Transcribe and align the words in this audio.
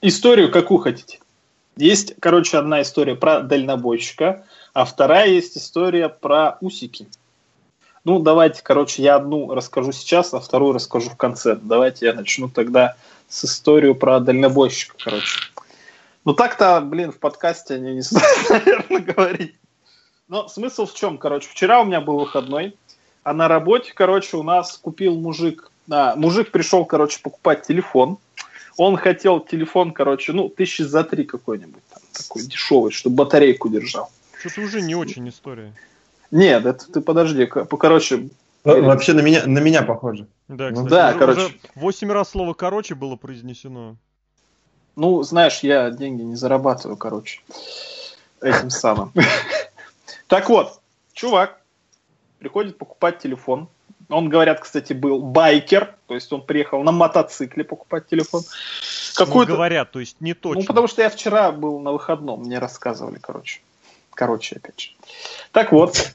историю 0.00 0.50
какую 0.50 0.78
хотите. 0.78 1.20
Есть, 1.76 2.14
короче, 2.20 2.58
одна 2.58 2.82
история 2.82 3.14
про 3.14 3.40
дальнобойщика, 3.40 4.44
а 4.74 4.84
вторая 4.84 5.28
есть 5.28 5.56
история 5.56 6.08
про 6.08 6.58
усики. 6.60 7.06
Ну, 8.04 8.20
давайте, 8.20 8.62
короче, 8.62 9.02
я 9.02 9.16
одну 9.16 9.54
расскажу 9.54 9.92
сейчас, 9.92 10.32
а 10.34 10.40
вторую 10.40 10.72
расскажу 10.72 11.10
в 11.10 11.16
конце. 11.16 11.56
Давайте 11.56 12.06
я 12.06 12.14
начну 12.14 12.48
тогда 12.48 12.96
с 13.28 13.44
историю 13.44 13.94
про 13.94 14.18
дальнобойщика, 14.20 14.94
короче. 14.98 15.40
Ну, 16.24 16.34
так-то, 16.34 16.80
блин, 16.80 17.12
в 17.12 17.18
подкасте 17.18 17.74
они 17.74 17.94
не 17.94 18.00
знают, 18.00 18.38
наверное, 18.50 19.00
говорить. 19.00 19.54
Но 20.28 20.48
смысл 20.48 20.86
в 20.86 20.94
чем, 20.94 21.16
короче, 21.18 21.48
вчера 21.48 21.80
у 21.80 21.84
меня 21.84 22.00
был 22.00 22.18
выходной, 22.18 22.76
а 23.22 23.32
на 23.32 23.48
работе, 23.48 23.92
короче, 23.94 24.36
у 24.36 24.42
нас 24.42 24.76
купил 24.76 25.14
мужик, 25.14 25.70
а, 25.90 26.16
мужик 26.16 26.50
пришел, 26.50 26.84
короче, 26.84 27.20
покупать 27.22 27.66
телефон, 27.66 28.18
он 28.78 28.96
хотел 28.96 29.40
телефон, 29.40 29.92
короче, 29.92 30.32
ну, 30.32 30.48
тысячи 30.48 30.82
за 30.82 31.04
три 31.04 31.24
какой-нибудь, 31.24 31.82
там, 31.90 32.00
такой 32.12 32.42
дешевый, 32.44 32.92
чтобы 32.92 33.16
батарейку 33.16 33.68
держал. 33.68 34.10
Что-то 34.38 34.60
уже 34.62 34.80
не 34.80 34.94
очень 34.94 35.28
история. 35.28 35.74
Нет, 36.30 36.64
это 36.64 36.90
ты 36.90 37.00
подожди, 37.00 37.46
короче... 37.46 38.28
Вообще 38.64 39.14
на 39.14 39.20
меня, 39.20 39.46
на 39.46 39.60
меня 39.60 39.82
похоже. 39.82 40.26
Да, 40.46 40.70
ну 40.70 40.84
кстати, 40.84 40.90
да, 40.90 41.08
уже, 41.10 41.18
короче. 41.18 41.54
Восемь 41.74 42.12
раз 42.12 42.30
слово 42.30 42.54
«короче» 42.54 42.94
было 42.94 43.16
произнесено. 43.16 43.96
Ну, 44.94 45.22
знаешь, 45.22 45.60
я 45.60 45.90
деньги 45.90 46.22
не 46.22 46.36
зарабатываю, 46.36 46.96
короче, 46.96 47.40
этим 48.40 48.70
самым. 48.70 49.12
Так 50.26 50.50
вот, 50.50 50.80
чувак 51.14 51.58
приходит 52.38 52.76
покупать 52.76 53.18
телефон, 53.18 53.66
он, 54.08 54.28
говорят, 54.28 54.60
кстати, 54.60 54.92
был 54.92 55.20
байкер, 55.20 55.94
то 56.06 56.14
есть 56.14 56.32
он 56.32 56.42
приехал 56.42 56.82
на 56.82 56.92
мотоцикле 56.92 57.64
покупать 57.64 58.06
телефон. 58.08 58.42
Какой 59.14 59.46
ну, 59.46 59.54
говорят, 59.54 59.90
то 59.90 60.00
есть 60.00 60.20
не 60.20 60.34
точно. 60.34 60.60
Ну, 60.60 60.66
потому 60.66 60.86
что 60.86 61.02
я 61.02 61.10
вчера 61.10 61.52
был 61.52 61.80
на 61.80 61.92
выходном, 61.92 62.40
мне 62.40 62.58
рассказывали, 62.58 63.18
короче. 63.20 63.60
Короче, 64.14 64.56
опять 64.56 64.80
же. 64.80 64.90
Так 65.52 65.72
вот. 65.72 66.14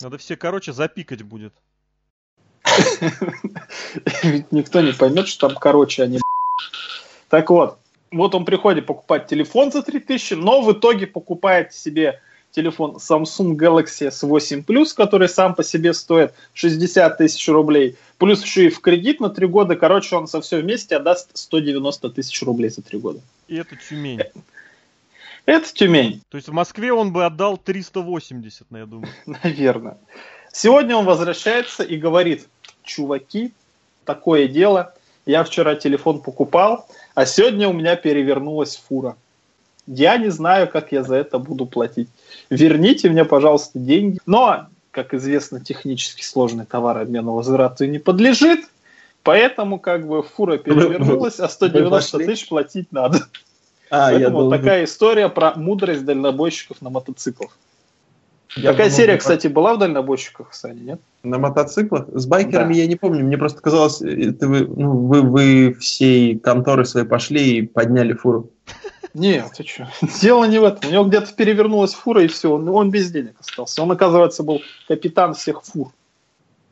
Надо 0.00 0.18
все, 0.18 0.36
короче, 0.36 0.72
запикать 0.72 1.22
будет. 1.22 1.52
Ведь 4.22 4.50
никто 4.52 4.80
не 4.80 4.92
поймет, 4.92 5.28
что 5.28 5.48
там 5.48 5.56
короче, 5.56 6.02
а 6.02 6.06
не 6.06 6.20
Так 7.28 7.50
вот, 7.50 7.78
вот 8.10 8.34
он 8.34 8.44
приходит 8.44 8.86
покупать 8.86 9.26
телефон 9.26 9.72
за 9.72 9.82
3000, 9.82 10.34
но 10.34 10.60
в 10.62 10.72
итоге 10.72 11.06
покупает 11.06 11.72
себе 11.72 12.20
телефон 12.52 12.96
Samsung 12.96 13.56
Galaxy 13.56 14.08
S8 14.08 14.64
Plus, 14.64 14.94
который 14.94 15.28
сам 15.28 15.54
по 15.54 15.64
себе 15.64 15.92
стоит 15.92 16.34
60 16.54 17.18
тысяч 17.18 17.48
рублей, 17.48 17.96
плюс 18.18 18.42
еще 18.42 18.66
и 18.66 18.70
в 18.70 18.80
кредит 18.80 19.20
на 19.20 19.30
3 19.30 19.46
года, 19.48 19.74
короче, 19.74 20.16
он 20.16 20.28
со 20.28 20.40
все 20.40 20.60
вместе 20.60 20.96
отдаст 20.96 21.30
190 21.34 22.10
тысяч 22.10 22.40
рублей 22.42 22.70
за 22.70 22.82
3 22.82 22.98
года. 23.00 23.20
И 23.48 23.56
это 23.56 23.76
Тюмень. 23.76 24.20
Это 25.44 25.72
Тюмень. 25.72 26.22
То 26.28 26.36
есть 26.36 26.48
в 26.48 26.52
Москве 26.52 26.92
он 26.92 27.12
бы 27.12 27.26
отдал 27.26 27.58
380, 27.58 28.66
я 28.70 28.86
думаю. 28.86 29.08
Наверное. 29.26 29.98
Сегодня 30.52 30.94
он 30.94 31.04
возвращается 31.04 31.82
и 31.82 31.96
говорит, 31.96 32.46
чуваки, 32.84 33.52
такое 34.04 34.46
дело, 34.46 34.94
я 35.26 35.42
вчера 35.42 35.74
телефон 35.74 36.20
покупал, 36.20 36.86
а 37.14 37.26
сегодня 37.26 37.68
у 37.68 37.72
меня 37.72 37.96
перевернулась 37.96 38.76
фура. 38.76 39.16
Я 39.86 40.16
не 40.16 40.30
знаю, 40.30 40.68
как 40.68 40.92
я 40.92 41.02
за 41.02 41.16
это 41.16 41.38
буду 41.38 41.66
платить. 41.66 42.08
Верните 42.50 43.10
мне, 43.10 43.24
пожалуйста, 43.24 43.78
деньги. 43.78 44.18
Но, 44.26 44.66
как 44.90 45.14
известно, 45.14 45.60
технически 45.60 46.22
сложный 46.22 46.66
товар 46.66 46.98
обмена 46.98 47.32
возврату 47.32 47.84
не 47.86 47.98
подлежит. 47.98 48.60
Поэтому 49.22 49.78
как 49.78 50.06
бы 50.06 50.22
фура 50.22 50.58
перевернулась, 50.58 51.38
а 51.40 51.48
190 51.48 52.18
тысяч 52.18 52.48
платить 52.48 52.90
надо. 52.90 53.18
А, 53.90 54.10
Поэтому 54.10 54.20
я 54.20 54.30
думал, 54.30 54.50
такая 54.50 54.84
история 54.84 55.28
про 55.28 55.54
мудрость 55.54 56.04
дальнобойщиков 56.04 56.80
на 56.80 56.90
мотоциклах. 56.90 57.56
Я 58.56 58.70
Такая 58.70 58.88
думал, 58.88 58.96
серия, 58.96 59.16
кстати, 59.16 59.46
была 59.46 59.74
в 59.74 59.78
дальнобойщиках, 59.78 60.52
Саня, 60.52 60.80
нет? 60.80 61.00
На 61.22 61.38
мотоциклах? 61.38 62.06
С 62.12 62.26
байкерами 62.26 62.74
да. 62.74 62.80
я 62.80 62.86
не 62.86 62.96
помню. 62.96 63.24
Мне 63.24 63.38
просто 63.38 63.60
казалось, 63.60 64.02
это 64.02 64.46
вы, 64.46 64.66
ну, 64.66 64.96
вы, 64.96 65.22
вы 65.22 65.74
всей 65.74 66.38
конторы 66.38 66.84
своей 66.84 67.06
пошли 67.06 67.58
и 67.58 67.62
подняли 67.66 68.12
фуру. 68.12 68.50
Нет, 69.14 69.52
ты 69.56 69.64
что? 69.64 69.88
Дело 70.20 70.44
не 70.44 70.58
в 70.58 70.64
этом. 70.64 70.90
У 70.90 70.92
него 70.92 71.04
где-то 71.04 71.32
перевернулась 71.34 71.94
фура, 71.94 72.22
и 72.22 72.28
все, 72.28 72.52
он, 72.52 72.68
он 72.68 72.90
без 72.90 73.10
денег 73.10 73.34
остался. 73.38 73.82
Он, 73.82 73.90
оказывается, 73.92 74.42
был 74.42 74.62
капитан 74.88 75.34
всех 75.34 75.62
фур. 75.62 75.92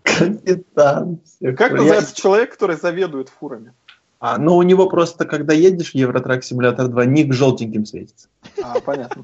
Капитан. 0.02 1.18
Всех 1.24 1.56
как 1.56 1.70
фур. 1.70 1.78
называется 1.78 2.14
Я... 2.16 2.22
человек, 2.22 2.52
который 2.52 2.76
заведует 2.76 3.28
фурами? 3.28 3.72
А, 4.20 4.36
ну 4.36 4.56
у 4.56 4.62
него 4.62 4.88
просто, 4.88 5.24
когда 5.24 5.54
едешь 5.54 5.92
в 5.92 5.94
Евротрак 5.94 6.44
Симулятор 6.44 6.88
2, 6.88 7.04
ник 7.06 7.32
желтеньким 7.32 7.86
светится. 7.86 8.28
А, 8.62 8.78
понятно. 8.80 9.22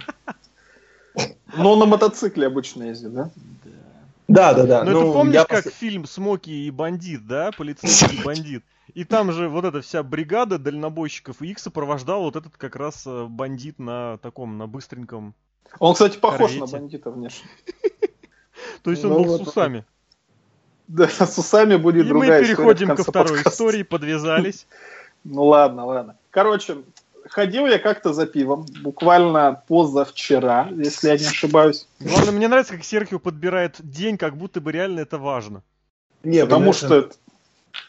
Но 1.57 1.73
он 1.73 1.79
на 1.79 1.87
мотоцикле 1.87 2.47
обычно 2.47 2.85
ездит, 2.85 3.13
да? 3.13 3.31
Да, 3.65 3.71
да, 4.55 4.65
да. 4.65 4.85
Ну, 4.85 4.91
ну 4.91 5.01
ты 5.01 5.13
помнишь, 5.13 5.35
я... 5.35 5.45
как 5.45 5.73
фильм 5.73 6.05
«Смоки 6.07 6.51
и 6.51 6.71
бандит», 6.71 7.27
да? 7.27 7.51
Полицейский 7.57 8.23
бандит. 8.25 8.65
И 8.95 9.05
там 9.05 9.33
же 9.33 9.49
вот 9.49 9.65
эта 9.65 9.81
вся 9.83 10.03
бригада 10.03 10.59
дальнобойщиков, 10.59 11.43
и 11.43 11.49
их 11.49 11.59
сопровождал 11.59 12.23
вот 12.23 12.37
этот 12.37 12.57
как 12.57 12.77
раз 12.77 13.07
э, 13.07 13.27
бандит 13.29 13.79
на 13.79 14.19
таком, 14.19 14.59
на 14.59 14.67
быстреньком 14.67 15.35
Он, 15.79 15.95
кстати, 15.95 16.19
похож 16.19 16.53
корвете. 16.53 16.61
на 16.61 16.67
бандита 16.67 17.11
внешне. 17.11 17.49
То 18.83 18.91
есть 18.91 19.05
он 19.05 19.13
ну, 19.13 19.25
был 19.25 19.39
с 19.39 19.41
усами. 19.49 19.85
Да, 20.89 21.09
с 21.09 21.39
усами 21.39 21.77
будет 21.77 22.07
другая 22.07 22.39
И 22.39 22.43
мы 22.43 22.47
переходим 22.47 22.97
ко 22.97 23.03
второй 23.03 23.43
истории, 23.43 23.83
подвязались. 23.83 24.67
Ну 25.29 25.43
ладно, 25.47 25.85
ладно. 25.85 26.17
Короче, 26.31 26.77
ходил 27.29 27.67
я 27.67 27.79
как-то 27.79 28.13
за 28.13 28.27
пивом, 28.27 28.67
буквально 28.83 29.63
позавчера, 29.67 30.69
если 30.77 31.09
я 31.09 31.19
не 31.19 31.27
ошибаюсь. 31.27 31.89
Главное, 32.01 32.33
мне 32.33 32.49
нравится, 32.49 32.75
как 32.75 32.85
Серхио 32.85 33.19
подбирает 33.19 33.77
день, 33.79 34.19
как 34.19 34.37
будто 34.37 34.61
бы 34.61 34.73
реально 34.73 35.01
это 35.01 35.19
важно. 35.19 35.63
Не, 36.23 36.45
потому 36.45 36.73
что... 36.73 37.11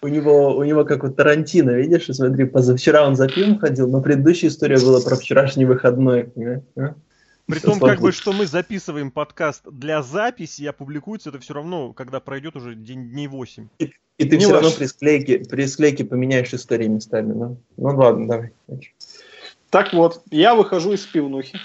У 0.02 0.10
него, 0.10 0.58
у 0.58 0.64
него 0.66 0.84
как 0.84 1.06
у 1.06 1.10
Тарантино, 1.10 1.72
видишь, 1.72 2.08
смотри, 2.08 2.44
позавчера 2.44 3.08
он 3.08 3.16
за 3.16 3.30
пивом 3.30 3.58
ходил, 3.58 3.88
но 3.90 4.02
предыдущая 4.02 4.50
история 4.50 4.78
была 4.80 5.00
про 5.00 5.16
вчерашний 5.16 5.64
выходной. 5.64 6.30
А? 6.76 6.94
При 7.48 7.60
том, 7.60 7.80
как 7.80 8.02
бы, 8.02 8.12
что 8.12 8.34
мы 8.34 8.46
записываем 8.46 9.12
подкаст 9.12 9.64
для 9.72 10.04
записи, 10.04 10.64
и 10.64 10.68
опубликуется 10.68 11.30
это 11.30 11.40
все 11.40 11.54
равно, 11.54 11.94
когда 11.94 12.20
пройдет 12.20 12.58
уже 12.58 12.76
день, 12.76 13.10
дней 13.10 13.28
8. 13.28 13.70
И, 13.80 13.94
и 14.18 14.26
ты 14.26 14.36
не 14.36 14.44
все 14.44 14.54
ваш... 14.54 14.64
равно 14.64 14.78
при 14.78 14.86
склейке, 14.86 15.40
при 15.40 15.66
склейке 15.66 16.04
поменяешь 16.04 16.54
истории 16.54 16.88
местами, 16.88 17.32
ну? 17.32 17.58
Ну 17.78 17.96
ладно, 17.96 18.28
давай. 18.28 18.54
Так 19.78 19.94
вот, 19.94 20.24
я 20.32 20.56
выхожу 20.56 20.94
из 20.94 21.06
пивнухи, 21.06 21.60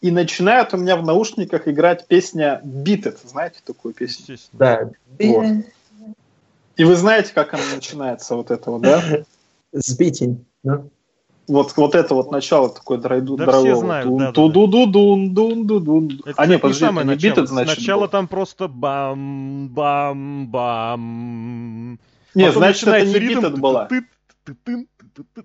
и 0.00 0.10
начинает 0.10 0.74
у 0.74 0.76
меня 0.76 0.96
в 0.96 1.04
наушниках 1.04 1.68
играть 1.68 2.04
песня 2.08 2.60
Beat 2.64 3.04
It. 3.04 3.18
Знаете 3.24 3.60
такую 3.64 3.94
песню? 3.94 4.38
Да. 4.54 4.90
Вот. 5.20 5.46
И 6.74 6.82
вы 6.82 6.96
знаете, 6.96 7.32
как 7.32 7.54
она 7.54 7.62
начинается, 7.72 8.34
вот 8.34 8.50
это 8.50 8.72
вот, 8.72 8.82
да? 8.82 9.00
Сбитень, 9.70 10.44
да? 10.64 10.82
Вот, 11.46 11.76
вот 11.76 11.94
это 11.94 12.16
вот 12.16 12.32
начало 12.32 12.70
такое 12.70 12.98
драйду, 12.98 13.36
да 13.36 13.46
дорогого. 13.46 13.74
все 13.74 13.80
знают, 13.80 14.16
да, 14.16 14.32
ту 14.32 14.48
ду 14.48 14.66
ду 14.66 14.86
дун 14.86 15.32
дун 15.32 15.64
ду 15.64 15.78
дун 15.78 16.22
А 16.36 16.46
не, 16.48 16.58
подожди, 16.58 16.86
это 16.86 17.04
не 17.04 17.14
бит, 17.14 17.36
значит. 17.46 17.74
Сначала 17.74 18.08
там 18.08 18.26
просто 18.26 18.66
бам 18.66 19.68
бам 19.68 20.48
бам. 20.48 22.00
Не, 22.34 22.50
значит, 22.50 22.88
это 22.88 23.06
не 23.06 23.18
бит 23.20 23.58
была 23.60 23.88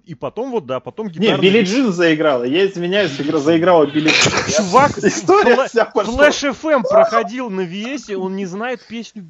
и 0.06 0.16
потом 0.16 0.52
вот, 0.52 0.66
да, 0.66 0.80
потом 0.80 1.09
гитара... 1.09 1.38
Не, 1.38 1.41
Билли 1.41 1.63
Джин 1.63 1.91
заиграла, 1.91 2.44
я 2.44 2.66
извиняюсь, 2.66 3.12
заиграла 3.12 3.85
Билли 3.85 4.09
Джин. 4.09 4.31
Чувак, 4.57 4.97
История 5.03 5.68
вся 5.68 5.85
Флэш 5.85 6.44
FM 6.44 6.84
проходил 6.90 7.50
на 7.50 7.62
VS, 7.62 8.16
он 8.16 8.35
не 8.35 8.46
знает 8.46 8.85
песню. 8.88 9.25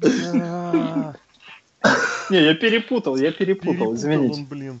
Не, 2.30 2.44
я 2.44 2.54
перепутал, 2.54 3.16
я 3.16 3.32
перепутал, 3.32 3.94
извините. 3.94 4.46
блин. 4.48 4.80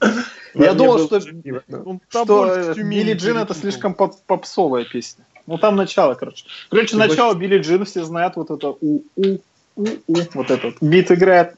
Я 0.54 0.74
думал, 0.74 0.98
что, 1.06 1.20
что 1.20 2.74
Билли 2.76 3.14
Джин 3.14 3.38
это 3.38 3.54
слишком 3.54 3.94
попсовая 3.94 4.84
песня. 4.84 5.24
Ну 5.46 5.58
там 5.58 5.76
начало, 5.76 6.14
короче. 6.14 6.44
Короче, 6.68 6.96
начало 6.96 7.34
Билли 7.34 7.58
Джин 7.58 7.84
все 7.84 8.04
знают 8.04 8.36
вот 8.36 8.50
это 8.50 8.68
у 8.80 9.04
у 9.16 9.38
у 9.76 9.84
у 10.06 10.16
вот 10.34 10.50
этот 10.50 10.76
бит 10.80 11.10
играет. 11.10 11.54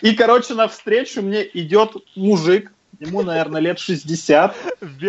И, 0.00 0.14
короче, 0.14 0.54
навстречу 0.54 1.22
мне 1.22 1.42
идет 1.54 1.96
мужик 2.16 2.71
ему, 3.02 3.22
наверное, 3.22 3.60
лет 3.60 3.78
60. 3.78 4.54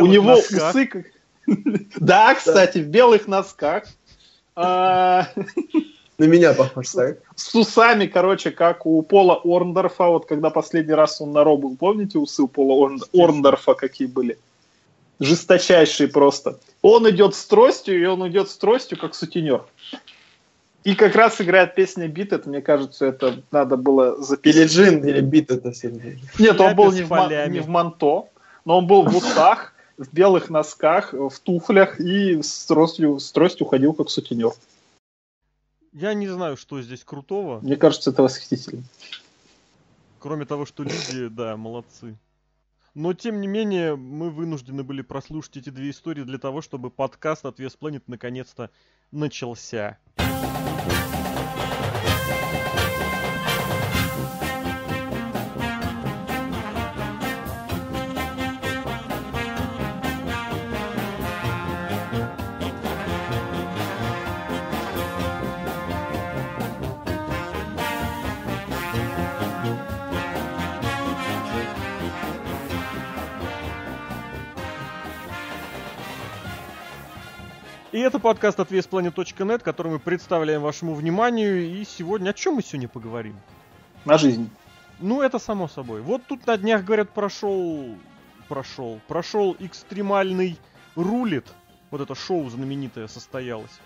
У 0.02 0.06
него 0.06 0.34
усы... 0.34 1.06
Да, 1.98 2.34
кстати, 2.36 2.78
в 2.80 2.88
белых 2.88 3.28
носках. 3.28 3.84
А, 4.56 5.28
На 6.18 6.24
меня 6.26 6.54
похож, 6.54 6.90
так? 6.90 7.18
С 7.36 7.54
усами, 7.54 8.06
короче, 8.06 8.52
как 8.52 8.86
у 8.86 9.02
Пола 9.02 9.42
Орндорфа, 9.44 10.08
вот 10.08 10.26
когда 10.26 10.50
последний 10.50 10.94
раз 10.94 11.20
он 11.20 11.34
на 11.34 11.44
Ро 11.44 11.58
помните 11.58 12.18
усы 12.18 12.44
у 12.44 12.48
Пола 12.48 12.98
Орндорфа 13.14 13.74
какие 13.74 14.08
были? 14.08 14.38
Жесточайшие 15.20 16.08
просто. 16.08 16.60
Он 16.82 17.10
идет 17.10 17.36
с 17.36 17.46
тростью, 17.46 18.02
и 18.02 18.06
он 18.06 18.28
идет 18.28 18.50
с 18.50 18.58
тростью, 18.58 18.98
как 18.98 19.16
сутенер. 19.16 19.66
И 20.84 20.96
как 20.96 21.16
раз 21.16 21.40
играет 21.40 21.76
песня 21.76 22.08
Бит, 22.08 22.34
это, 22.34 22.50
мне 22.50 22.62
кажется, 22.62 23.06
это 23.06 23.42
надо 23.52 23.78
было 23.78 24.22
записать. 24.22 24.56
Или 24.56 24.68
Джин, 24.68 25.06
или 25.06 25.22
Бит 25.22 25.50
это 25.50 25.72
все. 25.72 25.92
Нет, 26.38 26.60
он 26.60 26.76
был 26.76 26.92
не 26.92 27.04
в, 27.04 27.50
не 27.50 27.60
в 27.60 27.68
Манто, 27.68 28.26
но 28.66 28.78
он 28.80 28.88
был 28.88 29.04
в 29.04 29.16
усах, 29.16 29.74
в 29.98 30.14
белых 30.14 30.50
носках, 30.50 31.14
в 31.14 31.40
туфлях 31.40 32.00
и 32.00 32.42
с 32.42 32.66
тростью, 32.66 33.20
с 33.20 33.32
тростью 33.32 33.66
ходил 33.66 33.94
как 33.94 34.10
сутенер. 34.10 34.52
Я 35.94 36.14
не 36.14 36.28
знаю, 36.28 36.58
что 36.58 36.82
здесь 36.82 37.04
крутого. 37.04 37.60
Мне 37.62 37.78
кажется, 37.78 38.10
это 38.10 38.24
восхитительно. 38.24 38.84
Кроме 40.20 40.46
того, 40.46 40.66
что 40.66 40.84
люди, 40.84 41.28
да, 41.28 41.56
молодцы. 41.56 42.18
Но, 42.96 43.14
тем 43.14 43.42
не 43.42 43.48
менее, 43.48 43.96
мы 43.96 44.30
вынуждены 44.30 44.84
были 44.84 45.02
прослушать 45.02 45.58
эти 45.58 45.70
две 45.70 45.92
истории 45.92 46.24
для 46.24 46.38
того, 46.38 46.62
чтобы 46.62 46.90
подкаст 46.90 47.46
от 47.46 47.60
Planet 47.60 48.04
наконец-то 48.08 48.70
начался. 49.12 49.98
И 77.94 78.00
это 78.00 78.18
подкаст 78.18 78.60
от 78.60 78.72
VSPlanet.net, 78.72 79.60
который 79.60 79.92
мы 79.92 80.00
представляем 80.00 80.64
вашему 80.64 80.96
вниманию. 80.96 81.64
И 81.64 81.86
сегодня... 81.86 82.32
О 82.32 82.34
чем 82.34 82.56
мы 82.56 82.64
сегодня 82.64 82.88
поговорим? 82.88 83.36
На 84.04 84.18
жизнь. 84.18 84.50
Ну, 85.00 85.22
это 85.22 85.38
само 85.38 85.68
собой. 85.68 86.02
Вот 86.02 86.24
тут 86.28 86.48
на 86.48 86.58
днях, 86.58 86.84
говорят, 86.84 87.12
прошел... 87.12 87.86
Прошел. 88.50 89.00
Прошел 89.08 89.56
экстремальный 89.60 90.58
рулит. 90.96 91.46
Вот 91.92 92.02
это 92.02 92.16
шоу 92.16 92.50
знаменитое 92.50 93.08
состоялось. 93.08 93.80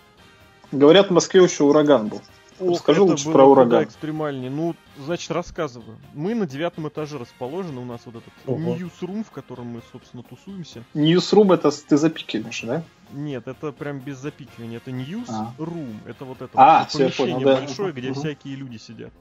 Говорят, 0.71 1.09
в 1.09 1.11
Москве 1.11 1.43
еще 1.43 1.65
ураган 1.65 2.07
был. 2.07 2.21
Ох, 2.61 2.87
это 2.87 3.03
лучше 3.03 3.25
было 3.25 3.33
про 3.33 3.45
ураган. 3.45 3.83
экстремальнее. 3.83 4.49
Ну, 4.49 4.73
значит, 4.97 5.31
рассказываю. 5.31 5.97
Мы 6.13 6.33
на 6.33 6.47
девятом 6.47 6.87
этаже 6.87 7.17
расположены. 7.17 7.81
У 7.81 7.85
нас 7.85 7.99
вот 8.05 8.15
этот 8.15 8.33
Ого. 8.45 8.73
ньюсрум, 8.73 9.25
в 9.25 9.31
котором 9.31 9.67
мы, 9.67 9.81
собственно, 9.91 10.23
тусуемся. 10.23 10.85
Ньюсрум 10.93 11.51
это 11.51 11.71
ты 11.71 11.97
запикиваешь, 11.97 12.61
да? 12.61 12.83
Нет, 13.09 13.47
это 13.47 13.71
прям 13.71 13.99
без 13.99 14.17
запикивания. 14.17 14.77
Это 14.77 14.91
news 14.91 15.29
А. 15.29 15.53
room. 15.57 16.07
Это 16.07 16.25
вот 16.25 16.41
это 16.41 16.57
А, 16.57 16.79
вот 16.79 16.91
помещение 16.91 17.35
понял, 17.35 17.47
да. 17.47 17.61
большое, 17.61 17.93
где 17.93 18.09
Мгм. 18.11 18.19
всякие 18.19 18.55
люди 18.55 18.77
сидят. 18.77 19.13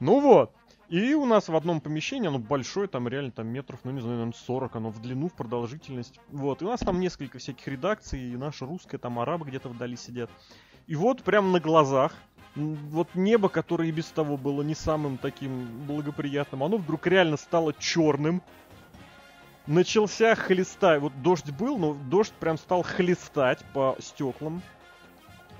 Ну 0.00 0.20
вот. 0.20 0.52
И 0.88 1.14
у 1.14 1.24
нас 1.24 1.48
в 1.48 1.56
одном 1.56 1.80
помещении, 1.80 2.28
оно 2.28 2.38
большое, 2.38 2.86
там 2.86 3.08
реально 3.08 3.32
там 3.32 3.48
метров, 3.48 3.80
ну 3.82 3.90
не 3.90 4.00
знаю, 4.00 4.18
наверное, 4.18 4.38
40, 4.38 4.76
оно 4.76 4.90
в 4.90 5.02
длину, 5.02 5.28
в 5.28 5.32
продолжительность. 5.32 6.20
Вот. 6.28 6.62
И 6.62 6.64
у 6.64 6.68
нас 6.68 6.80
там 6.80 7.00
несколько 7.00 7.38
всяких 7.38 7.66
редакций, 7.66 8.20
и 8.20 8.36
наша 8.36 8.66
русская, 8.66 8.98
там 8.98 9.18
арабы 9.18 9.46
где-то 9.46 9.68
вдали 9.68 9.96
сидят. 9.96 10.30
И 10.86 10.94
вот 10.94 11.24
прям 11.24 11.50
на 11.50 11.58
глазах, 11.58 12.12
вот 12.54 13.08
небо, 13.14 13.48
которое 13.48 13.88
и 13.88 13.92
без 13.92 14.06
того 14.06 14.36
было 14.36 14.62
не 14.62 14.74
самым 14.74 15.18
таким 15.18 15.66
благоприятным, 15.86 16.62
оно 16.62 16.76
вдруг 16.76 17.06
реально 17.08 17.36
стало 17.36 17.72
черным. 17.72 18.40
Начался 19.66 20.36
хлестать. 20.36 21.00
Вот 21.00 21.12
дождь 21.22 21.50
был, 21.50 21.76
но 21.76 21.94
дождь 21.94 22.32
прям 22.34 22.56
стал 22.56 22.82
хлестать 22.82 23.64
по 23.72 23.96
стеклам. 23.98 24.62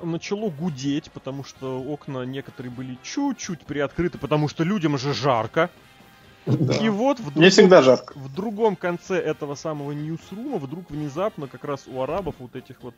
Начало 0.01 0.51
гудеть, 0.51 1.11
потому 1.11 1.43
что 1.43 1.83
окна 1.83 2.25
некоторые 2.25 2.71
были 2.71 2.99
чуть-чуть 3.03 3.61
приоткрыты, 3.61 4.19
потому 4.19 4.47
что 4.49 4.63
людям 4.63 4.97
же 4.97 5.13
жарко. 5.13 5.71
И 6.47 6.89
вот 6.89 7.19
в 7.19 7.23
Мне 7.25 7.33
другом, 7.33 7.51
всегда 7.51 7.83
жарко. 7.83 8.13
в 8.17 8.33
другом 8.33 8.77
конце 8.77 9.19
этого 9.19 9.55
самого 9.57 9.93
ньюсрума 9.93 10.59
вдруг 10.59 10.91
внезапно 10.91 11.49
как 11.49 11.65
раз 11.65 11.85
у 11.87 12.01
арабов 12.03 12.37
вот 12.39 12.55
этих 12.55 12.77
вот 12.83 12.95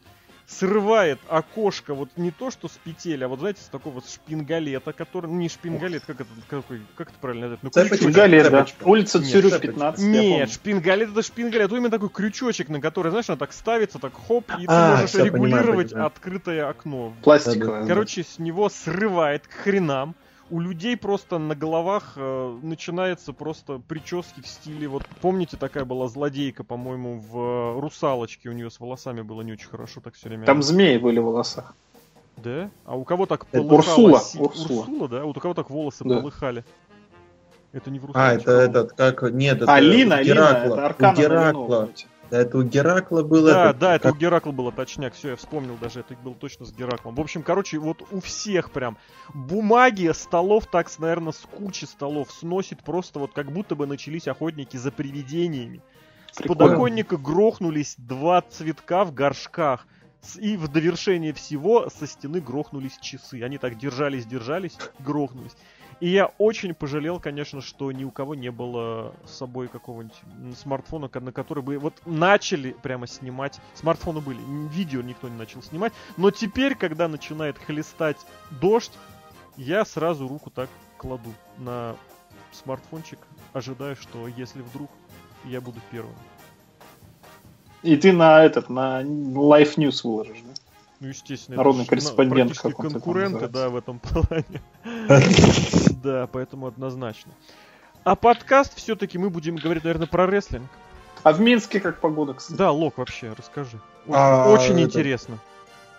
срывает 0.47 1.19
окошко 1.29 1.93
вот 1.95 2.09
не 2.17 2.31
то 2.31 2.51
что 2.51 2.69
с 2.69 2.79
петель, 2.83 3.23
а 3.23 3.29
вот 3.29 3.41
знаете, 3.41 3.61
с 3.61 3.67
такого 3.69 4.01
с 4.01 4.15
шпингалета, 4.15 4.95
который, 4.95 5.27
ну, 5.27 5.35
не 5.37 5.49
шпингалет, 5.51 6.05
как 6.07 6.23
это, 6.23 6.31
какой, 6.49 6.81
как 6.97 7.11
это 7.11 7.19
правильно 7.21 7.43
назвать? 7.49 7.63
Ну, 7.63 7.69
Цепочка. 7.71 7.97
Шпингалет, 7.97 8.43
да. 8.45 8.65
Цепочка. 8.65 8.85
Улица 8.89 9.19
Нет, 9.19 9.29
Цюрюш, 9.31 9.51
цепочка. 9.53 9.73
15, 9.73 10.01
я 10.05 10.09
Нет, 10.09 10.51
шпингалет 10.51 11.11
это 11.11 11.23
шпингалет, 11.23 11.71
именно 11.73 11.91
такой 11.91 12.09
крючочек, 12.09 12.71
на 12.71 12.81
который, 12.81 13.11
знаешь, 13.11 13.29
она 13.29 13.37
так 13.37 13.53
ставится, 13.53 13.99
так 13.99 14.13
хоп, 14.15 14.51
и 14.59 14.63
ты 14.63 14.67
А, 14.69 14.93
можешь 14.93 15.11
всё, 15.11 15.19
понимаю, 15.31 15.35
регулировать 15.37 15.89
понимаю. 15.91 16.07
открытое 16.07 16.69
окно. 16.69 17.13
Пластиковая. 17.23 17.83
да. 17.83 17.87
Короче, 17.89 18.25
с 18.25 18.39
него 18.39 18.71
срывает 18.71 19.47
к 19.47 19.53
хренам. 19.53 20.15
У 20.51 20.61
людей 20.61 20.97
просто 20.97 21.39
на 21.39 21.55
головах 21.55 22.15
э, 22.17 22.59
начинается 22.63 23.35
просто 23.35 23.81
прически 23.87 24.41
в 24.41 24.47
стиле. 24.47 24.89
Вот 24.89 25.05
помните, 25.21 25.59
такая 25.59 25.85
была 25.85 26.09
злодейка, 26.09 26.65
по-моему, 26.65 27.21
в 27.21 27.39
э, 27.77 27.81
русалочке. 27.81 28.49
У 28.49 28.53
нее 28.53 28.71
с 28.71 28.81
волосами 28.81 29.21
было 29.21 29.43
не 29.43 29.53
очень 29.53 29.69
хорошо, 29.69 30.01
так 30.01 30.15
все 30.15 30.29
время. 30.31 30.47
Там 30.47 30.63
змеи 30.63 30.97
были 30.97 31.19
в 31.19 31.25
волосах. 31.25 31.75
Да? 32.39 32.71
А 32.87 32.97
у 32.97 33.05
кого 33.05 33.27
так 33.27 33.47
Это 33.53 33.63
полыхало 33.63 33.97
Урсула, 34.07 34.21
си- 34.21 34.39
Урсула. 34.39 34.81
Урсула, 34.81 35.09
да? 35.09 35.25
Вот 35.25 35.37
у 35.37 35.41
кого 35.41 35.53
так 35.53 35.69
волосы 35.69 36.05
Да. 36.05 36.19
полыхали. 36.21 36.65
Это 37.73 37.91
не 37.91 37.99
в 37.99 38.05
А, 38.05 38.07
русалочке. 38.07 38.43
это 38.43 38.53
этот, 38.53 38.93
как, 38.95 39.33
нет, 39.33 39.61
это 39.61 39.75
А, 39.75 39.77
у 39.77 39.81
Лина, 39.83 40.23
Лина, 40.23 40.25
Геракла. 40.25 40.65
это 40.73 40.75
У 40.75 40.79
Аркана 40.87 41.17
Геракла. 41.17 41.89
Да, 42.31 42.39
это 42.41 42.59
у 42.59 42.63
Геракла 42.63 43.23
было. 43.23 43.51
Да, 43.53 43.65
этот, 43.71 43.79
да, 43.79 43.95
это 43.95 44.03
как- 44.09 44.15
у 44.15 44.19
Геракла 44.19 44.53
было, 44.53 44.71
точняк, 44.73 45.15
все, 45.15 45.31
я 45.31 45.37
вспомнил 45.37 45.77
даже, 45.81 46.01
это 46.01 46.15
было 46.17 46.35
точно 46.35 46.67
с 46.67 46.73
Гераклом. 46.73 47.15
В 47.15 47.21
общем, 47.21 47.43
короче, 47.43 47.79
вот 47.79 48.03
у 48.11 48.21
всех 48.21 48.71
прям 48.71 48.99
бумаги, 49.33 50.11
столов, 50.13 50.67
так, 50.67 50.89
наверное, 50.99 51.33
с 51.33 51.41
кучи 51.41 51.85
столов 51.87 52.31
сносит 52.31 52.83
просто 52.83 53.19
вот 53.19 53.33
как 53.33 53.51
будто 53.51 53.75
бы 53.75 53.87
начались 53.87 54.29
охотники 54.29 54.77
за 54.77 54.91
привидениями. 54.91 55.81
С 56.33 56.37
Прикольно. 56.39 56.67
подоконника 56.67 57.17
грохнулись 57.17 57.95
два 57.97 58.43
цветка 58.43 59.05
в 59.05 59.15
горшках. 59.15 59.87
И 60.37 60.57
в 60.57 60.67
довершение 60.69 61.33
всего 61.33 61.89
со 61.91 62.07
стены 62.07 62.41
грохнулись 62.41 62.99
часы. 63.01 63.41
Они 63.43 63.57
так 63.57 63.79
держались, 63.79 64.27
держались, 64.27 64.77
грохнулись. 64.99 65.57
И 66.01 66.09
я 66.09 66.27
очень 66.39 66.75
пожалел, 66.75 67.19
конечно, 67.19 67.61
что 67.61 67.91
ни 67.91 68.05
у 68.05 68.11
кого 68.11 68.37
не 68.37 68.51
было 68.51 69.15
с 69.27 69.33
собой 69.33 69.67
какого-нибудь 69.67 70.17
смартфона, 70.57 71.11
на 71.13 71.33
который 71.33 71.63
бы 71.63 71.79
вот 71.79 71.95
начали 72.07 72.71
прямо 72.71 73.09
снимать. 73.09 73.59
Смартфоны 73.75 74.21
были, 74.21 74.39
видео 74.73 75.03
никто 75.03 75.29
не 75.29 75.37
начал 75.37 75.63
снимать. 75.63 75.93
Но 76.17 76.31
теперь, 76.31 76.77
когда 76.77 77.09
начинает 77.09 77.59
хлестать 77.59 78.19
дождь, 78.61 78.93
я 79.57 79.85
сразу 79.85 80.29
руку 80.29 80.51
так 80.51 80.69
кладу 80.99 81.35
на 81.59 81.97
смартфончик, 82.53 83.19
ожидая, 83.53 83.97
что 83.97 84.29
если 84.29 84.63
вдруг 84.63 84.91
я 85.45 85.61
буду 85.61 85.81
первым. 85.91 86.15
И 87.83 87.97
ты 87.97 88.13
на 88.13 88.45
этот, 88.45 88.69
на 88.69 89.03
Life 89.03 89.77
News 89.77 90.01
выложишь, 90.05 90.43
да? 90.43 90.55
Ну, 91.01 91.09
естественно, 91.09 91.57
Народный 91.59 91.83
это 91.83 91.91
корреспондент, 91.91 92.51
практически 92.55 92.73
конкуренты, 92.73 93.49
да, 93.49 93.69
в 93.69 93.77
этом 93.77 94.01
плане. 94.01 94.61
Да, 96.03 96.27
поэтому 96.27 96.67
однозначно. 96.67 97.33
А 98.05 98.15
подкаст 98.17 98.77
все-таки 98.77 99.19
мы 99.19 99.31
будем 99.31 99.57
говорить, 99.57 99.85
наверное, 99.85 100.07
про 100.07 100.27
рестлинг. 100.27 100.69
А 101.23 101.33
в 101.33 101.41
Минске 101.41 101.81
как 101.81 102.01
погода, 102.01 102.35
кстати? 102.35 102.57
Да, 102.57 102.71
Лок, 102.71 102.99
вообще, 102.99 103.33
расскажи. 103.37 103.81
Очень, 104.07 104.15
А, 104.15 104.49
очень 104.49 104.81
интересно. 104.81 105.39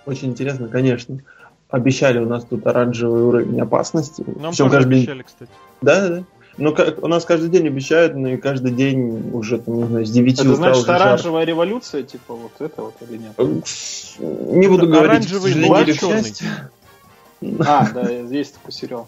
Очень 0.05 0.29
интересно, 0.29 0.67
конечно. 0.67 1.19
Обещали 1.69 2.17
у 2.19 2.27
нас 2.27 2.45
тут 2.45 2.65
оранжевый 2.65 3.21
уровень 3.23 3.61
опасности. 3.61 4.23
Нам 4.25 4.53
тоже 4.53 4.77
обещали, 4.77 5.23
кстати. 5.23 5.51
Да, 5.81 6.01
да, 6.01 6.15
да. 6.15 6.23
Ну, 6.59 6.75
как, 6.75 7.01
у 7.01 7.07
нас 7.07 7.23
каждый 7.23 7.49
день 7.49 7.67
обещают, 7.67 8.15
но 8.15 8.29
и 8.29 8.37
каждый 8.37 8.71
день 8.71 9.31
уже, 9.33 9.59
там, 9.59 9.77
не 9.77 9.85
знаю, 9.85 10.05
с 10.05 10.11
9 10.11 10.33
Это 10.33 10.41
утра 10.41 10.55
значит 10.55 10.89
оранжевая 10.89 11.45
революция, 11.45 12.03
типа 12.03 12.33
вот 12.33 12.51
это 12.59 12.81
вот 12.81 12.95
или 13.07 13.17
нет? 13.17 13.37
Не 14.19 14.67
буду 14.67 14.83
Это 14.83 14.93
говорить, 14.93 15.31
оранжевый 15.31 15.53
к 15.53 15.95
сожалению. 15.95 16.31
А, 17.65 17.89
да, 17.93 18.09
есть 18.09 18.55
такой 18.55 18.73
сериал. 18.73 19.07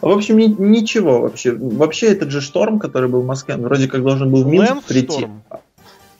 В 0.00 0.08
общем, 0.08 0.36
ни- 0.36 0.54
ничего 0.58 1.22
вообще. 1.22 1.52
Вообще, 1.52 2.08
этот 2.08 2.30
же 2.30 2.40
шторм, 2.40 2.78
который 2.78 3.08
был 3.08 3.22
в 3.22 3.26
Москве, 3.26 3.54
он 3.54 3.62
вроде 3.62 3.88
как 3.88 4.02
должен 4.02 4.30
был 4.30 4.44
в 4.44 4.46
Минск 4.46 4.84
прийти. 4.84 5.08
Лэнсторм. 5.08 5.42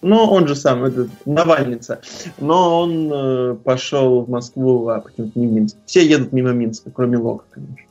Ну, 0.03 0.25
он 0.25 0.49
же 0.49 0.57
сам, 0.57 0.83
этот, 0.85 1.11
Навальница. 1.27 2.01
Но 2.39 2.81
он 2.81 3.11
э, 3.13 3.55
пошел 3.63 4.23
в 4.23 4.31
Москву, 4.31 4.89
а 4.89 5.01
почему-то 5.01 5.39
не 5.39 5.47
в 5.47 5.53
Минск. 5.53 5.77
Все 5.85 6.05
едут 6.05 6.33
мимо 6.33 6.51
Минска, 6.53 6.91
кроме 6.91 7.19
Лока, 7.19 7.45
конечно. 7.51 7.90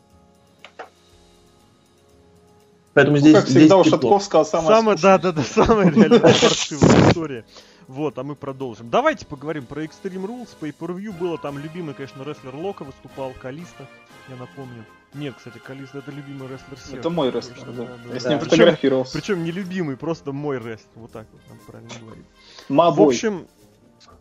Поэтому 2.93 3.17
Ну, 3.17 3.22
здесь, 3.22 3.36
как 3.36 3.48
здесь 3.48 3.62
всегда, 3.63 3.77
у. 3.77 3.84
Шатковского 3.84 4.43
самое 4.43 4.75
Самая, 4.75 4.98
скучное. 4.98 5.17
да, 5.19 5.31
да, 5.31 5.31
да, 5.31 5.43
самая 5.43 5.89
реально 5.93 6.19
паршивая 6.19 7.10
история. 7.10 7.46
Вот, 7.88 8.17
а 8.17 8.24
мы 8.24 8.36
продолжим. 8.36 8.89
Давайте 8.89 9.25
поговорим 9.25 9.65
про 9.65 9.84
Extreme 9.84 10.25
Rules. 10.25 10.50
Pay-Per-View 10.60 11.12
было 11.17 11.38
там 11.38 11.58
любимый, 11.58 11.93
конечно, 11.96 12.24
рестлер 12.24 12.55
Лока 12.55 12.84
выступал, 12.84 13.31
Калиста, 13.41 13.88
я 14.27 14.36
напомню. 14.36 14.86
Нет, 15.15 15.34
кстати, 15.38 15.58
Калиста 15.58 16.00
это 16.00 16.12
любимый 16.12 16.48
рестлер 16.48 16.77
Сева. 16.77 17.00
Это 17.00 17.10
мой 17.10 17.31
рестлер, 17.31 17.55
Точно, 17.55 17.74
да. 17.74 17.84
Я 17.84 18.13
да. 18.13 18.19
с 18.19 18.25
ним 18.25 18.38
Да. 18.38 18.38
Причем, 18.38 18.39
фотографировался. 18.39 19.13
причем 19.13 19.43
не 19.43 19.51
любимый, 19.51 19.98
просто 19.98 20.31
мой 20.31 20.58
рестлер. 20.58 20.89
Вот 20.96 21.12
так 21.12 21.25
вот, 21.31 21.41
надо 21.50 21.62
правильно 21.65 21.91
говорить. 22.00 22.25
В 22.67 22.69
Мабой. 22.74 23.08
общем, 23.08 23.48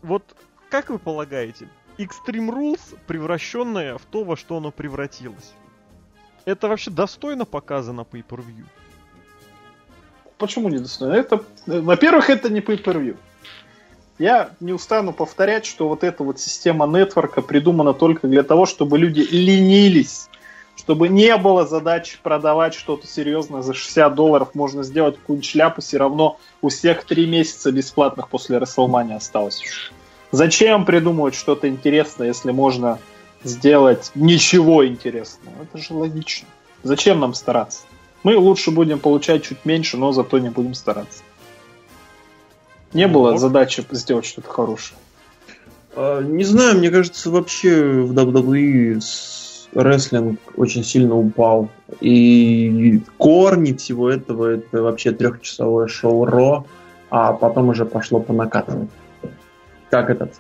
вот 0.03 0.23
как 0.71 0.89
вы 0.89 0.99
полагаете, 0.99 1.69
Extreme 1.99 2.49
Rules, 2.55 2.97
превращенное 3.07 3.99
в 3.99 4.03
то, 4.07 4.25
во 4.25 4.37
что 4.37 4.57
оно 4.59 4.71
превратилось, 4.71 5.53
это 6.51 6.69
вообще 6.69 6.91
достойно 6.91 7.45
показа 7.45 7.93
на 7.93 8.03
Pay-Per-View? 8.03 8.67
почему 10.39 10.69
недостойно? 10.69 11.13
Это, 11.13 11.43
во-первых, 11.67 12.31
это 12.31 12.49
не 12.49 12.61
pay-per-view. 12.61 13.17
Я 14.19 14.51
не 14.61 14.73
устану 14.73 15.13
повторять, 15.13 15.67
что 15.67 15.89
вот 15.89 16.03
эта 16.03 16.25
вот 16.25 16.41
система 16.41 16.87
нетворка 16.87 17.41
придумана 17.43 17.93
только 17.93 18.27
для 18.27 18.43
того, 18.43 18.67
чтобы 18.67 18.99
люди 18.99 19.21
ленились, 19.21 20.29
чтобы 20.77 21.09
не 21.09 21.37
было 21.37 21.67
задачи 21.67 22.19
продавать 22.21 22.75
что-то 22.75 23.07
серьезное 23.07 23.63
за 23.63 23.75
60 23.75 24.15
долларов, 24.15 24.55
можно 24.55 24.83
сделать 24.83 25.17
какую-нибудь 25.17 25.49
шляпу, 25.49 25.83
все 25.83 25.99
равно 25.99 26.41
у 26.63 26.69
всех 26.69 27.05
три 27.05 27.27
месяца 27.27 27.71
бесплатных 27.71 28.29
после 28.29 28.59
WrestleMania 28.59 29.17
осталось. 29.17 29.63
Зачем 30.33 30.85
придумывать 30.85 31.35
что-то 31.35 31.69
интересное, 31.69 32.27
если 32.27 32.51
можно 32.51 32.99
сделать 33.45 34.11
ничего 34.15 34.87
интересного? 34.87 35.55
Это 35.63 35.79
же 35.79 35.95
логично. 35.95 36.49
Зачем 36.83 37.21
нам 37.21 37.35
стараться? 37.35 37.81
Мы 38.23 38.37
лучше 38.37 38.71
будем 38.71 38.99
получать 38.99 39.45
чуть 39.45 39.65
меньше, 39.65 39.97
но 39.97 40.13
зато 40.13 40.39
не 40.39 40.51
будем 40.51 40.75
стараться. 40.75 41.23
Не 42.93 43.07
ну, 43.07 43.15
было 43.15 43.39
задачи 43.39 43.85
сделать 43.91 44.27
что-то 44.27 44.49
хорошее. 44.49 44.99
А, 45.95 46.23
не 46.23 46.45
знаю, 46.45 46.79
мне 46.79 46.91
кажется, 46.91 47.31
вообще 47.31 48.03
в 48.03 48.13
WWE 48.13 49.01
рестлинг 49.75 50.41
очень 50.57 50.85
сильно 50.85 51.15
упал. 51.17 51.69
И 52.01 53.01
корни 53.19 53.73
всего 53.75 54.11
этого 54.11 54.55
это 54.55 54.83
вообще 54.83 55.13
трехчасовое 55.13 55.87
шоу 55.89 56.25
Ро, 56.25 56.67
а 57.11 57.33
потом 57.33 57.69
уже 57.69 57.85
пошло 57.85 58.21
по 58.21 58.33
накатанной. 58.33 58.89
Как 59.91 60.11
этот, 60.11 60.35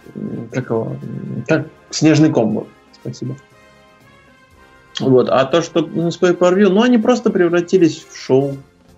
как 0.52 0.70
его, 0.70 0.96
как 1.46 1.68
снежный 1.90 2.30
ком 2.30 2.66
Спасибо. 3.08 3.36
Вот. 5.00 5.28
А 5.28 5.44
то, 5.44 5.62
что 5.62 5.80
ну, 5.80 6.10
с 6.10 6.20
Pay-Per-View, 6.20 6.68
ну, 6.68 6.82
они 6.82 6.98
просто 6.98 7.30
превратились 7.30 8.04
в 8.08 8.16
шоу. 8.16 8.56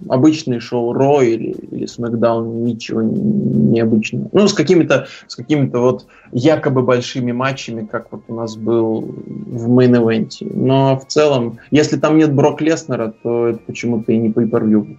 Обычный 0.08 0.60
шоу 0.60 0.94
Ро 0.94 1.20
или, 1.20 1.50
или 1.50 1.84
SmackDown, 1.84 2.62
ничего 2.62 3.02
необычного. 3.02 4.30
Ну, 4.32 4.48
с 4.48 4.54
какими-то 4.54 5.08
с 5.26 5.36
какими-то 5.36 5.78
вот 5.80 6.06
якобы 6.32 6.82
большими 6.82 7.32
матчами, 7.32 7.84
как 7.84 8.10
вот 8.10 8.22
у 8.28 8.34
нас 8.34 8.56
был 8.56 9.02
в 9.02 9.68
мейн-эвенте. 9.68 10.50
Но 10.54 10.98
в 10.98 11.06
целом, 11.06 11.58
если 11.70 11.98
там 11.98 12.16
нет 12.16 12.32
Брок 12.32 12.62
Леснера, 12.62 13.12
то 13.22 13.48
это 13.48 13.58
почему-то 13.66 14.10
и 14.12 14.16
не 14.16 14.30
Pay-Per-View. 14.30 14.96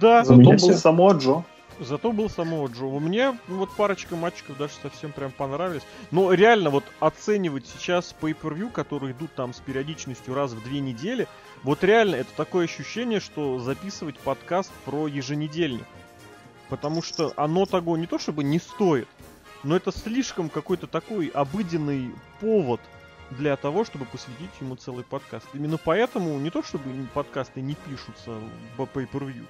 Да, 0.00 0.24
зато 0.24 0.40
был 0.40 0.58
само 0.58 1.12
Джо. 1.12 1.44
Зато 1.78 2.12
был 2.12 2.30
самого 2.30 2.68
Джо. 2.68 2.86
Мне 2.86 3.38
вот 3.48 3.70
парочка 3.76 4.16
матчиков 4.16 4.56
даже 4.56 4.72
совсем 4.82 5.12
прям 5.12 5.30
понравились. 5.30 5.82
Но 6.10 6.32
реально 6.32 6.70
вот 6.70 6.84
оценивать 7.00 7.66
сейчас 7.66 8.14
pay-per-view, 8.20 8.70
которые 8.70 9.12
идут 9.12 9.34
там 9.34 9.52
с 9.52 9.60
периодичностью 9.60 10.34
раз 10.34 10.52
в 10.52 10.62
две 10.62 10.80
недели, 10.80 11.28
вот 11.62 11.84
реально 11.84 12.16
это 12.16 12.30
такое 12.36 12.64
ощущение, 12.64 13.20
что 13.20 13.58
записывать 13.58 14.18
подкаст 14.18 14.72
про 14.84 15.06
еженедельник. 15.06 15.86
Потому 16.68 17.02
что 17.02 17.32
оно 17.36 17.66
того 17.66 17.96
не 17.96 18.06
то 18.06 18.18
чтобы 18.18 18.42
не 18.42 18.58
стоит, 18.58 19.08
но 19.62 19.76
это 19.76 19.92
слишком 19.92 20.48
какой-то 20.48 20.86
такой 20.86 21.26
обыденный 21.28 22.10
повод 22.40 22.80
для 23.30 23.56
того, 23.56 23.84
чтобы 23.84 24.04
посвятить 24.04 24.50
ему 24.60 24.76
целый 24.76 25.04
подкаст. 25.04 25.46
Именно 25.52 25.78
поэтому 25.78 26.38
не 26.38 26.50
то 26.50 26.62
чтобы 26.62 26.84
подкасты 27.12 27.60
не 27.60 27.74
пишутся 27.74 28.38
по 28.76 28.82
pay-per-view, 28.82 29.46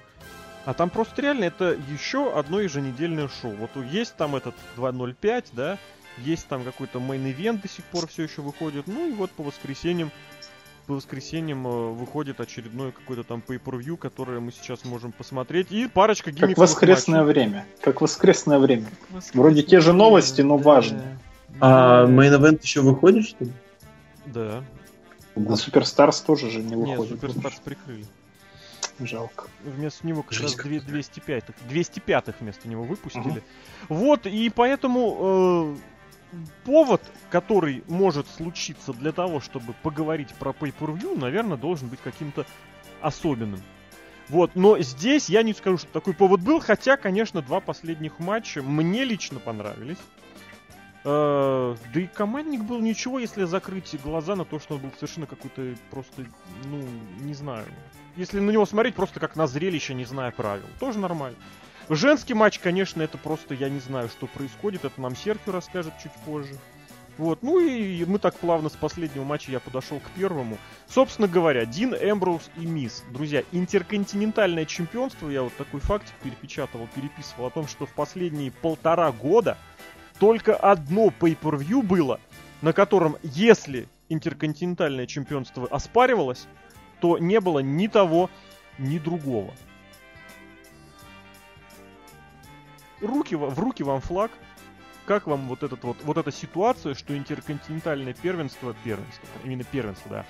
а 0.67 0.73
там 0.73 0.89
просто 0.89 1.21
реально 1.21 1.45
это 1.45 1.77
еще 1.89 2.37
одно 2.37 2.59
еженедельное 2.59 3.29
шоу. 3.29 3.53
Вот 3.55 3.69
есть 3.89 4.17
там 4.17 4.35
этот 4.35 4.53
205, 4.75 5.45
да, 5.53 5.77
есть 6.17 6.45
там 6.47 6.65
какой-то 6.65 6.99
Main 6.99 7.27
Event 7.27 7.61
до 7.61 7.69
сих 7.69 7.85
пор 7.85 8.07
все 8.07 8.23
еще 8.23 8.41
выходит. 8.41 8.85
Ну 8.85 9.07
и 9.07 9.13
вот 9.13 9.31
по 9.31 9.43
воскресеньям 9.43 10.11
по 10.85 10.95
воскресеньям 10.95 11.65
э, 11.65 11.91
выходит 11.93 12.41
очередное 12.41 12.91
какое-то 12.91 13.23
там 13.23 13.41
pay-per-view, 13.47 13.95
которое 13.95 14.41
мы 14.41 14.51
сейчас 14.51 14.83
можем 14.83 15.13
посмотреть. 15.13 15.71
И 15.71 15.87
парочка 15.87 16.31
гиммиковых 16.31 16.57
Как 16.57 16.57
воскресное 16.57 17.19
матчей. 17.21 17.31
время. 17.31 17.65
Как 17.81 18.01
воскресное 18.01 18.59
время. 18.59 18.87
Воскресное 19.09 19.41
Вроде 19.41 19.63
те 19.63 19.79
же 19.79 19.93
новости, 19.93 20.41
но 20.41 20.57
важно. 20.57 21.01
А 21.61 22.05
Main 22.07 22.31
Event 22.31 22.61
еще 22.61 22.81
выходит, 22.81 23.25
что 23.25 23.45
ли? 23.45 23.53
Да. 24.25 24.65
А 25.33 25.55
Superstars 25.55 26.19
тоже 26.19 26.49
же 26.49 26.59
не 26.59 26.75
выходит. 26.75 27.11
Нет, 27.11 27.21
Superstars 27.21 27.61
прикрыли. 27.63 28.05
Жалко. 28.99 29.47
Вместо 29.63 30.07
него 30.07 30.23
как 30.23 30.39
раз 30.39 30.55
205 30.55 31.45
205 31.69 32.39
вместо 32.39 32.67
него 32.67 32.83
выпустили. 32.83 33.43
Угу. 33.89 33.95
Вот, 33.95 34.25
и 34.25 34.49
поэтому 34.49 35.75
э, 36.31 36.37
повод, 36.65 37.01
который 37.29 37.83
может 37.87 38.27
случиться 38.27 38.93
для 38.93 39.11
того, 39.11 39.39
чтобы 39.39 39.73
поговорить 39.83 40.33
про 40.35 40.51
Pay-Per-View, 40.51 41.17
наверное, 41.17 41.57
должен 41.57 41.89
быть 41.89 41.99
каким-то 42.01 42.45
особенным. 43.01 43.61
Вот, 44.29 44.55
но 44.55 44.79
здесь 44.79 45.29
я 45.29 45.41
не 45.43 45.53
скажу, 45.53 45.77
что 45.77 45.87
такой 45.87 46.13
повод 46.13 46.41
был, 46.41 46.59
хотя, 46.59 46.97
конечно, 46.97 47.41
два 47.41 47.61
последних 47.61 48.19
матча 48.19 48.61
мне 48.61 49.05
лично 49.05 49.39
понравились. 49.39 49.97
Э, 51.05 51.75
да 51.93 51.99
и 52.01 52.07
командник 52.07 52.63
был 52.63 52.81
ничего, 52.81 53.19
если 53.19 53.45
закрыть 53.45 53.95
глаза 54.03 54.35
на 54.35 54.43
то, 54.43 54.59
что 54.59 54.75
он 54.75 54.81
был 54.81 54.91
совершенно 54.95 55.27
какой-то 55.27 55.75
просто, 55.89 56.25
ну, 56.65 56.83
не 57.21 57.33
знаю, 57.33 57.65
если 58.17 58.39
на 58.39 58.51
него 58.51 58.65
смотреть 58.65 58.95
просто 58.95 59.19
как 59.19 59.35
на 59.35 59.47
зрелище, 59.47 59.93
не 59.93 60.05
зная 60.05 60.31
правил. 60.31 60.65
Тоже 60.79 60.99
нормально. 60.99 61.37
Женский 61.89 62.33
матч, 62.33 62.59
конечно, 62.59 63.01
это 63.01 63.17
просто, 63.17 63.53
я 63.53 63.69
не 63.69 63.79
знаю, 63.79 64.09
что 64.09 64.27
происходит. 64.27 64.83
Это 64.83 64.99
нам 64.99 65.15
Серхио 65.15 65.53
расскажет 65.53 65.93
чуть 66.03 66.11
позже. 66.25 66.57
Вот, 67.17 67.41
ну 67.41 67.59
и 67.59 68.05
мы 68.05 68.19
так 68.19 68.35
плавно 68.35 68.69
с 68.69 68.73
последнего 68.73 69.23
матча 69.23 69.51
я 69.51 69.59
подошел 69.59 69.99
к 69.99 70.09
первому. 70.11 70.57
Собственно 70.87 71.27
говоря, 71.27 71.65
Дин 71.65 71.95
Эмброуз 71.95 72.51
и 72.57 72.65
Мисс. 72.65 73.03
Друзья, 73.11 73.43
интерконтинентальное 73.51 74.65
чемпионство, 74.65 75.27
я 75.29 75.41
вот 75.41 75.55
такой 75.55 75.79
фактик 75.79 76.13
перепечатывал, 76.21 76.87
переписывал 76.93 77.47
о 77.47 77.49
том, 77.49 77.67
что 77.67 77.85
в 77.87 77.93
последние 77.93 78.51
полтора 78.51 79.11
года 79.11 79.57
только 80.19 80.55
одно 80.55 81.07
pay-per-view 81.07 81.81
было, 81.81 82.19
на 82.61 82.73
котором, 82.73 83.17
если 83.23 83.87
интерконтинентальное 84.09 85.07
чемпионство 85.07 85.67
оспаривалось, 85.67 86.47
то 86.99 87.17
не 87.17 87.39
было 87.39 87.59
ни 87.59 87.87
того, 87.87 88.29
ни 88.77 88.97
другого. 88.99 89.53
Руки, 93.01 93.35
в 93.35 93.59
руки 93.59 93.83
вам 93.83 94.01
флаг. 94.01 94.31
Как 95.05 95.25
вам 95.25 95.47
вот, 95.47 95.63
этот 95.63 95.83
вот, 95.85 95.97
вот 96.03 96.17
эта 96.17 96.33
ситуация, 96.33 96.93
что 96.93 97.17
интерконтинентальное 97.17 98.13
первенство, 98.13 98.75
первенство, 98.83 99.25
именно 99.45 99.63
первенство, 99.63 100.09
да, 100.09 100.25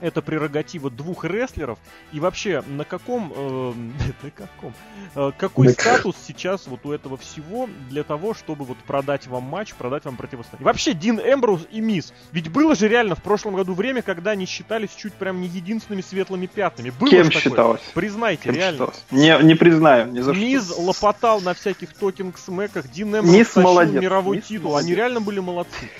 это 0.00 0.22
прерогатива 0.22 0.90
двух 0.90 1.24
рестлеров. 1.24 1.78
И 2.12 2.20
вообще, 2.20 2.62
на 2.66 2.84
каком, 2.84 3.32
э, 3.34 3.72
на 4.22 4.30
каком, 4.30 4.74
э, 5.14 5.32
какой 5.36 5.68
статус 5.70 6.16
сейчас 6.26 6.66
вот 6.66 6.84
у 6.84 6.92
этого 6.92 7.16
всего 7.16 7.68
для 7.88 8.02
того, 8.02 8.34
чтобы 8.34 8.64
вот 8.64 8.78
продать 8.78 9.26
вам 9.26 9.44
матч, 9.44 9.74
продать 9.74 10.04
вам 10.04 10.16
противостояние? 10.16 10.64
Вообще, 10.64 10.92
Дин 10.92 11.20
Эмброуз 11.20 11.66
и 11.70 11.80
Мисс. 11.80 12.12
Ведь 12.32 12.50
было 12.50 12.74
же 12.74 12.88
реально 12.88 13.14
в 13.14 13.22
прошлом 13.22 13.54
году 13.54 13.74
время, 13.74 14.02
когда 14.02 14.32
они 14.32 14.46
считались 14.46 14.90
чуть 14.96 15.14
прям 15.14 15.40
не 15.40 15.48
единственными 15.48 16.02
светлыми 16.02 16.46
пятнами. 16.46 16.90
Было 16.90 17.10
Кем 17.10 17.30
считалось? 17.30 17.82
Признайте, 17.94 18.44
Кем 18.44 18.54
реально. 18.54 18.86
Считалось? 18.86 19.04
Не, 19.10 19.38
не 19.42 19.54
признаю, 19.54 20.10
ни 20.10 20.20
за 20.20 20.32
Мисс 20.32 20.70
что. 20.70 20.80
лопотал 20.80 21.40
на 21.40 21.54
всяких 21.54 21.94
токинг-смеках, 21.94 22.88
Дин 22.90 23.16
Эмброуз 23.16 23.48
тащил 23.48 24.00
мировой 24.00 24.36
Мисс 24.36 24.46
титул. 24.46 24.70
Молодец. 24.70 24.86
Они 24.86 24.94
реально 24.94 25.20
были 25.20 25.40
молодцы. 25.40 25.90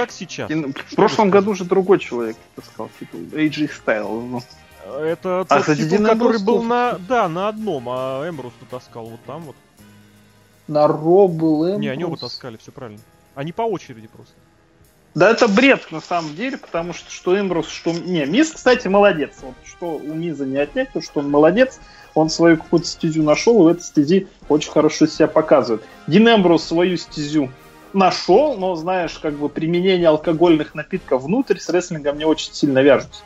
Как 0.00 0.12
сейчас? 0.12 0.50
И, 0.50 0.54
в 0.54 0.94
прошлом 0.94 1.30
году 1.30 1.54
же 1.54 1.64
другой 1.64 1.98
человек 1.98 2.36
таскал 2.56 2.90
титул. 2.98 3.20
AJ 3.20 3.70
Styles. 3.84 4.26
Ну. 4.26 4.42
Это 4.98 5.40
а, 5.40 5.44
тот 5.44 5.68
а, 5.68 5.76
титул, 5.76 6.06
который 6.06 6.42
был 6.42 6.62
на... 6.62 6.98
Да, 7.08 7.28
на 7.28 7.48
одном, 7.48 7.88
а 7.88 8.26
Эмбрус 8.28 8.52
таскал 8.70 9.06
вот 9.06 9.20
там 9.26 9.42
вот. 9.42 9.56
На 10.68 10.86
Ро 10.86 11.28
был 11.28 11.66
Эмбрус? 11.66 11.80
Не, 11.80 11.88
они 11.88 12.04
оба 12.04 12.16
таскали, 12.16 12.56
все 12.56 12.72
правильно. 12.72 13.00
Они 13.34 13.52
по 13.52 13.62
очереди 13.62 14.08
просто. 14.08 14.34
Да 15.14 15.30
это 15.30 15.48
бред 15.48 15.90
на 15.90 16.00
самом 16.00 16.34
деле, 16.36 16.56
потому 16.56 16.94
что 16.94 17.10
что 17.10 17.38
Эмбрус, 17.38 17.68
что... 17.68 17.92
Не, 17.92 18.24
Мисс, 18.26 18.52
кстати, 18.52 18.86
молодец. 18.88 19.34
Вот 19.42 19.54
что 19.66 19.96
у 19.96 20.14
Миза 20.14 20.46
не 20.46 20.56
отнять, 20.56 20.92
то 20.92 21.00
что 21.00 21.20
он 21.20 21.30
молодец. 21.30 21.80
Он 22.14 22.30
свою 22.30 22.56
какую-то 22.56 22.86
стезю 22.86 23.22
нашел, 23.22 23.60
и 23.60 23.64
в 23.64 23.66
этой 23.68 23.82
стези 23.82 24.28
очень 24.48 24.70
хорошо 24.70 25.06
себя 25.06 25.26
показывает. 25.26 25.84
Дин 26.06 26.28
Эмбрус 26.28 26.64
свою 26.64 26.96
стезю 26.96 27.50
нашел, 27.92 28.56
но, 28.56 28.74
знаешь, 28.74 29.18
как 29.18 29.34
бы 29.34 29.48
применение 29.48 30.08
алкогольных 30.08 30.74
напитков 30.74 31.22
внутрь 31.22 31.58
с 31.58 31.68
рестлингом 31.68 32.18
не 32.18 32.24
очень 32.24 32.52
сильно 32.52 32.80
вяжутся. 32.80 33.22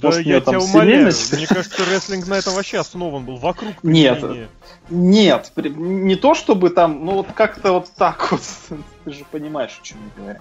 Да 0.00 0.08
Может, 0.08 0.26
я 0.26 0.40
тебя 0.40 0.58
умоляю. 0.58 1.12
Мне 1.32 1.46
кажется, 1.46 1.84
рестлинг 1.84 2.26
на 2.26 2.34
этом 2.34 2.54
вообще 2.54 2.78
основан 2.78 3.24
был. 3.24 3.36
Вокруг 3.36 3.80
применения. 3.80 4.48
Нет, 4.90 5.52
нет. 5.56 5.76
Не 5.76 6.16
то, 6.16 6.34
чтобы 6.34 6.70
там, 6.70 7.04
ну 7.04 7.12
вот 7.12 7.28
как-то 7.32 7.72
вот 7.72 7.90
так 7.96 8.32
вот. 8.32 8.42
Ты 9.04 9.12
же 9.12 9.24
понимаешь, 9.30 9.78
о 9.80 9.84
чем 9.84 9.98
я 10.16 10.22
говорю. 10.22 10.40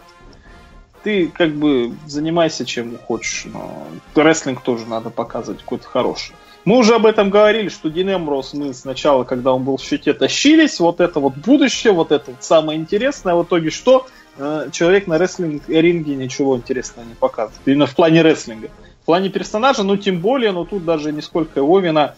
Ты 1.03 1.27
как 1.27 1.53
бы 1.53 1.93
занимайся 2.07 2.65
чем 2.65 2.97
хочешь, 2.97 3.45
но 3.45 3.87
рестлинг 4.15 4.61
тоже 4.61 4.85
надо 4.85 5.09
показывать 5.09 5.61
какой-то 5.61 5.87
хороший. 5.87 6.33
Мы 6.65 6.77
уже 6.77 6.95
об 6.95 7.05
этом 7.05 7.29
говорили, 7.29 7.69
что 7.69 7.89
Дин 7.89 8.13
Эмброуз 8.13 8.53
мы 8.53 8.73
сначала, 8.73 9.23
когда 9.23 9.53
он 9.53 9.63
был 9.63 9.77
в 9.77 9.81
щите, 9.81 10.13
тащились, 10.13 10.79
вот 10.79 11.01
это 11.01 11.19
вот 11.19 11.35
будущее, 11.35 11.93
вот 11.93 12.11
это 12.11 12.31
вот 12.31 12.43
самое 12.43 12.79
интересное, 12.79 13.35
в 13.35 13.43
итоге 13.43 13.69
что? 13.69 14.07
э, 14.37 14.69
человек 14.71 15.07
на 15.07 15.17
рестлинг-ринге 15.17 16.15
ничего 16.15 16.55
интересного 16.55 17.05
не 17.05 17.15
показывает. 17.15 17.61
Именно 17.65 17.87
в 17.87 17.95
плане 17.95 18.21
рестлинга. 18.21 18.69
В 19.01 19.05
плане 19.05 19.29
персонажа, 19.29 19.83
ну 19.83 19.97
тем 19.97 20.19
более, 20.19 20.51
но 20.51 20.65
тут 20.65 20.85
даже 20.85 21.11
не 21.11 21.21
сколько 21.21 21.59
его 21.59 21.79
вина, 21.79 22.15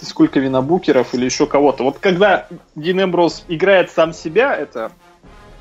сколько 0.00 0.38
вина 0.38 0.62
букеров 0.62 1.14
или 1.14 1.24
еще 1.24 1.46
кого-то. 1.46 1.82
Вот 1.82 1.98
когда 1.98 2.46
Дин 2.76 3.00
играет 3.00 3.90
сам 3.90 4.12
себя, 4.12 4.54
это 4.54 4.92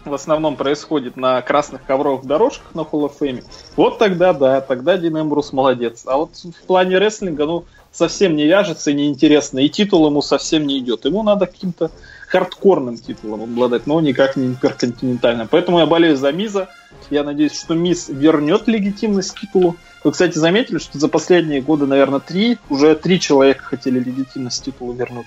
в 0.05 0.13
основном 0.13 0.55
происходит 0.55 1.17
на 1.17 1.41
красных 1.41 1.83
ковровых 1.83 2.25
дорожках 2.25 2.73
на 2.75 2.81
Hall 2.81 3.09
of 3.09 3.13
Fame, 3.19 3.43
вот 3.75 3.97
тогда 3.97 4.31
да, 4.31 4.61
тогда 4.61 4.97
Дин 4.97 5.19
Эмбрус 5.19 5.51
молодец. 5.51 6.03
А 6.05 6.17
вот 6.17 6.35
в 6.35 6.65
плане 6.65 6.97
рестлинга, 6.97 7.45
ну, 7.45 7.65
совсем 7.97 8.35
не 8.35 8.45
вяжется 8.45 8.91
и 8.91 8.93
неинтересно, 8.93 9.57
и 9.59 9.69
титул 9.69 10.05
ему 10.07 10.21
совсем 10.21 10.67
не 10.67 10.77
идет. 10.77 11.05
Ему 11.05 11.23
надо 11.23 11.47
каким-то 11.47 11.89
хардкорным 12.27 12.97
титулом 12.97 13.43
обладать, 13.43 13.87
но 13.87 14.01
никак 14.01 14.35
не 14.35 14.45
интерконтинентальным. 14.45 15.47
Поэтому 15.49 15.79
я 15.79 15.87
болею 15.87 16.15
за 16.15 16.31
Миза. 16.31 16.69
Я 17.09 17.23
надеюсь, 17.23 17.59
что 17.59 17.73
Миз 17.73 18.09
вернет 18.09 18.67
легитимность 18.67 19.35
титулу. 19.39 19.75
Вы, 20.03 20.11
кстати, 20.11 20.37
заметили, 20.37 20.77
что 20.77 20.99
за 20.99 21.07
последние 21.07 21.61
годы, 21.61 21.87
наверное, 21.87 22.19
три, 22.19 22.59
уже 22.69 22.93
три 22.95 23.19
человека 23.19 23.63
хотели 23.63 23.99
легитимность 23.99 24.63
титула 24.63 24.93
вернуть. 24.93 25.25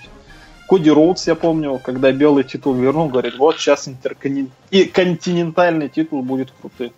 Коди 0.69 0.89
Роудс, 0.89 1.27
я 1.27 1.35
помню, 1.35 1.77
когда 1.83 2.13
белый 2.13 2.45
титул 2.45 2.73
вернул, 2.73 3.09
говорит, 3.09 3.37
вот 3.37 3.57
сейчас 3.57 3.89
интерконтинентальный 3.89 5.89
титул 5.89 6.23
будет 6.23 6.51
крутым. 6.51 6.93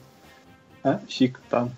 А? 0.84 1.00
Фиг 1.08 1.42
там. 1.50 1.72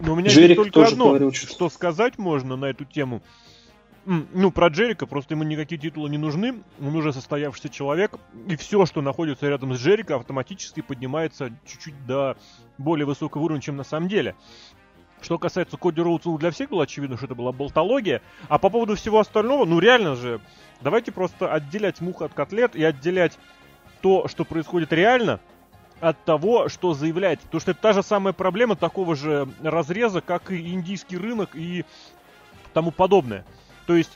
Но 0.00 0.12
у 0.12 0.16
меня 0.16 0.30
Джерик 0.30 0.56
только 0.56 0.72
тоже 0.72 0.92
одно, 0.92 1.08
говорил, 1.08 1.32
что... 1.32 1.46
что 1.46 1.70
сказать 1.70 2.18
можно 2.18 2.56
на 2.56 2.66
эту 2.66 2.84
тему. 2.84 3.22
Ну, 4.04 4.52
про 4.52 4.68
Джерика, 4.68 5.04
просто 5.06 5.34
ему 5.34 5.42
никакие 5.42 5.80
титулы 5.80 6.08
не 6.08 6.18
нужны, 6.18 6.62
он 6.80 6.94
уже 6.94 7.12
состоявшийся 7.12 7.70
человек, 7.70 8.12
и 8.46 8.54
все, 8.54 8.86
что 8.86 9.02
находится 9.02 9.48
рядом 9.48 9.74
с 9.74 9.80
Джерика, 9.80 10.14
автоматически 10.14 10.80
поднимается 10.80 11.50
чуть-чуть 11.66 12.06
до 12.06 12.36
более 12.78 13.04
высокого 13.04 13.42
уровня, 13.42 13.60
чем 13.60 13.76
на 13.76 13.82
самом 13.82 14.08
деле. 14.08 14.36
Что 15.20 15.38
касается 15.38 15.76
Коди 15.76 16.00
Роудса, 16.00 16.28
ну, 16.28 16.38
для 16.38 16.52
всех 16.52 16.70
было 16.70 16.84
очевидно, 16.84 17.16
что 17.16 17.26
это 17.26 17.34
была 17.34 17.50
болтология. 17.50 18.22
А 18.48 18.58
по 18.58 18.70
поводу 18.70 18.94
всего 18.94 19.18
остального, 19.18 19.64
ну 19.64 19.80
реально 19.80 20.14
же, 20.14 20.40
давайте 20.82 21.10
просто 21.10 21.52
отделять 21.52 22.00
мух 22.00 22.22
от 22.22 22.32
котлет 22.32 22.76
и 22.76 22.84
отделять 22.84 23.36
то, 24.02 24.28
что 24.28 24.44
происходит 24.44 24.92
реально, 24.92 25.40
от 26.00 26.22
того, 26.24 26.68
что 26.68 26.94
заявляется. 26.94 27.46
Потому 27.46 27.60
что 27.60 27.70
это 27.72 27.80
та 27.80 27.92
же 27.92 28.02
самая 28.02 28.32
проблема 28.32 28.76
такого 28.76 29.16
же 29.16 29.48
разреза, 29.62 30.20
как 30.20 30.50
и 30.50 30.72
индийский 30.72 31.16
рынок 31.16 31.50
и 31.54 31.84
тому 32.72 32.90
подобное. 32.90 33.44
То 33.86 33.94
есть 33.94 34.10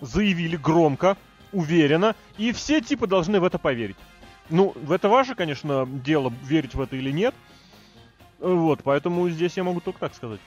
заявили 0.00 0.56
громко, 0.56 1.16
уверенно, 1.52 2.14
и 2.38 2.52
все 2.52 2.80
типа 2.80 3.06
должны 3.06 3.40
в 3.40 3.44
это 3.44 3.58
поверить. 3.58 3.96
Ну, 4.50 4.74
это 4.90 5.08
ваше, 5.08 5.34
конечно, 5.34 5.86
дело, 5.86 6.32
верить 6.42 6.74
в 6.74 6.80
это 6.80 6.96
или 6.96 7.10
нет. 7.10 7.34
Вот, 8.38 8.80
поэтому 8.82 9.28
здесь 9.30 9.56
я 9.56 9.64
могу 9.64 9.80
только 9.80 10.00
так 10.00 10.14
сказать. 10.14 10.40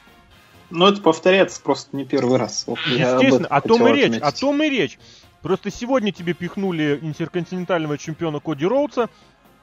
Но 0.69 0.89
это 0.89 1.01
повторяется 1.01 1.61
просто 1.61 1.95
не 1.95 2.05
первый 2.05 2.37
раз. 2.37 2.65
Вот 2.67 2.79
Естественно, 2.87 3.47
о 3.47 3.61
том 3.61 3.87
и 3.87 3.91
речь, 3.93 4.05
отметить. 4.05 4.23
о 4.23 4.31
том 4.31 4.63
и 4.63 4.69
речь. 4.69 4.99
Просто 5.41 5.71
сегодня 5.71 6.11
тебе 6.11 6.33
пихнули 6.33 6.99
интерконтинентального 7.01 7.97
чемпиона 7.97 8.39
Коди 8.39 8.65
Роудса, 8.65 9.09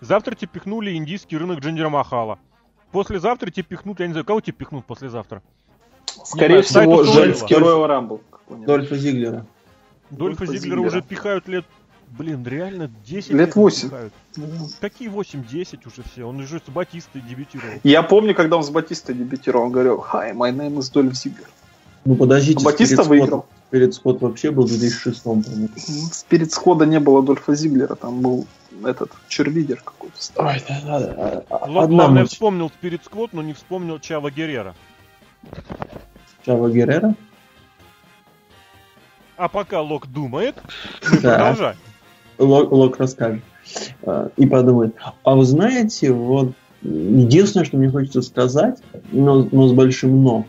завтра 0.02 0.34
тебе 0.34 0.48
пихнули 0.52 0.94
индийский 0.94 1.38
рынок 1.38 1.60
Джиндера 1.60 1.88
Махала. 1.88 2.38
Послезавтра 2.90 3.50
тебе 3.50 3.64
пихнут, 3.64 4.00
я 4.00 4.06
не 4.06 4.12
знаю, 4.12 4.26
кого 4.26 4.40
тебе 4.40 4.52
пихнут 4.52 4.84
послезавтра? 4.84 5.42
Скорее 6.24 6.60
всего, 6.60 7.04
женский 7.04 7.54
Royal 7.54 7.86
Rumble. 7.88 8.20
Дольфа 8.66 8.96
Зиглера. 8.96 9.46
Дольфа, 10.10 10.40
Дольфа 10.40 10.46
Зиглера 10.46 10.80
уже 10.80 11.00
пихают 11.00 11.48
лет 11.48 11.64
Блин, 12.18 12.44
реально 12.46 12.90
10 13.06 13.30
лет, 13.30 13.38
лет 13.38 13.56
8. 13.56 13.90
Какие 14.80 15.08
8-10 15.10 15.78
уже 15.86 16.02
все? 16.02 16.24
Он 16.24 16.40
уже 16.40 16.58
с 16.58 16.70
Батистой 16.70 17.22
дебютировал. 17.22 17.72
Я 17.84 18.02
помню, 18.02 18.34
когда 18.34 18.58
он 18.58 18.64
с 18.64 18.68
Батистой 18.68 19.14
дебютировал, 19.14 19.66
он 19.66 19.72
говорил, 19.72 20.04
hi, 20.12 20.34
my 20.34 20.54
name 20.54 20.76
is 20.76 20.92
Дольф 20.92 21.14
Зиглер. 21.14 21.48
Ну 22.04 22.16
подождите, 22.16 22.60
а 22.60 22.64
Батиста 22.64 23.02
выиграл. 23.02 23.46
Перед 23.72 23.94
Скотт 23.94 24.20
вообще 24.20 24.50
был 24.50 24.66
в 24.66 24.68
2006 24.68 25.22
по-моему. 25.22 25.68
Перед 26.28 26.52
Схода 26.52 26.84
не 26.84 27.00
было 27.00 27.22
Дольфа 27.22 27.54
Зиглера, 27.54 27.94
там 27.94 28.20
был 28.20 28.46
этот 28.84 29.10
черлидер 29.28 29.80
какой-то. 29.82 30.14
Ой, 30.36 30.62
да, 30.68 30.80
да, 30.84 31.44
да. 31.48 31.86
Главное, 31.86 32.26
вспомнил 32.26 32.68
Спирит 32.68 33.02
Скотт, 33.02 33.32
но 33.32 33.40
не 33.40 33.54
вспомнил 33.54 33.98
Чава 33.98 34.30
Геррера. 34.30 34.74
Чава 36.44 36.70
Геррера? 36.70 37.14
А 39.38 39.48
пока 39.48 39.80
Лок 39.80 40.06
думает, 40.06 40.56
мы 41.10 41.20
да. 41.20 41.38
продолжаем. 41.38 41.76
Лок, 42.36 42.72
Лок 42.72 42.98
расскажет. 42.98 43.42
А, 44.02 44.28
и 44.36 44.44
подумает. 44.44 44.94
А 45.24 45.34
вы 45.34 45.46
знаете, 45.46 46.12
вот 46.12 46.52
единственное, 46.82 47.64
что 47.64 47.78
мне 47.78 47.88
хочется 47.88 48.20
сказать, 48.20 48.82
но, 49.12 49.48
но 49.50 49.68
с 49.68 49.72
большим 49.72 50.22
но. 50.22 50.46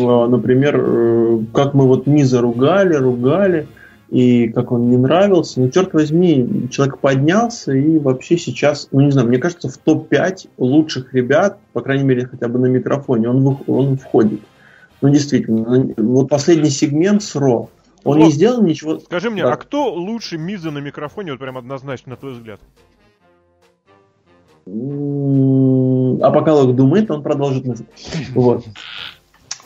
А, 0.00 0.26
например, 0.26 0.76
э, 0.78 1.38
как 1.54 1.74
мы 1.74 1.86
вот 1.86 2.06
Миза 2.06 2.40
ругали, 2.40 2.94
ругали, 2.94 3.66
и 4.10 4.48
как 4.48 4.72
он 4.72 4.90
не 4.90 4.96
нравился. 4.96 5.60
Но 5.60 5.70
черт 5.70 5.92
возьми, 5.94 6.68
человек 6.70 6.98
поднялся 6.98 7.72
и 7.72 7.98
вообще 7.98 8.36
сейчас, 8.36 8.88
ну 8.92 9.00
не 9.00 9.10
знаю, 9.10 9.28
мне 9.28 9.38
кажется, 9.38 9.68
в 9.68 9.78
топ-5 9.78 10.48
лучших 10.58 11.14
ребят, 11.14 11.58
по 11.72 11.80
крайней 11.80 12.04
мере, 12.04 12.26
хотя 12.26 12.48
бы 12.48 12.58
на 12.58 12.66
микрофоне, 12.66 13.30
он, 13.30 13.58
он 13.66 13.96
входит. 13.96 14.40
Ну 15.00 15.08
действительно, 15.08 15.94
вот 15.96 16.28
последний 16.28 16.70
сегмент 16.70 17.22
с 17.22 17.34
Ро, 17.36 17.70
он 18.04 18.18
вот. 18.18 18.24
не 18.24 18.30
сделал 18.32 18.62
ничего. 18.62 18.98
Скажи 18.98 19.30
мне, 19.30 19.42
да. 19.42 19.52
а 19.52 19.56
кто 19.56 19.92
лучше 19.92 20.36
Миза 20.36 20.70
на 20.70 20.78
микрофоне, 20.78 21.32
вот 21.32 21.40
прям 21.40 21.56
однозначно, 21.56 22.10
на 22.10 22.16
твой 22.16 22.32
взгляд? 22.32 22.60
А 24.66 26.30
пока 26.30 26.54
Лок 26.54 26.76
думает, 26.76 27.10
он 27.10 27.22
продолжит 27.22 27.64
мысль. 27.66 27.84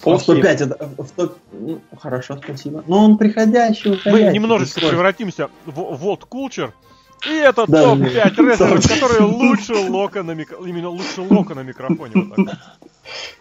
Вот. 0.04 0.20
В 0.20 0.22
105 0.22 0.60
это 0.60 0.90
в 0.98 1.10
топ... 1.10 1.38
ну, 1.52 1.80
хорошо, 1.96 2.38
спасибо. 2.42 2.84
Но 2.86 3.04
он 3.04 3.18
приходящий, 3.18 3.92
уходящий. 3.92 4.28
Мы 4.28 4.32
немножечко 4.32 4.80
превратимся 4.80 5.50
в 5.66 5.96
вот 5.96 6.24
кулчер. 6.24 6.72
И 7.26 7.32
это 7.32 7.64
да, 7.66 7.84
топ-5 7.84 8.50
рестлеров, 8.50 8.86
которые 8.86 9.22
лучше 9.22 9.74
лока 9.74 10.22
на 10.22 10.32
микро... 10.32 10.58
именно 10.66 10.90
лучше 10.90 11.22
лока 11.22 11.54
на 11.54 11.60
микрофоне. 11.60 12.12
Вот 12.14 12.46
так. 12.46 12.58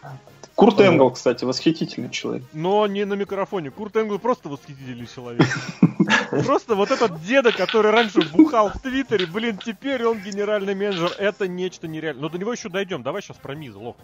Курт 0.55 0.79
Энгл, 0.79 1.09
кстати, 1.11 1.45
восхитительный 1.45 2.09
человек. 2.09 2.43
Но 2.53 2.85
не 2.85 3.05
на 3.05 3.15
микрофоне. 3.15 3.71
Курт 3.71 3.95
Энгл 3.95 4.19
просто 4.19 4.49
восхитительный 4.49 5.07
человек. 5.13 5.47
Просто 6.45 6.75
вот 6.75 6.89
этот 6.91 7.23
деда, 7.23 7.51
который 7.51 7.91
раньше 7.91 8.21
бухал 8.33 8.69
в 8.69 8.81
Твиттере, 8.81 9.27
блин, 9.27 9.59
теперь 9.63 10.03
он 10.03 10.19
генеральный 10.19 10.73
менеджер. 10.73 11.11
Это 11.17 11.47
нечто 11.47 11.87
нереальное. 11.87 12.23
Но 12.23 12.29
до 12.29 12.37
него 12.37 12.51
еще 12.51 12.69
дойдем. 12.69 13.03
Давай 13.03 13.21
сейчас 13.21 13.37
про 13.37 13.55
Миза, 13.55 13.77
Лок. 13.77 13.97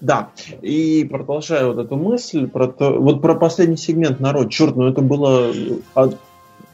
Да, 0.00 0.30
и 0.60 1.04
продолжая 1.10 1.66
вот 1.66 1.78
эту 1.78 1.96
мысль, 1.96 2.46
про 2.46 2.68
то, 2.68 2.92
вот 2.92 3.20
про 3.20 3.34
последний 3.34 3.76
сегмент 3.76 4.20
народ, 4.20 4.50
черт, 4.50 4.76
ну 4.76 4.86
это 4.86 5.00
было 5.00 5.52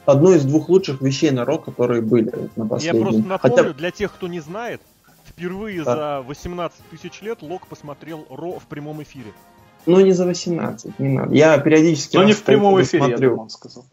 одно 0.05 0.33
из 0.33 0.45
двух 0.45 0.69
лучших 0.69 1.01
вещей 1.01 1.31
на 1.31 1.45
рок, 1.45 1.65
которые 1.65 2.01
были 2.01 2.31
на 2.55 2.67
последнем. 2.67 2.99
Я 2.99 3.01
просто 3.01 3.27
напомню, 3.27 3.57
Хотя... 3.57 3.73
для 3.73 3.91
тех, 3.91 4.11
кто 4.13 4.27
не 4.27 4.39
знает, 4.39 4.81
Впервые 5.39 5.83
да. 5.83 5.95
за 5.95 6.21
18 6.27 6.77
тысяч 6.91 7.21
лет 7.21 7.41
Лок 7.41 7.65
посмотрел 7.67 8.25
Ро 8.29 8.59
в 8.59 8.65
прямом 8.65 9.01
эфире. 9.03 9.31
Ну, 9.85 10.01
не 10.01 10.11
за 10.11 10.25
18, 10.25 10.99
не 10.99 11.17
надо. 11.17 11.33
Я 11.33 11.57
периодически... 11.59 12.17
Ну, 12.17 12.23
не 12.23 12.33
в 12.33 12.43
прямом 12.43 12.81
эфире, 12.81 13.05
смотрю. 13.05 13.31
я 13.31 13.37
он 13.37 13.49
сказал. 13.49 13.85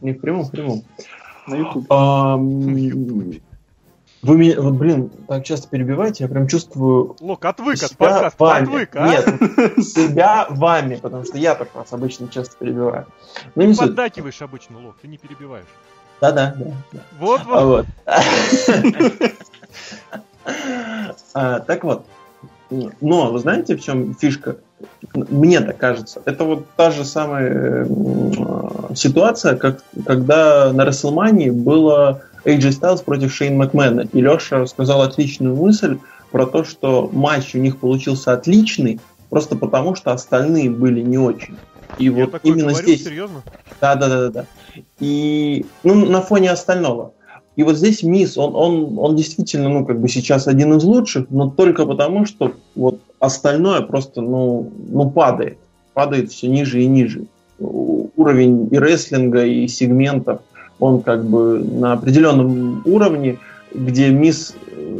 Не 0.00 0.12
в 0.12 0.20
прямом, 0.20 0.44
в 0.44 0.52
прямом. 0.52 0.84
На 1.48 1.56
Ютубе. 1.56 1.86
А, 1.90 2.36
вы 2.36 3.42
меня, 4.38 4.60
вот, 4.60 4.74
блин, 4.74 5.10
так 5.26 5.44
часто 5.44 5.68
перебиваете, 5.68 6.22
я 6.22 6.28
прям 6.28 6.46
чувствую... 6.46 7.16
Лок, 7.18 7.44
отвык 7.44 7.82
от 7.82 7.96
подкаста, 7.96 8.44
вами. 8.44 8.62
отвык, 8.62 8.94
а? 8.94 9.08
Нет, 9.08 9.24
себя 9.84 10.46
вами, 10.50 11.00
потому 11.02 11.24
что 11.24 11.36
я 11.36 11.56
так 11.56 11.74
вас 11.74 11.92
обычно 11.92 12.28
часто 12.28 12.56
перебиваю. 12.58 13.08
Ну, 13.56 13.64
не 13.64 13.74
поддакиваешь 13.74 14.40
обычно, 14.40 14.78
Лок, 14.78 14.94
ты 15.02 15.08
не 15.08 15.18
перебиваешь. 15.18 15.66
Да-да, 16.20 16.54
да. 16.56 17.00
Вот, 17.18 17.44
вот. 17.44 17.56
А 17.56 17.66
вот. 17.66 17.86
А, 21.34 21.60
так 21.60 21.84
вот, 21.84 22.06
но 22.70 23.32
вы 23.32 23.38
знаете, 23.38 23.76
в 23.76 23.82
чем 23.82 24.14
фишка? 24.14 24.56
Мне 25.14 25.60
так 25.60 25.78
кажется. 25.78 26.20
Это 26.24 26.44
вот 26.44 26.66
та 26.76 26.90
же 26.90 27.04
самая 27.04 27.86
ситуация, 28.94 29.56
как 29.56 29.82
когда 30.04 30.72
на 30.72 30.84
Расселмании 30.84 31.50
было 31.50 32.22
AJ 32.44 32.80
Styles 32.80 33.04
против 33.04 33.34
Шейн 33.34 33.56
Макмена. 33.56 34.02
И 34.12 34.20
Леша 34.20 34.66
сказал 34.66 35.02
отличную 35.02 35.56
мысль 35.56 35.98
про 36.30 36.46
то, 36.46 36.64
что 36.64 37.08
матч 37.12 37.54
у 37.54 37.58
них 37.58 37.78
получился 37.78 38.32
отличный, 38.32 39.00
просто 39.30 39.56
потому 39.56 39.94
что 39.94 40.12
остальные 40.12 40.70
были 40.70 41.00
не 41.00 41.18
очень. 41.18 41.56
И 41.98 42.04
Я 42.04 42.26
вот 42.26 42.40
именно 42.42 42.70
говорю, 42.70 42.86
здесь. 42.86 43.04
Серьезно? 43.04 43.42
Да, 43.80 43.94
да, 43.94 44.08
да, 44.08 44.20
да, 44.20 44.30
да. 44.30 44.44
И 45.00 45.64
ну, 45.82 45.94
на 46.06 46.20
фоне 46.20 46.50
остального. 46.50 47.12
И 47.56 47.62
вот 47.62 47.76
здесь 47.76 48.02
Мисс, 48.02 48.36
он, 48.36 48.54
он, 48.54 48.98
он 48.98 49.16
действительно, 49.16 49.70
ну, 49.70 49.86
как 49.86 49.98
бы 49.98 50.08
сейчас 50.08 50.46
один 50.46 50.74
из 50.76 50.84
лучших, 50.84 51.30
но 51.30 51.50
только 51.50 51.86
потому, 51.86 52.26
что 52.26 52.52
вот 52.74 53.00
остальное 53.18 53.80
просто, 53.80 54.20
ну, 54.20 54.70
ну 54.90 55.10
падает. 55.10 55.56
Падает 55.94 56.30
все 56.30 56.48
ниже 56.48 56.82
и 56.82 56.86
ниже. 56.86 57.24
Уровень 57.58 58.68
и 58.70 58.78
рестлинга, 58.78 59.46
и 59.46 59.66
сегментов, 59.68 60.40
он 60.78 61.00
как 61.00 61.24
бы 61.24 61.58
на 61.58 61.94
определенном 61.94 62.82
уровне, 62.84 63.38
где 63.72 64.10
Мисс 64.10 64.54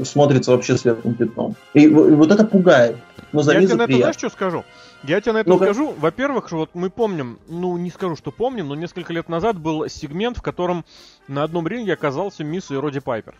смотрится 0.05 0.53
вообще 0.53 0.79
светлым 0.79 1.14
пятном. 1.14 1.55
И, 1.75 1.83
и 1.83 1.88
вот 1.88 2.31
это 2.31 2.47
пугает. 2.47 2.97
Но 3.33 3.42
за 3.42 3.53
Я 3.53 3.61
тебе 3.61 3.75
на 3.75 3.83
это 3.83 3.97
знаешь, 3.97 4.16
что 4.16 4.31
скажу? 4.31 4.64
Я 5.02 5.20
тебе 5.20 5.32
на 5.32 5.38
это 5.38 5.50
Ну-ка. 5.50 5.64
скажу. 5.64 5.92
Во-первых, 5.92 6.48
что 6.48 6.56
вот 6.56 6.70
мы 6.74 6.90
помним, 6.90 7.38
ну 7.48 7.76
не 7.76 7.90
скажу, 7.90 8.16
что 8.16 8.30
помним, 8.32 8.68
но 8.68 8.74
несколько 8.74 9.12
лет 9.12 9.28
назад 9.28 9.59
был 9.59 9.88
сегмент, 9.88 10.38
в 10.38 10.42
котором 10.42 10.85
на 11.28 11.42
одном 11.44 11.68
ринге 11.68 11.92
оказался 11.92 12.44
Миз 12.44 12.70
и 12.70 12.76
Родди 12.76 13.00
Пайпер. 13.00 13.35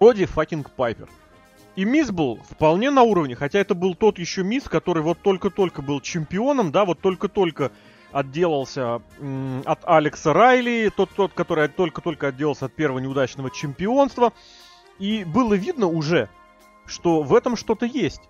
Родди 0.00 0.24
fucking 0.26 0.70
Пайпер. 0.70 1.08
И 1.76 1.84
Миз 1.84 2.10
был 2.10 2.40
вполне 2.48 2.90
на 2.90 3.02
уровне, 3.02 3.36
хотя 3.36 3.58
это 3.58 3.74
был 3.74 3.94
тот 3.94 4.18
еще 4.18 4.42
Мисс, 4.42 4.64
который 4.64 5.02
вот 5.02 5.18
только-только 5.20 5.82
был 5.82 6.00
чемпионом, 6.00 6.72
да, 6.72 6.84
вот 6.84 7.00
только-только 7.00 7.70
отделался 8.12 9.02
м, 9.18 9.62
от 9.66 9.80
Алекса 9.84 10.32
Райли, 10.32 10.90
тот, 10.94 11.10
тот, 11.10 11.34
который 11.34 11.68
только-только 11.68 12.28
отделался 12.28 12.66
от 12.66 12.74
первого 12.74 12.98
неудачного 12.98 13.50
чемпионства. 13.50 14.32
И 14.98 15.24
было 15.24 15.52
видно 15.52 15.86
уже, 15.86 16.30
что 16.86 17.22
в 17.22 17.34
этом 17.34 17.56
что-то 17.56 17.84
есть. 17.84 18.22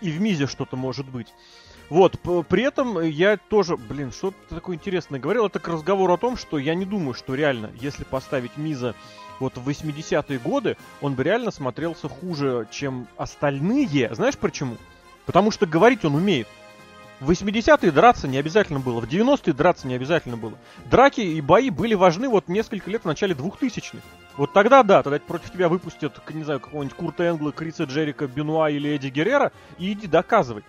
И 0.00 0.10
в 0.10 0.20
Мизе 0.20 0.46
что-то 0.46 0.76
может 0.76 1.08
быть. 1.08 1.28
Вот, 1.90 2.18
при 2.48 2.62
этом 2.62 3.00
я 3.00 3.36
тоже, 3.36 3.76
блин, 3.76 4.10
что-то 4.10 4.36
такое 4.48 4.76
интересное 4.76 5.20
говорил. 5.20 5.46
Это 5.46 5.58
к 5.58 5.68
разговору 5.68 6.14
о 6.14 6.18
том, 6.18 6.36
что 6.36 6.58
я 6.58 6.74
не 6.74 6.86
думаю, 6.86 7.14
что 7.14 7.34
реально, 7.34 7.70
если 7.78 8.04
поставить 8.04 8.56
Миза 8.56 8.94
вот 9.38 9.58
в 9.58 9.68
80-е 9.68 10.38
годы, 10.38 10.76
он 11.00 11.14
бы 11.14 11.22
реально 11.24 11.50
смотрелся 11.50 12.08
хуже, 12.08 12.66
чем 12.70 13.06
остальные. 13.16 14.14
Знаешь 14.14 14.38
почему? 14.38 14.76
Потому 15.26 15.50
что 15.50 15.66
говорить 15.66 16.04
он 16.04 16.14
умеет. 16.14 16.48
В 17.20 17.30
80-е 17.30 17.90
драться 17.92 18.26
не 18.26 18.38
обязательно 18.38 18.80
было, 18.80 19.00
в 19.00 19.04
90-е 19.04 19.52
драться 19.52 19.86
не 19.86 19.94
обязательно 19.94 20.36
было. 20.36 20.54
Драки 20.86 21.20
и 21.20 21.40
бои 21.40 21.70
были 21.70 21.94
важны 21.94 22.28
вот 22.28 22.48
несколько 22.48 22.90
лет 22.90 23.02
в 23.02 23.06
начале 23.06 23.34
2000-х. 23.34 23.98
Вот 24.36 24.52
тогда 24.52 24.82
да, 24.82 25.02
тогда 25.02 25.20
против 25.20 25.52
тебя 25.52 25.68
выпустят, 25.68 26.20
не 26.32 26.42
знаю, 26.42 26.58
какого-нибудь 26.60 26.96
Курта 26.96 27.28
Энгла, 27.28 27.52
Криса 27.52 27.84
Джерика, 27.84 28.26
Бенуа 28.26 28.68
или 28.68 28.90
Эдди 28.90 29.08
Геррера, 29.08 29.52
и 29.78 29.92
иди 29.92 30.08
доказывай. 30.08 30.64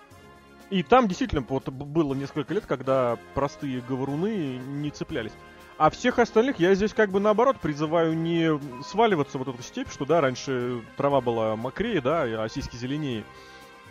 И 0.70 0.82
там 0.82 1.08
действительно 1.08 1.44
вот 1.48 1.68
было 1.68 2.14
несколько 2.14 2.54
лет, 2.54 2.64
когда 2.66 3.18
простые 3.34 3.80
говоруны 3.80 4.58
не 4.58 4.90
цеплялись. 4.90 5.32
А 5.78 5.90
всех 5.90 6.18
остальных 6.18 6.58
я 6.58 6.74
здесь 6.74 6.94
как 6.94 7.10
бы 7.10 7.20
наоборот 7.20 7.58
призываю 7.60 8.16
не 8.16 8.58
сваливаться 8.82 9.36
в 9.36 9.44
вот 9.44 9.54
эту 9.54 9.62
степь, 9.62 9.90
что 9.90 10.06
да, 10.06 10.20
раньше 10.20 10.80
трава 10.96 11.20
была 11.20 11.54
мокрее, 11.54 12.00
да, 12.00 12.22
а 12.22 12.48
сиськи 12.48 12.76
зеленее. 12.76 13.24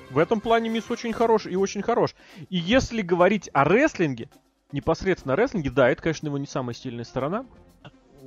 В 0.09 0.17
этом 0.17 0.39
плане 0.41 0.69
Мисс 0.69 0.89
очень 0.89 1.13
хорош 1.13 1.45
и 1.45 1.55
очень 1.55 1.81
хорош. 1.81 2.15
И 2.49 2.57
если 2.57 3.01
говорить 3.01 3.49
о 3.53 3.63
рестлинге, 3.63 4.29
непосредственно 4.71 5.33
о 5.33 5.37
рестлинге, 5.37 5.69
да, 5.69 5.89
это, 5.89 6.01
конечно, 6.01 6.27
его 6.27 6.37
не 6.37 6.47
самая 6.47 6.73
сильная 6.73 7.03
сторона. 7.05 7.45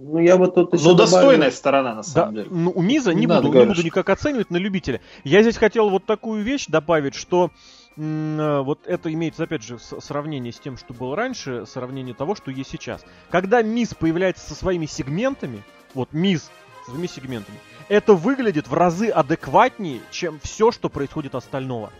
Ну, 0.01 0.19
я 0.19 0.37
бы 0.37 0.47
тут 0.49 0.73
еще 0.75 0.85
Ну, 0.85 0.95
добавил- 0.95 1.11
достойная 1.13 1.51
сторона, 1.51 1.91
на 1.91 1.97
Да, 1.97 2.03
самом 2.05 2.35
деле. 2.35 2.47
ну, 2.51 2.71
у 2.73 2.83
Миза 2.83 3.13
не, 3.15 3.21
Не 3.23 3.27
буду, 3.27 3.35
надо 3.35 3.47
не 3.49 3.53
говорить, 3.53 3.75
буду 3.77 3.85
никак 3.87 4.09
оценивать 4.11 4.51
на 4.51 4.57
любителя. 4.57 5.01
Я 5.25 5.43
здесь 5.43 5.57
хотел 5.57 5.89
вот 5.91 6.05
такую 6.07 6.43
вещь 6.45 6.67
добавить, 6.69 7.17
что 7.17 7.51
э, 7.97 8.61
вот 8.65 8.87
это 8.87 9.13
имеется, 9.13 9.43
опять 9.45 9.65
же, 9.65 9.79
сравнение 9.81 10.53
с 10.53 10.61
тем, 10.61 10.77
что 10.77 10.95
было 10.95 11.17
раньше, 11.17 11.67
сравнение 11.67 12.15
того, 12.15 12.37
что 12.37 12.53
есть 12.53 12.71
сейчас. 12.71 13.05
Когда 13.31 13.61
Миз 13.63 13.93
появляется 13.95 14.47
со 14.49 14.55
своими 14.55 14.87
сегментами, 14.87 15.65
вот 15.95 16.13
Миз 16.13 16.49
своими 16.89 17.07
сегментами, 17.07 17.59
это 17.89 18.15
выглядит 18.15 18.69
в 18.69 18.75
разы 18.75 19.09
адекватнее, 19.09 20.01
чем 20.11 20.41
все, 20.43 20.71
что 20.73 20.89
происходит 20.89 21.35
остального. 21.35 21.93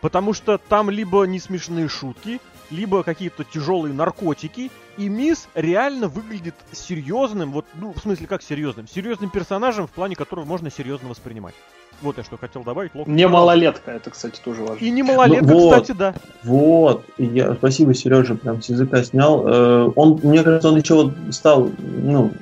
Потому 0.00 0.32
что 0.32 0.58
там 0.58 0.90
либо 0.90 1.24
не 1.24 1.38
смешные 1.38 1.88
шутки, 1.88 2.40
либо 2.70 3.02
какие-то 3.02 3.44
тяжелые 3.44 3.94
наркотики, 3.94 4.70
и 4.96 5.08
Миз 5.08 5.48
реально 5.54 6.08
выглядит 6.08 6.54
серьезным, 6.72 7.52
вот, 7.52 7.66
ну, 7.74 7.92
в 7.92 7.98
смысле, 7.98 8.26
как 8.26 8.42
серьезным? 8.42 8.88
Серьезным 8.88 9.30
персонажем, 9.30 9.86
в 9.86 9.90
плане 9.90 10.16
которого 10.16 10.44
можно 10.44 10.70
серьезно 10.70 11.08
воспринимать. 11.08 11.54
Вот 12.02 12.18
я 12.18 12.24
что 12.24 12.36
хотел 12.36 12.64
добавить. 12.64 12.94
Лок. 12.94 13.06
Не 13.06 13.28
малолетка, 13.28 13.92
это, 13.92 14.10
кстати, 14.10 14.40
тоже 14.44 14.62
важно. 14.62 14.84
И 14.84 14.90
не 14.90 15.02
малолетка, 15.02 15.46
Ну, 15.46 15.58
вот. 15.58 15.82
кстати, 15.82 15.96
да. 15.96 16.14
Вот, 16.42 17.04
и 17.16 17.24
я, 17.24 17.54
спасибо, 17.54 17.94
Сережа, 17.94 18.34
прям 18.34 18.60
с 18.60 18.68
языка 18.68 19.02
снял. 19.04 19.46
Э, 19.46 19.92
Он, 19.94 20.18
мне 20.22 20.42
кажется, 20.42 20.68
он 20.68 20.78
еще 20.78 20.94
вот 20.94 21.12
стал, 21.30 21.70
ну, 21.78 22.32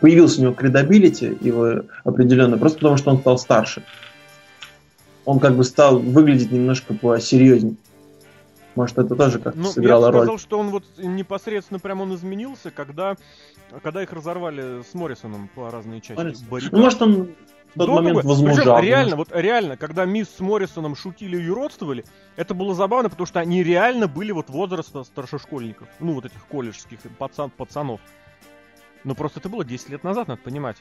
появился 0.00 0.40
у 0.40 0.44
него 0.44 0.54
credibility 0.54 1.36
его 1.40 1.82
определенно, 2.04 2.58
просто 2.58 2.78
потому 2.78 2.96
что 2.96 3.10
он 3.10 3.18
стал 3.20 3.38
старше. 3.38 3.84
Он 5.24 5.38
как 5.38 5.54
бы 5.56 5.64
стал 5.64 5.98
выглядеть 5.98 6.50
немножко 6.50 6.92
посерьезнее. 6.94 7.76
Может, 8.74 8.98
это 8.98 9.14
тоже 9.14 9.38
как-то 9.38 9.58
Ну, 9.58 9.66
я 9.66 9.72
сыграло 9.72 10.10
роль. 10.10 10.22
сказал, 10.22 10.38
что 10.38 10.58
он 10.58 10.70
вот 10.70 10.84
непосредственно 10.98 11.78
прям 11.80 12.00
он 12.00 12.14
изменился, 12.14 12.70
когда, 12.70 13.16
когда 13.82 14.02
их 14.02 14.12
разорвали 14.12 14.82
с 14.82 14.94
Моррисоном 14.94 15.48
по 15.54 15.70
разные 15.70 16.00
части. 16.00 16.20
Моррисон. 16.48 16.68
Ну, 16.72 16.78
может, 16.80 17.02
он 17.02 17.28
тот 17.76 17.86
До 17.86 17.92
момент 17.94 18.24
возмужал. 18.24 18.76
Причем 18.76 18.88
реально, 18.88 19.16
вот 19.16 19.28
реально, 19.32 19.76
когда 19.76 20.04
Мисс 20.04 20.28
с 20.28 20.40
Моррисоном 20.40 20.96
шутили 20.96 21.40
и 21.40 21.48
уродствовали, 21.48 22.04
это 22.36 22.54
было 22.54 22.74
забавно, 22.74 23.08
потому 23.08 23.26
что 23.26 23.40
они 23.40 23.62
реально 23.62 24.08
были 24.08 24.32
вот 24.32 24.50
возраста 24.50 25.04
старшешкольников. 25.04 25.88
Ну, 26.00 26.14
вот 26.14 26.24
этих 26.24 26.44
колледжских 26.46 26.98
пацан, 27.18 27.50
пацанов. 27.50 28.00
Но 29.04 29.14
просто 29.14 29.40
это 29.40 29.48
было 29.48 29.64
10 29.64 29.88
лет 29.90 30.04
назад, 30.04 30.28
надо 30.28 30.42
понимать. 30.42 30.76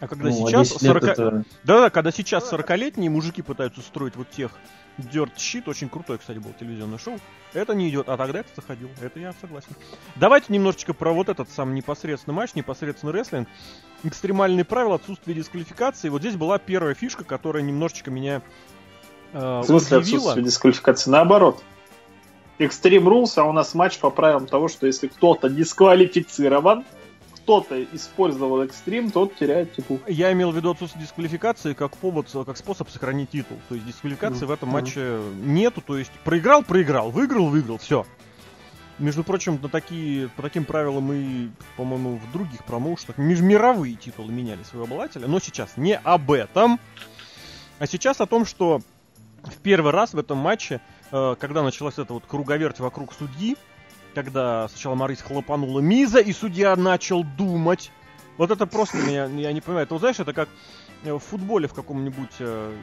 А 0.00 0.08
когда 0.08 0.30
Ну, 0.30 0.46
а 0.46 0.48
сейчас 0.48 0.68
10 0.70 0.82
лет 0.82 0.92
40... 0.92 1.04
это- 1.04 1.44
Да-да, 1.64 1.90
когда 1.90 2.10
сейчас 2.10 2.50
40-летние 2.50 3.10
мужики 3.10 3.42
пытаются 3.42 3.82
строить 3.82 4.16
вот 4.16 4.30
тех 4.30 4.52
Dirt 4.98 5.34
Shit, 5.36 5.68
очень 5.68 5.88
крутой, 5.88 6.18
кстати, 6.18 6.38
был 6.38 6.52
телевизионное 6.58 6.98
шоу, 6.98 7.18
это 7.52 7.74
не 7.74 7.88
идет, 7.88 8.08
а 8.08 8.16
тогда 8.16 8.40
это 8.40 8.48
заходил, 8.54 8.90
это 9.00 9.18
я 9.18 9.32
согласен. 9.40 9.70
Давайте 10.16 10.52
немножечко 10.52 10.92
про 10.94 11.12
вот 11.12 11.28
этот 11.28 11.48
сам 11.50 11.74
непосредственно 11.74 12.34
матч, 12.34 12.54
непосредственно 12.54 13.12
рестлинг. 13.12 13.48
Экстремальные 14.02 14.64
правила, 14.64 14.96
отсутствие 14.96 15.34
дисквалификации. 15.34 16.08
Вот 16.08 16.20
здесь 16.20 16.36
была 16.36 16.58
первая 16.58 16.94
фишка, 16.94 17.24
которая 17.24 17.62
немножечко 17.62 18.10
меня 18.10 18.42
э, 19.32 19.60
В 19.60 19.64
смысле 19.64 19.98
удивила. 19.98 20.18
отсутствие 20.18 20.44
дисквалификации? 20.44 21.10
Наоборот. 21.10 21.62
Extreme 22.58 23.04
Rules, 23.04 23.32
а 23.36 23.44
у 23.44 23.52
нас 23.52 23.74
матч 23.74 23.98
по 23.98 24.10
правилам 24.10 24.46
того, 24.46 24.68
что 24.68 24.86
если 24.86 25.08
кто-то 25.08 25.48
дисквалифицирован, 25.48 26.84
кто-то 27.50 27.82
использовал 27.82 28.62
экстрим, 28.62 29.10
тот 29.10 29.34
теряет 29.34 29.74
титул. 29.74 29.98
Я 30.06 30.32
имел 30.32 30.52
в 30.52 30.56
виду 30.56 30.70
отсутствие 30.70 31.04
дисквалификации 31.04 31.74
как 31.74 31.96
повод, 31.96 32.28
как 32.46 32.56
способ 32.56 32.88
сохранить 32.90 33.30
титул. 33.30 33.58
То 33.68 33.74
есть 33.74 33.88
дисквалификации 33.88 34.44
в 34.44 34.52
этом 34.52 34.68
матче 34.68 35.20
нету. 35.42 35.80
То 35.80 35.98
есть 35.98 36.12
проиграл, 36.22 36.62
проиграл, 36.62 37.10
выиграл, 37.10 37.48
выиграл, 37.48 37.78
все. 37.78 38.06
Между 39.00 39.24
прочим, 39.24 39.58
на 39.60 39.68
такие, 39.68 40.28
по 40.28 40.42
таким 40.42 40.64
правилам 40.64 41.12
и, 41.12 41.48
по-моему, 41.76 42.18
в 42.18 42.32
других 42.32 42.64
промоушенах 42.64 43.18
межмировые 43.18 43.96
титулы 43.96 44.32
меняли 44.32 44.62
своего 44.62 44.84
обладателя. 44.84 45.26
Но 45.26 45.40
сейчас 45.40 45.76
не 45.76 45.96
об 45.96 46.30
этом, 46.30 46.78
а 47.80 47.86
сейчас 47.88 48.20
о 48.20 48.26
том, 48.26 48.46
что 48.46 48.80
в 49.42 49.56
первый 49.56 49.90
раз 49.90 50.14
в 50.14 50.18
этом 50.20 50.38
матче, 50.38 50.80
э, 51.10 51.34
когда 51.40 51.64
началась 51.64 51.98
эта 51.98 52.12
вот 52.12 52.22
круговерть 52.28 52.78
вокруг 52.78 53.12
судьи, 53.12 53.56
когда 54.14 54.68
сначала 54.68 54.94
Марис 54.94 55.20
хлопанула 55.22 55.80
Миза, 55.80 56.20
и 56.20 56.32
судья 56.32 56.76
начал 56.76 57.24
думать. 57.24 57.90
Вот 58.36 58.50
это 58.50 58.66
просто 58.66 58.96
меня, 59.06 59.26
я 59.26 59.52
не 59.52 59.60
понимаю. 59.60 59.84
Это, 59.84 59.94
вот 59.94 60.00
знаешь, 60.00 60.18
это 60.20 60.32
как 60.32 60.48
э, 61.04 61.12
в 61.12 61.18
футболе 61.18 61.68
в 61.68 61.74
каком-нибудь... 61.74 62.36
э, 62.38 62.74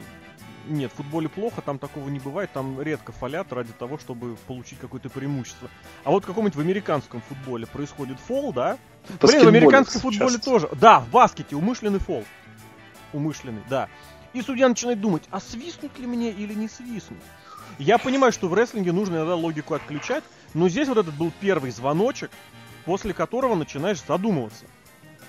Нет, 0.68 0.92
в 0.92 0.96
футболе 0.96 1.28
плохо, 1.28 1.62
там 1.62 1.78
такого 1.78 2.08
не 2.08 2.18
бывает, 2.18 2.50
там 2.52 2.80
редко 2.80 3.12
фалят 3.12 3.52
ради 3.52 3.72
того, 3.72 3.98
чтобы 3.98 4.36
получить 4.46 4.78
какое-то 4.78 5.08
преимущество. 5.08 5.68
А 6.04 6.10
вот 6.10 6.24
в 6.24 6.26
каком-нибудь 6.26 6.56
в 6.56 6.60
американском 6.60 7.20
футболе 7.22 7.66
происходит 7.66 8.18
фол, 8.20 8.52
да? 8.52 8.78
Блин, 9.20 9.44
в 9.44 9.48
американском 9.48 10.00
футболе 10.00 10.34
часто. 10.36 10.44
тоже. 10.44 10.68
Да, 10.80 11.00
в 11.00 11.08
баскете 11.10 11.56
умышленный 11.56 11.98
фол. 12.00 12.24
Умышленный, 13.12 13.62
да. 13.70 13.88
И 14.34 14.42
судья 14.42 14.68
начинает 14.68 15.00
думать, 15.00 15.22
а 15.30 15.40
свистнуть 15.40 15.98
ли 15.98 16.06
мне 16.06 16.30
или 16.30 16.52
не 16.52 16.68
свистнуть? 16.68 17.18
Я 17.78 17.96
понимаю, 17.96 18.32
что 18.32 18.48
в 18.48 18.54
рестлинге 18.54 18.92
нужно 18.92 19.16
иногда 19.16 19.34
логику 19.34 19.72
отключать, 19.74 20.24
но 20.54 20.68
здесь 20.68 20.88
вот 20.88 20.98
этот 20.98 21.14
был 21.14 21.32
первый 21.40 21.70
звоночек, 21.70 22.30
после 22.84 23.12
которого 23.12 23.54
начинаешь 23.54 24.02
задумываться, 24.02 24.64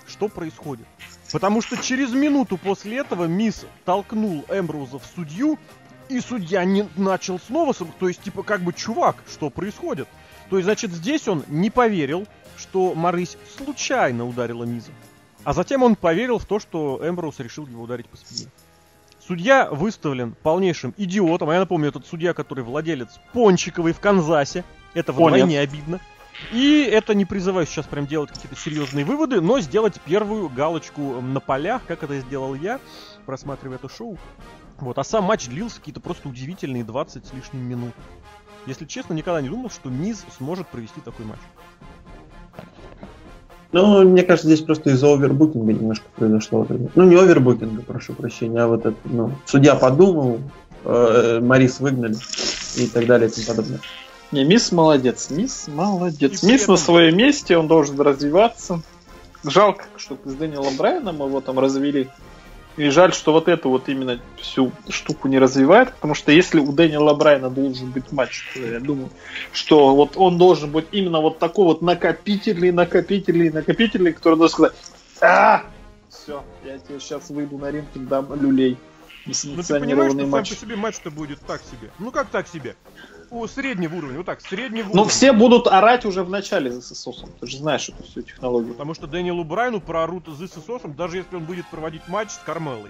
что 0.08 0.28
происходит. 0.28 0.86
Потому 1.32 1.62
что 1.62 1.78
через 1.78 2.12
минуту 2.12 2.58
после 2.58 2.98
этого 2.98 3.26
Мисс 3.26 3.66
толкнул 3.86 4.46
Эмброуза 4.50 5.00
в 5.00 5.06
судью, 5.06 5.60
и 6.08 6.20
судья 6.22 6.66
не 6.66 6.88
начал 6.96 7.40
снова, 7.40 7.74
то 7.74 8.08
есть 8.08 8.22
типа 8.24 8.44
как 8.44 8.62
бы 8.62 8.74
чувак, 8.74 9.18
что 9.32 9.50
происходит? 9.50 10.08
То 10.50 10.58
есть, 10.58 10.66
значит, 10.66 10.92
здесь 10.92 11.28
он 11.28 11.44
не 11.48 11.70
поверил, 11.70 12.26
что 12.58 12.96
Марысь 12.96 13.38
случайно 13.56 14.28
ударила 14.28 14.64
Миза. 14.64 14.92
А 15.44 15.54
затем 15.54 15.84
он 15.84 15.96
поверил 15.96 16.40
в 16.40 16.46
то, 16.46 16.60
что 16.60 17.00
Эмброуз 17.02 17.40
решил 17.40 17.68
его 17.68 17.84
ударить 17.84 18.08
по 18.08 18.18
спине. 18.18 18.50
Судья 19.26 19.70
выставлен 19.70 20.36
полнейшим 20.42 20.94
идиотом. 20.98 21.50
А 21.50 21.54
я 21.54 21.60
напомню, 21.60 21.90
этот 21.90 22.08
судья, 22.08 22.34
который 22.34 22.64
владелец 22.64 23.10
Пончиковой 23.32 23.94
в 23.94 24.00
Канзасе. 24.00 24.64
Это 24.94 25.12
вдвойне 25.14 25.60
обидно. 25.60 26.00
И 26.52 26.88
это 26.90 27.14
не 27.14 27.26
призываю 27.26 27.66
сейчас 27.66 27.86
прям 27.86 28.08
делать 28.08 28.32
какие-то 28.32 28.56
серьезные 28.56 29.06
выводы, 29.06 29.42
но 29.42 29.60
сделать 29.60 30.00
первую 30.06 30.50
галочку 30.50 31.22
на 31.22 31.40
полях, 31.40 31.82
как 31.86 32.04
это 32.04 32.20
сделал 32.20 32.56
я, 32.56 32.80
просматривая 33.26 33.76
это 33.78 33.90
шоу. 33.90 34.18
Вот, 34.78 34.98
а 34.98 35.04
сам 35.04 35.26
матч 35.26 35.48
длился 35.48 35.80
какие-то 35.80 36.00
просто 36.00 36.30
удивительные 36.30 36.84
20 36.86 37.26
с 37.26 37.34
лишним 37.34 37.62
минут. 37.62 37.94
Если 38.66 38.86
честно, 38.86 39.14
никогда 39.14 39.42
не 39.42 39.50
думал, 39.50 39.70
что 39.70 39.90
Миз 39.90 40.26
сможет 40.38 40.68
провести 40.68 41.02
такой 41.02 41.26
матч. 41.26 41.40
Ну, 43.72 44.04
мне 44.04 44.24
кажется, 44.24 44.48
здесь 44.48 44.62
просто 44.62 44.92
из-за 44.92 45.14
овербукинга 45.14 45.74
немножко 45.74 46.06
произошло. 46.16 46.66
Ну, 46.96 47.04
не 47.04 47.16
овербукинга, 47.16 47.84
прошу 47.84 48.14
прощения, 48.14 48.62
а 48.62 48.68
вот 48.68 48.86
это, 48.86 48.98
ну, 49.04 49.32
судья 49.46 49.76
подумал, 49.76 50.40
э, 50.86 51.40
Марис 51.42 51.80
выгнали 51.80 52.16
и 52.78 52.88
так 52.88 53.06
далее 53.06 53.30
и 53.30 53.32
тому 53.32 53.48
подобное. 53.48 53.80
Не, 54.32 54.44
Мисс 54.44 54.72
молодец, 54.72 55.30
Мисс 55.30 55.68
молодец. 55.68 56.44
И 56.44 56.48
Мисс 56.48 56.68
на 56.68 56.78
своем 56.78 57.18
месте, 57.18 57.58
он 57.58 57.68
должен 57.68 58.00
развиваться. 58.00 58.82
Жалко, 59.44 59.86
что 59.98 60.18
с 60.24 60.34
Дэниелом 60.34 60.76
Брайаном 60.76 61.16
его 61.18 61.42
там 61.42 61.58
развели. 61.60 62.10
И 62.78 62.90
жаль, 62.90 63.14
что 63.14 63.34
вот 63.34 63.48
эту 63.48 63.70
вот 63.70 63.90
именно 63.90 64.22
всю 64.38 64.72
штуку 64.88 65.28
не 65.28 65.40
развивает, 65.40 65.94
потому 65.94 66.14
что 66.14 66.32
если 66.32 66.60
у 66.60 66.72
Дэниела 66.72 67.14
Брайана 67.14 67.50
должен 67.50 67.92
быть 67.92 68.12
матч, 68.12 68.44
то 68.54 68.60
я 68.60 68.80
думаю, 68.80 69.10
что 69.52 69.96
вот 69.96 70.14
он 70.16 70.38
должен 70.38 70.72
быть 70.72 70.86
именно 70.92 71.20
вот 71.20 71.40
такой 71.40 71.66
вот 71.66 71.82
накопительный, 71.82 72.72
накопительный, 72.72 73.50
накопительный, 73.50 74.14
который 74.14 74.38
должен 74.38 74.54
сказать, 74.54 74.74
а, 75.20 75.64
все, 76.10 76.44
я 76.64 76.78
тебе 76.78 77.00
сейчас 77.00 77.30
выйду 77.30 77.58
на 77.58 77.70
ринг 77.72 77.88
и 77.96 78.00
дам 78.00 78.34
люлей. 78.40 78.78
Ну 79.26 79.62
ты 79.62 79.80
понимаешь, 79.80 80.12
что 80.12 80.22
сам 80.22 80.30
матч. 80.30 80.50
по 80.50 80.56
себе 80.56 80.76
матч-то 80.76 81.12
будет 81.12 81.40
так 81.42 81.62
себе. 81.62 81.92
Ну 82.00 82.12
как 82.12 82.30
так 82.30 82.48
себе? 82.48 82.76
У 83.32 83.46
среднего 83.48 83.96
уровня, 83.96 84.18
вот 84.18 84.26
так, 84.26 84.42
среднего 84.42 84.86
Ну, 84.88 84.92
уровня. 84.94 85.10
все 85.10 85.34
будут 85.34 85.68
орать 85.68 86.04
уже 86.06 86.24
в 86.24 86.30
начале 86.30 86.72
за 86.72 86.82
ССОСом. 86.82 87.30
Ты 87.40 87.46
же 87.48 87.58
знаешь 87.58 87.88
эту 87.90 88.04
всю 88.04 88.22
технологию. 88.24 88.74
Потому 88.74 88.96
что 88.96 89.06
Дэниелу 89.08 89.44
Брайну 89.44 89.80
проорут 89.82 90.28
с 90.28 90.66
Сосом, 90.66 90.96
даже 90.96 91.18
если 91.18 91.36
он 91.36 91.44
будет 91.44 91.68
проводить 91.68 92.08
матч 92.08 92.32
с 92.32 92.38
Кармелой. 92.44 92.90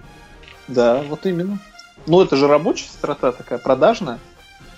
Да, 0.66 1.02
вот 1.02 1.26
именно. 1.26 1.58
Ну, 2.06 2.22
это 2.22 2.36
же 2.36 2.46
рабочая 2.48 2.88
страта 2.88 3.32
такая, 3.32 3.58
продажная. 3.58 4.18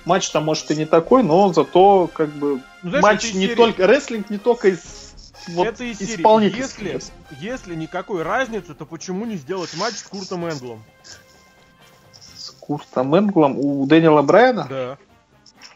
Матч 0.05 0.31
там, 0.31 0.45
может, 0.45 0.69
и 0.73 0.77
не 0.77 0.85
такой, 0.85 1.23
но 1.23 1.53
зато, 1.53 2.11
как 2.13 2.31
бы, 2.31 2.61
Ну, 2.83 2.91
знаешь, 2.91 3.03
матч 3.05 3.33
не 3.35 3.47
серии- 3.47 3.55
только... 3.55 3.87
Рестлинг 3.87 4.31
не 4.31 4.39
только 4.39 4.69
из... 4.71 4.81
Вот, 5.49 5.67
это 5.69 5.85
из 5.85 5.99
серии. 5.99 6.17
исполнительский 6.17 6.89
Если, 6.93 7.13
если 7.41 7.75
никакой 7.77 8.23
разницы, 8.25 8.75
то 8.75 8.85
почему 8.85 9.25
не 9.27 9.37
сделать 9.37 9.71
матч 9.77 9.95
с 9.95 10.03
Куртом 10.03 10.45
Энглом? 10.49 10.83
С 12.37 12.51
Куртом 12.51 13.15
Энглом 13.17 13.59
у 13.59 13.87
Дэниела 13.87 14.23
Брайана. 14.23 14.67
Да. 14.69 14.99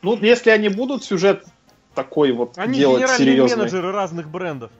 Ну, 0.03 0.16
если 0.16 0.51
они 0.51 0.68
будут 0.68 1.05
сюжет 1.05 1.44
такой 1.94 2.33
вот 2.33 2.59
Они 2.59 2.79
делать 2.79 2.99
генеральные 2.99 3.27
серьезный, 3.27 3.57
менеджеры 3.59 3.90
разных 3.92 4.29
брендов. 4.29 4.70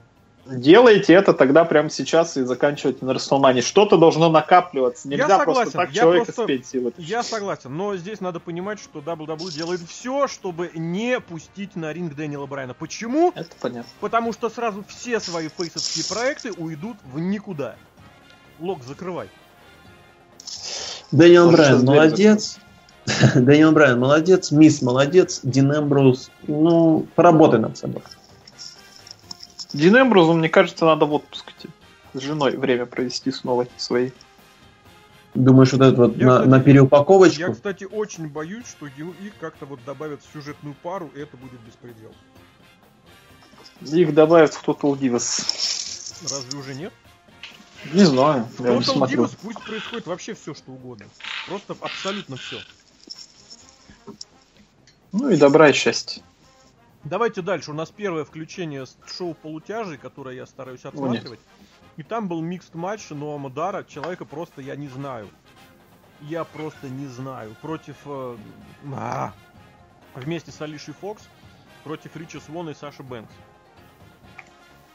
делайте 0.45 1.15
это 1.15 1.33
тогда 1.33 1.65
прямо 1.65 1.91
сейчас 1.91 2.37
и 2.37 2.43
заканчивайте 2.43 3.05
на 3.05 3.15
Расселмане. 3.15 3.63
Что-то 3.63 3.97
должно 3.97 4.29
накапливаться. 4.29 5.09
Нельзя 5.09 5.27
согласен, 5.39 5.45
просто 5.63 5.79
так 5.79 5.91
я 5.93 6.03
человека 6.03 6.25
просто- 6.27 6.43
с 6.43 6.47
пенсии 6.47 6.79
вытащить. 6.79 7.09
Я 7.09 7.23
согласен, 7.23 7.75
но 7.77 7.97
здесь 7.97 8.21
надо 8.21 8.39
понимать, 8.39 8.79
что 8.79 9.01
WWE 9.01 9.51
делает 9.51 9.81
все, 9.89 10.29
чтобы 10.29 10.71
не 10.75 11.19
пустить 11.21 11.75
на 11.75 11.93
ринг 11.93 12.15
Дэниела 12.15 12.47
Брайана. 12.47 12.75
Почему? 12.75 13.33
Это 13.35 13.51
понятно. 13.61 13.91
Потому 14.01 14.33
что 14.33 14.51
сразу 14.51 14.85
все 14.87 15.19
свои 15.19 15.49
фейсовские 15.49 16.05
проекты 16.05 16.53
уйдут 16.53 16.99
в 17.13 17.19
никуда. 17.19 17.75
Лог 18.61 18.85
закрывай. 18.85 19.29
Дэниел 21.13 21.51
Брайан 21.51 21.85
молодец. 21.85 22.59
Дэниел 23.35 23.73
Брайан 23.73 24.01
молодец, 24.01 24.51
Мисс 24.51 24.83
молодец, 24.83 25.41
Дин 25.43 25.73
Эмброуз, 25.73 26.31
ну, 26.47 27.07
поработай 27.15 27.61
над 27.61 27.79
собой. 27.79 28.03
Дин 29.73 29.97
Эмбрузу, 29.97 30.33
мне 30.33 30.49
кажется, 30.49 30.85
надо 30.85 31.07
в 31.07 31.13
отпуск 31.13 31.51
идти. 31.51 31.69
С 32.15 32.21
женой 32.21 32.57
время 32.57 32.87
провести 32.87 33.31
снова 33.31 33.67
своей. 33.77 34.13
Думаешь, 35.35 35.73
вот 35.73 35.83
это 35.83 35.97
вот 35.97 36.17
Я, 36.17 36.27
на, 36.27 36.33
кстати, 36.33 36.49
на 36.49 36.57
Я, 36.57 36.63
переупаковочку? 36.63 37.53
кстати, 37.53 37.85
очень 37.85 38.29
боюсь, 38.29 38.67
что 38.67 38.87
их 38.87 39.33
как-то 39.39 39.67
вот 39.67 39.81
добавят 39.85 40.21
в 40.23 40.33
сюжетную 40.33 40.75
пару, 40.83 41.11
и 41.15 41.21
это 41.21 41.37
будет 41.37 41.61
беспредел. 41.61 42.13
Их 43.83 44.15
добавят 44.15 44.55
в 44.55 44.67
Total 44.67 44.99
Divas. 44.99 46.23
Разве 46.23 46.59
уже 46.59 46.75
нет? 46.75 46.93
Не 47.93 48.05
знаю, 48.05 48.49
В 48.57 48.65
я 48.65 48.75
не 48.75 48.81
Total 48.81 48.83
смотрю. 48.85 49.25
Divas 49.25 49.37
пусть 49.43 49.63
происходит 49.63 50.07
вообще 50.07 50.35
все, 50.35 50.55
что 50.55 50.73
угодно. 50.73 51.07
Просто 51.47 51.77
абсолютно 51.81 52.37
все. 52.37 52.59
Ну 55.13 55.31
и 55.31 55.37
добра 55.37 55.71
и 55.71 55.73
счастья. 55.73 56.23
Давайте 57.05 57.41
дальше. 57.41 57.71
У 57.71 57.75
нас 57.75 57.91
первое 57.91 58.25
включение 58.25 58.85
с 58.85 58.97
шоу 59.07 59.35
полутяжей, 59.35 59.97
которое 59.97 60.35
я 60.35 60.47
стараюсь 60.47 60.85
отсматривать. 60.85 61.41
И 61.97 62.03
там 62.03 62.29
был 62.29 62.43
микст 62.43 62.75
матч 62.75 63.09
Ноама 63.11 63.49
Дара. 63.49 63.85
Человека 63.85 64.25
просто 64.25 64.61
я 64.61 64.77
не 64.77 64.89
знаю. 64.89 65.29
Я 66.23 66.45
просто 66.45 66.89
не 66.89 67.07
знаю. 67.07 67.55
Против... 67.63 67.97
э, 68.07 68.37
а, 68.93 69.33
вместе 70.15 70.51
с 70.51 70.61
Алишей 70.61 70.95
Фокс. 70.95 71.23
Против 71.85 72.17
Ричи 72.17 72.41
Свона 72.41 72.71
и 72.71 72.75
Саши 72.75 73.03
Бэнкс. 73.03 73.33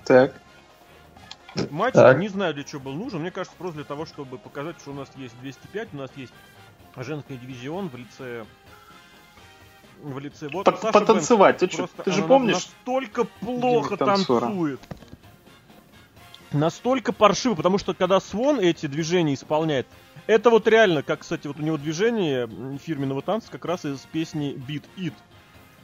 Так. 0.04 0.34
Матч, 1.70 1.94
Так. 1.94 2.18
не 2.18 2.28
знаю 2.28 2.54
для 2.54 2.64
чего 2.64 2.82
был 2.82 2.94
нужен. 2.94 3.22
Мне 3.22 3.32
кажется, 3.32 3.58
просто 3.58 3.78
для 3.78 3.86
того, 3.86 4.06
чтобы 4.06 4.38
показать, 4.38 4.80
что 4.80 4.92
у 4.92 4.94
нас 4.94 5.10
есть 5.16 5.40
205, 5.42 5.94
у 5.94 5.98
нас 5.98 6.12
есть 6.16 6.34
женский 6.98 7.38
дивизион 7.38 7.90
в 7.90 7.96
лице... 7.96 8.46
В 10.04 10.20
лице... 10.20 10.50
Вот 10.52 10.66
По- 10.66 10.76
Саша 10.78 10.92
Потанцевать. 11.00 11.58
Ты, 11.58 11.66
Бэнкс 11.66 11.76
чё, 11.76 11.84
просто- 11.88 12.04
ты 12.04 12.12
же 12.12 12.20
она 12.20 12.28
помнишь? 12.28 12.54
Настолько 12.56 13.24
плохо 13.26 13.98
танцует. 13.98 14.80
Настолько 16.52 17.14
паршиво, 17.14 17.56
потому 17.56 17.78
что 17.78 17.94
когда 17.94 18.20
Свон 18.20 18.60
эти 18.60 18.86
движения 18.88 19.36
исполняет, 19.36 19.88
это 20.28 20.50
вот 20.50 20.68
реально, 20.68 21.02
как, 21.02 21.20
кстати, 21.20 21.48
вот 21.48 21.60
у 21.60 21.62
него 21.64 21.78
движение 21.78 22.50
фирменного 22.84 23.22
танца 23.22 23.50
как 23.50 23.64
раз 23.66 23.86
из 23.86 24.00
песни 24.12 24.54
Beat 24.68 24.84
It 24.98 25.14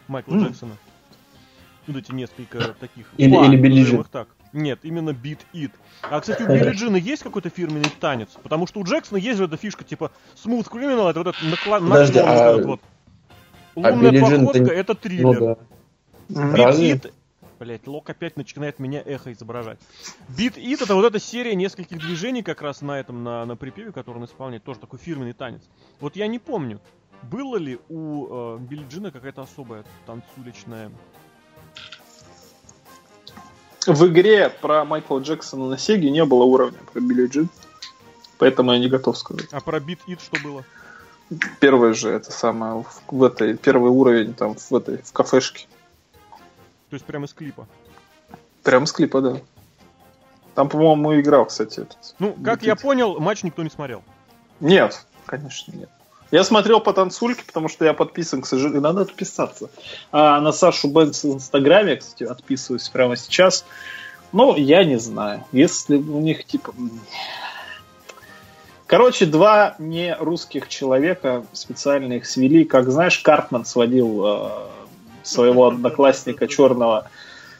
Майкла 0.07 0.33
М. 0.33 0.43
Джексона. 0.47 0.77
Вот 1.85 1.95
эти 1.95 2.11
несколько 2.11 2.75
таких. 2.79 3.07
Или- 3.17 3.33
па, 3.33 3.45
или 3.45 3.55
Билли 3.55 4.03
так. 4.11 4.27
Нет, 4.51 4.79
именно 4.83 5.11
Beat 5.11 5.39
It. 5.53 5.71
А, 6.03 6.19
кстати, 6.19 6.41
у 6.41 6.47
Билли 6.53 6.71
Джина 6.71 6.97
есть 6.97 7.23
какой-то 7.23 7.49
фирменный 7.49 7.89
танец? 8.01 8.29
Потому 8.43 8.67
что 8.67 8.81
у 8.81 8.83
Джексона 8.83 9.17
есть 9.19 9.37
же 9.37 9.45
эта 9.45 9.55
фишка, 9.55 9.85
типа 9.85 10.11
Smooth 10.43 10.69
Criminal, 10.69 11.09
это 11.09 11.19
вот 11.19 11.27
этот 11.27 11.41
накла... 11.43 11.79
Подожди, 11.79 12.19
наклон, 12.19 12.35
а- 12.37 12.51
вот 12.51 12.53
этот 12.55 12.65
вот. 12.65 12.81
Лунная 13.77 14.21
походка 14.21 14.59
это- 14.59 14.73
это 14.73 14.93
Ну 14.93 14.99
триллер. 14.99 15.39
да. 15.39 15.57
Мгм. 16.29 16.55
Beat 16.55 16.63
Разве? 16.65 16.91
It... 16.93 17.13
Блять, 17.59 17.87
Лок 17.87 18.09
опять 18.09 18.37
начинает 18.37 18.77
меня 18.79 19.01
эхо 19.03 19.31
изображать. 19.31 19.79
Beat 20.29 20.55
It 20.55 20.83
это 20.83 20.93
вот 20.95 21.05
эта 21.05 21.19
серия 21.19 21.55
нескольких 21.55 21.99
движений 21.99 22.43
как 22.43 22.61
раз 22.61 22.81
на 22.81 22.99
этом, 22.99 23.23
на, 23.23 23.45
на 23.45 23.55
припеве, 23.55 23.91
который 23.91 24.17
он 24.17 24.25
исполняет, 24.25 24.63
тоже 24.63 24.79
такой 24.79 24.99
фирменный 24.99 25.33
танец. 25.33 25.61
Вот 25.99 26.15
я 26.15 26.27
не 26.27 26.37
помню, 26.39 26.79
было 27.23 27.57
ли 27.57 27.79
у 27.89 28.27
э, 28.55 28.57
Билли 28.59 28.85
Джина 28.89 29.11
какая-то 29.11 29.41
особая 29.41 29.83
танцуличная... 30.05 30.91
В 33.87 34.05
игре 34.07 34.49
про 34.49 34.83
Майкла 34.83 35.19
Джексона 35.19 35.69
на 35.69 35.77
Сеге 35.77 36.09
не 36.11 36.25
было 36.25 36.43
уровня 36.43 36.77
про 36.91 36.99
Билли 36.99 37.27
Джин. 37.27 37.49
Поэтому 38.37 38.73
я 38.73 38.79
не 38.79 38.89
готов 38.89 39.17
сказать. 39.17 39.47
А 39.51 39.61
про 39.61 39.79
Beat 39.79 39.99
It 40.07 40.19
что 40.21 40.39
было? 40.43 40.63
Первый 41.59 41.93
же, 41.93 42.09
это 42.09 42.31
самое, 42.31 42.85
в, 43.09 43.23
этой, 43.23 43.57
первый 43.57 43.91
уровень 43.91 44.33
там 44.33 44.55
в 44.55 44.75
этой, 44.75 45.01
в 45.01 45.11
кафешке. 45.11 45.67
То 46.89 46.93
есть 46.93 47.05
прямо 47.05 47.25
из 47.25 47.33
клипа. 47.33 47.67
Прям 48.63 48.85
с 48.85 48.91
клипа, 48.91 49.21
да. 49.21 49.37
Там, 50.55 50.69
по-моему, 50.69 51.19
играл, 51.19 51.45
кстати, 51.45 51.81
этот. 51.81 52.15
Ну, 52.19 52.35
как 52.43 52.63
я 52.63 52.75
понял, 52.75 53.19
матч 53.19 53.43
никто 53.43 53.61
не 53.61 53.69
смотрел. 53.69 54.03
Нет, 54.59 55.05
конечно, 55.25 55.71
нет. 55.73 55.89
Я 56.31 56.43
смотрел 56.43 56.81
по 56.81 56.93
танцульке, 56.93 57.43
потому 57.45 57.69
что 57.69 57.85
я 57.85 57.93
подписан, 57.93 58.41
к 58.41 58.47
сожалению, 58.47 58.81
надо 58.81 59.01
отписаться. 59.01 59.69
А 60.11 60.41
на 60.41 60.51
Сашу 60.51 60.89
Бэнкс 60.89 61.23
в 61.23 61.33
Инстаграме, 61.33 61.91
я, 61.91 61.97
кстати, 61.97 62.23
отписываюсь 62.23 62.89
прямо 62.89 63.15
сейчас. 63.15 63.65
Ну, 64.33 64.55
я 64.55 64.83
не 64.83 64.97
знаю. 64.97 65.45
Если 65.51 65.95
у 65.97 66.19
них, 66.19 66.45
типа... 66.45 66.73
Короче, 68.87 69.25
два 69.25 69.75
не 69.79 70.15
русских 70.15 70.69
человека 70.69 71.45
специально 71.51 72.13
их 72.13 72.25
свели. 72.25 72.63
Как 72.63 72.89
знаешь, 72.89 73.19
Картман 73.19 73.65
сводил 73.65 74.25
э, 74.25 74.49
своего 75.23 75.67
одноклассника 75.67 76.47
черного 76.47 77.09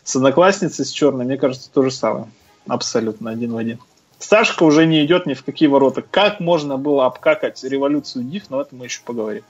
с 0.05 0.15
одноклассницей 0.15 0.85
с 0.85 0.89
черной. 0.89 1.25
Мне 1.25 1.37
кажется, 1.37 1.69
то 1.69 1.83
же 1.83 1.91
самое. 1.91 2.27
Абсолютно 2.65 3.29
один 3.29 3.51
в 3.51 3.57
один. 3.57 3.79
Сашка 4.19 4.63
уже 4.63 4.85
не 4.85 5.03
идет 5.05 5.25
ни 5.25 5.33
в 5.33 5.43
какие 5.43 5.67
ворота. 5.67 6.01
Как 6.01 6.39
можно 6.39 6.77
было 6.77 7.05
обкакать 7.05 7.61
революцию 7.61 8.23
Див, 8.23 8.49
но 8.49 8.61
это 8.61 8.73
мы 8.73 8.85
еще 8.85 9.01
поговорим. 9.03 9.43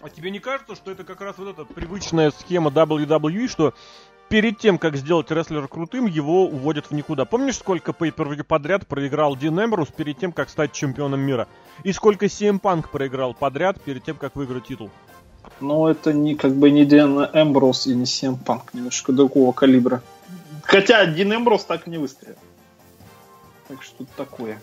А 0.00 0.08
тебе 0.08 0.30
не 0.30 0.38
кажется, 0.38 0.74
что 0.74 0.90
это 0.90 1.04
как 1.04 1.20
раз 1.20 1.36
вот 1.36 1.48
эта 1.48 1.66
привычная 1.66 2.30
схема 2.30 2.70
WWE, 2.70 3.48
что 3.48 3.74
перед 4.30 4.58
тем, 4.58 4.78
как 4.78 4.96
сделать 4.96 5.30
рестлера 5.30 5.66
крутым, 5.66 6.06
его 6.06 6.46
уводят 6.46 6.86
в 6.86 6.92
никуда? 6.92 7.26
Помнишь, 7.26 7.56
сколько 7.56 7.90
pay 7.90 8.44
подряд 8.44 8.86
проиграл 8.86 9.36
Дин 9.36 9.62
Эмбрус 9.62 9.88
перед 9.88 10.16
тем, 10.16 10.32
как 10.32 10.48
стать 10.48 10.72
чемпионом 10.72 11.20
мира? 11.20 11.48
И 11.82 11.92
сколько 11.92 12.26
CM 12.26 12.60
Punk 12.60 12.88
проиграл 12.90 13.34
подряд 13.34 13.80
перед 13.82 14.04
тем, 14.04 14.16
как 14.16 14.36
выиграть 14.36 14.66
титул? 14.66 14.88
Но 15.60 15.90
это 15.90 16.12
не 16.12 16.36
как 16.36 16.54
бы 16.54 16.70
не 16.70 16.86
Дин 16.86 17.18
Эмброс 17.18 17.86
и 17.88 17.94
не 17.94 18.06
Сем 18.06 18.36
Панк, 18.36 18.72
немножко 18.72 19.12
другого 19.12 19.52
калибра. 19.52 20.00
Хотя 20.62 21.04
Дин 21.06 21.34
Эмброс 21.34 21.64
так 21.64 21.88
и 21.88 21.90
не 21.90 21.98
выстрелил. 21.98 22.36
Так 23.68 23.82
что 23.82 24.04
такое. 24.16 24.60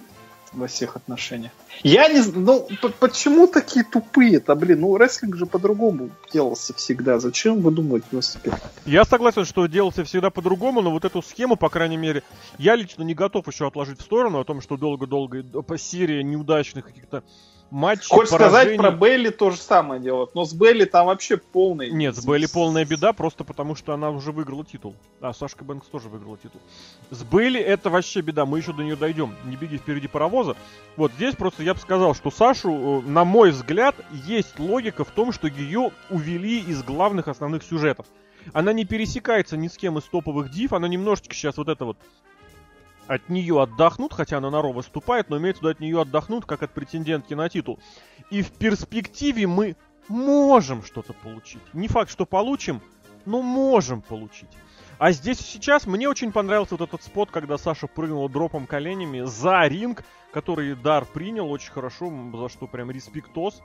Во 0.54 0.68
всех 0.68 0.96
отношениях. 0.96 1.52
Я 1.84 2.08
не 2.10 2.22
знаю, 2.22 2.68
ну 2.82 2.90
почему 3.00 3.48
такие 3.48 3.86
тупые-то, 3.86 4.56
блин, 4.56 4.82
ну 4.82 4.98
рестлинг 4.98 5.36
же 5.36 5.46
по-другому 5.46 6.10
делался 6.32 6.74
всегда. 6.74 7.20
Зачем 7.20 7.62
выдумывать 7.62 8.04
велосипед? 8.12 8.54
Я 8.86 9.06
согласен, 9.06 9.46
что 9.46 9.68
делался 9.68 10.04
всегда 10.04 10.30
по-другому, 10.30 10.82
но 10.82 10.92
вот 10.92 11.06
эту 11.06 11.22
схему, 11.22 11.56
по 11.56 11.70
крайней 11.70 11.98
мере, 11.98 12.24
я 12.58 12.76
лично 12.76 13.04
не 13.04 13.14
готов 13.14 13.48
еще 13.48 13.68
отложить 13.68 14.00
в 14.00 14.04
сторону 14.04 14.40
о 14.40 14.44
том, 14.44 14.62
что 14.62 14.78
долго-долго 14.78 15.44
по 15.62 15.78
серии 15.78 16.22
неудачных 16.24 16.86
каких-то 16.86 17.24
матчи, 17.72 18.10
Хочешь 18.10 18.34
сказать, 18.34 18.78
про 18.78 18.92
Белли 18.92 19.30
то 19.30 19.52
же 19.52 19.58
самое 19.58 20.02
делают, 20.02 20.36
но 20.36 20.46
с 20.46 20.54
Белли 20.54 20.86
там 20.86 21.08
вообще 21.08 21.38
полный... 21.38 21.90
Нет, 21.90 22.16
с 22.16 22.26
Белли 22.26 22.48
полная 22.48 22.86
беда, 22.86 23.14
просто 23.14 23.44
потому 23.44 23.76
что 23.76 23.94
она 23.94 24.10
уже 24.10 24.32
выиграла 24.32 24.66
титул. 24.66 24.96
А, 25.22 25.34
Сашка 25.34 25.64
Бэнкс 25.64 25.88
тоже 25.88 26.10
выиграла 26.10 26.38
титул. 26.38 26.62
С 27.10 27.24
Белли 27.24 27.60
это 27.60 27.90
вообще 27.90 28.22
беда, 28.22 28.46
мы 28.46 28.60
еще 28.60 28.74
до 28.74 28.84
нее 28.84 28.96
дойдем. 28.96 29.36
Не 29.46 29.56
беги 29.56 29.78
впереди 29.78 30.08
паровоза. 30.08 30.56
Вот 30.96 31.12
здесь 31.14 31.36
просто 31.36 31.64
я 31.64 31.74
бы 31.74 31.80
сказал, 31.80 32.14
что 32.16 32.32
Сашу, 32.32 32.72
э, 32.72 33.02
на 33.08 33.26
мой 33.26 33.52
взгляд, 33.52 33.96
есть 34.12 34.60
логика 34.60 35.04
в 35.04 35.12
том, 35.12 35.32
что 35.32 35.48
ее 35.48 35.92
увели 36.10 36.60
из 36.60 36.84
главных 36.84 37.28
основных 37.28 37.64
сюжетов. 37.64 38.06
Она 38.54 38.74
не 38.74 38.86
пересекается 38.86 39.58
ни 39.58 39.68
с 39.68 39.78
кем 39.78 39.98
из 39.98 40.04
топовых 40.06 40.52
див, 40.52 40.74
она 40.74 40.88
немножечко 40.88 41.36
сейчас 41.36 41.58
вот 41.58 41.68
это 41.68 41.86
вот 41.86 41.98
от 43.08 43.30
нее 43.30 43.62
отдохнут, 43.62 44.14
хотя 44.14 44.38
она 44.38 44.50
на 44.50 44.62
Ро 44.62 44.72
выступает, 44.72 45.30
но 45.30 45.38
имеется 45.38 45.62
в 45.62 45.64
виду 45.64 45.72
от 45.72 45.80
нее 45.80 46.02
отдохнут, 46.02 46.46
как 46.46 46.64
от 46.64 46.74
претендентки 46.74 47.34
на 47.34 47.50
титул. 47.50 47.80
И 48.30 48.42
в 48.42 48.52
перспективе 48.52 49.48
мы 49.48 49.76
можем 50.08 50.84
что-то 50.84 51.14
получить. 51.14 51.62
Не 51.74 51.88
факт, 51.88 52.12
что 52.12 52.26
получим, 52.26 52.82
но 53.26 53.42
можем 53.42 54.02
получить. 54.02 54.50
А 55.00 55.12
здесь 55.12 55.40
сейчас 55.40 55.86
мне 55.86 56.10
очень 56.10 56.32
понравился 56.32 56.76
вот 56.76 56.88
этот 56.88 57.04
спот, 57.04 57.30
когда 57.30 57.58
Саша 57.58 57.88
прыгнула 57.88 58.30
дропом 58.30 58.66
коленями 58.66 59.22
за 59.26 59.68
ринг, 59.68 60.04
который 60.32 60.76
Дар 60.76 61.06
принял 61.06 61.52
очень 61.52 61.72
хорошо, 61.72 62.12
за 62.34 62.50
что 62.50 62.68
прям 62.68 62.90
респектос. 62.90 63.62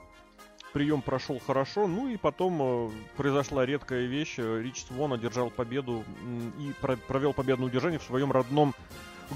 Прием 0.73 1.01
прошел 1.01 1.39
хорошо, 1.45 1.85
ну 1.85 2.07
и 2.07 2.17
потом 2.17 2.59
э, 2.61 2.91
произошла 3.15 3.63
редкая 3.63 4.05
вещь. 4.05 4.37
Рич 4.37 4.85
Свон 4.85 5.13
одержал 5.13 5.51
победу 5.51 6.03
и 6.59 6.73
про- 6.81 6.97
провел 6.97 7.33
победное 7.33 7.67
удержание 7.67 7.99
в 7.99 8.03
своем 8.03 8.31
родном 8.31 8.73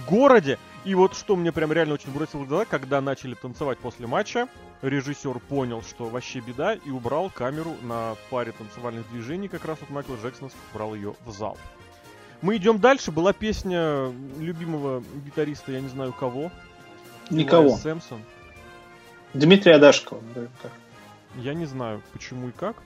городе. 0.07 0.57
И 0.85 0.95
вот 0.95 1.15
что 1.15 1.35
мне 1.35 1.51
прям 1.51 1.73
реально 1.73 1.95
очень 1.95 2.11
бросило 2.11 2.43
в 2.43 2.47
глаза, 2.47 2.65
когда 2.65 3.01
начали 3.01 3.33
танцевать 3.33 3.77
после 3.79 4.07
матча, 4.07 4.47
режиссер 4.81 5.39
понял, 5.39 5.81
что 5.81 6.05
вообще 6.05 6.39
беда, 6.39 6.75
и 6.75 6.89
убрал 6.89 7.29
камеру 7.29 7.75
на 7.81 8.15
паре 8.29 8.53
танцевальных 8.53 9.09
движений, 9.11 9.47
как 9.47 9.65
раз 9.65 9.77
вот 9.81 9.89
Майкл 9.89 10.13
Джексон 10.15 10.49
убрал 10.73 10.95
ее 10.95 11.15
в 11.25 11.31
зал. 11.31 11.57
Мы 12.41 12.57
идем 12.57 12.79
дальше. 12.79 13.11
Была 13.11 13.33
песня 13.33 14.13
любимого 14.39 15.03
гитариста, 15.25 15.71
я 15.71 15.81
не 15.81 15.89
знаю 15.89 16.13
кого. 16.13 16.51
Никого. 17.29 17.67
Илая 17.69 17.77
Сэмпсон. 17.79 18.21
Дмитрия 19.33 19.75
Адашкова. 19.75 20.21
Я 21.35 21.53
не 21.53 21.65
знаю, 21.65 22.01
почему 22.13 22.49
и 22.49 22.51
как. 22.51 22.77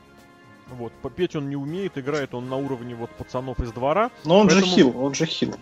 Вот, 0.69 0.93
попеть 1.01 1.35
он 1.35 1.49
не 1.49 1.55
умеет, 1.55 1.97
играет 1.97 2.33
он 2.33 2.49
на 2.49 2.55
уровне 2.55 2.95
вот 2.95 3.09
пацанов 3.11 3.59
из 3.59 3.71
двора. 3.71 4.09
Но 4.23 4.39
он 4.39 4.47
поэтому... 4.47 4.65
же 4.65 4.75
хил, 4.75 4.97
он 4.97 5.13
же 5.13 5.25
хил. 5.25 5.55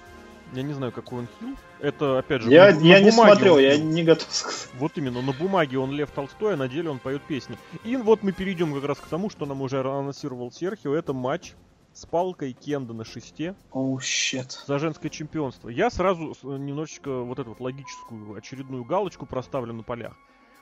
Я 0.54 0.64
не 0.64 0.74
знаю, 0.74 0.92
какой 0.92 1.20
он 1.20 1.28
хил. 1.40 1.56
Это, 1.80 2.20
опять 2.20 2.42
же, 2.42 2.50
я, 2.50 2.74
на, 2.74 2.80
я 2.80 3.00
на 3.00 3.04
не 3.04 3.12
смотрел, 3.12 3.58
я 3.60 3.78
не 3.78 4.04
готов 4.04 4.32
сказать. 4.32 4.70
Вот 4.76 4.98
именно, 4.98 5.22
на 5.22 5.32
бумаге 5.32 5.78
он 5.78 5.92
Лев 5.92 6.12
Толстой, 6.12 6.56
а 6.56 6.58
на 6.58 6.68
деле 6.68 6.90
он 6.90 7.00
поет 7.00 7.22
песни. 7.24 7.58
И 7.84 7.96
вот 7.96 8.24
мы 8.24 8.32
перейдем 8.32 8.74
как 8.74 8.84
раз 8.86 9.00
к 9.00 9.08
тому, 9.08 9.30
что 9.30 9.46
нам 9.46 9.62
уже 9.62 9.80
анонсировал 9.80 10.52
Серхио. 10.52 10.96
Это 10.96 11.14
матч 11.14 11.54
с 11.94 12.06
палкой 12.06 12.54
Кенда 12.54 12.94
на 12.94 13.06
шесте. 13.06 13.56
Oh, 13.72 13.98
shit. 13.98 14.66
За 14.66 14.80
женское 14.80 15.10
чемпионство. 15.10 15.70
Я 15.70 15.90
сразу 15.90 16.36
немножечко 16.44 17.22
вот 17.22 17.40
эту 17.40 17.50
вот 17.50 17.60
логическую 17.60 18.36
очередную 18.36 18.84
галочку 18.84 19.26
проставлю 19.26 19.74
на 19.74 19.84
полях. 19.84 20.16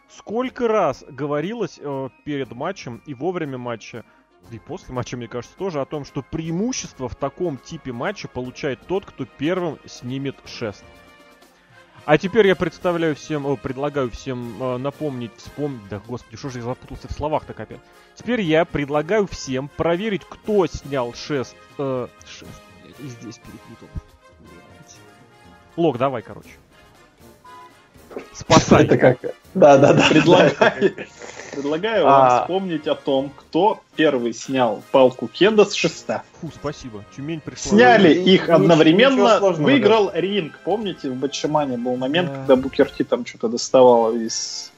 Сколько 0.09 0.67
раз 0.67 1.03
говорилось 1.07 1.79
э, 1.81 2.09
перед 2.23 2.51
матчем 2.51 3.01
и 3.05 3.13
во 3.13 3.31
время 3.31 3.57
и 4.51 4.59
после 4.59 4.93
матча, 4.93 5.17
мне 5.17 5.27
кажется, 5.27 5.57
тоже 5.57 5.81
о 5.81 5.85
том, 5.85 6.05
что 6.05 6.21
преимущество 6.21 7.09
в 7.09 7.15
таком 7.15 7.57
типе 7.57 7.91
матча 7.91 8.27
получает 8.27 8.79
тот, 8.87 9.05
кто 9.05 9.25
первым 9.25 9.77
снимет 9.85 10.35
шест. 10.45 10.83
А 12.05 12.17
теперь 12.17 12.47
я 12.47 12.55
представляю 12.55 13.15
всем, 13.15 13.57
предлагаю 13.57 14.09
всем 14.09 14.63
э, 14.63 14.77
напомнить, 14.77 15.31
вспомнить, 15.35 15.89
да 15.89 15.99
господи, 15.99 16.37
что 16.37 16.49
же 16.49 16.59
я 16.59 16.63
запутался 16.63 17.09
в 17.09 17.11
словах 17.11 17.43
так 17.43 17.59
опять. 17.59 17.81
Теперь 18.15 18.39
я 18.39 18.63
предлагаю 18.63 19.27
всем 19.27 19.67
проверить, 19.67 20.23
кто 20.23 20.65
снял 20.67 21.13
шест. 21.13 21.57
Э, 21.77 22.07
шест. 22.25 22.61
И 22.99 23.07
здесь 23.07 23.39
перепутал. 23.39 23.89
Лок, 25.75 25.97
давай, 25.97 26.21
короче. 26.21 26.49
Спасай. 28.33 28.85
Это 28.85 28.97
как? 28.97 29.17
Да, 29.53 29.77
да, 29.77 29.93
да. 29.93 30.07
Предлагаю, 30.09 30.95
предлагаю 31.51 32.07
а... 32.07 32.09
вам 32.09 32.41
вспомнить 32.41 32.87
о 32.87 32.95
том, 32.95 33.31
кто 33.35 33.81
первый 33.95 34.33
снял 34.33 34.83
палку 34.91 35.27
Кенда 35.27 35.65
с 35.65 35.73
шеста. 35.73 36.23
Фу, 36.41 36.51
спасибо. 36.53 37.03
Тюмень 37.15 37.41
пришла. 37.41 37.71
Сняли 37.71 38.13
и, 38.13 38.35
их 38.35 38.49
одновременно, 38.49 39.39
выиграл 39.39 40.11
да. 40.11 40.21
ринг. 40.21 40.59
Помните, 40.63 41.09
в 41.09 41.15
Батшимане 41.15 41.77
был 41.77 41.95
момент, 41.95 42.29
да. 42.29 42.35
когда 42.35 42.55
Букерти 42.55 43.03
там 43.03 43.25
что-то 43.25 43.49
доставало 43.49 44.15
из 44.15 44.71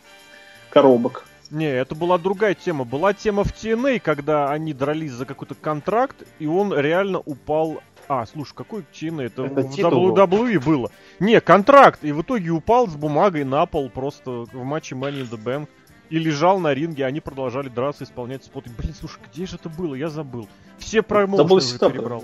коробок. 0.69 1.25
Не, 1.51 1.65
это 1.65 1.95
была 1.95 2.17
другая 2.17 2.53
тема. 2.53 2.85
Была 2.85 3.13
тема 3.13 3.43
в 3.43 3.51
TNA, 3.53 3.99
когда 3.99 4.51
они 4.51 4.73
дрались 4.73 5.11
за 5.11 5.25
какой-то 5.25 5.55
контракт, 5.55 6.23
и 6.37 6.45
он 6.45 6.77
реально 6.77 7.19
упал 7.19 7.81
а, 8.07 8.25
слушай, 8.25 8.55
какой 8.55 8.83
TNA? 8.91 9.25
Это, 9.25 9.43
это 9.43 9.89
в 9.89 10.13
WWE 10.15 10.59
было. 10.59 10.91
Не, 11.19 11.39
контракт. 11.39 12.03
И 12.03 12.11
в 12.11 12.23
итоге 12.23 12.49
упал 12.49 12.87
с 12.87 12.95
бумагой 12.95 13.43
на 13.43 13.67
пол 13.67 13.87
просто 13.87 14.47
в 14.51 14.63
матче 14.63 14.95
Money 14.95 15.21
in 15.21 15.29
the 15.29 15.41
Bank. 15.41 15.67
И 16.09 16.17
лежал 16.17 16.59
на 16.59 16.73
ринге, 16.73 17.05
они 17.05 17.19
продолжали 17.19 17.69
драться, 17.69 18.03
исполнять 18.03 18.43
споты. 18.43 18.71
Блин, 18.75 18.95
слушай, 18.99 19.19
где 19.31 19.45
же 19.45 19.57
это 19.57 19.69
было? 19.69 19.93
Я 19.93 20.09
забыл. 20.09 20.49
Все 20.79 21.03
промоушены 21.03 21.53
уже 21.53 21.77
перебрал. 21.77 22.23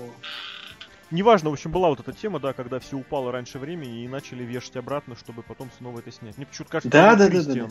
Неважно, 1.12 1.50
в 1.50 1.52
общем, 1.52 1.70
была 1.70 1.88
вот 1.88 2.00
эта 2.00 2.12
тема, 2.12 2.40
да, 2.40 2.52
когда 2.52 2.80
все 2.80 2.96
упало 2.96 3.30
раньше 3.30 3.60
времени 3.60 4.02
и 4.02 4.08
начали 4.08 4.42
вешать 4.42 4.74
обратно, 4.74 5.14
чтобы 5.14 5.44
потом 5.44 5.70
снова 5.78 6.00
это 6.00 6.10
снять. 6.10 6.36
Мне 6.36 6.46
почему-то 6.46 6.72
кажется, 6.72 6.90
да, 6.90 7.14
да, 7.14 7.28
да, 7.28 7.42
да, 7.42 7.54
да. 7.54 7.68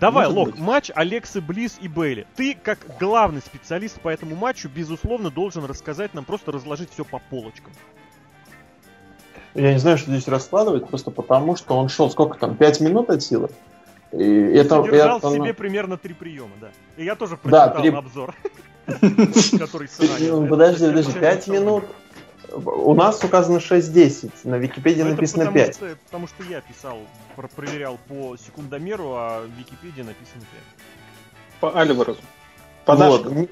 Давай, 0.00 0.26
Может 0.26 0.38
Лок, 0.38 0.50
быть. 0.52 0.60
матч 0.60 0.90
Алексы 0.94 1.42
Близ 1.42 1.76
и 1.80 1.86
Бейли. 1.86 2.26
Ты, 2.34 2.56
как 2.60 2.78
главный 2.98 3.42
специалист 3.42 4.00
по 4.00 4.08
этому 4.08 4.34
матчу, 4.34 4.70
безусловно, 4.74 5.30
должен 5.30 5.66
рассказать 5.66 6.14
нам, 6.14 6.24
просто 6.24 6.52
разложить 6.52 6.90
все 6.90 7.04
по 7.04 7.18
полочкам. 7.18 7.72
Я 9.54 9.74
не 9.74 9.78
знаю, 9.78 9.98
что 9.98 10.10
здесь 10.10 10.26
раскладывать, 10.26 10.88
просто 10.88 11.10
потому, 11.10 11.56
что 11.56 11.76
он 11.76 11.90
шел 11.90 12.10
сколько 12.10 12.38
там, 12.38 12.56
5 12.56 12.80
минут 12.80 13.10
от 13.10 13.22
силы? 13.22 13.50
И 14.12 14.24
это, 14.24 14.82
Держал 14.82 15.18
это, 15.18 15.32
себе 15.32 15.52
примерно 15.52 15.98
три 15.98 16.14
приема, 16.14 16.52
да. 16.60 16.70
И 16.96 17.04
я 17.04 17.14
тоже 17.14 17.36
прочитал 17.36 17.74
да, 17.74 17.80
3... 17.80 17.90
обзор, 17.90 18.34
который 18.86 19.88
ну, 20.30 20.46
Подожди, 20.46 20.86
подожди, 20.86 21.12
5 21.12 21.48
минут 21.48 21.84
у 22.52 22.94
нас 22.94 23.22
указано 23.22 23.58
6.10, 23.58 24.30
на 24.44 24.56
Википедии 24.56 25.02
Но 25.02 25.10
написано 25.10 25.46
потому 25.46 25.64
5. 25.64 25.74
Что, 25.74 25.96
потому 26.04 26.26
что 26.26 26.44
я 26.44 26.60
писал, 26.60 26.98
проверял 27.56 27.98
по 28.08 28.36
секундомеру, 28.36 29.12
а 29.14 29.42
в 29.42 29.58
Википедии 29.58 30.02
написано 30.02 30.40
5. 30.40 30.48
По 31.60 31.78
Альварезу. 31.78 32.20
По 32.84 32.96
вот. 32.96 33.48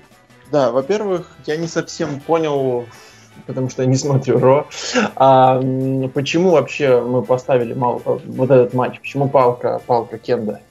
Да, 0.51 0.71
во-первых, 0.71 1.31
я 1.47 1.57
не 1.57 1.67
совсем 1.67 2.21
понял, 2.21 2.87
потому 3.47 3.69
что 3.69 3.83
я 3.83 3.89
не 3.89 3.97
смотрю 3.97 4.39
Ро, 4.39 4.67
а, 5.17 5.61
почему 6.15 6.51
вообще 6.51 7.01
мы 7.01 7.23
поставили 7.23 7.75
мало, 7.75 7.99
вот 8.05 8.51
этот 8.51 8.73
матч, 8.73 8.99
почему 9.01 9.29
палка, 9.29 9.81
палка 9.87 10.19
Кенда? 10.19 10.63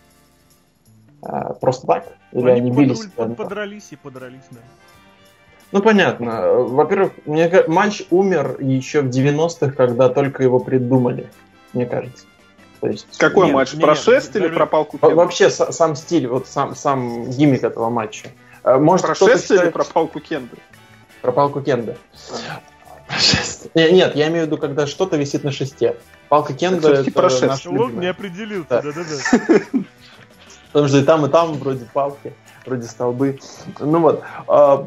А, 1.22 1.54
просто 1.54 1.86
так? 1.86 2.08
Или 2.32 2.50
они, 2.50 2.60
они 2.60 2.72
бились? 2.72 3.06
Подрались 3.16 3.88
и 3.92 3.96
подрались, 3.96 4.46
да. 4.52 4.60
Ну, 5.72 5.82
понятно. 5.82 6.54
Во-первых, 6.54 7.14
мне 7.26 7.52
матч 7.68 8.04
умер 8.10 8.58
еще 8.60 9.02
в 9.02 9.10
90-х, 9.10 9.72
когда 9.72 10.10
только 10.10 10.44
его 10.44 10.60
придумали, 10.60 11.30
мне 11.74 11.86
кажется. 11.86 12.26
То 12.80 12.88
есть... 12.88 13.18
Какой 13.18 13.48
нет, 13.48 13.56
матч? 13.56 13.74
Нет, 13.74 13.82
про 13.82 13.96
шест 13.96 14.36
или 14.36 14.48
про 14.48 14.66
палку 14.66 14.98
Кенда? 14.98 15.16
Вообще, 15.16 15.50
сам 15.50 15.96
стиль, 15.96 16.28
вот 16.28 16.48
сам, 16.48 16.76
сам 16.76 17.30
гиммик 17.30 17.64
этого 17.64 17.90
матча. 17.90 18.30
Э, 18.64 18.78
может, 18.78 19.06
про 19.06 19.16
шест 19.16 19.44
считает... 19.44 19.64
или 19.64 19.70
про 19.72 19.84
палку 19.84 20.20
Кенда? 20.20 20.56
Про 21.22 21.32
палку 21.32 21.62
Кенда. 21.62 21.98
А. 23.10 23.16
Нет, 23.74 24.16
я 24.16 24.28
имею 24.28 24.44
в 24.44 24.48
виду, 24.48 24.58
когда 24.58 24.86
что-то 24.86 25.18
висит 25.18 25.44
на 25.44 25.52
шесте. 25.52 25.98
Палка 26.30 26.54
Кенда 26.54 26.94
это 26.94 27.12
про 27.12 27.30
шест. 27.30 27.66
Лог 27.66 27.94
не 27.94 28.08
определился, 28.08 28.68
да-да-да. 28.70 29.60
Потому 30.72 30.88
что 30.88 30.98
и 31.00 31.04
там, 31.04 31.26
и 31.26 31.30
там 31.30 31.54
вроде 31.54 31.86
палки 31.86 32.34
вроде 32.68 32.88
столбы. 32.88 33.40
Ну 33.80 34.00
вот. 34.00 34.24
А, 34.48 34.86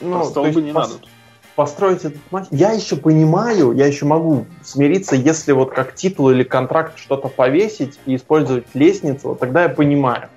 ну, 0.00 0.24
столбы 0.24 0.62
не 0.62 0.70
пос- 0.70 0.74
надо. 0.74 0.94
Построить 1.54 2.04
этот 2.04 2.20
матч. 2.30 2.46
Я 2.50 2.72
еще 2.72 2.96
понимаю, 2.96 3.72
я 3.72 3.86
еще 3.86 4.04
могу 4.04 4.46
смириться, 4.62 5.16
если 5.16 5.52
вот 5.52 5.70
как 5.70 5.94
титул 5.94 6.30
или 6.30 6.42
контракт 6.42 6.98
что-то 6.98 7.28
повесить 7.28 7.98
и 8.06 8.16
использовать 8.16 8.66
лестницу, 8.74 9.28
вот 9.28 9.40
тогда 9.40 9.62
я 9.62 9.68
понимаю. 9.68 10.28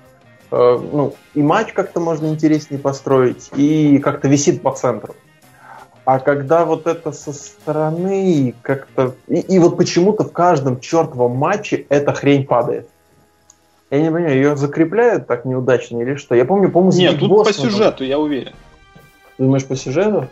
Э, 0.51 0.79
ну, 0.91 1.15
и 1.33 1.41
матч 1.41 1.73
как-то 1.73 1.99
можно 1.99 2.27
интереснее 2.27 2.79
построить, 2.79 3.49
и 3.55 3.99
как-то 3.99 4.27
висит 4.27 4.61
по 4.61 4.71
центру. 4.71 5.15
А 6.05 6.19
когда 6.19 6.65
вот 6.65 6.87
это 6.87 7.11
со 7.11 7.33
стороны 7.33 8.55
как-то... 8.63 9.13
И, 9.27 9.41
и 9.41 9.59
вот 9.59 9.77
почему-то 9.77 10.23
в 10.23 10.31
каждом 10.31 10.79
чертовом 10.79 11.35
матче 11.35 11.85
эта 11.89 12.13
хрень 12.13 12.47
падает. 12.47 12.89
Я 13.91 14.01
не 14.01 14.11
понимаю, 14.11 14.35
ее 14.35 14.55
закрепляют 14.55 15.25
так 15.27 15.45
неудачно 15.45 15.99
или 16.01 16.15
что? 16.15 16.35
Я 16.35 16.45
помню, 16.45 16.69
по-моему, 16.71 16.95
Нет, 16.97 17.19
тут 17.19 17.43
по 17.43 17.51
сюжету, 17.53 18.03
я 18.03 18.19
уверен. 18.19 18.53
Ты 19.37 19.43
думаешь, 19.43 19.65
по 19.65 19.75
сюжету? 19.75 20.27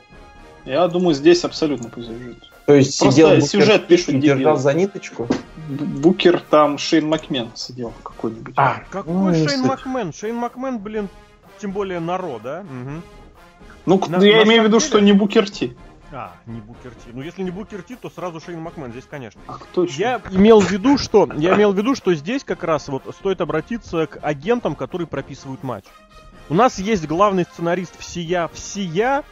Я 0.66 0.88
думаю, 0.88 1.16
здесь 1.16 1.44
абсолютно 1.44 1.90
по 1.90 2.02
сюжету. 2.02 2.46
То 2.66 2.74
есть 2.74 3.00
Просто 3.00 3.16
сидел 3.16 3.30
Букер, 3.30 3.48
сюжет 3.48 3.88
пишут 3.88 4.20
держал 4.20 4.38
дебилы. 4.38 4.58
за 4.60 4.74
ниточку? 4.74 5.28
Букер 5.70 6.42
там 6.50 6.78
Шейн 6.78 7.08
Макмен 7.08 7.50
сидел 7.56 7.94
какой-нибудь. 8.04 8.54
А, 8.58 8.82
Какой 8.90 9.14
ну, 9.14 9.34
Шейн. 9.48 9.62
Макмен? 9.62 10.12
Шейн 10.14 10.36
Макмен, 10.36 10.78
блин, 10.80 11.08
тем 11.60 11.72
более 11.72 12.02
народ, 12.02 12.42
да? 12.44 12.64
Мгм. 12.64 13.02
ну, 13.86 14.02
на- 14.10 14.22
я 14.24 14.38
на 14.40 14.44
имею 14.44 14.64
в 14.64 14.66
виду, 14.66 14.80
деле- 14.80 14.88
что 14.90 15.00
не 15.00 15.14
Букер 15.14 15.50
Ти. 15.50 15.78
А, 16.12 16.36
не 16.46 16.62
Букер 16.62 16.92
Ти. 16.92 17.12
Ну, 17.14 17.22
если 17.22 17.44
не 17.44 17.52
Букер 17.52 17.82
Ти, 17.84 17.96
то 17.96 18.10
сразу 18.10 18.40
Шейн 18.40 18.60
Макмен, 18.60 18.92
здесь, 18.92 19.06
конечно. 19.10 19.42
А 19.48 19.58
кто 19.58 19.84
еще? 19.84 20.00
Я 20.00 20.22
имел 20.32 20.60
в 20.62 20.72
виду, 20.72 20.98
что 20.98 21.30
я 21.36 21.56
имел 21.56 21.74
в 21.74 21.78
виду, 21.78 21.96
что 21.96 22.14
здесь 22.14 22.44
как 22.44 22.64
раз 22.64 22.88
вот 22.88 23.04
стоит 23.14 23.42
обратиться 23.42 24.08
к 24.08 24.20
агентам, 24.22 24.76
которые 24.76 25.08
прописывают 25.08 25.64
матч. 25.64 25.86
У 26.50 26.54
нас 26.54 26.80
есть 26.80 27.08
главный 27.08 27.44
сценарист 27.44 28.00
всея 28.00 28.48
всея, 28.48 29.24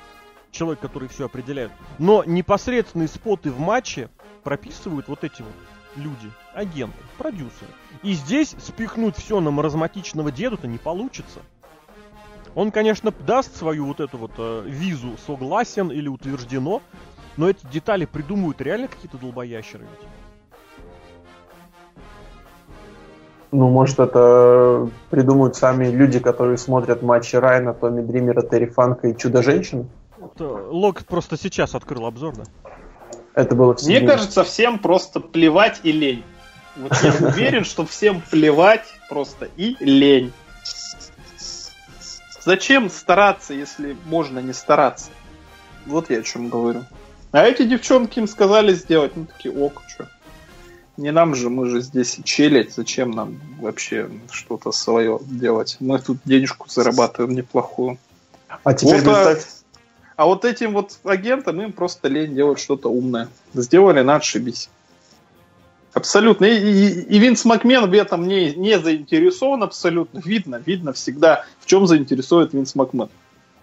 человек, 0.52 0.82
который 0.82 1.08
все 1.08 1.26
определяет, 1.26 1.72
но 1.98 2.24
непосредственные 2.26 3.08
споты 3.08 3.52
в 3.52 3.60
матче 3.60 4.10
прописывают 4.44 5.08
вот 5.08 5.24
эти 5.24 5.42
вот 5.42 5.54
люди, 5.96 6.30
агенты, 6.54 6.98
продюсеры. 7.18 7.72
И 8.04 8.14
здесь 8.14 8.56
спихнуть 8.60 9.16
все 9.16 9.40
на 9.40 9.52
маразматичного 9.52 10.32
деду-то 10.32 10.68
не 10.68 10.78
получится. 10.78 11.40
Он, 12.56 12.72
конечно, 12.72 13.14
даст 13.28 13.56
свою 13.56 13.86
вот 13.86 14.00
эту 14.00 14.18
вот 14.18 14.32
э, 14.38 14.64
визу 14.66 15.18
согласен 15.28 15.92
или 15.92 16.08
утверждено, 16.08 16.82
но 17.36 17.50
эти 17.50 17.66
детали 17.68 18.06
придумывают 18.06 18.62
реально 18.62 18.88
какие-то 18.88 19.18
долбоящеры 19.18 19.84
ведь. 19.84 20.10
Ну, 23.52 23.70
может, 23.70 24.00
это 24.00 24.90
придумают 25.10 25.56
сами 25.56 25.88
люди, 25.88 26.20
которые 26.20 26.58
смотрят 26.58 27.02
матчи 27.02 27.36
Райна, 27.36 27.74
Томми 27.74 28.02
Дримера, 28.02 28.42
Терри 28.42 28.66
Фанка 28.68 29.10
и 29.10 29.18
Чудо-женщину? 29.18 29.90
Вот, 30.18 30.40
э, 30.40 30.68
Лок 30.70 31.06
просто 31.06 31.38
сейчас 31.38 31.76
открыл 31.76 32.06
обзор, 32.06 32.36
да? 32.36 32.44
Это 33.34 33.54
было 33.54 33.76
Мне 33.84 34.00
кажется, 34.02 34.46
всем 34.46 34.80
просто 34.80 35.20
плевать 35.20 35.82
и 35.84 35.92
лень. 35.92 36.24
Вот 36.78 36.94
я 37.04 37.14
уверен, 37.28 37.66
что 37.66 37.86
всем 37.86 38.22
плевать 38.30 38.86
просто 39.10 39.50
и 39.58 39.76
лень. 39.82 40.32
Зачем 42.46 42.92
стараться, 42.92 43.56
если 43.56 43.98
можно 44.06 44.38
не 44.38 44.54
стараться? 44.54 45.10
Вот 45.88 46.12
я 46.12 46.20
о 46.20 46.24
чем 46.24 46.50
говорю. 46.50 46.84
А 47.32 47.44
эти 47.44 47.64
девчонки 47.64 48.20
им 48.20 48.28
сказали 48.28 48.74
сделать, 48.74 49.16
ну 49.16 49.26
такие, 49.26 49.54
ок, 49.54 49.82
что. 49.88 50.08
Не 50.96 51.12
нам 51.12 51.36
же, 51.36 51.50
мы 51.50 51.68
же 51.68 51.82
здесь 51.82 52.20
челядь, 52.24 52.74
зачем 52.74 53.12
нам 53.12 53.42
вообще 53.60 54.10
что-то 54.32 54.72
свое 54.72 55.20
делать? 55.24 55.78
Мы 55.80 56.00
тут 56.00 56.20
денежку 56.24 56.70
зарабатываем 56.70 57.36
неплохую. 57.36 57.98
А 58.64 58.74
теперь 58.74 59.02
Вот, 59.02 59.08
а, 59.08 59.26
представь, 59.26 59.54
А 60.16 60.26
вот 60.26 60.46
этим 60.46 60.74
вот 60.74 60.98
агентам 61.04 61.62
им 61.62 61.74
просто 61.74 62.08
лень 62.08 62.36
делать 62.36 62.60
что-то 62.60 62.90
умное. 62.90 63.28
Сделали, 63.54 64.02
надо 64.02 64.18
отшибись. 64.18 64.70
Абсолютно. 65.96 66.44
И, 66.46 66.58
и- 66.58 67.02
и 67.16 67.20
Винс 67.20 67.46
Макмен 67.46 67.90
в 67.90 67.94
этом 67.94 68.28
не, 68.28 68.54
не 68.54 68.78
заинтересован 68.80 69.64
абсолютно. 69.64 70.20
Видно, 70.24 70.62
видно 70.66 70.92
всегда, 70.92 71.46
в 71.62 71.66
чем 71.66 71.88
заинтересует 71.88 72.54
Винс 72.54 72.76
Макмен. 72.76 73.10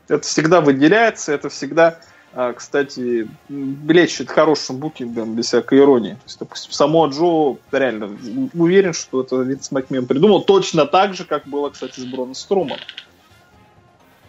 Это 0.09 0.27
всегда 0.27 0.63
выделяется, 0.63 1.33
это 1.33 1.51
всегда, 1.51 1.99
а, 2.33 2.55
кстати, 2.55 3.29
блещет 3.51 4.31
хорошим 4.31 4.79
букингом, 4.79 5.35
без 5.35 5.47
всякой 5.49 5.81
иронии. 5.81 6.15
То 6.15 6.21
есть, 6.25 6.39
допустим, 6.39 6.73
само 6.73 7.07
Джо 7.09 7.59
реально 7.71 8.17
уверен, 8.55 8.95
что 8.95 9.21
это 9.21 9.37
Винс 9.37 9.71
Макмен 9.71 10.07
придумал 10.07 10.43
точно 10.43 10.87
так 10.87 11.13
же, 11.13 11.27
как 11.27 11.47
было, 11.47 11.69
кстати, 11.69 12.01
с 12.01 12.05
Броном 12.05 12.35
Струманом. 12.35 12.79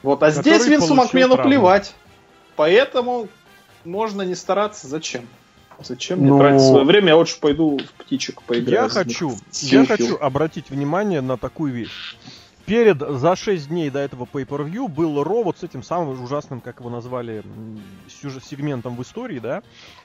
Вот, 0.03 0.21
а 0.23 0.29
Который 0.29 0.41
здесь 0.59 0.67
Винсу 0.67 0.93
Макмену 0.93 1.35
травму. 1.35 1.49
плевать. 1.49 1.95
Поэтому 2.57 3.29
можно 3.85 4.23
не 4.23 4.35
стараться. 4.35 4.87
Зачем? 4.89 5.25
Зачем 5.85 6.19
мне 6.19 6.29
Ну- 6.29 6.39
тратить 6.39 6.61
свое 6.61 6.83
время? 6.85 7.09
Я 7.09 7.17
лучше 7.17 7.39
пойду 7.39 7.77
в 7.77 8.03
птичек 8.03 8.41
поиграю. 8.43 8.83
Я 8.83 8.89
хочу, 8.89 9.35
я 9.61 9.85
хочу 9.85 10.17
обратить 10.17 10.69
внимание 10.69 11.21
на 11.21 11.37
такую 11.37 11.73
вещь. 11.73 12.15
Перед, 12.65 12.99
за 13.01 13.35
6 13.35 13.67
дней 13.67 13.89
до 13.89 13.99
этого 13.99 14.25
pay-per-view 14.31 14.87
был 14.87 15.21
Ро 15.21 15.43
вот 15.43 15.57
с 15.57 15.63
этим 15.63 15.83
самым 15.83 16.23
ужасным, 16.23 16.61
как 16.61 16.79
его 16.79 16.89
назвали, 16.89 17.43
сюжет, 18.07 18.45
сегментом 18.45 18.95
в 18.95 19.01
истории, 19.01 19.39
да, 19.39 19.63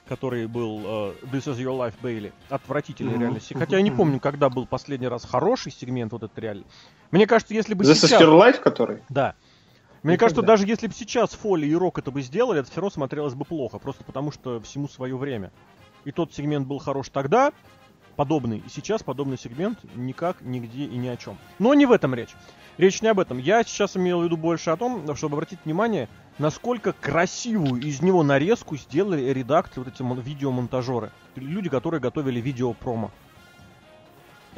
который 0.09 0.45
был 0.45 0.81
э, 0.83 1.13
This 1.31 1.45
is 1.47 1.57
your 1.57 1.77
life, 1.77 1.93
Bailey. 2.03 2.33
Отвратительный 2.49 3.13
Мгм. 3.13 3.21
реально. 3.21 3.39
Хотя 3.53 3.77
я 3.77 3.81
не 3.81 3.91
помню, 3.91 4.19
когда 4.19 4.49
был 4.49 4.65
последний 4.65 5.07
раз 5.07 5.23
хороший 5.23 5.71
сегмент 5.71 6.11
вот 6.11 6.23
этот 6.23 6.37
реально. 6.37 6.65
Мне 7.11 7.27
кажется, 7.27 7.53
если 7.53 7.75
бы 7.75 7.85
This 7.85 7.91
is 7.91 8.07
сейчас... 8.07 8.21
your 8.21 8.37
life, 8.37 8.59
который? 8.59 8.99
Да. 9.07 9.35
Мне 10.01 10.13
Никогда. 10.13 10.25
кажется, 10.33 10.41
даже 10.41 10.65
если 10.65 10.87
бы 10.87 10.93
сейчас 10.93 11.31
Фоли 11.31 11.67
и 11.67 11.75
Рок 11.75 11.99
это 11.99 12.09
бы 12.11 12.21
сделали, 12.21 12.61
это 12.61 12.71
все 12.71 12.79
равно 12.79 12.91
смотрелось 12.91 13.33
бы 13.33 13.43
плохо, 13.43 13.79
просто 13.79 14.03
потому 14.03 14.31
что 14.31 14.61
всему 14.61 14.87
свое 14.87 15.17
время. 15.17 15.51
И 16.05 16.11
тот 16.11 16.33
сегмент 16.33 16.65
был 16.67 16.79
хорош 16.79 17.09
тогда, 17.09 17.51
подобный, 18.15 18.59
и 18.65 18.69
сейчас 18.69 19.03
подобный 19.03 19.37
сегмент 19.37 19.79
никак, 19.95 20.41
нигде 20.41 20.85
и 20.85 20.97
ни 20.97 21.07
о 21.07 21.17
чем. 21.17 21.37
Но 21.59 21.73
не 21.73 21.85
в 21.85 21.91
этом 21.91 22.13
речь. 22.15 22.35
Речь 22.77 23.01
не 23.01 23.09
об 23.09 23.19
этом. 23.19 23.39
Я 23.39 23.61
сейчас 23.63 23.97
имел 23.97 24.21
в 24.21 24.23
виду 24.23 24.37
больше 24.37 24.69
о 24.69 24.77
том, 24.77 25.13
чтобы 25.17 25.35
обратить 25.35 25.59
внимание, 25.65 26.07
насколько 26.37 26.93
красивую 26.93 27.81
из 27.81 28.01
него 28.01 28.23
нарезку 28.23 28.77
сделали 28.77 29.33
редакторы, 29.33 29.83
вот 29.83 29.93
эти 29.93 30.01
мон- 30.01 30.21
видеомонтажеры. 30.21 31.11
Люди, 31.35 31.67
которые 31.67 31.99
готовили 31.99 32.39
видео-промо. 32.39 33.11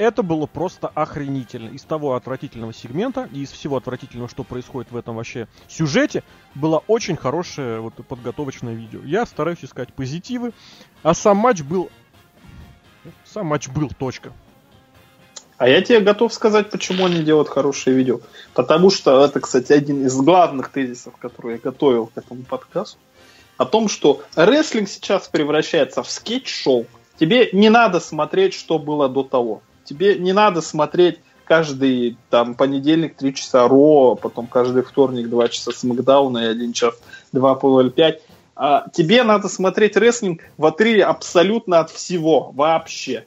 Это 0.01 0.23
было 0.23 0.47
просто 0.47 0.87
охренительно. 0.87 1.69
Из 1.69 1.83
того 1.83 2.15
отвратительного 2.15 2.73
сегмента 2.73 3.29
и 3.31 3.43
из 3.43 3.51
всего 3.51 3.77
отвратительного, 3.77 4.27
что 4.27 4.43
происходит 4.43 4.91
в 4.91 4.97
этом 4.97 5.15
вообще 5.15 5.47
сюжете, 5.67 6.23
было 6.55 6.83
очень 6.87 7.15
хорошее 7.15 7.81
вот 7.81 7.93
подготовочное 8.07 8.73
видео. 8.73 9.01
Я 9.03 9.27
стараюсь 9.27 9.63
искать 9.63 9.93
позитивы, 9.93 10.53
а 11.03 11.13
сам 11.13 11.37
матч 11.37 11.61
был... 11.61 11.91
Сам 13.25 13.45
матч 13.45 13.69
был, 13.69 13.89
точка. 13.89 14.33
А 15.59 15.69
я 15.69 15.83
тебе 15.83 15.99
готов 15.99 16.33
сказать, 16.33 16.71
почему 16.71 17.05
они 17.05 17.21
делают 17.21 17.49
хорошее 17.49 17.95
видео. 17.95 18.21
Потому 18.55 18.89
что 18.89 19.23
это, 19.23 19.39
кстати, 19.39 19.71
один 19.71 20.03
из 20.03 20.15
главных 20.15 20.69
тезисов, 20.69 21.15
который 21.17 21.57
я 21.57 21.59
готовил 21.59 22.07
к 22.07 22.17
этому 22.17 22.41
подкасту. 22.41 22.97
О 23.57 23.65
том, 23.65 23.87
что 23.87 24.23
рестлинг 24.35 24.89
сейчас 24.89 25.27
превращается 25.27 26.01
в 26.01 26.09
скетч-шоу. 26.09 26.87
Тебе 27.19 27.51
не 27.53 27.69
надо 27.69 27.99
смотреть, 27.99 28.55
что 28.55 28.79
было 28.79 29.07
до 29.07 29.21
того. 29.21 29.61
Тебе 29.91 30.17
не 30.17 30.31
надо 30.31 30.61
смотреть 30.61 31.19
каждый 31.43 32.17
там 32.29 32.55
понедельник 32.55 33.17
3 33.17 33.35
часа 33.35 33.67
Ро, 33.67 34.15
потом 34.15 34.47
каждый 34.47 34.83
вторник 34.83 35.27
2 35.27 35.49
часа 35.49 35.73
Смакдауна 35.73 36.45
и 36.45 36.47
1 36.47 36.71
час 36.71 36.95
2 37.33 37.53
PL5. 37.55 38.21
А 38.55 38.85
тебе 38.93 39.23
надо 39.23 39.49
смотреть 39.49 39.97
рестлинг 39.97 40.43
в 40.57 40.65
отрыве 40.65 41.03
абсолютно 41.03 41.79
от 41.79 41.91
всего, 41.91 42.53
вообще. 42.55 43.25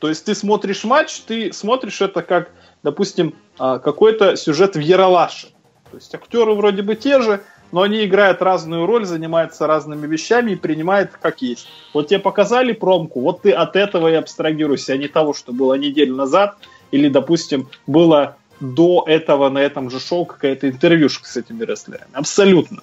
То 0.00 0.10
есть 0.10 0.26
ты 0.26 0.34
смотришь 0.34 0.84
матч, 0.84 1.18
ты 1.20 1.50
смотришь 1.54 2.02
это 2.02 2.20
как, 2.20 2.50
допустим, 2.82 3.34
а, 3.58 3.78
какой-то 3.78 4.36
сюжет 4.36 4.76
в 4.76 4.80
Яралаше. 4.80 5.46
То 5.90 5.96
есть 5.96 6.14
актеры 6.14 6.52
вроде 6.52 6.82
бы 6.82 6.94
те 6.94 7.22
же, 7.22 7.42
но 7.72 7.82
они 7.82 8.04
играют 8.04 8.42
разную 8.42 8.86
роль, 8.86 9.04
занимаются 9.04 9.66
разными 9.66 10.06
вещами 10.06 10.52
и 10.52 10.56
принимают 10.56 11.10
как 11.20 11.42
есть. 11.42 11.66
Вот 11.92 12.08
тебе 12.08 12.20
показали 12.20 12.72
промку, 12.72 13.20
вот 13.20 13.42
ты 13.42 13.50
от 13.50 13.74
этого 13.76 14.08
и 14.08 14.14
абстрагируйся, 14.14 14.92
а 14.92 14.96
не 14.96 15.08
того, 15.08 15.34
что 15.34 15.52
было 15.52 15.74
неделю 15.74 16.14
назад, 16.14 16.56
или, 16.90 17.08
допустим, 17.08 17.68
было 17.86 18.36
до 18.60 19.04
этого 19.08 19.48
на 19.48 19.58
этом 19.58 19.90
же 19.90 19.98
шоу 19.98 20.24
какая-то 20.24 20.68
интервьюшка 20.68 21.26
с 21.26 21.36
этими 21.36 21.64
рестлерами. 21.64 22.10
Абсолютно. 22.12 22.82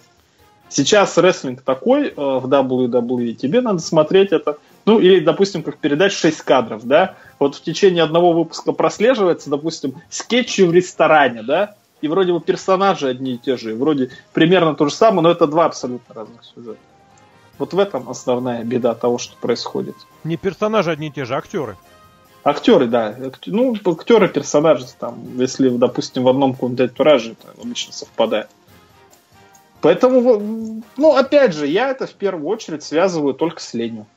Сейчас 0.68 1.18
рестлинг 1.18 1.62
такой 1.62 2.10
э, 2.10 2.14
в 2.16 2.46
WWE, 2.46 3.34
тебе 3.34 3.62
надо 3.62 3.80
смотреть 3.80 4.32
это, 4.32 4.60
ну 4.86 5.00
или, 5.00 5.20
допустим, 5.20 5.64
как 5.64 5.78
передать 5.78 6.12
6 6.12 6.42
кадров, 6.42 6.86
да, 6.86 7.16
вот 7.40 7.56
в 7.56 7.64
течение 7.64 8.04
одного 8.04 8.34
выпуска 8.34 8.72
прослеживается, 8.72 9.50
допустим, 9.50 9.96
скетчи 10.10 10.62
в 10.62 10.72
ресторане, 10.72 11.42
да, 11.42 11.76
и 12.02 12.08
вроде 12.08 12.34
бы 12.34 12.40
персонажи 12.40 13.08
одни 13.08 13.34
и 13.34 13.38
те 13.38 13.58
же, 13.58 13.72
и 13.72 13.76
вроде 13.76 14.12
примерно 14.34 14.76
то 14.76 14.88
же 14.88 14.94
самое, 14.94 15.22
но 15.22 15.32
это 15.32 15.48
два 15.48 15.66
абсолютно 15.66 16.16
разных 16.16 16.44
сюжета. 16.44 16.80
Вот 17.58 17.74
в 17.74 17.80
этом 17.80 18.10
основная 18.10 18.64
беда 18.64 18.96
того, 18.96 19.18
что 19.18 19.36
происходит. 19.38 19.96
Не 20.24 20.38
персонажи 20.38 20.92
одни 20.92 21.08
и 21.08 21.12
те 21.12 21.26
же, 21.26 21.36
а 21.36 21.40
актеры. 21.40 21.78
Актеры, 22.44 22.88
да. 22.88 23.16
Ну, 23.48 23.76
актеры, 23.86 24.30
персонажи, 24.30 24.86
там, 24.98 25.38
если, 25.38 25.70
допустим, 25.70 26.24
в 26.24 26.30
одном 26.30 26.54
каком-то 26.54 26.84
антураже, 26.84 27.34
это 27.34 27.62
обычно 27.62 27.92
совпадает. 27.92 28.50
Поэтому, 29.82 30.82
ну, 30.96 31.16
опять 31.16 31.54
же, 31.54 31.68
я 31.68 31.90
это 31.90 32.08
в 32.08 32.14
первую 32.14 32.48
очередь 32.48 32.84
связываю 32.84 33.34
только 33.34 33.62
с 33.62 33.74
ленью. 33.74 34.08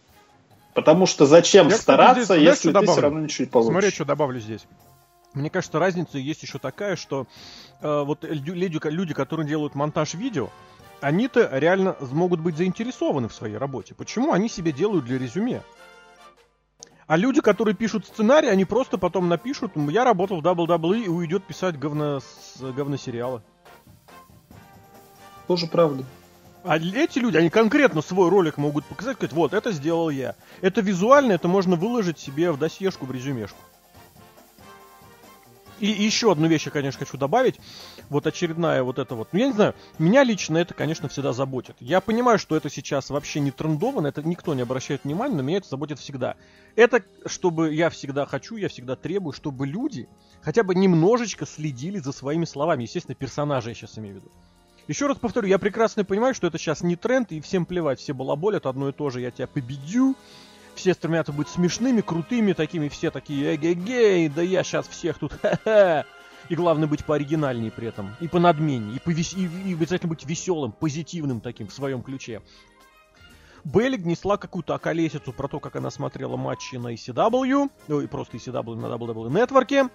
Потому 0.75 1.07
что 1.07 1.27
зачем 1.27 1.67
Я, 1.67 1.73
кстати, 1.73 1.83
стараться, 1.83 2.37
здесь, 2.37 2.39
если 2.39 2.69
ты 2.69 2.73
добавлю? 2.73 2.93
все 2.93 3.01
равно 3.01 3.21
ничего 3.21 3.45
не 3.45 3.51
получишь? 3.51 3.73
Смотри, 3.73 3.91
что 3.91 4.05
добавлю 4.05 4.41
здесь. 4.41 4.63
Мне 5.35 5.51
кажется, 5.51 5.79
разница 5.79 6.19
есть 6.19 6.43
еще 6.43 6.59
такая, 6.59 6.97
что 6.97 7.27
э, 7.83 8.03
вот 8.05 8.25
лю- 8.25 8.55
люди, 8.55 8.81
люди, 8.85 9.15
которые 9.15 9.47
делают 9.47 9.75
монтаж 9.75 10.15
видео, 10.15 10.49
они-то 11.01 11.49
реально 11.53 11.97
могут 12.13 12.41
быть 12.41 12.57
заинтересованы 12.57 13.29
в 13.29 13.35
своей 13.35 13.57
работе. 13.57 13.95
Почему 13.95 14.33
они 14.33 14.49
себе 14.49 14.73
делают 14.73 15.05
для 15.05 15.19
резюме? 15.19 15.63
А 17.07 17.17
люди, 17.17 17.41
которые 17.41 17.75
пишут 17.75 18.07
сценарий, 18.07 18.49
они 18.49 18.65
просто 18.65 18.97
потом 18.97 19.29
напишут, 19.29 19.73
я 19.77 20.05
работал 20.05 20.41
в 20.41 20.47
WWE 20.47 21.05
и 21.05 21.09
уйдет 21.09 21.45
писать 21.45 21.79
говно, 21.79 22.21
говносериалы. 22.61 23.43
Тоже 25.47 25.67
правда. 25.67 26.05
А 26.65 26.79
эти 26.79 27.19
люди, 27.19 27.37
они 27.37 27.51
конкретно 27.51 28.03
свой 28.03 28.29
ролик 28.29 28.57
могут 28.57 28.85
показать, 28.85 29.17
сказать, 29.17 29.33
вот, 29.33 29.53
это 29.53 29.73
сделал 29.73 30.11
я. 30.11 30.37
Это 30.61 30.81
визуально, 30.81 31.33
это 31.33 31.49
можно 31.49 31.75
выложить 31.75 32.21
себе 32.21 32.53
в 32.53 32.59
досьешку, 32.59 33.05
в 33.05 33.11
резюмешку. 33.11 33.59
И 35.83 35.87
еще 35.89 36.31
одну 36.31 36.47
вещь 36.47 36.67
я, 36.67 36.71
конечно, 36.71 37.01
хочу 37.01 37.19
добавить. 37.19 37.59
Вот 38.09 38.25
очередная 38.29 38.85
вот 38.85 39.01
это 39.01 39.17
вот. 39.17 39.31
Ну, 39.33 39.41
я 39.41 39.49
не 39.49 39.53
знаю, 39.53 39.75
меня 39.99 40.23
лично 40.23 40.59
это, 40.59 40.75
конечно, 40.75 41.09
всегда 41.09 41.33
заботит. 41.33 41.75
Я 41.81 42.01
понимаю, 42.01 42.39
что 42.39 42.55
это 42.55 42.71
сейчас 42.71 43.11
вообще 43.11 43.41
не 43.41 43.51
трендовано, 43.51 44.07
это 44.07 44.23
никто 44.23 44.55
не 44.55 44.63
обращает 44.63 45.03
внимания, 45.03 45.35
но 45.35 45.43
меня 45.43 45.57
это 45.57 45.69
заботит 45.69 45.99
всегда. 45.99 46.37
Это, 46.77 47.03
чтобы 47.27 47.75
я 47.75 47.91
всегда 47.91 48.27
хочу, 48.27 48.55
я 48.55 48.69
всегда 48.69 48.95
требую, 48.95 49.33
чтобы 49.33 49.67
люди 49.67 50.09
хотя 50.41 50.63
бы 50.63 50.77
немножечко 50.77 51.47
следили 51.47 51.99
за 51.99 52.13
своими 52.13 52.45
словами. 52.45 52.85
Естественно, 52.85 53.17
персонажи 53.17 53.71
я 53.71 53.75
сейчас 53.75 53.99
имею 53.99 54.15
в 54.15 54.17
виду. 54.19 54.31
Еще 54.87 55.09
раз 55.09 55.19
повторю, 55.19 55.49
я 55.49 55.59
прекрасно 55.59 56.05
понимаю, 56.05 56.33
что 56.35 56.47
это 56.47 56.59
сейчас 56.59 56.83
не 56.83 56.95
тренд, 56.95 57.33
и 57.33 57.41
всем 57.41 57.67
плевать, 57.67 57.99
все 57.99 58.15
балаболят, 58.15 58.67
одно 58.67 58.89
и 58.91 58.93
то 58.93 59.11
же, 59.11 59.21
я 59.21 59.33
тебя 59.33 59.49
победю, 59.49 60.15
все 60.75 60.95
стремятся 60.95 61.33
быть 61.33 61.49
смешными, 61.49 62.01
крутыми 62.01 62.53
такими, 62.53 62.89
все 62.89 63.11
такие, 63.11 63.55
эгегей, 63.55 64.29
да 64.29 64.43
я 64.43 64.63
сейчас 64.63 64.89
всех 64.89 65.19
тут, 65.19 65.33
ха-ха. 65.43 66.05
И 66.49 66.57
главное 66.57 66.89
быть 66.89 67.05
пооригинальнее 67.05 67.71
при 67.71 67.89
этом, 67.89 68.17
и 68.21 68.29
по 68.29 68.39
надменнее, 68.39 68.97
и, 68.97 68.99
повес... 68.99 69.33
и, 69.35 69.47
и 69.47 69.75
обязательно 69.75 70.11
быть 70.11 70.25
веселым, 70.25 70.73
позитивным 70.73 71.41
таким 71.41 71.69
в 71.69 71.73
своем 71.73 72.03
ключе. 72.03 72.43
Беллик 73.65 74.05
несла 74.05 74.37
какую-то 74.37 74.75
околесицу 74.75 75.33
про 75.33 75.47
то, 75.47 75.61
как 75.61 75.77
она 75.77 75.91
смотрела 75.91 76.37
матчи 76.37 76.77
на 76.77 76.95
ECW, 76.95 77.71
и 78.03 78.07
просто 78.09 78.37
ECW 78.37 78.75
на 78.75 78.87
WWE 78.87 79.31
Network, 79.31 79.91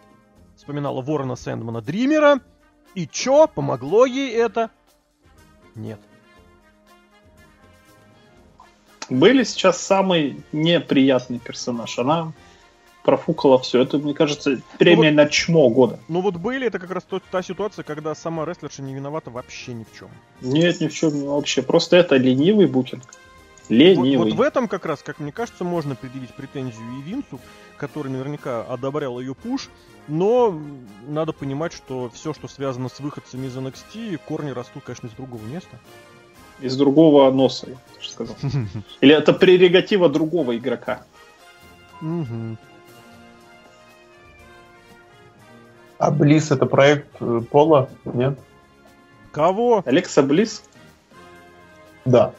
вспоминала 0.56 1.02
Ворона 1.02 1.36
Сэндмана 1.36 1.82
Дримера, 1.82 2.40
и 2.96 3.06
чё, 3.08 3.48
помогло 3.48 4.06
ей 4.06 4.34
это? 4.34 4.72
Нет. 5.76 6.00
Были 9.10 9.44
сейчас 9.44 9.82
самый 9.82 10.44
неприятный 10.52 11.40
персонаж. 11.40 11.98
Она 12.00 12.34
профукала 13.04 13.58
все. 13.58 13.82
Это, 13.82 13.98
мне 14.00 14.14
кажется, 14.14 14.60
премия 14.78 15.12
ну, 15.12 15.18
вот, 15.18 15.24
на 15.24 15.30
чмо 15.30 15.70
года. 15.70 16.00
Ну 16.10 16.20
вот 16.20 16.36
были, 16.36 16.68
это 16.68 16.78
как 16.78 16.92
раз 16.92 17.04
то, 17.04 17.22
та 17.32 17.42
ситуация, 17.42 17.84
когда 17.84 18.14
сама 18.16 18.44
рестлерша 18.46 18.82
не 18.82 18.94
виновата 18.94 19.30
вообще 19.30 19.74
ни 19.74 19.86
в 19.86 19.98
чем. 19.98 20.10
Нет, 20.42 20.82
ни 20.82 20.88
в 20.88 20.94
чем 20.94 21.26
вообще. 21.26 21.62
Просто 21.62 21.96
это 21.96 22.18
ленивый 22.18 22.68
букинг. 22.68 23.04
Ленивый. 23.70 24.18
Вот, 24.18 24.30
вот 24.30 24.34
в 24.34 24.42
этом 24.42 24.68
как 24.68 24.86
раз, 24.86 25.04
как 25.04 25.20
мне 25.20 25.32
кажется, 25.32 25.64
можно 25.64 25.96
предъявить 25.96 26.34
претензию 26.34 26.84
и 27.00 27.02
Винсу, 27.02 27.40
который 27.78 28.12
наверняка 28.12 28.62
одобрял 28.64 29.20
ее 29.22 29.36
пуш, 29.36 29.70
но 30.08 30.60
надо 31.08 31.32
понимать, 31.32 31.74
что 31.74 32.10
все, 32.14 32.34
что 32.34 32.48
связано 32.48 32.90
с 32.90 33.00
выходцами 33.00 33.48
из 33.48 33.56
NXT, 33.56 34.20
корни 34.26 34.52
растут, 34.52 34.84
конечно, 34.84 35.08
из 35.08 35.14
другого 35.14 35.44
места 35.44 35.80
из 36.60 36.76
другого 36.76 37.32
носа, 37.32 37.68
я 37.70 37.76
сказал. 38.02 38.36
Или 39.02 39.16
это 39.16 39.34
прерогатива 39.34 40.10
другого 40.10 40.58
игрока. 40.58 41.04
А 46.00 46.12
Близ 46.12 46.52
это 46.52 46.68
проект 46.68 47.08
э, 47.20 47.42
Пола, 47.50 47.90
нет? 48.06 48.38
Кого? 49.32 49.82
Алекса 49.84 50.22
Близ? 50.22 50.64
Да. 52.06 52.34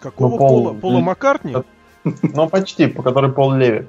Какого 0.00 0.30
ну, 0.30 0.38
Пол... 0.38 0.48
Пола? 0.48 0.74
Пола 0.74 1.00
Маккартни? 1.00 1.56
Ну, 2.04 2.48
почти, 2.48 2.88
по 2.88 3.02
которой 3.02 3.30
Пол 3.30 3.52
Леви. 3.52 3.86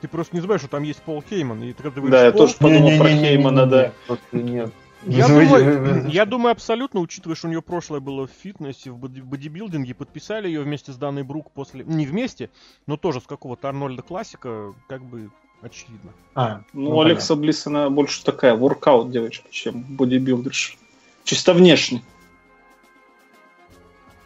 Ты 0.00 0.08
просто 0.08 0.34
не 0.34 0.42
знаешь, 0.42 0.60
что 0.60 0.70
там 0.70 0.82
есть 0.82 1.02
Пол 1.02 1.22
Хейман. 1.28 1.62
И 1.62 1.72
ты, 1.72 1.82
когда 1.82 2.00
да, 2.02 2.24
я 2.26 2.32
тоже 2.32 2.54
подумал 2.54 2.98
про 2.98 3.08
Хеймана, 3.08 3.66
да. 3.66 3.92
Нет. 4.32 4.72
Я 5.06 5.28
думаю, 5.28 6.08
я 6.08 6.26
думаю, 6.26 6.52
абсолютно, 6.52 7.00
учитывая, 7.00 7.34
что 7.34 7.46
у 7.46 7.50
нее 7.50 7.62
прошлое 7.62 8.00
было 8.00 8.26
в 8.26 8.30
фитнесе, 8.30 8.90
в 8.90 8.98
бодибилдинге, 8.98 9.94
подписали 9.94 10.46
ее 10.46 10.62
вместе 10.62 10.92
с 10.92 10.96
Данной 10.96 11.22
Брук 11.22 11.50
после... 11.52 11.84
Не 11.84 12.04
вместе, 12.06 12.50
но 12.86 12.96
тоже 12.96 13.20
с 13.20 13.26
какого-то 13.26 13.68
Арнольда 13.68 14.02
Классика, 14.02 14.74
как 14.88 15.02
бы 15.02 15.30
очевидно. 15.62 16.12
А, 16.34 16.62
ну, 16.72 16.90
ну 16.90 17.00
Алекса 17.00 17.34
Блисс, 17.34 17.66
она 17.66 17.88
больше 17.88 18.24
такая 18.24 18.54
воркаут 18.54 19.10
девочка, 19.10 19.48
чем 19.50 19.82
бодибилдерша. 19.82 20.76
Чисто 21.24 21.54
внешне. 21.54 22.02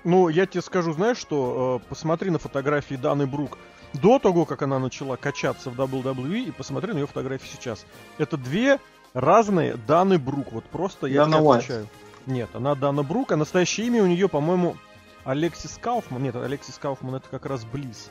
Ну, 0.02 0.28
я 0.28 0.46
тебе 0.46 0.60
скажу, 0.60 0.92
знаешь 0.92 1.16
что, 1.16 1.80
э, 1.82 1.88
посмотри 1.88 2.30
на 2.30 2.38
фотографии 2.38 2.96
Даны 2.96 3.26
Брук 3.26 3.58
до 3.94 4.18
того, 4.18 4.44
как 4.44 4.62
она 4.62 4.78
начала 4.78 5.16
качаться 5.16 5.70
в 5.70 5.80
WWE, 5.80 6.48
и 6.48 6.50
посмотри 6.50 6.92
на 6.92 6.98
ее 6.98 7.06
фотографии 7.06 7.48
сейчас. 7.50 7.86
Это 8.18 8.36
две 8.36 8.80
разные 9.14 9.76
Даны 9.86 10.18
Брук. 10.18 10.52
Вот 10.52 10.64
просто 10.64 11.06
я 11.06 11.24
Дана 11.24 11.38
тебе 11.38 11.50
отвечаю. 11.50 11.86
Нет, 12.26 12.50
она 12.52 12.74
Дана 12.74 13.02
Брук, 13.02 13.32
а 13.32 13.36
настоящее 13.36 13.86
имя 13.86 14.02
у 14.02 14.06
нее, 14.06 14.28
по-моему, 14.28 14.76
Алексис 15.24 15.78
Кауфман. 15.80 16.22
Нет, 16.22 16.36
Алексис 16.36 16.76
Кауфман 16.76 17.14
это 17.14 17.28
как 17.30 17.46
раз 17.46 17.64
Близ. 17.64 18.10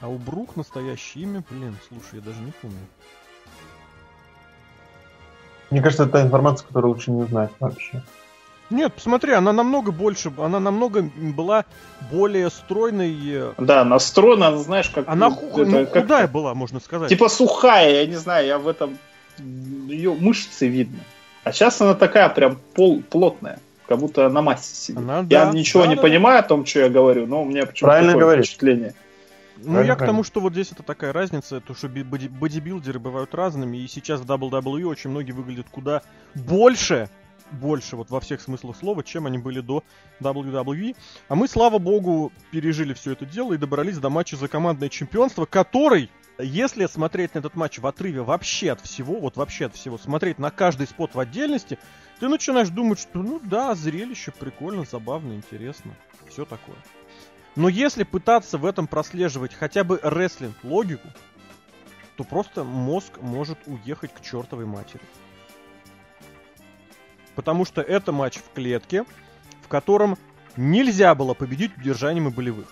А 0.00 0.08
у 0.08 0.16
Брук 0.18 0.56
настоящее 0.56 1.24
имя, 1.24 1.44
блин, 1.50 1.76
слушай, 1.88 2.16
я 2.16 2.20
даже 2.20 2.40
не 2.40 2.52
помню. 2.52 2.78
Мне 5.70 5.82
кажется, 5.82 6.04
это 6.04 6.12
та 6.12 6.22
информация, 6.22 6.66
которую 6.66 6.94
лучше 6.94 7.10
не 7.10 7.24
знать 7.26 7.50
вообще. 7.60 8.02
Нет, 8.70 8.94
посмотри, 8.94 9.32
она 9.32 9.52
намного 9.52 9.90
больше, 9.90 10.32
она 10.38 10.60
намного 10.60 11.02
была 11.02 11.64
более 12.10 12.50
стройной. 12.50 13.16
Э, 13.26 13.52
да, 13.58 13.82
она 13.82 13.98
стройная, 13.98 14.56
знаешь, 14.56 14.88
как... 14.90 15.08
Она 15.08 15.30
ху- 15.30 15.64
ну, 15.64 15.86
как... 15.86 16.04
худая 16.04 16.28
была, 16.28 16.54
можно 16.54 16.78
сказать. 16.78 17.08
Типа 17.08 17.28
сухая, 17.28 18.02
я 18.02 18.06
не 18.06 18.14
знаю, 18.14 18.46
я 18.46 18.58
в 18.58 18.68
этом... 18.68 18.96
Ее 19.38 20.14
мышцы 20.14 20.68
видно. 20.68 21.00
А 21.44 21.52
сейчас 21.52 21.80
она 21.80 21.94
такая 21.94 22.28
прям 22.28 22.58
пол 22.74 23.02
плотная, 23.02 23.58
как 23.86 23.98
будто 23.98 24.28
на 24.28 24.42
массе 24.42 24.74
сидит. 24.74 24.98
Она, 24.98 25.18
я 25.18 25.46
да, 25.46 25.52
ничего 25.52 25.84
да, 25.84 25.88
не 25.88 25.96
да, 25.96 26.02
понимаю 26.02 26.40
о 26.40 26.42
том, 26.42 26.66
что 26.66 26.80
я 26.80 26.88
говорю, 26.88 27.26
но 27.26 27.42
у 27.42 27.44
меня 27.44 27.66
почему-то 27.66 27.86
Правильно 27.86 28.12
такое 28.12 28.24
говоришь. 28.24 28.46
впечатление. 28.46 28.94
Ну, 29.56 29.72
Правильно, 29.72 29.92
я 29.92 29.96
к 29.96 30.06
тому, 30.06 30.24
что 30.24 30.40
вот 30.40 30.52
здесь 30.52 30.72
это 30.72 30.82
такая 30.82 31.12
разница, 31.12 31.60
то, 31.60 31.74
что 31.74 31.88
боди 31.88 32.28
бодибилдеры 32.28 32.98
бывают 32.98 33.34
разными, 33.34 33.76
и 33.78 33.88
сейчас 33.88 34.20
в 34.20 34.24
WWE 34.24 34.84
очень 34.84 35.10
многие 35.10 35.32
выглядят 35.32 35.66
куда 35.70 36.02
больше, 36.34 37.10
больше 37.50 37.96
вот 37.96 38.10
во 38.10 38.20
всех 38.20 38.40
смыслах 38.40 38.76
слова, 38.76 39.02
чем 39.02 39.26
они 39.26 39.38
были 39.38 39.60
до 39.60 39.82
WWE. 40.20 40.96
А 41.28 41.34
мы, 41.34 41.46
слава 41.48 41.78
богу, 41.78 42.32
пережили 42.50 42.94
все 42.94 43.12
это 43.12 43.26
дело 43.26 43.52
и 43.52 43.58
добрались 43.58 43.98
до 43.98 44.08
матча 44.08 44.36
за 44.36 44.48
командное 44.48 44.88
чемпионство, 44.88 45.44
который, 45.44 46.10
если 46.42 46.86
смотреть 46.86 47.34
на 47.34 47.40
этот 47.40 47.54
матч 47.54 47.78
в 47.78 47.86
отрыве 47.86 48.22
вообще 48.22 48.72
от 48.72 48.80
всего, 48.80 49.18
вот 49.20 49.36
вообще 49.36 49.66
от 49.66 49.74
всего, 49.74 49.98
смотреть 49.98 50.38
на 50.38 50.50
каждый 50.50 50.86
спот 50.86 51.14
в 51.14 51.20
отдельности, 51.20 51.78
ты 52.18 52.28
начинаешь 52.28 52.68
думать, 52.68 52.98
что 52.98 53.20
ну 53.22 53.40
да, 53.42 53.74
зрелище 53.74 54.32
прикольно, 54.32 54.84
забавно, 54.84 55.32
интересно, 55.32 55.94
все 56.28 56.44
такое. 56.44 56.76
Но 57.56 57.68
если 57.68 58.04
пытаться 58.04 58.58
в 58.58 58.66
этом 58.66 58.86
прослеживать 58.86 59.54
хотя 59.54 59.84
бы 59.84 59.98
рестлинг 60.02 60.56
логику, 60.62 61.08
то 62.16 62.24
просто 62.24 62.64
мозг 62.64 63.18
может 63.20 63.58
уехать 63.66 64.12
к 64.14 64.20
чертовой 64.20 64.66
матери 64.66 65.02
потому 67.40 67.64
что 67.64 67.80
это 67.80 68.12
матч 68.12 68.36
в 68.36 68.52
клетке, 68.52 69.04
в 69.62 69.68
котором 69.68 70.18
нельзя 70.56 71.14
было 71.14 71.32
победить 71.32 71.76
удержанием 71.78 72.28
и 72.28 72.30
болевых. 72.30 72.66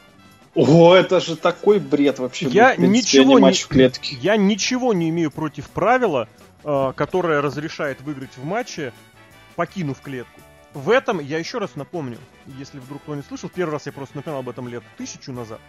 О, 0.61 0.93
это 0.93 1.21
же 1.21 1.37
такой 1.37 1.79
бред 1.79 2.19
вообще. 2.19 2.49
Я 2.49 2.75
принципе, 2.75 2.89
ничего 2.89 3.39
не, 3.39 3.53
в 3.53 3.69
клетке. 3.69 4.17
Я 4.21 4.37
ничего 4.37 4.93
не 4.93 5.09
имею 5.11 5.31
против 5.31 5.71
правила, 5.71 6.29
э, 6.65 6.93
которое 6.97 7.41
разрешает 7.41 8.01
выиграть 8.01 8.37
в 8.37 8.45
матче, 8.45 8.93
покинув 9.55 10.01
клетку. 10.01 10.41
В 10.75 10.91
этом, 10.91 11.21
я 11.21 11.39
еще 11.39 11.59
раз 11.59 11.77
напомню, 11.77 12.19
если 12.59 12.81
вдруг 12.81 13.03
кто 13.03 13.15
не 13.15 13.23
слышал, 13.23 13.49
первый 13.49 13.75
раз 13.75 13.87
я 13.87 13.93
просто 13.93 14.17
напоминал 14.17 14.41
об 14.41 14.49
этом 14.49 14.67
лет 14.67 14.83
тысячу 14.97 15.31
назад. 15.31 15.61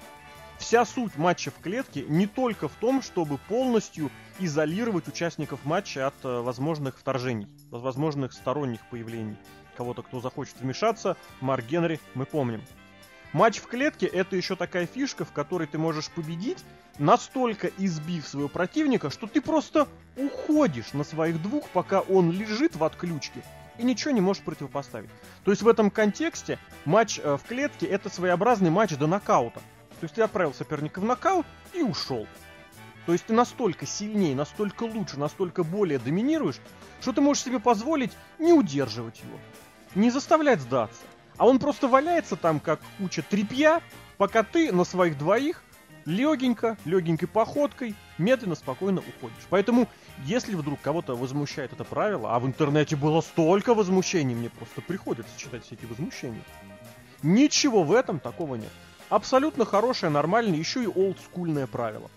Вся 0.57 0.83
суть 0.85 1.15
матча 1.17 1.51
в 1.51 1.61
клетке 1.61 2.03
не 2.07 2.25
только 2.25 2.67
в 2.67 2.73
том, 2.73 3.03
чтобы 3.03 3.37
полностью 3.37 4.09
изолировать 4.39 5.07
участников 5.07 5.59
матча 5.65 6.07
от 6.07 6.15
э, 6.23 6.41
возможных 6.41 6.97
вторжений, 6.97 7.47
возможных 7.69 8.33
сторонних 8.33 8.79
появлений. 8.89 9.37
Кого-то, 9.77 10.01
кто 10.01 10.19
захочет 10.19 10.55
вмешаться, 10.59 11.15
Марк 11.41 11.65
Генри, 11.67 11.99
мы 12.15 12.25
помним. 12.25 12.63
Матч 13.31 13.59
в 13.59 13.67
клетке 13.67 14.07
это 14.07 14.35
еще 14.35 14.55
такая 14.55 14.87
фишка, 14.87 15.23
в 15.23 15.31
которой 15.31 15.67
ты 15.67 15.77
можешь 15.77 16.09
победить, 16.09 16.57
настолько 16.97 17.67
избив 17.77 18.27
своего 18.27 18.49
противника, 18.49 19.11
что 19.11 19.27
ты 19.27 19.39
просто 19.39 19.87
уходишь 20.17 20.93
на 20.93 21.03
своих 21.03 21.41
двух, 21.41 21.69
пока 21.69 22.01
он 22.01 22.31
лежит 22.31 22.75
в 22.75 22.83
отключке, 22.83 23.43
и 23.77 23.83
ничего 23.83 24.11
не 24.11 24.21
можешь 24.21 24.43
противопоставить. 24.43 25.11
То 25.45 25.51
есть 25.51 25.61
в 25.61 25.67
этом 25.67 25.91
контексте 25.91 26.57
матч 26.85 27.19
э, 27.19 27.37
в 27.37 27.47
клетке 27.47 27.85
это 27.85 28.09
своеобразный 28.09 28.71
матч 28.71 28.97
до 28.97 29.05
нокаута. 29.05 29.59
То 29.99 30.05
есть 30.05 30.15
ты 30.15 30.23
отправил 30.23 30.53
соперника 30.53 30.99
в 30.99 31.05
нокаут 31.05 31.45
и 31.73 31.83
ушел. 31.83 32.25
То 33.05 33.13
есть 33.13 33.25
ты 33.25 33.33
настолько 33.33 33.85
сильнее, 33.85 34.35
настолько 34.35 34.83
лучше, 34.83 35.19
настолько 35.19 35.63
более 35.63 35.99
доминируешь, 35.99 36.59
что 37.01 37.13
ты 37.13 37.21
можешь 37.21 37.43
себе 37.43 37.59
позволить 37.59 38.11
не 38.39 38.53
удерживать 38.53 39.19
его. 39.19 39.37
не 39.95 40.09
заставлять 40.09 40.61
сдаться. 40.61 41.01
А 41.39 41.47
он 41.47 41.57
просто 41.57 41.87
валяется 41.87 42.35
там, 42.35 42.59
как 42.59 42.81
куча 42.97 43.23
тряпья, 43.23 43.81
пока 44.17 44.43
ты 44.43 44.73
на 44.73 44.83
своих 44.83 45.17
двоих 45.17 45.63
легенько, 46.05 46.77
легенькой 46.83 47.29
походкой, 47.29 47.95
медленно, 48.17 48.55
спокойно 48.55 48.99
уходишь. 48.99 49.47
Поэтому, 49.49 49.87
если 50.25 50.53
вдруг 50.53 50.81
кого-то 50.81 51.15
возмущает 51.15 51.71
это 51.71 51.85
правило, 51.85 52.35
а 52.35 52.39
в 52.39 52.45
интернете 52.45 52.97
было 52.97 53.21
столько 53.21 53.73
возмущений, 53.73 54.35
мне 54.35 54.49
просто 54.49 54.81
приходится 54.81 55.31
читать 55.37 55.65
все 55.65 55.75
эти 55.75 55.85
возмущения. 55.85 56.43
Ничего 57.23 57.83
в 57.83 57.93
этом 57.93 58.19
такого 58.19 58.55
нет. 58.55 58.71
Абсолютно 59.07 59.63
хорошее, 59.63 60.11
нормальное, 60.11 60.59
еще 60.59 60.83
и 60.83 60.87
олдскульное 60.87 61.67
правило. 61.67 62.11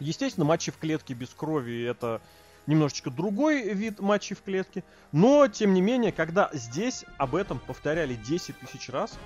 Естественно, 0.00 0.44
матчи 0.44 0.72
в 0.72 0.78
клетке 0.78 1.14
без 1.14 1.28
крови 1.28 1.84
это 1.84 2.20
немножечко 2.66 3.10
другой 3.10 3.72
вид 3.72 4.00
матчей 4.00 4.36
в 4.36 4.42
клетке. 4.42 4.84
Но, 5.12 5.48
тем 5.48 5.74
не 5.74 5.80
менее, 5.80 6.12
когда 6.12 6.50
здесь 6.52 7.04
об 7.18 7.34
этом 7.34 7.58
повторяли 7.58 8.14
10 8.14 8.58
тысяч 8.58 8.88
раз, 8.88 9.18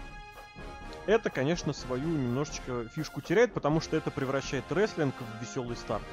это, 1.06 1.30
конечно, 1.30 1.72
свою 1.72 2.06
немножечко 2.06 2.86
фишку 2.94 3.20
теряет, 3.20 3.52
потому 3.52 3.80
что 3.80 3.96
это 3.96 4.10
превращает 4.10 4.64
рестлинг 4.70 5.14
в 5.18 5.42
веселый 5.42 5.76
старт. 5.76 6.04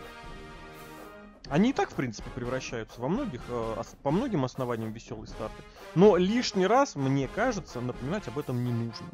Они 1.49 1.69
и 1.69 1.73
так, 1.73 1.91
в 1.91 1.93
принципе, 1.93 2.29
превращаются 2.29 2.99
во 2.99 3.07
многих, 3.07 3.41
э, 3.47 3.83
по 4.03 4.11
многим 4.11 4.43
основаниям 4.43 4.91
веселые 4.91 5.27
старты. 5.27 5.63
Но 5.95 6.17
лишний 6.17 6.67
раз, 6.67 6.95
мне 6.95 7.27
кажется, 7.27 7.79
напоминать 7.79 8.27
об 8.27 8.37
этом 8.37 8.63
не 8.63 8.71
нужно. 8.71 9.07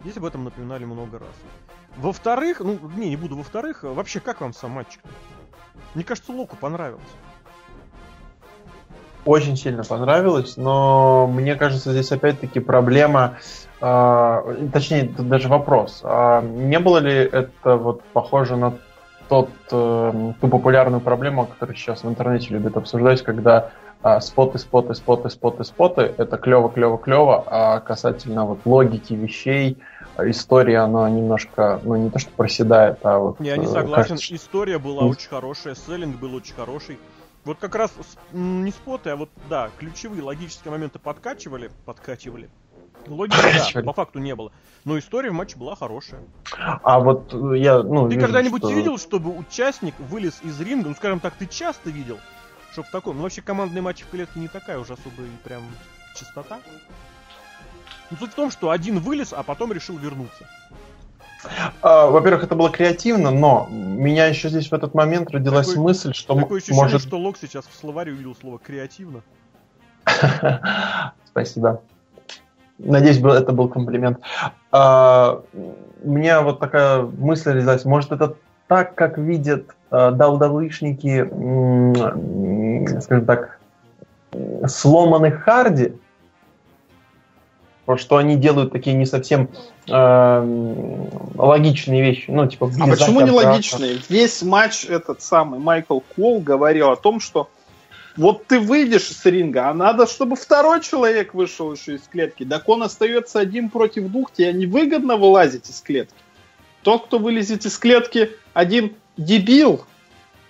Здесь 0.00 0.16
об 0.16 0.24
этом 0.24 0.42
напоминали 0.42 0.84
много 0.84 1.20
раз. 1.20 1.34
Во-вторых, 1.96 2.60
ну, 2.60 2.78
не, 2.96 3.10
не 3.10 3.16
буду 3.16 3.36
во-вторых, 3.36 3.84
вообще, 3.84 4.18
как 4.18 4.40
вам 4.40 4.52
сам 4.52 4.72
матчик? 4.72 5.00
Мне 5.94 6.02
кажется, 6.02 6.32
Локу 6.32 6.56
понравилось. 6.56 7.02
Очень 9.24 9.56
сильно 9.56 9.84
понравилось, 9.84 10.56
но 10.56 11.28
мне 11.32 11.54
кажется, 11.54 11.92
здесь 11.92 12.10
опять-таки 12.10 12.58
проблема, 12.58 13.38
э, 13.80 14.68
точнее, 14.72 15.04
даже 15.16 15.48
вопрос. 15.48 16.00
Э, 16.02 16.42
не 16.42 16.80
было 16.80 16.98
ли 16.98 17.14
это 17.14 17.76
вот 17.76 18.02
похоже 18.12 18.56
на 18.56 18.74
тот, 19.28 19.50
э, 19.70 20.32
ту 20.40 20.48
популярную 20.48 21.00
проблему, 21.00 21.46
которую 21.46 21.76
сейчас 21.76 22.02
в 22.02 22.08
интернете 22.08 22.48
любят 22.50 22.76
обсуждать, 22.76 23.22
когда 23.22 23.70
э, 24.02 24.20
споты, 24.20 24.58
споты, 24.58 24.94
споты, 24.94 25.30
споты, 25.30 25.62
споты, 25.62 26.12
это 26.18 26.36
клево, 26.36 26.68
клево, 26.68 26.98
клево, 26.98 27.44
а 27.46 27.78
касательно 27.78 28.44
вот 28.44 28.58
логики 28.64 29.14
вещей, 29.14 29.78
история, 30.18 30.80
она 30.80 31.08
немножко, 31.08 31.80
ну 31.84 31.96
не 31.96 32.10
то 32.10 32.18
что 32.18 32.30
проседает, 32.32 32.98
а 33.04 33.18
вот... 33.18 33.40
Я 33.40 33.56
не 33.56 33.66
согласен, 33.66 34.16
кажется, 34.16 34.34
история 34.34 34.78
была 34.78 35.04
очень 35.04 35.28
хорошая, 35.28 35.76
селлинг 35.76 36.18
был 36.18 36.34
очень 36.34 36.54
хороший. 36.54 36.98
Вот 37.44 37.58
как 37.58 37.74
раз 37.74 37.92
не 38.32 38.70
споты, 38.70 39.10
а 39.10 39.16
вот, 39.16 39.30
да, 39.48 39.70
ключевые 39.78 40.22
логические 40.22 40.70
моменты 40.70 40.98
подкачивали, 41.00 41.72
подкачивали. 41.84 42.48
Логики, 43.08 43.72
да, 43.74 43.82
по 43.82 43.92
факту 43.92 44.20
не 44.20 44.34
было. 44.36 44.52
Но 44.84 44.96
история 44.96 45.30
в 45.30 45.34
матче 45.34 45.56
была 45.56 45.74
хорошая. 45.74 46.22
А 46.56 47.00
вот 47.00 47.32
я, 47.56 47.82
ну... 47.82 48.08
Ты 48.08 48.20
когда-нибудь 48.20 48.62
что... 48.62 48.72
видел, 48.72 48.96
чтобы 48.96 49.36
участник 49.36 49.98
вылез 49.98 50.40
из 50.42 50.60
ринга, 50.60 50.88
ну, 50.88 50.94
скажем 50.94 51.18
так, 51.18 51.34
ты 51.34 51.46
часто 51.46 51.90
видел, 51.90 52.20
что 52.70 52.84
в 52.84 52.90
таком... 52.90 53.16
Ну, 53.16 53.22
вообще, 53.24 53.42
командный 53.42 53.80
матч 53.80 54.02
в 54.02 54.10
клетке 54.10 54.38
не 54.38 54.46
такая 54.46 54.78
уже 54.78 54.92
особо 54.92 55.22
и 55.22 55.36
прям 55.42 55.62
чистота. 56.14 56.60
Ну, 58.10 58.16
суть 58.18 58.32
в 58.32 58.34
том, 58.34 58.52
что 58.52 58.70
один 58.70 59.00
вылез, 59.00 59.32
а 59.32 59.42
потом 59.42 59.72
решил 59.72 59.98
вернуться. 59.98 60.46
А, 61.80 62.06
во-первых, 62.06 62.44
это 62.44 62.54
было 62.54 62.70
креативно, 62.70 63.30
но 63.30 63.66
меня 63.70 64.26
еще 64.26 64.48
здесь 64.48 64.70
в 64.70 64.74
этот 64.74 64.94
момент 64.94 65.30
родилась 65.30 65.68
такое, 65.68 65.82
мысль, 65.82 66.12
что 66.14 66.34
такое 66.34 66.58
ощущение, 66.58 66.82
может... 66.82 67.02
что 67.02 67.18
Лок 67.18 67.36
сейчас 67.40 67.66
в 67.66 67.74
словаре 67.74 68.12
увидел 68.12 68.34
слово 68.34 68.58
креативно. 68.58 69.22
Спасибо. 71.24 71.82
Надеюсь, 72.78 73.18
это 73.18 73.52
был 73.52 73.68
комплимент. 73.68 74.18
А, 74.70 75.42
у 76.02 76.10
меня 76.10 76.42
вот 76.42 76.60
такая 76.60 77.02
мысль 77.02 77.52
родилась. 77.52 77.84
Может, 77.84 78.12
это 78.12 78.34
так, 78.68 78.94
как 78.94 79.18
видят 79.18 79.74
даудавышники, 79.90 81.26
скажем 83.00 83.26
так, 83.26 83.58
сломанных 84.66 85.42
Харди, 85.42 85.94
что 87.96 88.16
они 88.16 88.36
делают 88.36 88.72
такие 88.72 88.96
не 88.96 89.06
совсем 89.06 89.48
э, 89.88 91.28
логичные 91.34 92.02
вещи. 92.02 92.30
Ну, 92.30 92.46
типа, 92.46 92.70
а 92.80 92.86
почему 92.86 93.20
не 93.20 93.30
логичные? 93.30 93.98
Весь 94.08 94.42
матч 94.42 94.84
этот 94.84 95.20
самый 95.22 95.58
Майкл 95.58 96.00
Кол 96.14 96.40
говорил 96.40 96.90
о 96.90 96.96
том, 96.96 97.20
что 97.20 97.48
вот 98.16 98.46
ты 98.46 98.60
выйдешь 98.60 99.08
с 99.08 99.24
ринга, 99.24 99.68
а 99.68 99.74
надо, 99.74 100.06
чтобы 100.06 100.36
второй 100.36 100.80
человек 100.80 101.34
вышел 101.34 101.72
еще 101.72 101.94
из 101.96 102.02
клетки. 102.02 102.44
Так 102.44 102.68
он 102.68 102.82
остается 102.82 103.40
один 103.40 103.70
против 103.70 104.08
двух, 104.08 104.32
тебе 104.32 104.52
невыгодно 104.52 105.16
вылазить 105.16 105.68
из 105.68 105.80
клетки. 105.80 106.14
Тот, 106.82 107.06
кто 107.06 107.18
вылезет 107.18 107.64
из 107.64 107.78
клетки, 107.78 108.30
один 108.52 108.94
дебил. 109.16 109.84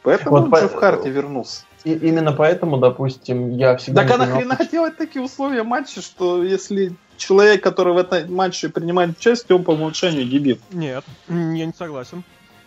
Поэтому 0.02 0.30
вот 0.30 0.44
он 0.44 0.50
по... 0.50 0.60
же 0.60 0.68
в 0.68 0.74
карте 0.74 1.10
вернулся. 1.10 1.64
И 1.84 1.92
именно 1.92 2.32
поэтому, 2.32 2.78
допустим, 2.78 3.56
я 3.56 3.76
всегда... 3.76 4.02
Так 4.02 4.12
а 4.12 4.18
нахрена 4.18 4.58
делать 4.70 4.96
такие 4.96 5.22
условия 5.22 5.62
матча, 5.62 6.00
что 6.00 6.42
если 6.42 6.94
человек, 7.22 7.62
который 7.62 7.94
в 7.94 7.96
этом 7.96 8.34
матче 8.34 8.68
принимает 8.68 9.18
участие, 9.18 9.56
он 9.56 9.64
по 9.64 9.70
умолчанию 9.72 10.26
дебил. 10.26 10.58
Нет, 10.70 11.04
я 11.28 11.66
не 11.66 11.72
согласен. 11.76 12.24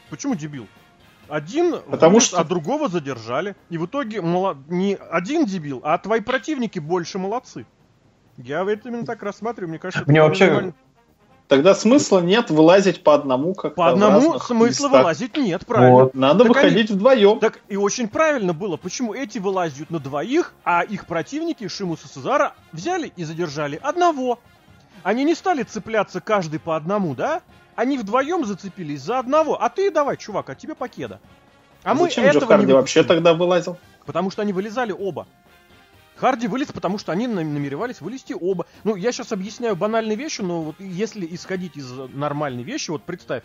Почему 0.10 0.36
дебил? 0.36 0.68
Один 1.28 1.80
Потому 1.90 2.14
вылез, 2.14 2.28
что... 2.28 2.40
а 2.40 2.44
другого 2.44 2.88
задержали. 2.88 3.56
И 3.70 3.78
в 3.78 3.86
итоге 3.86 4.22
мало... 4.22 4.58
не 4.68 4.96
один 4.96 5.46
дебил, 5.46 5.82
а 5.84 5.98
твои 5.98 6.22
противники 6.22 6.80
больше 6.80 7.18
молодцы. 7.18 7.66
Я 8.38 8.64
это 8.64 8.90
именно 8.90 9.06
так 9.06 9.24
рассматриваю. 9.24 9.70
Мне 9.70 9.80
кажется, 9.80 10.04
Мне 10.08 10.22
вообще... 10.22 10.46
Нормально. 10.46 10.74
Тогда 11.48 11.76
смысла 11.76 12.20
нет 12.20 12.50
вылазить 12.50 13.04
по 13.04 13.14
одному 13.14 13.54
как 13.54 13.76
По 13.76 13.90
одному 13.90 14.40
смысла 14.40 14.88
местах. 14.88 14.92
вылазить 14.92 15.38
нет, 15.38 15.66
правильно. 15.66 15.94
Вот. 16.06 16.16
Надо 16.16 16.40
так 16.44 16.56
выходить 16.56 16.90
они... 16.90 16.98
вдвоем. 16.98 17.40
Так 17.40 17.60
и 17.68 17.78
очень 17.78 18.08
правильно 18.08 18.54
было. 18.54 18.78
Почему 18.78 19.14
эти 19.14 19.38
вылазят 19.38 19.92
на 19.92 20.00
двоих, 20.00 20.54
а 20.64 20.82
их 20.82 21.06
противники 21.06 21.68
Шимус 21.68 22.04
и 22.04 22.08
Сезара 22.08 22.54
взяли 22.72 23.14
и 23.16 23.24
задержали 23.24 23.80
одного. 23.82 24.40
Они 25.04 25.24
не 25.24 25.36
стали 25.36 25.62
цепляться 25.62 26.20
каждый 26.20 26.60
по 26.60 26.76
одному, 26.76 27.14
да? 27.14 27.42
Они 27.76 28.00
вдвоем 28.00 28.44
зацепились 28.46 29.02
за 29.02 29.20
одного. 29.20 29.62
А 29.62 29.70
ты 29.70 29.92
давай, 29.92 30.18
чувак, 30.18 30.50
а 30.50 30.56
тебе 30.56 30.74
покеда. 30.74 31.20
А, 31.84 31.92
а 31.92 31.94
мы 31.94 32.06
зачем 32.06 32.24
этого 32.26 32.48
Харди 32.48 32.66
не 32.66 32.74
вообще 32.74 33.04
тогда 33.04 33.36
вылазил? 33.36 33.78
Потому 34.08 34.32
что 34.32 34.42
они 34.42 34.52
вылезали 34.52 34.92
оба. 34.92 35.28
Харди 36.16 36.48
вылез, 36.48 36.68
потому 36.72 36.98
что 36.98 37.12
они 37.12 37.28
намеревались 37.28 38.02
вылезти 38.02 38.34
оба. 38.40 38.66
Ну, 38.84 38.96
я 38.96 39.12
сейчас 39.12 39.32
объясняю 39.32 39.76
банальные 39.76 40.16
вещи, 40.16 40.42
но 40.42 40.62
вот 40.62 40.76
если 40.80 41.28
исходить 41.30 41.76
из 41.76 41.92
нормальной 42.14 42.64
вещи, 42.64 42.92
вот 42.92 43.04
представь, 43.04 43.44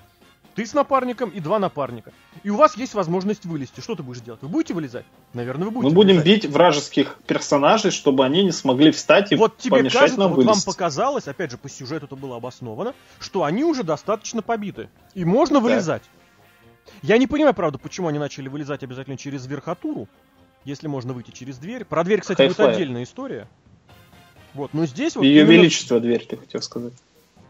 ты 0.55 0.67
с 0.67 0.75
напарником 0.75 1.31
и 1.31 1.41
два 1.41 1.59
напарника. 1.59 2.13
И 2.43 2.51
у 2.51 2.57
вас 2.57 2.77
есть 2.77 2.95
возможность 2.95 3.45
вылезти. 3.45 3.81
Что 3.81 3.95
ты 3.95 4.03
будешь 4.03 4.21
делать? 4.21 4.43
Вы 4.43 4.49
будете 4.49 4.75
вылезать? 4.75 5.07
Наверное, 5.33 5.67
вы 5.67 5.71
будете. 5.71 5.89
Мы 5.89 5.95
будем 5.95 6.17
вылезать. 6.17 6.45
бить 6.45 6.53
вражеских 6.53 7.19
персонажей, 7.27 7.91
чтобы 7.91 8.25
они 8.25 8.45
не 8.45 8.53
смогли 8.53 8.91
встать 8.91 9.33
и 9.33 9.37
вот 9.37 9.59
тебе 9.59 9.79
помешать 9.79 10.01
кажется, 10.01 10.21
нам 10.21 10.31
вот 10.31 10.45
вылезть. 10.45 10.67
вам 10.67 10.75
показалось, 10.75 11.29
опять 11.29 11.51
же, 11.51 11.59
по 11.59 11.69
сюжету 11.69 12.07
это 12.07 12.17
было 12.17 12.37
обосновано, 12.37 12.95
что 13.19 13.45
они 13.45 13.65
уже 13.65 13.85
достаточно 13.85 14.43
побиты. 14.43 14.89
И 15.15 15.25
можно 15.25 15.61
вылезать. 15.61 16.03
Я 17.03 17.19
не 17.19 17.27
понимаю, 17.27 17.55
правда, 17.55 17.79
почему 17.79 18.09
они 18.09 18.19
начали 18.19 18.49
вылезать 18.49 18.83
обязательно 18.83 19.17
через 19.17 19.47
верхотуру 19.47 20.09
если 20.65 20.89
можно 20.89 21.13
выйти 21.13 21.31
через 21.31 21.59
дверь. 21.59 21.85
Про 21.85 22.05
дверь, 22.05 22.21
кстати, 22.21 22.47
будет 22.47 22.61
отдельная 22.61 23.05
история. 23.05 23.49
Вот, 24.55 24.75
но 24.75 24.87
здесь 24.87 25.17
вот... 25.17 25.23
Ее 25.23 25.43
именно... 25.43 25.53
величество 25.53 26.01
дверь, 26.01 26.27
ты 26.27 26.37
хотел 26.37 26.63
сказать. 26.63 26.93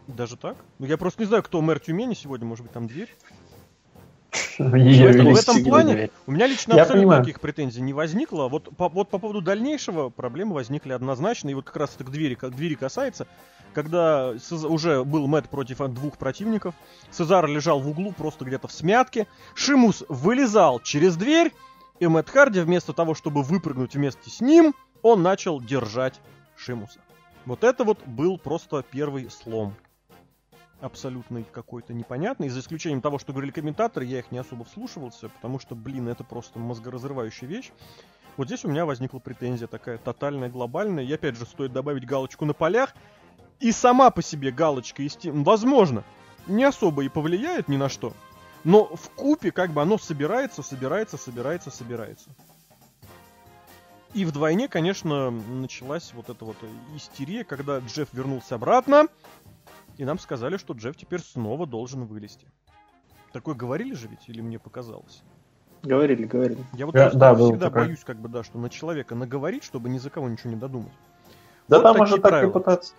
Даже 0.07 0.37
так? 0.37 0.57
Ну, 0.79 0.85
я 0.85 0.97
просто 0.97 1.21
не 1.21 1.27
знаю, 1.27 1.43
кто 1.43 1.61
мэр 1.61 1.79
Тюмени 1.79 2.13
сегодня, 2.13 2.45
может 2.45 2.63
быть, 2.63 2.73
там 2.73 2.87
дверь. 2.87 3.09
В 4.57 4.73
этом, 4.73 5.33
в 5.33 5.37
этом 5.37 5.63
плане 5.63 6.09
у 6.25 6.31
меня 6.31 6.47
лично 6.47 6.73
я 6.73 6.83
абсолютно 6.83 7.01
понимаю. 7.01 7.21
никаких 7.21 7.41
претензий 7.41 7.81
не 7.81 7.93
возникло. 7.93 8.47
Вот 8.47 8.69
по, 8.77 8.87
вот 8.87 9.09
по 9.09 9.17
поводу 9.17 9.41
дальнейшего 9.41 10.09
проблемы 10.09 10.53
возникли 10.53 10.93
однозначно. 10.93 11.49
И 11.49 11.53
вот 11.53 11.65
как 11.65 11.75
раз 11.75 11.95
это 11.95 12.05
к 12.05 12.11
двери, 12.11 12.35
к 12.35 12.49
двери 12.49 12.75
касается. 12.75 13.27
Когда 13.73 14.33
уже 14.63 15.03
был 15.03 15.27
Мэтт 15.27 15.49
против 15.49 15.79
двух 15.89 16.17
противников, 16.17 16.75
Сезар 17.11 17.47
лежал 17.47 17.79
в 17.79 17.89
углу 17.89 18.13
просто 18.13 18.45
где-то 18.45 18.67
в 18.67 18.71
смятке. 18.71 19.27
Шимус 19.53 20.03
вылезал 20.07 20.79
через 20.79 21.15
дверь, 21.15 21.51
и 22.01 22.07
Мэтт 22.07 22.31
Харди 22.31 22.61
вместо 22.61 22.93
того, 22.93 23.13
чтобы 23.13 23.43
выпрыгнуть 23.43 23.93
вместе 23.93 24.27
с 24.31 24.41
ним, 24.41 24.73
он 25.03 25.21
начал 25.21 25.61
держать 25.61 26.19
Шимуса. 26.57 26.99
Вот 27.45 27.63
это 27.63 27.83
вот 27.83 27.99
был 28.07 28.39
просто 28.39 28.83
первый 28.89 29.29
слом. 29.29 29.75
Абсолютно 30.79 31.43
какой-то 31.43 31.93
непонятный. 31.93 32.49
За 32.49 32.59
исключением 32.59 33.01
того, 33.01 33.19
что 33.19 33.33
говорили 33.33 33.51
комментаторы, 33.51 34.05
я 34.05 34.17
их 34.17 34.31
не 34.31 34.39
особо 34.39 34.65
вслушивался, 34.65 35.29
потому 35.29 35.59
что, 35.59 35.75
блин, 35.75 36.07
это 36.07 36.23
просто 36.23 36.57
мозгоразрывающая 36.57 37.47
вещь. 37.47 37.71
Вот 38.35 38.47
здесь 38.47 38.65
у 38.65 38.67
меня 38.67 38.87
возникла 38.87 39.19
претензия 39.19 39.67
такая 39.67 39.99
тотальная, 39.99 40.49
глобальная. 40.49 41.03
И 41.03 41.13
опять 41.13 41.37
же, 41.37 41.45
стоит 41.45 41.71
добавить 41.71 42.07
галочку 42.07 42.45
на 42.45 42.55
полях. 42.55 42.95
И 43.59 43.71
сама 43.71 44.09
по 44.09 44.23
себе 44.23 44.49
галочка, 44.49 45.03
возможно, 45.25 46.03
не 46.47 46.63
особо 46.63 47.03
и 47.03 47.09
повлияет 47.09 47.67
ни 47.67 47.77
на 47.77 47.89
что. 47.89 48.13
Но 48.63 48.95
в 48.95 49.09
купе 49.11 49.51
как 49.51 49.71
бы 49.71 49.81
оно 49.81 49.97
собирается, 49.97 50.61
собирается, 50.61 51.17
собирается, 51.17 51.71
собирается. 51.71 52.29
И 54.13 54.25
вдвойне, 54.25 54.67
конечно, 54.67 55.31
началась 55.31 56.11
вот 56.13 56.29
эта 56.29 56.43
вот 56.43 56.57
истерия, 56.95 57.43
когда 57.43 57.79
Джефф 57.79 58.09
вернулся 58.11 58.55
обратно, 58.55 59.07
и 59.97 60.03
нам 60.03 60.19
сказали, 60.19 60.57
что 60.57 60.73
Джефф 60.73 60.97
теперь 60.97 61.21
снова 61.21 61.65
должен 61.65 62.05
вылезти. 62.05 62.45
Такое 63.31 63.55
говорили 63.55 63.93
же 63.93 64.07
ведь, 64.07 64.27
или 64.27 64.41
мне 64.41 64.59
показалось? 64.59 65.23
Говорили, 65.83 66.25
говорили. 66.25 66.63
Я 66.73 66.85
вот 66.85 66.93
просто 66.93 67.17
да, 67.17 67.33
всегда 67.33 67.67
такое. 67.67 67.85
боюсь, 67.85 68.03
как 68.03 68.17
бы, 68.17 68.27
да, 68.29 68.43
что 68.43 68.59
на 68.59 68.69
человека 68.69 69.15
наговорить, 69.15 69.63
чтобы 69.63 69.89
ни 69.89 69.97
за 69.97 70.09
кого 70.09 70.29
ничего 70.29 70.51
не 70.51 70.57
додумать. 70.57 70.91
Да 71.67 71.77
Вот 71.77 71.83
там 71.83 71.97
может 71.97 72.21
так 72.21 72.31
правила. 72.31 72.49
и 72.49 72.53
пытаться. 72.53 72.93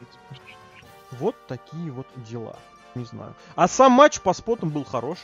Вот 1.13 1.37
такие 1.47 1.93
вот 1.93 2.07
дела. 2.29 2.57
Не 2.95 3.05
знаю. 3.05 3.35
А 3.55 3.69
сам 3.69 3.93
матч 3.93 4.21
по 4.21 4.33
спотам 4.33 4.71
был 4.71 4.85
хорош. 4.85 5.19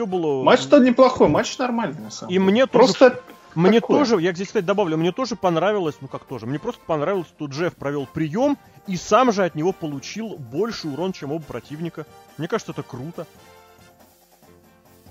Все 0.00 0.06
было... 0.06 0.42
Матч-то 0.42 0.78
неплохой, 0.78 1.28
матч 1.28 1.58
нормальный, 1.58 2.00
на 2.00 2.10
самом 2.10 2.30
И 2.30 2.34
деле. 2.38 2.44
мне 2.46 2.66
тоже 2.66 2.84
Просто 2.94 3.20
Мне 3.54 3.82
Такое. 3.82 3.98
тоже, 3.98 4.22
я 4.22 4.32
здесь, 4.32 4.46
кстати, 4.46 4.64
добавлю, 4.64 4.96
мне 4.96 5.12
тоже 5.12 5.36
понравилось, 5.36 5.96
ну 6.00 6.08
как 6.08 6.24
тоже, 6.24 6.46
мне 6.46 6.58
просто 6.58 6.80
понравилось, 6.86 7.26
что 7.26 7.44
Джефф 7.44 7.74
провел 7.76 8.06
прием 8.06 8.56
и 8.86 8.96
сам 8.96 9.30
же 9.30 9.44
от 9.44 9.54
него 9.56 9.72
получил 9.74 10.36
больше 10.38 10.88
урон, 10.88 11.12
чем 11.12 11.32
оба 11.32 11.44
противника. 11.44 12.06
Мне 12.38 12.48
кажется, 12.48 12.72
это 12.72 12.82
круто. 12.82 13.26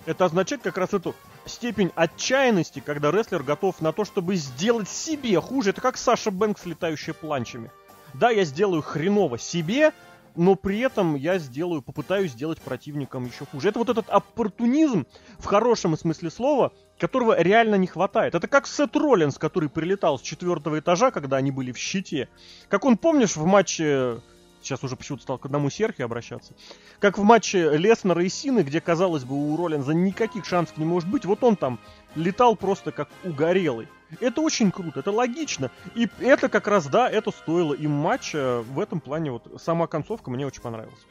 Это 0.08 0.26
означает 0.26 0.64
как 0.64 0.80
раз 0.80 0.92
эту 0.96 1.14
степень 1.46 1.92
отчаянности, 1.94 2.82
когда 2.84 3.12
рестлер 3.12 3.44
готов 3.44 3.80
на 3.82 3.92
то, 3.92 4.06
чтобы 4.06 4.38
сделать 4.38 4.90
себе 4.90 5.40
хуже. 5.40 5.70
Это 5.70 5.82
как 5.82 5.98
Саша 5.98 6.32
Бэнкс, 6.32 6.66
летающая 6.66 7.14
планчами. 7.14 7.70
Да, 8.16 8.32
я 8.32 8.44
сделаю 8.44 8.82
хреново 8.82 9.38
себе, 9.38 9.94
но 10.40 10.56
при 10.56 10.80
этом 10.80 11.16
я 11.16 11.38
сделаю, 11.38 11.82
попытаюсь 11.82 12.32
сделать 12.32 12.60
противникам 12.62 13.26
еще 13.26 13.46
хуже. 13.46 13.68
Это 13.68 13.80
вот 13.80 13.90
этот 13.90 14.10
оппортунизм 14.10 15.06
в 15.38 15.46
хорошем 15.46 15.98
смысле 15.98 16.30
слова, 16.30 16.72
которого 16.98 17.40
реально 17.40 17.76
не 17.76 17.88
хватает. 17.88 18.34
Это 18.36 18.48
как 18.48 18.66
Сет 18.66 18.96
Роллинс, 18.96 19.38
который 19.38 19.68
прилетал 19.68 20.18
с 20.18 20.22
четвертого 20.22 20.80
этажа, 20.80 21.12
когда 21.12 21.36
они 21.36 21.52
были 21.52 21.74
в 21.74 21.78
щите. 21.78 22.30
Как 22.70 22.86
он, 22.86 22.98
помнишь, 22.98 23.36
в 23.36 23.46
матче... 23.46 24.22
Сейчас 24.62 24.84
уже 24.84 24.95
почему-то 24.95 25.24
стал 25.24 25.38
к 25.38 25.45
одному 25.45 25.70
Серхи 25.70 26.01
обращаться. 26.01 26.53
Как 26.99 27.18
в 27.18 27.24
матче 27.24 27.78
Леснера 27.78 28.24
и 28.24 28.30
Сины, 28.30 28.62
где, 28.62 28.82
казалось 28.82 29.24
бы, 29.24 29.36
у 29.36 29.55
Роллинза 29.55 29.93
никаких 29.93 30.45
шансов 30.45 30.78
не 30.78 30.86
может 30.86 31.10
быть. 31.10 31.26
Вот 31.26 31.43
он 31.43 31.55
там 31.55 31.80
летал 32.16 32.55
просто 32.55 32.91
как 32.91 33.10
угорелый. 33.24 33.88
Это 34.20 34.41
очень 34.41 34.72
круто, 34.72 34.99
это 34.99 35.12
логично. 35.12 35.72
И 35.95 36.10
это 36.20 36.49
как 36.49 36.68
раз, 36.68 36.88
да, 36.88 37.10
это 37.10 37.32
стоило 37.32 37.74
им 37.74 37.91
матча. 37.91 38.64
В 38.64 38.80
этом 38.80 38.99
плане 38.99 39.32
вот 39.32 39.62
сама 39.62 39.88
концовка 39.88 40.30
мне 40.30 40.45
очень 40.45 40.62
понравилась. 40.62 41.05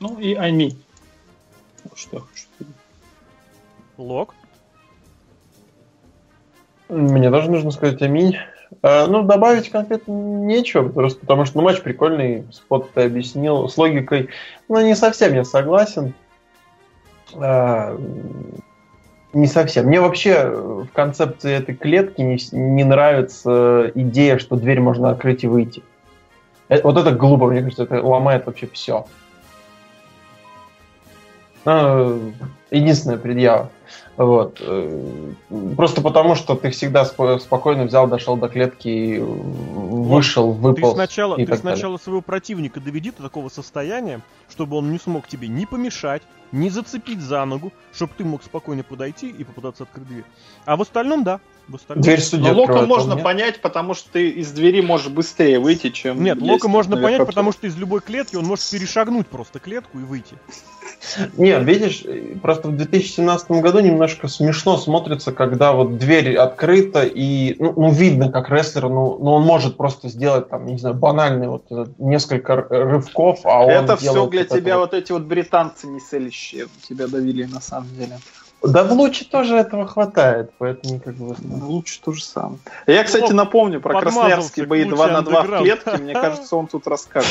Ну 0.00 0.18
и 0.18 0.34
аминь. 0.34 0.82
Вот 1.84 1.98
Что 1.98 2.20
хочу. 2.20 2.46
Лок. 3.98 4.34
Мне 6.88 7.30
тоже 7.30 7.50
нужно 7.50 7.70
сказать 7.70 8.00
аминь. 8.02 8.36
А, 8.80 9.06
ну, 9.06 9.22
добавить 9.22 9.68
конкретно 9.70 10.12
нечего, 10.12 10.88
просто 10.88 11.20
потому 11.20 11.44
что 11.44 11.58
ну, 11.58 11.64
матч 11.64 11.82
прикольный, 11.82 12.46
спот 12.50 12.92
ты 12.92 13.02
объяснил. 13.02 13.68
С 13.68 13.76
логикой, 13.76 14.30
ну, 14.68 14.80
не 14.80 14.96
совсем 14.96 15.34
я 15.34 15.44
согласен. 15.44 16.14
А, 17.34 17.98
не 19.32 19.46
совсем. 19.46 19.86
Мне 19.86 20.00
вообще 20.00 20.46
в 20.46 20.88
концепции 20.92 21.52
этой 21.52 21.74
клетки 21.74 22.20
не, 22.20 22.38
не 22.52 22.84
нравится 22.84 23.90
идея, 23.94 24.38
что 24.38 24.56
дверь 24.56 24.80
можно 24.80 25.10
открыть 25.10 25.44
и 25.44 25.48
выйти. 25.48 25.82
Э, 26.68 26.80
Вот 26.82 26.96
это 26.96 27.12
глупо, 27.12 27.46
мне 27.46 27.62
кажется, 27.62 27.84
это 27.84 28.02
ломает 28.02 28.46
вообще 28.46 28.68
все. 28.72 29.06
Единственная 31.64 33.18
предъява. 33.18 33.70
Вот. 34.16 34.58
Э, 34.60 35.32
Просто 35.76 36.02
потому, 36.02 36.34
что 36.34 36.54
ты 36.54 36.70
всегда 36.70 37.02
спо- 37.04 37.38
спокойно 37.38 37.84
взял, 37.84 38.06
дошел 38.06 38.36
до 38.36 38.48
клетки, 38.48 38.88
и 38.88 39.18
вышел, 39.18 40.52
Ты 40.54 40.60
выпал. 40.60 40.94
сначала, 40.94 41.36
и 41.36 41.46
ты 41.46 41.56
сначала 41.56 41.96
своего 41.96 42.20
противника 42.20 42.80
доведи 42.80 43.10
до 43.10 43.22
такого 43.22 43.48
состояния, 43.48 44.20
чтобы 44.50 44.76
он 44.76 44.92
не 44.92 44.98
смог 44.98 45.26
тебе 45.28 45.48
ни 45.48 45.64
помешать, 45.64 46.22
ни 46.52 46.68
зацепить 46.68 47.20
за 47.20 47.44
ногу, 47.44 47.72
чтобы 47.92 48.12
ты 48.16 48.24
мог 48.24 48.42
спокойно 48.42 48.82
подойти 48.82 49.28
и 49.30 49.44
попытаться 49.44 49.84
открыть 49.84 50.06
дверь. 50.06 50.24
А 50.66 50.76
в 50.76 50.82
остальном, 50.82 51.24
да. 51.24 51.40
Дверь 51.94 52.20
судьи 52.20 52.50
Но 52.50 52.60
Лока 52.60 52.82
можно 52.82 53.14
нет. 53.14 53.22
понять, 53.22 53.60
потому 53.60 53.94
что 53.94 54.10
ты 54.12 54.30
из 54.30 54.50
двери 54.52 54.80
можешь 54.80 55.08
быстрее 55.08 55.58
выйти, 55.58 55.90
чем... 55.90 56.22
Нет, 56.22 56.40
Лока 56.40 56.68
можно 56.68 56.96
на 56.96 57.02
понять, 57.02 57.26
потому 57.26 57.52
что 57.52 57.66
из 57.66 57.76
любой 57.76 58.00
клетки 58.00 58.36
он 58.36 58.44
может 58.44 58.68
перешагнуть 58.70 59.26
просто 59.26 59.58
клетку 59.58 59.98
и 59.98 60.02
выйти. 60.02 60.36
Нет, 61.36 61.64
видишь, 61.64 62.04
просто 62.40 62.68
в 62.68 62.76
2017 62.76 63.50
году 63.50 63.80
немножко 63.80 64.28
смешно 64.28 64.76
смотрится, 64.76 65.32
когда 65.32 65.72
вот 65.72 65.98
дверь 65.98 66.36
открыта 66.36 67.02
и 67.02 67.56
ну, 67.58 67.72
ну, 67.76 67.90
видно, 67.90 68.30
как 68.30 68.50
рестлер, 68.50 68.88
ну, 68.88 69.18
ну 69.18 69.32
он 69.32 69.42
может 69.42 69.76
просто 69.76 70.08
сделать 70.08 70.48
там, 70.48 70.66
не 70.66 70.78
знаю, 70.78 70.94
банальный 70.94 71.48
вот 71.48 71.64
несколько 71.98 72.56
рывков, 72.56 73.40
а 73.44 73.64
он 73.64 73.70
Это 73.70 73.96
все 73.96 74.26
для 74.26 74.44
тебя 74.44 74.78
вот. 74.78 74.92
вот 74.92 74.98
эти 74.98 75.12
вот 75.12 75.22
британцы 75.22 75.86
не 75.86 76.00
целящие 76.00 76.66
тебя 76.88 77.08
довели 77.08 77.46
на 77.46 77.60
самом 77.60 77.88
деле. 77.96 78.18
Да 78.62 78.84
в 78.84 78.92
луче 78.92 79.24
тоже 79.24 79.56
этого 79.56 79.86
хватает, 79.86 80.52
поэтому 80.58 81.00
как 81.00 81.14
бы... 81.14 81.34
Лучше 81.64 82.00
то 82.00 82.12
же 82.12 82.22
самое. 82.22 82.58
Я, 82.86 83.02
кстати, 83.02 83.24
Лок 83.24 83.32
напомню 83.32 83.80
про 83.80 83.94
подмазался 83.94 84.20
красноярские 84.20 84.66
к 84.66 84.68
бои 84.68 84.84
луче 84.84 84.96
2 84.96 85.08
на 85.08 85.22
2 85.22 85.42
в 85.42 85.58
клетке. 85.58 85.96
Мне 85.98 86.12
кажется, 86.14 86.56
он 86.56 86.66
тут 86.68 86.86
расскажет. 86.86 87.30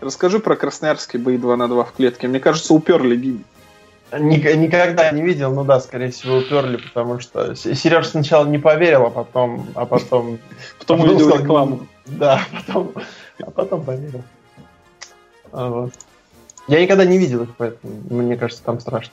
Расскажи 0.00 0.40
про 0.40 0.56
красноярские 0.56 1.22
бои 1.22 1.38
2 1.38 1.56
на 1.56 1.68
2 1.68 1.84
в 1.84 1.92
клетке. 1.92 2.26
Мне 2.26 2.40
кажется, 2.40 2.74
уперли. 2.74 3.40
Ник- 4.12 4.56
Никогда 4.56 5.10
не 5.12 5.22
видел, 5.22 5.52
ну 5.54 5.64
да, 5.64 5.80
скорее 5.80 6.10
всего, 6.10 6.38
уперли, 6.38 6.76
потому 6.76 7.20
что 7.20 7.54
Сереж 7.54 8.08
сначала 8.08 8.46
не 8.46 8.58
поверил, 8.58 9.06
а 9.06 9.10
потом, 9.10 9.66
а 9.74 9.86
потом... 9.86 10.38
Потом 10.78 11.00
увидел 11.00 11.36
рекламу. 11.36 11.86
Да, 12.06 12.40
потом, 12.52 12.92
а 13.40 13.50
потом 13.50 13.84
поверил. 13.84 14.22
А, 15.52 15.68
вот. 15.70 15.92
Я 16.66 16.82
никогда 16.82 17.04
не 17.04 17.18
видел 17.18 17.42
их, 17.42 17.50
поэтому 17.56 17.92
мне 18.10 18.36
кажется, 18.36 18.62
там 18.64 18.80
страшно. 18.80 19.12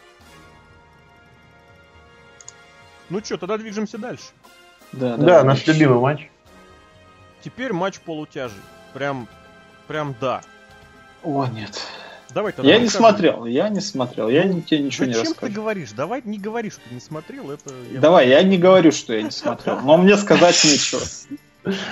Ну 3.10 3.20
что, 3.24 3.38
тогда 3.38 3.58
движемся 3.58 3.97
дальше. 3.97 4.24
Да, 4.93 5.18
Да, 5.18 5.43
наш 5.43 5.66
любимый 5.68 5.99
матч. 5.99 6.30
Теперь 7.43 7.74
матч 7.74 7.99
полутяжей. 7.99 8.62
Прям, 8.93 9.28
прям 9.88 10.16
да. 10.22 10.41
О, 11.24 11.45
нет. 11.47 11.80
Давай 12.34 12.54
тогда 12.54 12.70
Я 12.72 12.80
не 12.80 12.88
смотрел, 12.88 13.45
я 13.45 13.68
не 13.68 13.82
смотрел. 13.82 14.30
Я 14.30 14.45
ни- 14.45 14.62
тебе 14.62 14.80
ничего 14.80 15.06
не 15.06 15.14
Зачем 15.14 15.26
ты 15.26 15.32
расскажу. 15.34 15.54
говоришь? 15.54 15.91
Давай 15.91 16.22
не 16.24 16.39
говори, 16.39 16.70
что 16.70 16.80
ты 16.88 16.93
не 16.95 17.02
смотрел. 17.02 17.52
Это 17.52 17.74
я- 17.91 17.99
Давай, 17.99 18.30
я 18.30 18.41
не 18.43 18.58
говорю, 18.58 18.91
что 18.93 19.14
я 19.14 19.22
не 19.22 19.32
смотрел. 19.32 19.82
Но 19.82 19.97
мне 19.97 20.16
сказать 20.16 20.64
нечего. 20.64 21.02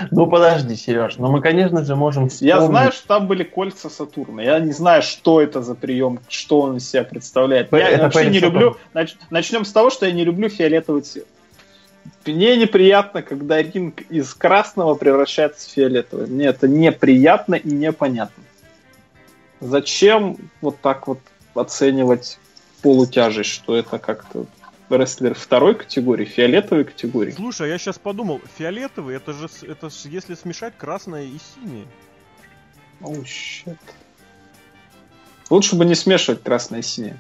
Ну 0.10 0.26
подожди, 0.26 0.76
Сереж, 0.76 1.18
но 1.18 1.30
мы, 1.32 1.42
конечно 1.42 1.84
же, 1.86 1.96
можем 1.96 2.24
Я 2.24 2.56
вспомнить- 2.56 2.70
знаю, 2.70 2.92
что 2.92 3.08
там 3.08 3.28
были 3.28 3.44
кольца 3.44 3.90
Сатурна. 3.90 4.42
Я 4.42 4.60
не 4.60 4.72
знаю, 4.72 5.04
что 5.04 5.42
это 5.42 5.62
за 5.62 5.76
прием, 5.76 6.20
что 6.28 6.62
он 6.62 6.78
из 6.78 6.90
себя 6.90 7.04
представляет. 7.04 7.72
Я 7.72 7.90
это 7.90 8.04
вообще 8.04 8.26
не 8.26 8.38
рецептам. 8.40 8.54
люблю. 8.54 8.78
нач- 8.96 9.16
Начнем 9.30 9.66
с 9.66 9.72
того, 9.72 9.90
что 9.92 10.06
я 10.08 10.12
не 10.12 10.24
люблю 10.26 10.50
фиолетовый 10.50 11.04
цвет. 11.04 11.28
Мне 12.26 12.58
неприятно, 12.58 13.22
когда 13.22 13.62
ринг 13.62 14.02
из 14.10 14.34
красного 14.34 14.96
превращается 14.96 15.70
в 15.70 15.72
фиолетовый. 15.72 16.26
Мне 16.28 16.46
это 16.48 16.68
неприятно 16.68 17.56
и 17.56 17.70
непонятно. 17.70 18.44
Зачем 19.62 20.38
вот 20.62 20.80
так 20.82 21.08
вот 21.08 21.20
оценивать 21.54 22.40
полутяжесть, 22.82 23.50
что 23.52 23.76
это 23.76 24.00
как-то 24.00 24.46
рестлер 24.98 25.34
второй 25.34 25.76
категории, 25.76 26.26
фиолетовой 26.26 26.86
категории? 26.86 27.32
Слушай, 27.32 27.68
а 27.68 27.70
я 27.72 27.78
сейчас 27.78 28.00
подумал, 28.00 28.42
фиолетовый, 28.58 29.16
это 29.16 29.34
же, 29.34 29.48
это 29.64 29.90
ж 29.90 29.94
если 30.06 30.36
смешать 30.36 30.78
красное 30.78 31.26
и 31.26 31.38
синее. 31.56 31.88
Oh, 33.02 33.24
shit. 33.24 33.78
Лучше 35.50 35.76
бы 35.76 35.86
не 35.86 35.96
смешивать 35.96 36.44
красное 36.44 36.80
и 36.80 36.84
синее. 36.84 37.20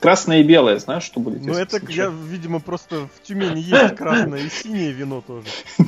Красное 0.00 0.40
и 0.40 0.42
белое, 0.42 0.78
знаешь, 0.78 1.02
что 1.02 1.20
будет? 1.20 1.44
Ну 1.44 1.52
это, 1.52 1.78
смешать? 1.78 1.96
я, 1.96 2.06
видимо, 2.08 2.60
просто 2.60 3.06
в 3.06 3.22
Тюмени 3.22 3.60
есть 3.60 3.96
красное 3.96 4.40
и 4.40 4.48
синее 4.48 4.92
вино 4.92 5.20
тоже. 5.20 5.48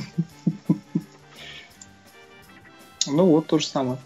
Ну 3.05 3.25
вот 3.25 3.47
то 3.47 3.59
же 3.59 3.67
самое. 3.67 3.97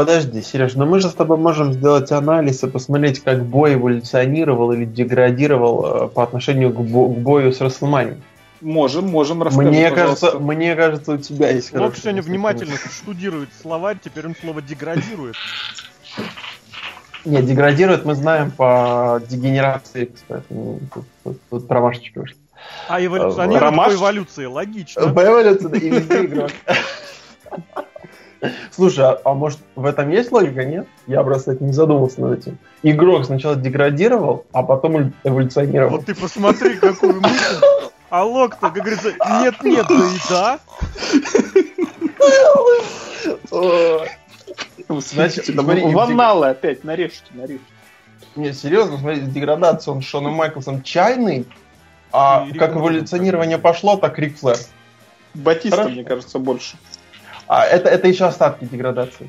Подожди, 0.00 0.40
Сереж, 0.40 0.76
но 0.76 0.86
мы 0.86 0.98
же 1.00 1.10
с 1.10 1.12
тобой 1.12 1.36
можем 1.36 1.74
сделать 1.74 2.10
анализ 2.10 2.64
и 2.64 2.66
посмотреть, 2.68 3.20
как 3.22 3.44
бой 3.44 3.74
эволюционировал 3.74 4.72
или 4.72 4.86
деградировал 4.86 6.04
э, 6.04 6.08
по 6.08 6.22
отношению 6.22 6.70
к, 6.72 6.80
бо- 6.80 7.06
к 7.12 7.18
бою 7.18 7.52
с 7.52 7.60
Расселмани. 7.60 8.14
Можем, 8.62 9.08
можем 9.08 9.42
рассказать. 9.42 9.68
Мне 9.70 9.90
кажется, 9.90 10.38
мне 10.38 10.74
кажется, 10.74 11.12
у 11.12 11.18
тебя 11.18 11.50
есть 11.50 11.74
Лок 11.76 11.96
сегодня 11.98 12.22
внимательно 12.22 12.76
штудирует 12.76 13.50
словарь, 13.60 13.98
теперь 14.02 14.24
он 14.24 14.34
слово 14.40 14.62
деградирует. 14.62 15.36
Нет, 17.26 17.44
деградирует, 17.44 18.06
мы 18.06 18.14
знаем 18.14 18.52
по 18.52 19.20
дегенерации, 19.28 20.06
кстати. 20.06 20.46
Ну, 20.48 20.80
Тут, 20.94 21.04
тут- 21.24 21.40
тут 21.50 21.68
промашечка 21.68 22.20
вышла. 22.20 22.38
А 22.88 23.04
эволюционирует 23.04 23.60
Ромаш? 23.62 23.92
по 23.92 23.96
эволюции, 23.96 24.46
логично. 24.46 25.12
По 25.12 25.24
эволюции, 25.26 25.66
да, 25.68 25.76
и 25.76 25.90
везде 25.90 26.24
игрок. 26.24 26.50
Слушай, 28.70 29.04
а, 29.04 29.20
а 29.24 29.34
может 29.34 29.58
в 29.76 29.84
этом 29.84 30.10
есть 30.10 30.32
логика, 30.32 30.64
нет? 30.64 30.86
Я 31.06 31.22
просто 31.22 31.56
не 31.62 31.72
задумался 31.72 32.20
над 32.20 32.38
этим. 32.38 32.58
Игрок 32.82 33.26
сначала 33.26 33.56
деградировал, 33.56 34.46
а 34.52 34.62
потом 34.62 35.12
эволюционировал. 35.24 35.96
Вот 35.96 36.06
ты 36.06 36.14
посмотри, 36.14 36.76
какую 36.76 37.20
мысль. 37.20 37.64
А 38.08 38.24
Лок-то, 38.24 38.70
как 38.70 38.74
говорится, 38.74 39.12
нет-нет, 39.42 39.86
да 39.88 39.94
и 39.94 40.18
да. 40.30 40.58
Значит, 44.88 45.48
в 45.48 45.98
анналы 45.98 46.48
опять 46.48 46.82
нарежьте, 46.82 47.26
нарежьте. 47.34 47.64
Не, 48.36 48.52
серьезно, 48.52 48.98
смотрите, 48.98 49.26
деградация 49.26 49.92
он 49.92 50.02
Шоном 50.02 50.34
Майклсом 50.34 50.82
чайный, 50.82 51.46
а 52.12 52.46
как 52.58 52.76
эволюционирование 52.76 53.58
пошло, 53.58 53.96
так 53.96 54.18
Рик 54.18 54.38
Флэр. 54.38 54.56
Батиста, 55.34 55.88
мне 55.88 56.04
кажется, 56.04 56.38
больше. 56.38 56.76
А 57.50 57.64
это, 57.64 57.88
это 57.88 58.06
еще 58.06 58.26
остатки 58.26 58.64
деградации. 58.64 59.28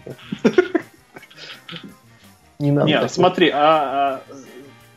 Не 2.59 2.69
надо. 2.69 2.87
Нет, 2.87 3.11
смотри, 3.11 3.49
а, 3.49 4.21
а, 4.21 4.21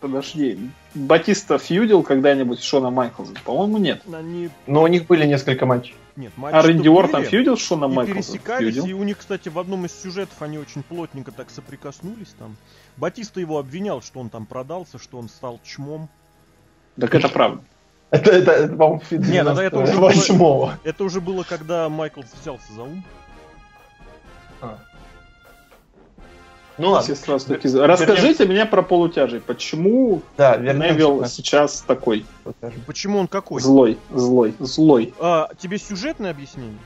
подожди, 0.00 0.58
Батиста 0.92 1.56
фьюдил 1.56 2.02
когда-нибудь 2.02 2.60
с 2.60 2.62
Шона 2.62 2.90
Майклза? 2.90 3.32
По-моему, 3.42 3.78
нет. 3.78 4.02
Они... 4.12 4.50
Но 4.66 4.82
у 4.82 4.86
них 4.88 5.06
были 5.06 5.24
несколько 5.24 5.64
матчей. 5.64 5.94
Нет, 6.16 6.32
А 6.36 6.40
матчи-то 6.40 6.68
Рэнди 6.68 6.88
Уортон 6.88 7.20
были, 7.22 7.30
фьюдил 7.30 7.56
с 7.56 7.62
Шоном 7.62 7.92
и 7.92 7.94
Майклза? 7.94 8.32
пересекались, 8.32 8.74
Фьюдил. 8.74 8.86
и 8.90 8.92
у 8.92 9.04
них, 9.04 9.16
кстати, 9.16 9.48
в 9.48 9.58
одном 9.58 9.86
из 9.86 9.98
сюжетов 9.98 10.42
они 10.42 10.58
очень 10.58 10.82
плотненько 10.82 11.32
так 11.32 11.48
соприкоснулись 11.48 12.34
там. 12.38 12.58
Батиста 12.98 13.40
его 13.40 13.56
обвинял, 13.58 14.02
что 14.02 14.20
он 14.20 14.28
там 14.28 14.44
продался, 14.44 14.98
что 14.98 15.16
он 15.16 15.30
стал 15.30 15.60
чмом. 15.64 16.10
Так 17.00 17.14
это 17.14 17.30
правда. 17.30 17.64
Это, 18.14 18.30
это, 18.30 18.50
это 18.52 18.76
по-моему, 18.76 19.00
фит 19.00 19.20
Не, 19.26 19.42
ну 19.42 19.54
да 19.54 19.64
это 19.64 19.78
уже 19.80 19.92
98-го. 19.92 20.72
Это 20.84 21.04
уже 21.04 21.20
было, 21.20 21.42
когда 21.42 21.88
Майкл 21.88 22.22
взялся 22.40 22.72
за 22.72 22.82
ум. 22.82 23.04
Ну 26.76 26.90
ладно. 26.90 27.14
Сразу 27.14 27.46
за- 27.62 27.86
Расскажите 27.86 28.46
мне 28.46 28.66
про 28.66 28.82
полутяжей. 28.82 29.40
Почему 29.40 30.22
Да, 30.36 30.56
Невилл 30.56 31.22
к 31.22 31.28
сейчас 31.28 31.82
такой 31.82 32.24
Почему 32.86 33.18
он 33.18 33.28
какой? 33.28 33.60
злой, 33.60 33.98
злой, 34.10 34.54
злой? 34.58 35.14
А, 35.20 35.50
тебе 35.58 35.78
сюжетное 35.78 36.30
объяснение? 36.30 36.78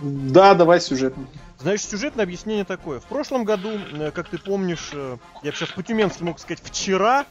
Да, 0.00 0.54
давай 0.54 0.80
сюжетно. 0.80 1.26
Значит, 1.58 1.88
сюжетное 1.88 2.24
объяснение 2.24 2.64
такое. 2.64 3.00
В 3.00 3.04
прошлом 3.04 3.44
году, 3.44 3.70
э, 3.94 4.10
как 4.10 4.28
ты 4.28 4.36
помнишь, 4.36 4.90
э, 4.92 5.16
я 5.42 5.52
сейчас 5.52 5.70
по-тюменски 5.70 6.22
мог 6.22 6.38
сказать 6.38 6.60
вчера, 6.62 7.24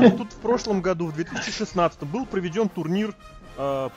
но 0.00 0.10
тут 0.10 0.32
в 0.32 0.36
прошлом 0.36 0.80
году, 0.80 1.06
в 1.06 1.14
2016 1.14 2.02
был 2.04 2.26
проведен 2.26 2.68
турнир, 2.68 3.14
э, 3.56 3.88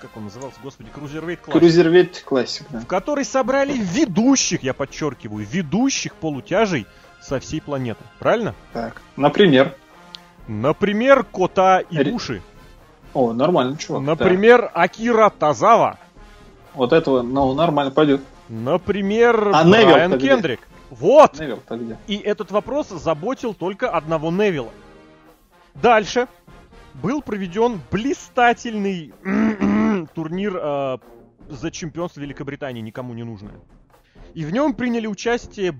как 0.00 0.16
он 0.16 0.24
назывался, 0.24 0.58
господи, 0.62 0.90
Cruiserweight 0.94 1.38
Classic, 1.46 1.52
Крузервейт 1.52 2.22
классик, 2.24 2.66
да. 2.70 2.80
в 2.80 2.86
который 2.86 3.24
собрали 3.24 3.72
ведущих, 3.76 4.62
я 4.62 4.74
подчеркиваю, 4.74 5.46
ведущих 5.46 6.14
полутяжей 6.14 6.86
со 7.20 7.40
всей 7.40 7.60
планеты. 7.60 8.02
Правильно? 8.18 8.54
Так, 8.72 9.02
например. 9.16 9.74
Например, 10.48 11.24
Кота 11.24 11.82
Ре- 11.90 12.02
Ибуши. 12.02 12.42
О, 13.14 13.32
нормально, 13.32 13.76
чувак. 13.76 14.04
да. 14.04 14.10
Например, 14.12 14.70
Акира 14.74 15.30
Тазава. 15.30 15.98
Вот 16.74 16.92
этого, 16.92 17.22
ну, 17.22 17.54
нормально 17.54 17.90
пойдет. 17.90 18.20
Например, 18.48 19.50
А 19.52 19.64
Невилл 19.64 19.90
Брайан 19.90 20.10
тогда? 20.12 20.26
Кендрик. 20.26 20.60
Вот! 20.90 21.40
Невилл, 21.40 21.60
так 21.66 21.82
где? 21.82 21.96
И 22.06 22.16
этот 22.16 22.50
вопрос 22.50 22.88
заботил 22.90 23.54
только 23.54 23.88
одного 23.90 24.30
Невилла. 24.30 24.70
Дальше 25.82 26.28
был 26.94 27.22
проведен 27.22 27.80
блистательный 27.90 29.12
турнир 30.14 30.58
э, 30.60 30.98
за 31.48 31.70
чемпионство 31.70 32.20
Великобритании, 32.20 32.80
никому 32.80 33.14
не 33.14 33.24
нужное. 33.24 33.54
И 34.34 34.44
в 34.44 34.52
нем 34.52 34.74
приняли 34.74 35.06
участие 35.06 35.74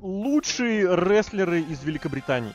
лучшие 0.00 0.94
рестлеры 0.94 1.60
из 1.60 1.82
Великобритании. 1.84 2.52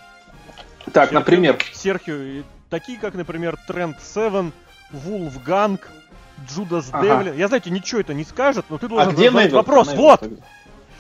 Так, 0.93 1.11
например. 1.11 1.57
Серхио, 1.73 2.43
такие 2.69 2.97
как, 2.97 3.13
например, 3.13 3.57
Тренд 3.67 4.01
Севен, 4.01 4.51
Вулфганг, 4.91 5.89
Джудас 6.47 6.89
Ага. 6.91 7.03
Девлин. 7.03 7.37
Я, 7.37 7.47
знаете, 7.47 7.69
ничего 7.69 8.01
это 8.01 8.13
не 8.13 8.23
скажет, 8.23 8.65
но 8.69 8.77
ты 8.77 8.87
должен 8.87 9.09
А 9.09 9.11
где 9.11 9.29
задать 9.29 9.47
Невилл? 9.47 9.57
вопрос. 9.57 9.87
Невилл 9.91 10.01
вот! 10.01 10.19
тогда. 10.19 10.43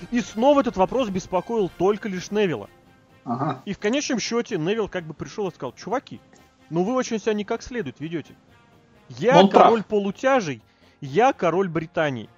И 0.09 0.21
снова 0.21 0.61
этот 0.61 0.77
вопрос 0.77 1.09
беспокоил 1.09 1.69
только 1.77 2.09
лишь 2.09 2.31
Невилла. 2.31 2.69
Ага. 3.23 3.61
И 3.65 3.73
в 3.73 3.79
конечном 3.79 4.19
счете 4.19 4.57
Невилл 4.57 4.87
как 4.87 5.03
бы 5.03 5.13
пришел 5.13 5.47
и 5.47 5.53
сказал, 5.53 5.73
чуваки, 5.73 6.19
ну 6.69 6.83
вы 6.83 6.93
очень 6.93 7.19
себя 7.19 7.33
не 7.33 7.43
как 7.43 7.61
следует 7.61 7.99
ведете. 7.99 8.35
Я 9.09 9.39
Он 9.39 9.49
прав. 9.49 9.63
король 9.63 9.83
полутяжей, 9.83 10.61
я 11.01 11.33
король 11.33 11.67
Британии. 11.67 12.29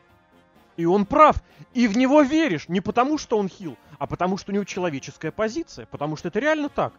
И 0.75 0.85
он 0.85 1.05
прав. 1.05 1.43
И 1.73 1.87
в 1.87 1.95
него 1.97 2.21
веришь. 2.23 2.67
Не 2.67 2.81
потому, 2.81 3.17
что 3.17 3.37
он 3.37 3.47
хил, 3.47 3.77
а 3.99 4.07
потому, 4.07 4.37
что 4.37 4.51
у 4.51 4.55
него 4.55 4.65
человеческая 4.65 5.31
позиция. 5.31 5.85
Потому 5.85 6.15
что 6.15 6.29
это 6.29 6.39
реально 6.39 6.69
так. 6.69 6.93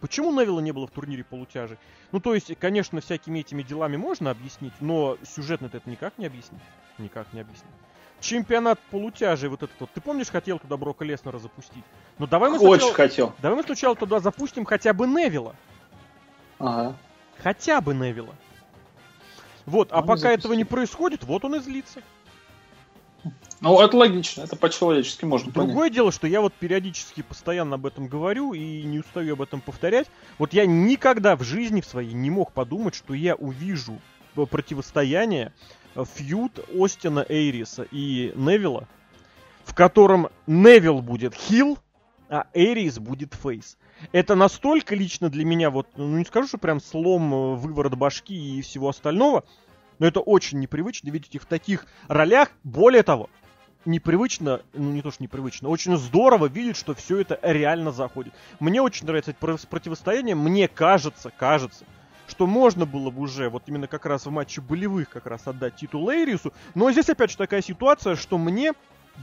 Почему 0.00 0.32
Невилла 0.32 0.60
не 0.60 0.72
было 0.72 0.86
в 0.86 0.90
турнире 0.90 1.22
полутяжей? 1.22 1.78
Ну, 2.10 2.20
то 2.20 2.34
есть, 2.34 2.56
конечно, 2.58 3.00
всякими 3.00 3.40
этими 3.40 3.62
делами 3.62 3.96
можно 3.96 4.30
объяснить, 4.30 4.72
но 4.80 5.16
сюжетно 5.22 5.66
это 5.66 5.80
никак 5.88 6.18
не 6.18 6.26
объяснить. 6.26 6.62
Никак 6.98 7.32
не 7.32 7.40
объяснить. 7.40 7.70
Чемпионат 8.22 8.78
полутяжей 8.90 9.48
вот 9.50 9.62
этот 9.64 9.78
вот. 9.80 9.90
Ты 9.92 10.00
помнишь, 10.00 10.28
хотел 10.28 10.58
туда 10.58 10.76
Брока 10.76 11.04
Леснера 11.04 11.38
запустить? 11.38 11.84
Ну, 12.18 12.26
давай 12.26 12.50
мы 12.50 12.56
Очень 12.58 12.68
сначала- 12.86 12.94
хотел. 12.94 13.32
Давай 13.42 13.58
мы 13.58 13.64
сначала 13.64 13.96
туда 13.96 14.20
запустим 14.20 14.64
хотя 14.64 14.92
бы 14.92 15.06
Невилла. 15.06 15.56
Ага. 16.58 16.96
Хотя 17.42 17.80
бы 17.80 17.92
Невилла. 17.94 18.34
Вот, 19.66 19.92
а 19.92 19.96
Ну, 20.00 20.06
пока 20.06 20.16
запустим. 20.20 20.38
этого 20.38 20.52
не 20.54 20.64
происходит, 20.64 21.24
вот 21.24 21.44
он 21.44 21.56
и 21.56 21.58
злится. 21.58 22.00
Ну, 23.60 23.80
это 23.80 23.96
логично, 23.96 24.42
это 24.42 24.56
по-человечески 24.56 25.24
можно 25.24 25.52
понять. 25.52 25.68
Другое 25.68 25.90
дело, 25.90 26.10
что 26.10 26.26
я 26.26 26.40
вот 26.40 26.52
периодически 26.54 27.22
постоянно 27.22 27.74
об 27.76 27.86
этом 27.86 28.08
говорю 28.08 28.52
и 28.54 28.82
не 28.82 28.98
устаю 29.00 29.34
об 29.34 29.42
этом 29.42 29.60
повторять. 29.60 30.08
Вот 30.38 30.52
я 30.52 30.66
никогда 30.66 31.36
в 31.36 31.42
жизни 31.44 31.80
в 31.80 31.86
своей 31.86 32.12
не 32.12 32.30
мог 32.30 32.52
подумать, 32.52 32.94
что 32.96 33.14
я 33.14 33.34
увижу 33.36 34.00
противостояние 34.34 35.52
фьюд 35.96 36.58
Остина 36.78 37.24
Эйриса 37.28 37.86
и 37.90 38.32
Невилла, 38.34 38.88
в 39.64 39.74
котором 39.74 40.28
Невилл 40.46 41.02
будет 41.02 41.34
хил, 41.34 41.78
а 42.28 42.46
Эйрис 42.54 42.98
будет 42.98 43.34
фейс. 43.34 43.76
Это 44.10 44.34
настолько 44.34 44.94
лично 44.94 45.28
для 45.28 45.44
меня, 45.44 45.70
вот, 45.70 45.86
ну 45.96 46.18
не 46.18 46.24
скажу, 46.24 46.48
что 46.48 46.58
прям 46.58 46.80
слом, 46.80 47.32
э, 47.32 47.54
выворот 47.56 47.94
башки 47.94 48.58
и 48.58 48.62
всего 48.62 48.88
остального, 48.88 49.44
но 49.98 50.06
это 50.06 50.20
очень 50.20 50.58
непривычно 50.58 51.10
видеть 51.10 51.34
их 51.34 51.42
в 51.42 51.46
таких 51.46 51.86
ролях. 52.08 52.50
Более 52.64 53.02
того, 53.02 53.30
непривычно, 53.84 54.62
ну 54.72 54.90
не 54.90 55.02
то 55.02 55.10
что 55.10 55.22
непривычно, 55.22 55.68
очень 55.68 55.96
здорово 55.96 56.46
видеть, 56.46 56.76
что 56.76 56.94
все 56.94 57.20
это 57.20 57.38
реально 57.42 57.92
заходит. 57.92 58.32
Мне 58.58 58.82
очень 58.82 59.06
нравится 59.06 59.32
это 59.32 59.40
про- 59.40 59.58
противостояние. 59.68 60.34
Мне 60.34 60.68
кажется, 60.68 61.30
кажется, 61.30 61.84
что 62.32 62.46
можно 62.46 62.86
было 62.86 63.10
бы 63.10 63.20
уже 63.20 63.50
вот 63.50 63.64
именно 63.66 63.86
как 63.86 64.06
раз 64.06 64.24
в 64.24 64.30
матче 64.30 64.62
болевых 64.62 65.10
как 65.10 65.26
раз 65.26 65.46
отдать 65.46 65.76
титул 65.76 66.08
Эйрису. 66.08 66.54
Но 66.74 66.90
здесь 66.90 67.10
опять 67.10 67.30
же 67.30 67.36
такая 67.36 67.60
ситуация, 67.60 68.16
что 68.16 68.38
мне 68.38 68.72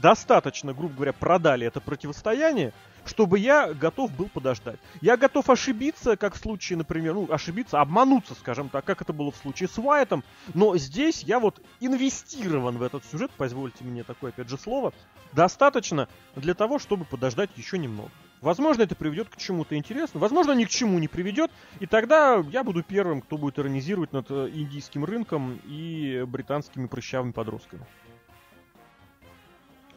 достаточно, 0.00 0.72
грубо 0.72 0.94
говоря, 0.94 1.12
продали 1.12 1.66
это 1.66 1.80
противостояние, 1.80 2.72
чтобы 3.04 3.40
я 3.40 3.74
готов 3.74 4.12
был 4.12 4.28
подождать. 4.28 4.78
Я 5.00 5.16
готов 5.16 5.50
ошибиться, 5.50 6.16
как 6.16 6.36
в 6.36 6.38
случае, 6.38 6.78
например, 6.78 7.14
ну, 7.14 7.26
ошибиться, 7.28 7.80
обмануться, 7.80 8.34
скажем 8.36 8.68
так, 8.68 8.84
как 8.84 9.02
это 9.02 9.12
было 9.12 9.32
в 9.32 9.36
случае 9.36 9.68
с 9.68 9.76
Уайтом, 9.76 10.22
но 10.54 10.76
здесь 10.76 11.24
я 11.24 11.40
вот 11.40 11.60
инвестирован 11.80 12.78
в 12.78 12.82
этот 12.84 13.04
сюжет, 13.06 13.32
позвольте 13.36 13.82
мне 13.82 14.04
такое, 14.04 14.30
опять 14.30 14.48
же, 14.48 14.56
слово, 14.56 14.92
достаточно 15.32 16.08
для 16.36 16.54
того, 16.54 16.78
чтобы 16.78 17.04
подождать 17.04 17.50
еще 17.56 17.76
немного. 17.76 18.12
Возможно, 18.40 18.82
это 18.82 18.94
приведет 18.94 19.28
к 19.28 19.36
чему-то 19.36 19.76
интересному, 19.76 20.22
возможно, 20.22 20.52
ни 20.52 20.64
к 20.64 20.70
чему 20.70 20.98
не 20.98 21.08
приведет, 21.08 21.50
и 21.78 21.86
тогда 21.86 22.42
я 22.50 22.64
буду 22.64 22.82
первым, 22.82 23.20
кто 23.20 23.36
будет 23.36 23.58
иронизировать 23.58 24.12
над 24.12 24.30
э, 24.30 24.50
индийским 24.54 25.04
рынком 25.04 25.60
и 25.66 26.24
британскими 26.26 26.86
прыщавыми 26.86 27.32
подростками. 27.32 27.84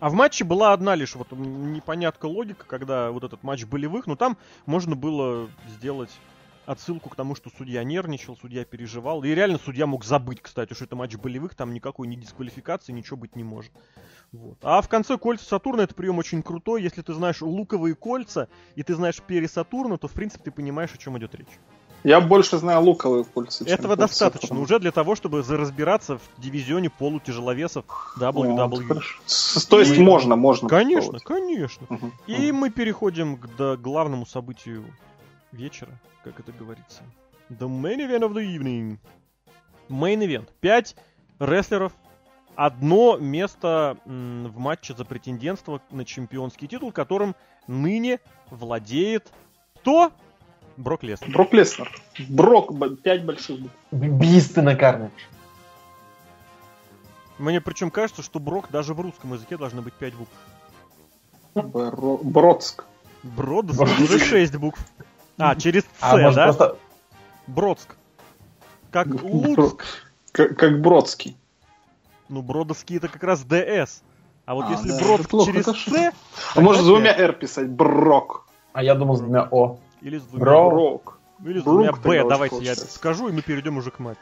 А 0.01 0.09
в 0.09 0.13
матче 0.13 0.43
была 0.43 0.73
одна 0.73 0.95
лишь 0.95 1.15
вот 1.15 1.31
непонятка 1.31 2.25
логика, 2.25 2.65
когда 2.67 3.11
вот 3.11 3.23
этот 3.23 3.41
матч 3.43 3.63
болевых, 3.63 4.07
но 4.07 4.17
там 4.17 4.37
можно 4.65 4.97
было 4.97 5.49
сделать 5.77 6.11
отсылку 6.65 7.09
к 7.09 7.15
тому, 7.15 7.35
что 7.35 7.49
судья 7.49 7.83
нервничал, 7.85 8.35
судья 8.35 8.65
переживал. 8.65 9.23
И 9.23 9.29
реально 9.29 9.57
судья 9.57 9.85
мог 9.85 10.03
забыть, 10.03 10.41
кстати, 10.41 10.73
что 10.73 10.83
это 10.85 10.97
матч 10.97 11.15
болевых, 11.15 11.55
там 11.55 11.73
никакой 11.73 12.07
ни 12.07 12.15
дисквалификации, 12.15 12.91
ничего 12.91 13.15
быть 13.15 13.37
не 13.37 13.43
может. 13.43 13.71
Вот. 14.33 14.57
А 14.63 14.81
в 14.81 14.89
конце 14.89 15.17
кольца 15.17 15.45
Сатурна 15.45 15.83
это 15.83 15.93
прием 15.95 16.17
очень 16.17 16.41
крутой. 16.43 16.81
Если 16.83 17.01
ты 17.01 17.13
знаешь 17.13 17.41
луковые 17.41 17.93
кольца 17.95 18.47
и 18.75 18.83
ты 18.83 18.95
знаешь 18.95 19.21
пере 19.21 19.47
Сатурна, 19.47 19.97
то 19.97 20.07
в 20.07 20.11
принципе 20.11 20.45
ты 20.45 20.51
понимаешь, 20.51 20.89
о 20.93 20.97
чем 20.97 21.17
идет 21.17 21.35
речь. 21.35 21.47
Я 22.03 22.19
больше 22.19 22.57
знаю 22.57 22.81
луковые 22.81 23.23
кольца. 23.23 23.63
Этого 23.63 23.95
достаточно 23.95 24.47
Сатурна. 24.47 24.63
уже 24.63 24.79
для 24.79 24.91
того, 24.91 25.15
чтобы 25.15 25.41
разбираться 25.43 26.17
в 26.17 26.21
дивизионе 26.37 26.89
полутяжеловесов 26.89 27.85
WWE. 28.19 28.83
Хорошо. 28.87 29.19
С- 29.25 29.65
То 29.67 29.79
есть 29.79 29.95
И- 29.97 30.01
можно, 30.01 30.35
можно. 30.35 30.67
Конечно, 30.67 31.19
конечно. 31.19 31.85
Мгм. 31.89 32.11
И 32.27 32.51
мы 32.51 32.71
переходим 32.71 33.37
к 33.37 33.77
главному 33.77 34.25
событию 34.25 34.83
вечера, 35.53 35.91
как 36.25 36.39
это 36.41 36.51
говорится. 36.51 37.03
The 37.49 37.67
main 37.69 37.99
event 37.99 38.23
of 38.27 38.33
the 38.33 38.43
evening. 38.57 38.97
Main 39.89 40.19
event. 40.25 40.49
Пять 40.59 40.95
рестлеров 41.39 41.93
одно 42.55 43.17
место 43.17 43.97
в 44.05 44.57
матче 44.57 44.93
за 44.95 45.05
претендентство 45.05 45.81
на 45.91 46.05
чемпионский 46.05 46.67
титул, 46.67 46.91
которым 46.91 47.35
ныне 47.67 48.19
владеет 48.49 49.31
кто? 49.81 50.11
Брок 50.77 51.03
Леснер. 51.03 51.31
Брок 51.31 51.53
Леснер. 51.53 51.91
Брок, 52.29 52.71
пять 53.03 53.25
больших 53.25 53.59
букв. 53.59 53.73
Бийственный 53.91 54.75
карный. 54.75 55.09
Мне 57.37 57.61
причем 57.61 57.91
кажется, 57.91 58.21
что 58.23 58.39
Брок 58.39 58.69
даже 58.71 58.93
в 58.93 58.99
русском 59.01 59.33
языке 59.33 59.57
должны 59.57 59.81
быть 59.81 59.93
5 59.93 60.13
букв. 60.15 60.31
Бро- 61.55 62.17
Бродск. 62.23 62.85
Бродск 63.23 63.77
Бродск. 63.77 63.99
уже 63.99 64.19
6 64.19 64.55
букв. 64.55 64.79
А, 65.37 65.55
через 65.55 65.83
С, 65.83 65.87
А 65.99 66.17
может 66.17 66.35
да? 66.35 66.43
просто... 66.45 66.77
Бродск. 67.47 67.95
Как 68.91 69.07
Бро- 69.07 69.27
Луцк. 69.27 69.83
Как, 70.31 70.57
как 70.57 70.81
Бродский. 70.81 71.35
Ну, 72.33 72.41
Бродовский 72.41 72.97
это 72.97 73.07
как 73.09 73.23
раз 73.23 73.43
ДС. 73.43 74.01
А 74.45 74.55
вот 74.55 74.65
А, 74.67 74.71
если 74.71 74.89
да, 74.89 75.23
плохо, 75.29 75.51
через 75.51 75.65
С, 75.65 76.13
А 76.55 76.61
может 76.61 76.81
с 76.81 76.85
двумя. 76.85 77.15
«р» 77.15 77.33
писать? 77.33 77.69
Брок. 77.69 78.47
А 78.73 78.81
я 78.83 78.95
думал 78.95 79.17
с 79.17 79.19
двумя 79.21 79.47
О. 79.51 79.77
Или 80.01 80.17
с 80.17 80.23
двумя, 80.23 80.43
Бро. 80.43 80.69
Брок. 80.71 81.19
или 81.45 81.59
с 81.59 81.63
Брук 81.63 81.75
двумя 82.01 82.23
Б. 82.23 82.27
Давайте 82.27 82.57
я 82.57 82.75
скажу, 82.75 83.29
и 83.29 83.31
мы 83.31 83.43
перейдем 83.43 83.77
уже 83.77 83.91
к 83.91 83.99
матчу. 83.99 84.19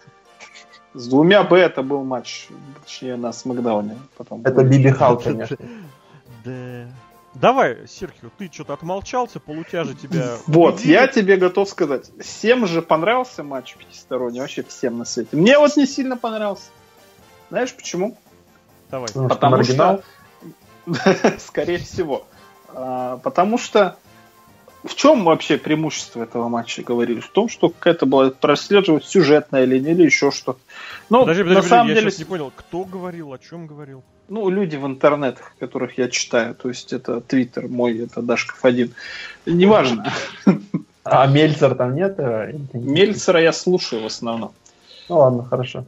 С 0.94 1.08
двумя 1.08 1.44
«б» 1.44 1.58
это 1.58 1.84
был 1.84 2.04
матч. 2.04 2.50
Точнее, 2.84 3.16
на 3.16 3.32
Смакдауне. 3.32 3.98
Потом. 4.18 4.42
Это 4.44 4.62
Биби 4.64 4.90
Хал, 4.90 5.18
конечно. 5.18 5.58
Да. 6.44 6.88
Давай, 7.36 7.88
Серхио, 7.88 8.30
ты 8.38 8.50
что-то 8.52 8.74
отмолчался, 8.74 9.40
полутяжи 9.40 9.94
тебя... 9.94 10.36
Вот, 10.48 10.76
убедили. 10.76 10.92
я 10.92 11.08
тебе 11.08 11.38
готов 11.38 11.70
сказать. 11.70 12.12
Всем 12.20 12.66
же 12.66 12.82
понравился 12.82 13.44
матч 13.44 13.76
пятисторонний, 13.76 14.42
вообще 14.42 14.64
всем 14.64 14.98
на 14.98 15.06
свете. 15.06 15.38
Мне 15.38 15.58
вот 15.58 15.78
не 15.78 15.86
сильно 15.86 16.18
понравился. 16.18 16.72
Знаешь 17.52 17.76
почему? 17.76 18.18
Давай. 18.90 19.08
Потому 19.08 19.28
что 19.28 19.36
Потому 19.36 19.58
маргинал. 19.58 20.04
Скорее 21.38 21.78
всего. 21.78 22.26
А, 22.70 23.18
Потому 23.18 23.58
что 23.58 23.98
в 24.84 24.96
чем 24.96 25.26
вообще 25.26 25.58
преимущество 25.58 26.24
этого 26.24 26.48
матча 26.48 26.82
говорили? 26.82 27.20
В 27.20 27.30
том, 27.30 27.50
что 27.50 27.70
какая-то 27.70 28.06
была 28.06 28.32
прослеживать 28.32 29.04
сюжетная 29.04 29.66
линия 29.66 29.92
или 29.92 30.06
еще 30.06 30.32
что-то. 30.32 30.60
Ну, 31.10 31.20
Подожди, 31.20 31.44
подожди, 31.44 31.62
на 31.62 31.70
самом 31.70 31.88
я 31.90 31.96
деле, 31.96 32.10
сейчас 32.10 32.20
не 32.20 32.26
понял, 32.26 32.52
кто 32.56 32.86
говорил, 32.86 33.34
о 33.34 33.38
чем 33.38 33.68
говорил? 33.68 34.02
ну, 34.30 34.50
люди 34.50 34.78
в 34.78 34.86
интернетах, 34.86 35.54
которых 35.60 35.98
я 35.98 36.08
читаю, 36.08 36.56
то 36.56 36.70
есть 36.70 36.94
это 36.94 37.20
Твиттер 37.20 37.68
мой, 37.68 38.00
это 38.00 38.22
Дашков 38.22 38.64
один. 38.64 38.94
Неважно. 39.46 40.14
А 41.04 41.28
Мельцер 41.28 41.76
там 41.76 41.96
нет? 41.96 42.18
Мельцера 42.74 43.42
я 43.42 43.52
слушаю 43.52 44.04
в 44.04 44.06
основном. 44.06 44.54
Ну 45.10 45.18
ладно, 45.18 45.44
хорошо. 45.44 45.84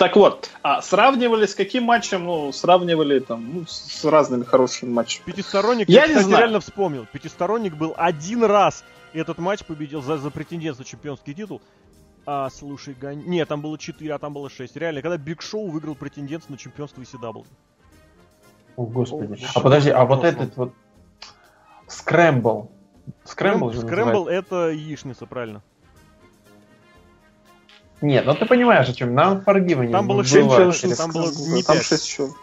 Так 0.00 0.16
вот, 0.16 0.50
а 0.62 0.80
сравнивали 0.80 1.44
с 1.44 1.54
каким 1.54 1.84
матчем? 1.84 2.24
Ну, 2.24 2.52
сравнивали 2.52 3.18
там 3.18 3.52
ну, 3.52 3.66
с 3.66 4.02
разными 4.02 4.44
хорошими 4.44 4.88
матчами. 4.88 5.26
Пятисторонник, 5.26 5.90
Я 5.90 6.04
я, 6.04 6.06
не 6.06 6.14
кстати, 6.14 6.26
знаю. 6.26 6.44
реально 6.44 6.60
вспомнил. 6.60 7.06
Пятисторонник 7.12 7.76
был 7.76 7.92
один 7.98 8.42
раз. 8.44 8.82
И 9.12 9.18
этот 9.18 9.36
матч 9.36 9.62
победил 9.62 10.00
за, 10.00 10.16
за 10.16 10.30
претендентство 10.30 10.84
на 10.84 10.88
чемпионский 10.88 11.34
титул. 11.34 11.60
А, 12.24 12.48
слушай, 12.48 12.96
гон... 12.98 13.18
Нет, 13.26 13.46
там 13.48 13.60
было 13.60 13.76
4, 13.76 14.14
а 14.14 14.18
там 14.18 14.32
было 14.32 14.48
6. 14.48 14.74
Реально, 14.76 15.02
когда 15.02 15.18
Биг 15.18 15.42
Шоу 15.42 15.68
выиграл 15.68 15.94
претендентство 15.94 16.52
на 16.52 16.56
чемпионство 16.56 17.02
ECW. 17.02 17.44
О, 18.76 18.86
господи. 18.86 19.44
О, 19.44 19.48
А 19.54 19.60
подожди, 19.60 19.90
а 19.90 20.06
вот 20.06 20.24
этот 20.24 20.56
вот... 20.56 20.72
Scramble. 21.88 22.70
Scramble 23.24 23.72
же 23.72 23.80
Scramble 23.82 24.20
называется. 24.20 24.54
это 24.54 24.70
яичница, 24.70 25.26
правильно. 25.26 25.62
Нет, 28.00 28.24
ну 28.26 28.34
ты 28.34 28.46
понимаешь, 28.46 28.88
о 28.88 28.92
чем. 28.92 29.14
На 29.14 29.42
Unforgiven 29.42 29.84
е. 29.84 29.92
Там 29.92 30.06
было 30.06 30.16
было 30.16 30.24
шесть 30.24 30.34
через- 30.34 30.80
человек, 30.80 30.98
там 30.98 31.10
было 31.10 31.30
не 31.54 31.62
там 31.62 31.76
пять. 31.76 31.86
шесть 31.86 32.08
человек. 32.08 32.36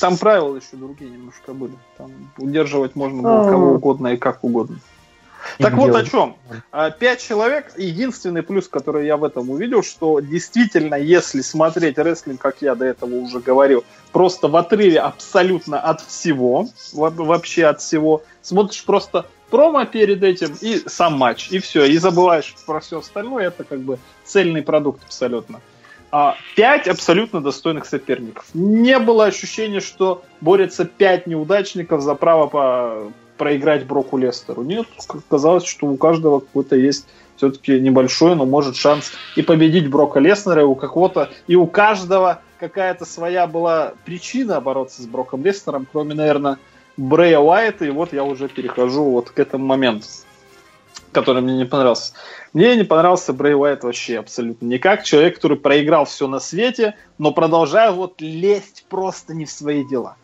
Там 0.00 0.16
правила 0.16 0.56
еще 0.56 0.76
другие 0.76 1.10
немножко 1.10 1.52
были. 1.52 1.74
Там 1.98 2.10
удерживать 2.38 2.94
можно 2.94 3.22
было 3.22 3.50
кого 3.50 3.72
угодно 3.72 4.08
и 4.08 4.16
как 4.16 4.44
угодно. 4.44 4.78
Так 5.58 5.74
вот 5.74 5.94
о 5.96 6.04
чем. 6.04 6.36
А, 6.70 6.90
Пять 6.90 7.20
человек. 7.20 7.72
Единственный 7.76 8.44
плюс, 8.44 8.68
который 8.68 9.06
я 9.06 9.16
в 9.16 9.24
этом 9.24 9.50
увидел, 9.50 9.82
что 9.82 10.20
действительно, 10.20 10.94
если 10.94 11.40
смотреть 11.40 11.98
рестлинг, 11.98 12.40
как 12.40 12.56
я 12.60 12.76
до 12.76 12.84
этого 12.84 13.16
уже 13.16 13.40
говорил, 13.40 13.84
просто 14.12 14.46
в 14.46 14.54
отрыве 14.54 15.00
абсолютно 15.00 15.80
от 15.80 16.00
всего, 16.00 16.68
во- 16.92 17.10
вообще 17.10 17.66
от 17.66 17.80
всего, 17.80 18.22
смотришь 18.40 18.84
просто 18.84 19.26
промо 19.52 19.84
перед 19.84 20.22
этим 20.22 20.56
и 20.62 20.82
сам 20.86 21.18
матч, 21.18 21.50
и 21.50 21.58
все, 21.58 21.84
и 21.84 21.98
забываешь 21.98 22.54
про 22.66 22.80
все 22.80 23.00
остальное, 23.00 23.48
это 23.48 23.64
как 23.64 23.80
бы 23.80 23.98
цельный 24.24 24.62
продукт 24.62 25.04
абсолютно. 25.04 25.60
А, 26.10 26.36
Пять 26.56 26.88
абсолютно 26.88 27.42
достойных 27.42 27.84
соперников. 27.84 28.46
Не 28.54 28.98
было 28.98 29.26
ощущения, 29.26 29.80
что 29.80 30.22
борются 30.40 30.86
пять 30.86 31.26
неудачников 31.26 32.00
за 32.00 32.14
право 32.14 32.46
по 32.46 33.12
проиграть 33.36 33.86
Броку 33.86 34.16
Лестеру. 34.16 34.62
Нет, 34.62 34.86
казалось, 35.28 35.64
что 35.64 35.86
у 35.86 35.96
каждого 35.96 36.40
какой-то 36.40 36.76
есть 36.76 37.06
все-таки 37.36 37.78
небольшой, 37.78 38.36
но 38.36 38.46
может 38.46 38.76
шанс 38.76 39.12
и 39.36 39.42
победить 39.42 39.90
Брока 39.90 40.18
Леснера, 40.18 40.62
и 40.62 40.64
у 40.64 40.74
какого-то, 40.74 41.28
и 41.46 41.56
у 41.56 41.66
каждого 41.66 42.40
какая-то 42.58 43.04
своя 43.04 43.46
была 43.46 43.92
причина 44.06 44.60
бороться 44.62 45.02
с 45.02 45.06
Броком 45.06 45.44
Леснером, 45.44 45.86
кроме, 45.90 46.14
наверное, 46.14 46.58
Брэя 46.96 47.38
Уайта, 47.38 47.84
и 47.84 47.90
вот 47.90 48.12
я 48.12 48.24
уже 48.24 48.48
перехожу 48.48 49.04
вот 49.04 49.30
к 49.30 49.38
этому 49.38 49.64
моменту, 49.66 50.06
который 51.12 51.42
мне 51.42 51.56
не 51.56 51.64
понравился. 51.64 52.12
Мне 52.52 52.76
не 52.76 52.84
понравился 52.84 53.32
Брэй 53.32 53.54
Уайт 53.54 53.82
вообще 53.82 54.18
абсолютно 54.18 54.66
никак. 54.66 55.04
Человек, 55.04 55.36
который 55.36 55.56
проиграл 55.56 56.04
все 56.04 56.26
на 56.26 56.38
свете, 56.38 56.96
но 57.18 57.32
продолжая 57.32 57.92
вот 57.92 58.20
лезть 58.20 58.84
просто 58.88 59.34
не 59.34 59.46
в 59.46 59.50
свои 59.50 59.84
дела. 59.84 60.16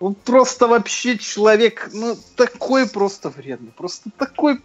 Он 0.00 0.14
просто 0.14 0.68
вообще 0.68 1.18
человек, 1.18 1.90
ну, 1.92 2.16
такой 2.36 2.88
просто 2.88 3.30
вредный. 3.30 3.72
Просто 3.72 4.10
такой... 4.16 4.60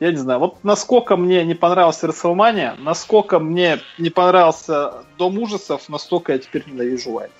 Я 0.00 0.12
не 0.12 0.16
знаю, 0.16 0.38
вот 0.38 0.62
насколько 0.62 1.16
мне 1.16 1.44
не 1.44 1.54
понравился 1.54 2.06
Расселмания, 2.06 2.76
насколько 2.78 3.40
мне 3.40 3.80
не 3.98 4.10
понравился 4.10 5.02
Дом 5.18 5.38
ужасов, 5.38 5.88
настолько 5.88 6.32
я 6.32 6.38
теперь 6.38 6.62
ненавижу 6.68 7.10
Уайт. 7.10 7.32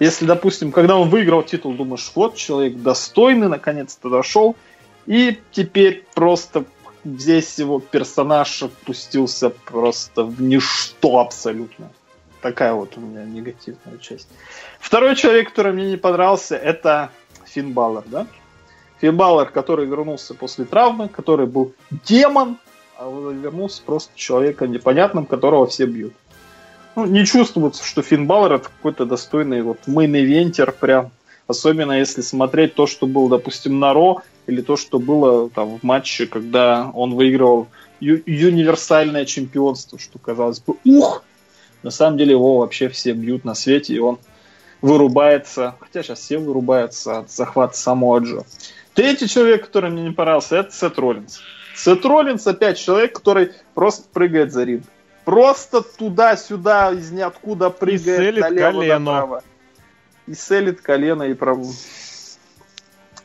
Если, 0.00 0.26
допустим, 0.26 0.72
когда 0.72 0.96
он 0.96 1.08
выиграл 1.08 1.42
титул, 1.42 1.72
думаешь, 1.74 2.10
вот 2.14 2.34
человек 2.36 2.76
достойный, 2.76 3.48
наконец-то 3.48 4.08
дошел, 4.08 4.56
и 5.06 5.38
теперь 5.52 6.04
просто 6.14 6.64
здесь 7.04 7.58
его 7.58 7.80
персонаж 7.80 8.62
опустился 8.62 9.50
просто 9.50 10.24
в 10.24 10.40
ничто 10.42 11.18
абсолютно. 11.18 11.90
Такая 12.40 12.74
вот 12.74 12.96
у 12.96 13.00
меня 13.00 13.24
негативная 13.24 13.98
часть. 13.98 14.28
Второй 14.78 15.16
человек, 15.16 15.50
который 15.50 15.72
мне 15.72 15.90
не 15.90 15.96
понравился, 15.96 16.56
это 16.56 17.10
Финн 17.46 17.72
Балор, 17.72 18.04
да? 18.06 18.26
Финн 19.00 19.16
Балор, 19.16 19.50
который 19.50 19.86
вернулся 19.86 20.34
после 20.34 20.64
травмы, 20.64 21.08
который 21.08 21.46
был 21.46 21.72
демон, 21.90 22.58
а 22.98 23.08
вернулся 23.08 23.82
просто 23.82 24.12
человеком 24.16 24.72
непонятным, 24.72 25.26
которого 25.26 25.66
все 25.66 25.86
бьют. 25.86 26.14
Ну, 26.96 27.06
не 27.06 27.26
чувствуется, 27.26 27.84
что 27.84 28.02
Финн 28.02 28.26
Балор 28.26 28.54
это 28.54 28.68
какой-то 28.68 29.04
достойный 29.04 29.62
вот 29.62 29.78
main 29.86 30.17
eventer 30.17 30.72
прям. 30.72 31.10
Особенно 31.46 31.92
если 31.92 32.22
смотреть 32.22 32.74
то, 32.74 32.86
что 32.86 33.06
было, 33.06 33.28
допустим, 33.28 33.78
на 33.78 33.92
Ро, 33.92 34.22
или 34.46 34.60
то, 34.62 34.76
что 34.76 34.98
было 34.98 35.50
там 35.50 35.78
в 35.78 35.82
матче, 35.82 36.26
когда 36.26 36.90
он 36.94 37.14
выигрывал 37.14 37.68
ю- 38.00 38.22
универсальное 38.26 39.24
чемпионство, 39.24 39.98
что 39.98 40.18
казалось 40.18 40.60
бы, 40.60 40.76
ух! 40.84 41.24
На 41.82 41.90
самом 41.90 42.16
деле 42.16 42.32
его 42.32 42.58
вообще 42.58 42.88
все 42.88 43.12
бьют 43.12 43.44
на 43.44 43.54
свете, 43.54 43.94
и 43.94 43.98
он 43.98 44.18
вырубается, 44.80 45.74
хотя 45.80 46.02
сейчас 46.02 46.20
все 46.20 46.38
вырубаются 46.38 47.18
от 47.18 47.30
захвата 47.30 47.76
самого 47.76 48.20
Джо. 48.20 48.44
Третий 48.94 49.28
человек, 49.28 49.66
который 49.66 49.90
мне 49.90 50.04
не 50.04 50.12
понравился, 50.12 50.56
это 50.56 50.72
Сет 50.72 50.98
Роллинс. 50.98 51.40
Сет 51.76 52.04
Роллинс 52.04 52.46
опять 52.46 52.78
человек, 52.78 53.14
который 53.14 53.50
просто 53.74 54.04
прыгает 54.12 54.52
за 54.52 54.64
ринг. 54.64 54.84
Просто 55.24 55.80
туда-сюда, 55.80 56.92
из 56.92 57.10
ниоткуда 57.10 57.70
прыгает 57.70 58.18
селит 58.18 58.40
налево, 58.40 58.72
колено. 58.72 58.98
направо. 58.98 59.42
И 60.26 60.34
селит 60.34 60.80
колено 60.80 61.22
и, 61.22 61.34
пров- 61.34 62.36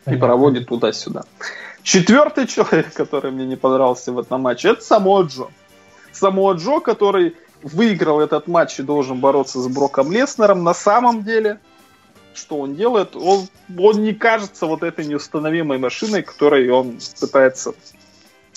и 0.05 0.15
проводит 0.15 0.67
туда-сюда. 0.67 1.23
Четвертый 1.83 2.47
человек, 2.47 2.93
который 2.93 3.31
мне 3.31 3.45
не 3.45 3.55
понравился 3.55 4.11
в 4.11 4.19
этом 4.19 4.41
матче, 4.41 4.69
это 4.69 4.81
Самоа 4.81 5.23
Джо. 5.23 5.47
Самоа 6.11 6.53
Джо, 6.53 6.79
который 6.79 7.35
выиграл 7.63 8.21
этот 8.21 8.47
матч 8.47 8.79
и 8.79 8.83
должен 8.83 9.19
бороться 9.19 9.59
с 9.59 9.67
Броком 9.67 10.11
Леснером, 10.11 10.63
на 10.63 10.73
самом 10.73 11.23
деле, 11.23 11.59
что 12.33 12.59
он 12.59 12.75
делает? 12.75 13.15
Он, 13.15 13.47
он 13.77 14.03
не 14.03 14.13
кажется 14.13 14.65
вот 14.65 14.83
этой 14.83 15.05
неустановимой 15.05 15.77
машиной, 15.77 16.21
которой 16.21 16.69
он 16.69 16.99
пытается 17.19 17.73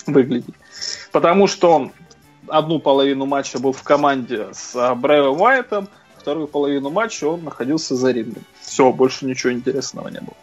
выглядеть. 0.05 0.55
Потому 1.11 1.47
что 1.47 1.73
он 1.73 1.91
одну 2.47 2.79
половину 2.79 3.25
матча 3.25 3.59
был 3.59 3.71
в 3.71 3.83
команде 3.83 4.47
с 4.53 4.95
Брэвом 4.95 5.41
Уайтом, 5.41 5.87
вторую 6.17 6.47
половину 6.47 6.89
матча 6.89 7.25
он 7.25 7.43
находился 7.43 7.95
за 7.95 8.11
рингом. 8.11 8.43
Все, 8.61 8.91
больше 8.91 9.25
ничего 9.25 9.51
интересного 9.53 10.07
не 10.07 10.19
было. 10.19 10.35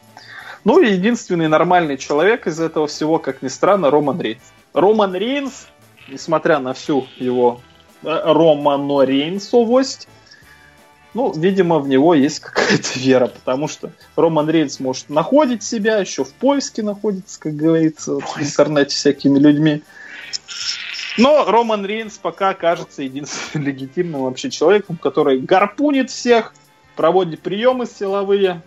Ну 0.64 0.80
и 0.80 0.92
единственный 0.92 1.48
нормальный 1.48 1.96
человек 1.96 2.46
из 2.46 2.60
этого 2.60 2.86
всего, 2.86 3.18
как 3.18 3.40
ни 3.42 3.48
странно, 3.48 3.90
Роман 3.90 4.20
Рейнс. 4.20 4.42
Роман 4.74 5.14
Рейнс, 5.14 5.66
несмотря 6.08 6.58
на 6.58 6.74
всю 6.74 7.06
его 7.16 7.60
э, 8.02 8.08
Романо 8.08 9.02
Рейнсовость, 9.04 10.06
Ну, 11.12 11.32
видимо, 11.32 11.78
в 11.78 11.88
него 11.88 12.14
есть 12.14 12.40
какая-то 12.40 12.98
вера, 12.98 13.26
потому 13.26 13.68
что 13.68 13.90
Роман 14.16 14.48
Рейнс 14.48 14.80
может 14.80 15.08
находить 15.08 15.62
себя, 15.62 15.98
еще 15.98 16.24
в 16.24 16.32
поиске 16.32 16.82
находится, 16.82 17.40
как 17.40 17.56
говорится, 17.56 18.20
в 18.20 18.38
интернете 18.38 18.94
всякими 18.94 19.38
людьми. 19.38 19.82
Но 21.18 21.44
Роман 21.44 21.84
Рейнс 21.84 22.18
пока 22.18 22.54
кажется 22.54 23.02
единственным 23.02 23.66
легитимным 23.66 24.22
вообще 24.22 24.50
человеком, 24.50 24.96
который 24.96 25.40
гарпунит 25.40 26.10
всех, 26.10 26.54
проводит 26.96 27.40
приемы 27.40 27.86
силовые, 27.86 28.62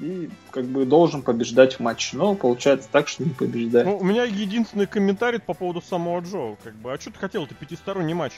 и 0.00 0.30
как 0.50 0.64
бы 0.64 0.86
должен 0.86 1.22
побеждать 1.22 1.74
в 1.74 1.80
матче. 1.80 2.16
Но 2.16 2.34
получается 2.34 2.88
так, 2.90 3.08
что 3.08 3.22
не 3.22 3.30
побеждает. 3.30 3.86
Ну, 3.86 3.98
у 3.98 4.04
меня 4.04 4.24
единственный 4.24 4.86
комментарий 4.86 5.38
по 5.38 5.54
поводу 5.54 5.82
самого 5.82 6.20
Джо. 6.20 6.56
Как 6.62 6.74
бы, 6.74 6.92
а 6.92 6.98
что 6.98 7.10
ты 7.10 7.18
хотел? 7.18 7.44
Это 7.44 7.54
пятисторонний 7.54 8.14
матч. 8.14 8.32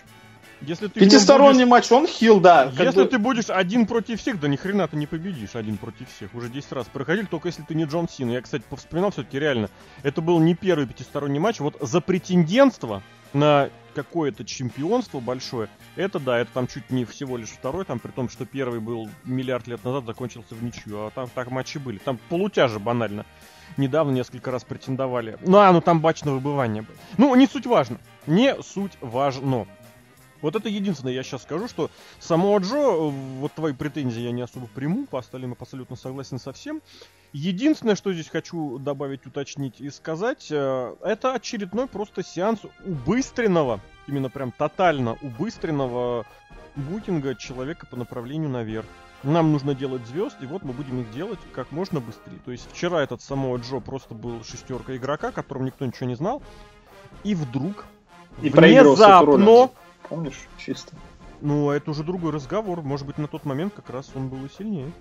Если 0.61 0.87
ты 0.87 1.01
Пятисторонний 1.01 1.65
будешь... 1.65 1.71
матч, 1.71 1.93
он 1.93 2.07
хил, 2.07 2.39
да. 2.39 2.71
Если 2.79 3.03
бы... 3.03 3.09
ты 3.09 3.19
будешь 3.19 3.51
один 3.51 3.87
против 3.87 4.21
всех, 4.21 4.39
да 4.39 4.47
ни 4.47 4.55
хрена 4.55 4.87
ты 4.87 4.97
не 4.97 5.07
победишь 5.07 5.57
один 5.57 5.77
против 5.77 6.09
всех. 6.15 6.33
Уже 6.35 6.49
10 6.49 6.71
раз 6.73 6.87
проходили, 6.87 7.27
только 7.27 7.49
если 7.49 7.63
ты 7.63 7.75
не 7.75 7.85
Джон 7.85 8.09
Син. 8.09 8.31
Я, 8.31 8.41
кстати, 8.41 8.63
повспоминал 8.69 9.11
все-таки 9.11 9.41
реально. 9.41 9.71
Это 10.05 10.21
был 10.21 10.39
не 10.39 10.55
первый 10.55 10.87
пятисторонний 10.87 11.41
матч. 11.41 11.59
Вот 11.59 11.77
за 11.81 12.01
претендентство 12.01 13.03
на 13.35 13.71
какое-то 13.95 14.45
чемпионство 14.45 15.21
большое, 15.21 15.69
это 15.97 16.19
да, 16.19 16.39
это 16.39 16.51
там 16.53 16.67
чуть 16.67 16.91
не 16.91 17.05
всего 17.05 17.37
лишь 17.37 17.51
второй, 17.51 17.85
там 17.85 17.99
при 17.99 18.11
том, 18.11 18.29
что 18.29 18.47
первый 18.47 18.81
был 18.81 19.09
миллиард 19.25 19.67
лет 19.67 19.85
назад, 19.85 20.07
закончился 20.07 20.55
в 20.55 20.63
ничью, 20.63 21.07
а 21.07 21.11
там 21.11 21.29
так 21.35 21.51
матчи 21.51 21.79
были. 21.79 21.99
Там 21.99 22.19
полутяжи 22.29 22.79
банально. 22.79 23.27
Недавно 23.77 24.13
несколько 24.13 24.51
раз 24.51 24.65
претендовали. 24.65 25.39
Ну, 25.41 25.59
а, 25.59 25.73
ну 25.73 25.81
там 25.81 26.01
бач 26.01 26.25
на 26.25 26.33
выбывание 26.33 26.83
было. 26.83 26.97
Ну, 27.17 27.35
не 27.35 27.47
суть 27.47 27.67
важно. 27.67 27.99
Не 28.27 28.61
суть 28.63 28.93
важно. 29.01 29.67
Вот 30.43 30.57
это 30.57 30.69
единственное, 30.69 31.15
я 31.15 31.23
сейчас 31.23 31.45
скажу, 31.45 31.69
что 31.69 31.89
самого 32.19 32.59
Джо, 32.59 33.11
вот 33.39 33.53
твои 33.53 33.73
претензии 33.73 34.21
я 34.21 34.33
не 34.33 34.43
особо 34.43 34.67
приму, 34.67 35.07
по 35.07 35.21
остальным 35.21 35.57
абсолютно 35.59 35.97
согласен 35.97 36.39
со 36.39 36.53
всем. 36.53 36.83
Единственное, 37.33 37.95
что 37.95 38.13
здесь 38.13 38.29
хочу 38.29 38.79
добавить, 38.79 39.25
уточнить 39.25 39.81
и 39.81 39.89
сказать, 39.89 40.49
э, 40.51 40.97
это 41.01 41.33
очередной 41.33 41.87
просто 41.87 42.23
сеанс 42.25 42.61
убыстренного, 42.85 43.81
именно 44.09 44.29
прям 44.29 44.51
тотально 44.51 45.17
убыстренного 45.23 46.27
букинга 46.75 47.37
человека 47.37 47.87
по 47.87 47.97
направлению 47.97 48.51
наверх. 48.51 48.87
Нам 49.23 49.53
нужно 49.53 49.77
делать 49.77 50.05
звезд, 50.09 50.37
и 50.41 50.47
вот 50.47 50.65
мы 50.65 50.73
будем 50.73 51.03
их 51.03 51.13
делать 51.13 51.39
как 51.55 51.71
можно 51.71 52.01
быстрее. 52.01 52.41
То 52.45 52.51
есть 52.51 52.69
вчера 52.73 53.01
этот 53.01 53.23
самого 53.23 53.57
Джо 53.59 53.79
просто 53.79 54.15
был 54.15 54.43
шестерка 54.43 54.97
игрока, 54.97 55.31
которым 55.31 55.67
никто 55.67 55.87
ничего 55.87 56.09
не 56.09 56.17
знал, 56.17 56.43
и 57.23 57.37
вдруг 57.37 57.87
и 58.43 58.51
внезапно 58.51 59.71
помнишь, 60.13 60.47
чисто. 60.59 60.95
Ну, 61.41 61.71
это 61.71 61.91
уже 61.91 62.05
другой 62.05 62.33
разговор. 62.33 62.83
Может 62.83 63.07
быть, 63.07 63.17
на 63.17 63.29
тот 63.29 63.47
момент 63.47 63.73
как 63.75 63.89
раз 63.89 64.11
он 64.15 64.29
был 64.29 64.45
и 64.45 64.49
сильнее. 64.51 64.93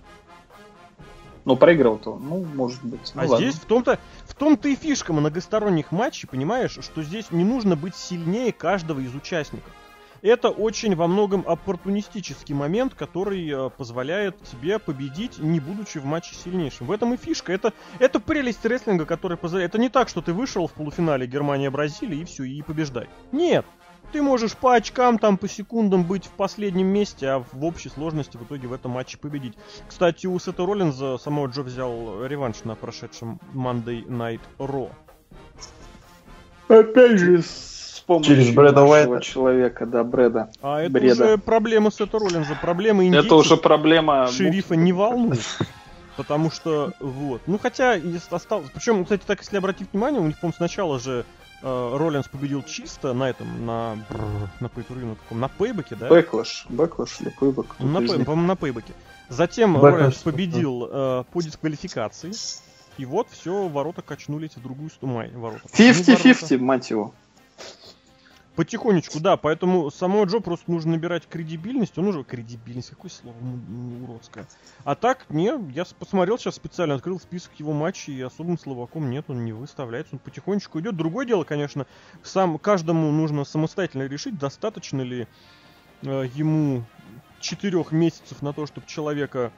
Но 1.43 1.57
проиграл-то, 1.57 2.18
ну, 2.18 2.45
может 2.55 2.82
быть. 2.84 3.12
Ну, 3.14 3.22
а 3.22 3.26
ладно. 3.26 3.38
здесь 3.38 3.55
в 3.59 3.66
том-то, 3.66 3.99
в 4.26 4.36
том-то 4.36 4.70
и 4.70 4.76
фишка 4.76 5.12
многосторонних 5.12 5.91
матчей, 5.91 6.30
понимаешь, 6.30 6.78
что 6.82 7.03
здесь 7.03 7.32
не 7.32 7.43
нужно 7.43 7.76
быть 7.76 7.95
сильнее 7.95 8.53
каждого 8.53 9.01
из 9.01 9.14
участников. 9.14 9.74
Это 10.22 10.49
очень 10.49 10.95
во 10.95 11.07
многом 11.07 11.43
оппортунистический 11.47 12.53
момент, 12.53 12.93
который 12.93 13.49
э, 13.49 13.70
позволяет 13.72 14.38
тебе 14.43 14.78
победить, 14.78 15.39
не 15.39 15.59
будучи 15.59 15.97
в 15.97 16.05
матче 16.05 16.36
сильнейшим. 16.36 16.88
В 16.88 16.91
этом 16.91 17.14
и 17.16 17.18
фишка. 17.18 17.51
Это, 17.51 17.74
это 17.97 18.20
прелесть 18.20 18.64
рестлинга, 18.64 19.05
который 19.05 19.36
позволяет... 19.36 19.72
Это 19.72 19.80
не 19.80 19.89
так, 19.89 20.09
что 20.09 20.22
ты 20.22 20.32
вышел 20.32 20.68
в 20.68 20.74
полуфинале 20.74 21.26
Германия-Бразилия 21.26 22.22
и 22.22 22.26
все, 22.26 22.43
и 22.43 22.62
побеждай. 22.62 23.09
Нет. 23.32 23.66
Ты 24.12 24.22
можешь 24.22 24.57
по 24.57 24.76
очкам, 24.76 25.18
там, 25.18 25.38
по 25.38 25.47
секундам 25.47 26.03
быть 26.03 26.26
в 26.26 26.32
последнем 26.32 26.88
месте, 26.88 27.28
а 27.28 27.39
в 27.39 27.64
общей 27.64 27.89
сложности 27.89 28.36
в 28.36 28.43
итоге 28.43 28.68
в 28.68 28.74
этом 28.74 28.91
матче 28.91 29.18
победить. 29.18 29.53
Кстати, 29.88 30.28
у 30.28 30.38
Сета 30.38 30.66
Роллинза 30.66 31.18
самого 31.18 31.47
Джо 31.47 31.62
взял 31.62 32.26
реванш 32.26 32.64
на 32.66 32.76
прошедшем 32.76 33.39
Monday 33.53 34.05
Night 34.05 34.41
Raw. 34.59 34.89
Опять 36.68 37.20
же, 37.20 37.41
с 37.41 38.03
помощью 38.05 38.36
Через 38.36 38.53
Брэя 38.53 38.84
Уайта. 38.84 39.22
человека, 39.22 39.86
да, 39.86 40.03
Брэя. 40.03 40.51
А 40.62 40.82
это 40.82 40.91
Брэя. 40.91 41.24
уже 41.24 41.38
проблема 41.38 41.91
Сета 41.91 42.20
Роллинза, 42.20 42.57
проблема 42.62 43.05
индейцев. 43.05 43.26
Это 43.28 43.36
уже 43.36 43.57
проблема... 43.57 44.28
Шерифа 44.28 44.76
не 44.76 44.91
волнует. 44.91 45.45
Потому 46.18 46.51
что, 46.51 46.91
вот. 46.99 47.41
Ну, 47.47 47.57
хотя, 47.57 47.93
если 47.93 48.36
осталось... 48.36 48.68
Причем, 48.74 49.03
кстати, 49.03 49.24
так, 49.26 49.39
если 49.39 49.57
обратить 49.57 49.88
внимание, 49.93 50.20
у 50.22 50.26
них, 50.26 50.39
по-моему, 50.39 50.55
сначала 50.57 50.99
же 50.99 51.26
Роллинс 51.62 52.28
победил 52.28 52.64
чисто 52.64 53.14
на 53.14 53.30
этом, 53.30 53.66
на... 53.66 53.97
На 54.59 54.70
pay-per-view, 54.70 55.07
на 55.07 55.16
каком? 55.16 55.39
На 55.39 55.47
Payback 55.47 55.85
е, 55.85 55.95
да? 55.95 56.07
Backlash. 56.07 56.66
Backlash 56.70 57.22
или 57.22 57.30
Payback? 57.30 57.80
На 57.80 57.99
Pay, 57.99 58.24
по-моему, 58.24 58.47
на 58.47 58.55
Payback 58.55 58.85
е. 58.85 58.93
Затем 59.30 59.82
Роллинс 59.82 60.18
победил 60.18 60.88
э, 60.89 61.24
по 61.32 61.41
дисквалификации. 61.41 62.32
И 62.97 63.05
вот 63.05 63.28
все, 63.32 63.68
ворота 63.68 64.01
качнулись 64.01 64.55
в 64.55 64.62
другую 64.62 64.89
сторону. 64.89 65.39
Ворота. 65.39 65.68
50-50, 65.74 66.57
мать 66.57 66.89
его. 66.89 67.14
Потихонечку, 68.56 69.22
да, 69.22 69.38
поэтому 69.38 69.89
самому 69.91 70.26
Джо 70.26 70.39
просто 70.41 70.70
нужно 70.70 70.91
набирать 70.91 71.26
кредибильность, 71.26 71.97
он 71.97 72.08
уже 72.08 72.26
кредибильность, 72.26 72.89
какое 72.89 73.10
слово 73.10 73.36
уродское. 74.04 74.45
А 74.84 74.95
так, 74.95 75.26
не, 75.30 75.54
я 75.72 75.86
посмотрел 75.97 76.38
сейчас 76.38 76.56
специально, 76.56 76.95
открыл 76.95 77.18
список 77.18 77.54
его 77.56 77.72
матчей, 77.72 78.14
и 78.14 78.22
особым 78.22 78.60
слабаком 78.59 79.09
нет, 79.10 79.26
он 79.30 79.45
не 79.45 79.54
выставляется, 79.54 80.16
он 80.16 80.20
потихонечку 80.20 80.82
идет. 80.82 80.97
Другое 80.97 81.26
дело, 81.26 81.45
конечно, 81.45 81.88
сам 82.24 82.60
каждому 82.60 83.10
нужно 83.12 83.45
самостоятельно 83.45 84.04
решить, 84.04 84.38
достаточно 84.38 85.02
ли 85.02 85.28
э, 86.02 86.26
ему 86.34 86.84
четырех 87.39 87.93
месяцев 87.93 88.41
на 88.41 88.52
то, 88.52 88.66
чтобы 88.68 88.86
человека 88.86 89.54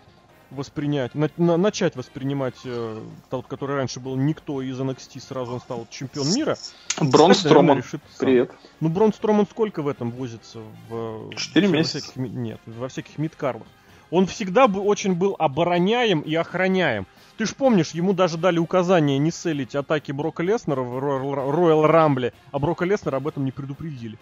воспринять, 0.53 1.15
на, 1.15 1.29
на, 1.37 1.57
начать 1.57 1.95
воспринимать 1.95 2.55
э, 2.65 3.01
тот, 3.29 3.47
который 3.47 3.75
раньше 3.75 3.99
был 3.99 4.15
никто 4.15 4.61
из 4.61 4.79
NXT, 4.79 5.19
сразу 5.19 5.53
он 5.53 5.59
стал 5.59 5.87
чемпион 5.89 6.33
мира. 6.33 6.57
Брон 6.99 7.33
Строман, 7.33 7.83
привет. 8.19 8.51
Ну, 8.79 8.89
Брон 8.89 9.13
Строман 9.13 9.47
сколько 9.49 9.81
в 9.81 9.87
этом 9.87 10.11
возится? 10.11 10.59
В, 10.89 11.33
4 11.35 11.67
месяца. 11.67 11.99
Всяких, 11.99 12.15
нет, 12.17 12.59
во 12.65 12.87
всяких 12.87 13.17
мидкарлах. 13.17 13.67
Он 14.11 14.27
всегда 14.27 14.67
бы 14.67 14.79
очень 14.79 15.15
был 15.15 15.35
обороняем 15.39 16.21
и 16.21 16.35
охраняем. 16.35 17.07
Ты 17.37 17.47
ж 17.47 17.55
помнишь, 17.55 17.91
ему 17.91 18.13
даже 18.13 18.37
дали 18.37 18.59
указание 18.59 19.17
не 19.17 19.31
селить 19.31 19.73
атаки 19.73 20.11
Брока 20.11 20.43
Леснера 20.43 20.81
в 20.81 20.97
Роyal 20.97 21.87
Рамбле, 21.87 22.31
а 22.51 22.59
Брока 22.59 22.85
Леснера 22.85 23.17
об 23.17 23.27
этом 23.27 23.43
не 23.43 23.51
предупредили. 23.51 24.19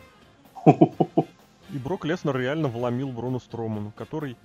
И 0.66 1.78
Брок 1.78 2.06
Леснер 2.06 2.38
реально 2.38 2.68
вломил 2.68 3.10
Брону 3.10 3.40
Строману, 3.40 3.94
который 3.96 4.36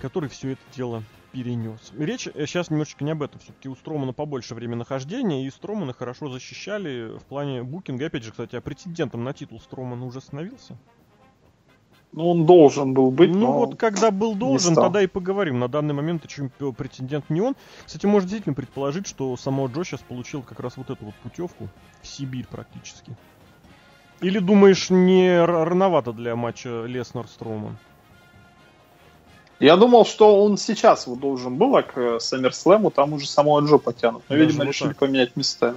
который 0.00 0.28
все 0.28 0.52
это 0.52 0.62
дело 0.74 1.02
перенес. 1.32 1.92
Речь 1.96 2.22
сейчас 2.24 2.70
э, 2.70 2.72
немножечко 2.72 3.04
не 3.04 3.12
об 3.12 3.22
этом. 3.22 3.40
Все-таки 3.40 3.68
у 3.68 3.76
Стромана 3.76 4.12
побольше 4.12 4.54
время 4.54 4.76
нахождения, 4.76 5.46
и 5.46 5.50
Стромана 5.50 5.92
хорошо 5.92 6.28
защищали 6.28 7.16
в 7.18 7.24
плане 7.24 7.62
букинга. 7.62 8.06
Опять 8.06 8.24
же, 8.24 8.30
кстати, 8.30 8.56
а 8.56 8.60
претендентом 8.60 9.24
на 9.24 9.32
титул 9.32 9.60
Стромана 9.60 10.04
уже 10.06 10.20
становился? 10.20 10.76
Ну, 12.12 12.28
он 12.28 12.44
должен 12.44 12.92
был 12.92 13.12
быть, 13.12 13.30
Ну, 13.30 13.52
вот 13.52 13.76
когда 13.76 14.10
был 14.10 14.34
должен, 14.34 14.74
тогда 14.74 15.00
и 15.00 15.06
поговорим. 15.06 15.60
На 15.60 15.68
данный 15.68 15.94
момент 15.94 16.26
чемпион, 16.26 16.74
претендент 16.74 17.30
не 17.30 17.40
он. 17.40 17.54
Кстати, 17.86 18.06
можно 18.06 18.28
действительно 18.28 18.54
предположить, 18.54 19.06
что 19.06 19.36
само 19.36 19.68
Джо 19.68 19.84
сейчас 19.84 20.00
получил 20.00 20.42
как 20.42 20.58
раз 20.58 20.76
вот 20.76 20.90
эту 20.90 21.04
вот 21.04 21.14
путевку 21.16 21.68
в 22.02 22.06
Сибирь 22.06 22.46
практически. 22.50 23.16
Или 24.20 24.40
думаешь, 24.40 24.90
не 24.90 25.42
рановато 25.44 26.12
для 26.12 26.34
матча 26.34 26.84
Леснер-Строман? 26.84 27.78
Я 29.60 29.76
думал, 29.76 30.06
что 30.06 30.42
он 30.42 30.56
сейчас 30.56 31.06
вот 31.06 31.20
должен 31.20 31.56
был, 31.56 31.76
а 31.76 31.82
к 31.82 32.18
Саммерслэму 32.18 32.90
там 32.90 33.12
уже 33.12 33.28
самого 33.28 33.60
Джо 33.60 33.76
потянут. 33.76 34.22
Но, 34.28 34.36
Даже 34.36 34.46
видимо, 34.46 34.64
решили 34.64 34.88
так. 34.88 34.98
поменять 34.98 35.36
местами. 35.36 35.76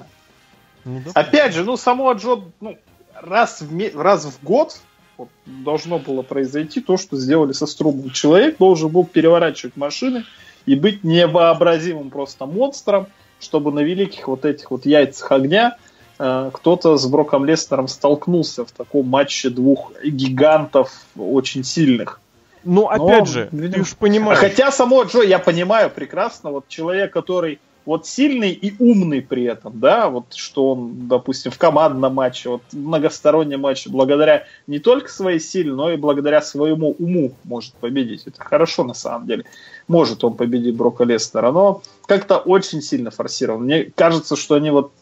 Ну, 0.86 1.02
да, 1.06 1.12
Опять 1.14 1.54
же, 1.54 1.66
ну, 1.66 1.76
самого 1.76 2.14
Джо, 2.14 2.40
ну, 2.62 2.78
раз 3.14 3.62
в, 3.62 4.02
раз 4.02 4.26
в 4.26 4.42
год 4.42 4.80
вот, 5.18 5.28
должно 5.46 6.00
было 6.00 6.22
произойти 6.22 6.80
то, 6.80 6.96
что 6.96 7.18
сделали 7.18 7.52
со 7.52 7.66
Струмом. 7.66 8.10
Человек 8.12 8.58
должен 8.58 8.90
был 8.90 9.06
переворачивать 9.06 9.76
машины 9.76 10.24
и 10.66 10.76
быть 10.76 11.04
невообразимым 11.04 12.10
просто 12.10 12.46
монстром, 12.46 13.08
чтобы 13.42 13.74
на 13.74 13.82
великих 13.82 14.30
вот 14.30 14.46
этих 14.46 14.72
вот 14.72 14.86
яйцах 14.86 15.30
огня 15.30 15.76
э, 16.20 16.52
кто-то 16.54 16.96
с 16.96 17.06
Броком 17.06 17.44
Леснером 17.44 17.90
столкнулся 17.90 18.64
в 18.66 18.72
таком 18.72 19.10
матче 19.10 19.50
двух 19.50 19.92
гигантов 20.02 21.06
очень 21.18 21.66
сильных. 21.66 22.22
Ну, 22.64 22.88
опять 22.88 23.20
Но, 23.20 23.26
же, 23.26 23.50
видимо... 23.52 23.74
ты 23.74 23.82
уж 23.82 23.96
понимаешь. 23.96 24.40
Хотя 24.40 24.72
само 24.72 25.04
Джо, 25.04 25.22
я 25.22 25.40
понимаю 25.40 25.90
прекрасно, 25.90 26.52
вот 26.52 26.68
человек, 26.68 27.12
который 27.12 27.60
вот 27.86 28.08
сильный 28.08 28.52
и 28.52 28.74
умный 28.80 29.22
при 29.22 29.44
этом, 29.44 29.80
да, 29.80 30.10
вот 30.10 30.34
что 30.34 30.72
он, 30.72 31.08
допустим, 31.08 31.52
в 31.52 31.58
командном 31.58 32.14
матче, 32.14 32.50
вот 32.50 32.62
в 32.72 32.78
многостороннем 32.78 33.62
матче, 33.62 33.90
благодаря 33.90 34.46
не 34.68 34.80
только 34.80 35.10
своей 35.10 35.40
силе, 35.40 35.74
но 35.74 35.92
и 35.92 35.98
благодаря 35.98 36.42
своему 36.42 36.96
уму 36.98 37.34
может 37.44 37.74
победить. 37.74 38.24
Это 38.26 38.42
хорошо 38.42 38.84
на 38.84 38.94
самом 38.94 39.28
деле. 39.28 39.44
Может 39.88 40.24
он 40.24 40.36
победить 40.36 40.76
Брока 40.76 41.04
Лестера, 41.04 41.52
но 41.52 41.82
как-то 42.06 42.38
очень 42.38 42.82
сильно 42.82 43.12
форсирован. 43.12 43.64
Мне 43.64 43.92
кажется, 43.96 44.38
что 44.38 44.56
они 44.56 44.72
вот 44.72 44.94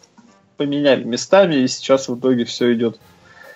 поменяли 0.58 1.04
местами, 1.04 1.56
и 1.56 1.68
сейчас 1.68 2.10
в 2.10 2.18
итоге 2.18 2.46
все 2.46 2.74
идет, 2.74 3.00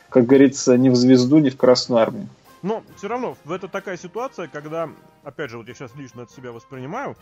как 0.10 0.28
говорится, 0.28 0.78
не 0.78 0.90
в 0.92 0.96
звезду, 0.96 1.40
не 1.40 1.50
в 1.50 1.58
Красную 1.58 2.02
Армию. 2.02 2.28
Но 2.66 2.84
все 2.98 3.08
равно, 3.08 3.38
это 3.48 3.68
такая 3.68 3.96
ситуация, 3.96 4.48
когда, 4.48 4.90
опять 5.24 5.52
же, 5.52 5.60
вот 5.60 5.68
я 5.68 5.76
сейчас 5.76 5.94
лично 5.94 6.24
от 6.24 6.32
себя 6.32 6.52
воспринимаю, 6.52 7.16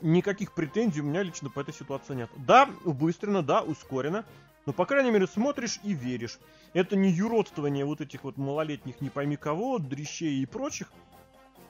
никаких 0.00 0.50
претензий 0.54 1.02
у 1.02 1.04
меня 1.04 1.22
лично 1.22 1.50
по 1.50 1.60
этой 1.60 1.72
ситуации 1.72 2.16
нет. 2.16 2.28
Да, 2.34 2.68
убыстренно, 2.84 3.44
да, 3.44 3.62
ускоренно, 3.62 4.24
но, 4.66 4.72
по 4.72 4.86
крайней 4.86 5.12
мере, 5.12 5.28
смотришь 5.28 5.78
и 5.84 5.92
веришь. 5.92 6.40
Это 6.72 6.96
не 6.96 7.10
юродствование 7.10 7.84
вот 7.84 8.00
этих 8.00 8.24
вот 8.24 8.36
малолетних 8.38 9.00
не 9.00 9.08
пойми 9.08 9.36
кого, 9.36 9.78
дрищей 9.78 10.42
и 10.42 10.46
прочих. 10.46 10.90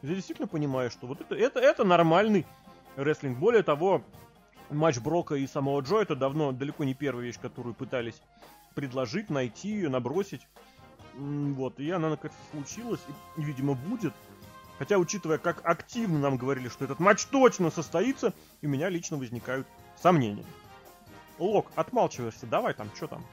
Я 0.01 0.15
действительно 0.15 0.49
понимаю, 0.49 0.91
что 0.91 1.07
вот 1.07 1.21
это, 1.21 1.35
это, 1.35 1.61
это 1.61 1.85
нормальный 1.85 2.47
рестлинг. 2.97 3.37
Более 3.37 3.63
того, 3.63 4.03
матч 4.71 4.97
Брока 5.01 5.35
и 5.35 5.47
самого 5.47 5.83
Джо 5.83 5.99
это 5.99 6.17
давно 6.17 6.53
далеко 6.53 6.85
не 6.85 6.95
первая 6.95 7.27
вещь, 7.27 7.39
которую 7.39 7.75
пытались 7.75 8.23
предложить, 8.75 9.29
найти, 9.29 9.87
набросить. 9.87 10.47
Вот, 11.19 11.81
и 11.81 11.91
она 11.91 12.11
наконец 12.11 12.35
случилась, 12.53 13.01
и, 13.37 13.43
видимо, 13.43 13.75
будет. 13.75 14.13
Хотя, 14.79 14.99
учитывая, 14.99 15.39
как 15.39 15.61
активно 15.65 16.21
нам 16.21 16.37
говорили, 16.37 16.69
что 16.69 16.85
этот 16.85 17.01
матч 17.01 17.25
точно 17.27 17.71
состоится, 17.71 18.33
у 18.63 18.69
меня 18.69 18.89
лично 18.89 19.17
возникают 19.17 19.67
сомнения. 20.01 20.45
Лок, 21.41 21.67
отмалчиваешься, 21.75 22.47
давай 22.47 22.75
там, 22.75 22.89
что 22.95 23.09
там? 23.09 23.25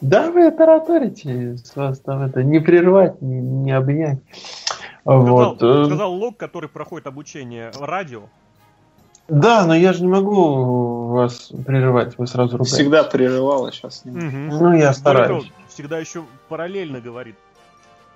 Да, 0.00 0.30
вы 0.30 0.50
тараторите, 0.50 1.58
с 1.58 1.76
вас 1.76 2.00
там 2.00 2.22
это 2.22 2.42
не 2.42 2.58
прервать, 2.60 3.20
не, 3.20 3.40
не 3.40 3.72
обнять. 3.72 4.20
Сказал, 5.02 5.26
вот. 5.26 5.62
Э, 5.62 5.84
сказал 5.86 6.14
Лок, 6.14 6.38
который 6.38 6.68
проходит 6.70 7.06
обучение 7.06 7.70
радио. 7.78 8.22
Да, 9.28 9.66
но 9.66 9.74
я 9.74 9.92
же 9.92 10.02
не 10.02 10.08
могу 10.08 10.97
вас 11.18 11.52
прерывать, 11.66 12.18
вы 12.18 12.26
сразу 12.26 12.56
ругаетесь. 12.56 12.74
Всегда 12.74 13.04
прерывал, 13.04 13.66
а 13.66 13.72
сейчас 13.72 14.04
не. 14.04 14.12
Угу. 14.12 14.58
Ну, 14.60 14.76
я 14.76 14.92
стараюсь. 14.92 15.50
Всегда 15.68 15.98
еще 15.98 16.24
параллельно 16.48 17.00
говорит. 17.00 17.36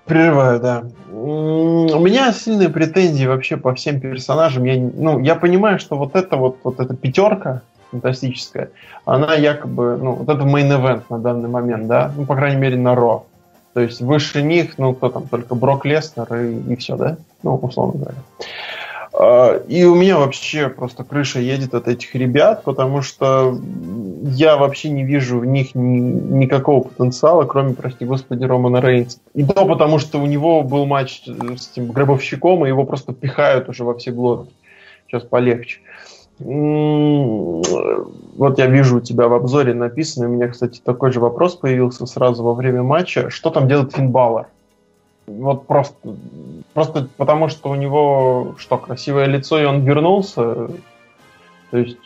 Прерываю, 0.05 0.59
да. 0.61 0.85
У 1.13 1.99
меня 2.01 2.33
сильные 2.33 2.69
претензии 2.69 3.27
вообще 3.27 3.57
по 3.57 3.73
всем 3.75 4.01
персонажам. 4.01 4.65
Я, 4.65 4.77
ну, 4.77 5.21
я 5.21 5.37
понимаю, 5.37 5.79
что 5.79 5.97
вот 5.97 6.17
эта 6.17 6.37
вот, 6.37 6.59
вот 6.65 6.81
эта 6.81 6.97
пятерка 6.97 7.63
фантастическая, 7.93 8.71
она 9.05 9.35
якобы, 9.35 9.99
ну, 9.99 10.13
вот 10.15 10.29
это 10.29 10.45
мейн-эвент 10.45 11.05
на 11.11 11.19
данный 11.19 11.49
момент, 11.49 11.87
да, 11.87 12.11
ну, 12.17 12.25
по 12.25 12.35
крайней 12.35 12.61
мере, 12.61 12.77
на 12.77 12.95
Ро. 12.95 13.27
То 13.75 13.81
есть 13.81 14.01
выше 14.01 14.43
них, 14.43 14.77
ну, 14.79 14.95
кто 14.95 15.09
там, 15.09 15.29
только 15.29 15.55
Брок 15.55 15.85
Леснер 15.85 16.35
и, 16.35 16.73
и 16.73 16.77
все, 16.77 16.97
да? 16.97 17.17
Ну, 17.43 17.55
условно 17.57 18.01
говоря. 18.01 18.19
А, 19.15 19.59
и 19.69 19.85
у 19.85 19.95
меня 19.95 20.19
вообще 20.19 20.69
просто 20.69 21.05
крыша 21.05 21.39
едет 21.39 21.75
от 21.75 21.87
этих 21.87 22.15
ребят, 22.15 22.65
потому 22.65 23.03
что 23.03 23.59
я 24.23 24.57
вообще 24.57 24.89
не 24.89 25.05
вижу 25.05 25.39
в 25.39 25.45
них 25.45 25.75
ни, 25.75 25.99
никакого 25.99 26.85
потенциала, 26.85 27.45
кроме, 27.45 27.75
прости 27.75 28.07
господи, 28.07 28.45
Романа 28.45 28.81
Рейнса. 28.81 29.19
И 29.35 29.45
то 29.45 29.67
потому, 29.67 29.99
что 29.99 30.19
у 30.19 30.27
него 30.27 30.63
был 30.63 30.87
матч 30.87 31.25
с 31.25 31.73
этим 31.73 31.93
гробовщиком, 31.93 32.65
и 32.65 32.69
его 32.69 32.85
просто 32.85 33.13
пихают 33.13 33.69
уже 33.69 33.85
во 33.85 33.95
все 33.95 34.13
глотки. 34.13 34.53
Сейчас 35.07 35.25
полегче. 35.25 35.81
Вот 36.39 38.59
я 38.59 38.67
вижу 38.67 38.97
у 38.97 39.01
тебя 39.01 39.29
в 39.29 39.35
обзоре 39.35 39.75
написано, 39.75 40.29
у 40.29 40.33
меня, 40.33 40.49
кстати, 40.49 40.81
такой 40.83 41.13
же 41.13 41.21
вопрос 41.21 41.57
появился 41.57 42.07
сразу 42.07 42.43
во 42.43 42.55
время 42.55 42.83
матча. 42.83 43.29
Что 43.29 43.51
там 43.51 43.69
делает 43.69 43.95
Финн 43.95 44.11
Баллар? 44.11 44.47
Вот 45.27 45.67
просто, 45.67 46.17
просто 46.75 47.09
потому, 47.17 47.49
что 47.49 47.71
у 47.71 47.75
него 47.75 48.55
что, 48.59 48.77
красивое 48.77 49.27
лицо, 49.27 49.61
и 49.61 49.65
он 49.65 49.83
вернулся. 49.85 50.69
То 51.71 51.79
есть, 51.79 51.99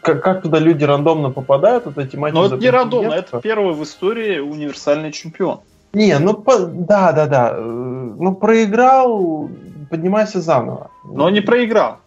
как, 0.00 0.22
как 0.22 0.42
туда 0.42 0.58
люди 0.58 0.82
рандомно 0.84 1.30
попадают, 1.30 1.86
эти 1.96 2.16
матчи? 2.16 2.34
Но 2.34 2.46
это 2.46 2.56
не 2.56 2.70
рандомно, 2.70 3.12
это 3.12 3.40
первый 3.40 3.74
в 3.74 3.82
истории 3.82 4.40
универсальный 4.40 5.12
чемпион. 5.12 5.60
Не, 5.92 6.18
ну 6.18 6.34
по, 6.34 6.58
да, 6.58 7.12
да, 7.12 7.26
да. 7.26 7.54
Ну 7.56 8.34
проиграл, 8.34 9.48
поднимайся 9.90 10.40
заново. 10.40 10.90
Но 11.04 11.28
не 11.30 11.40
проиграл. 11.40 11.98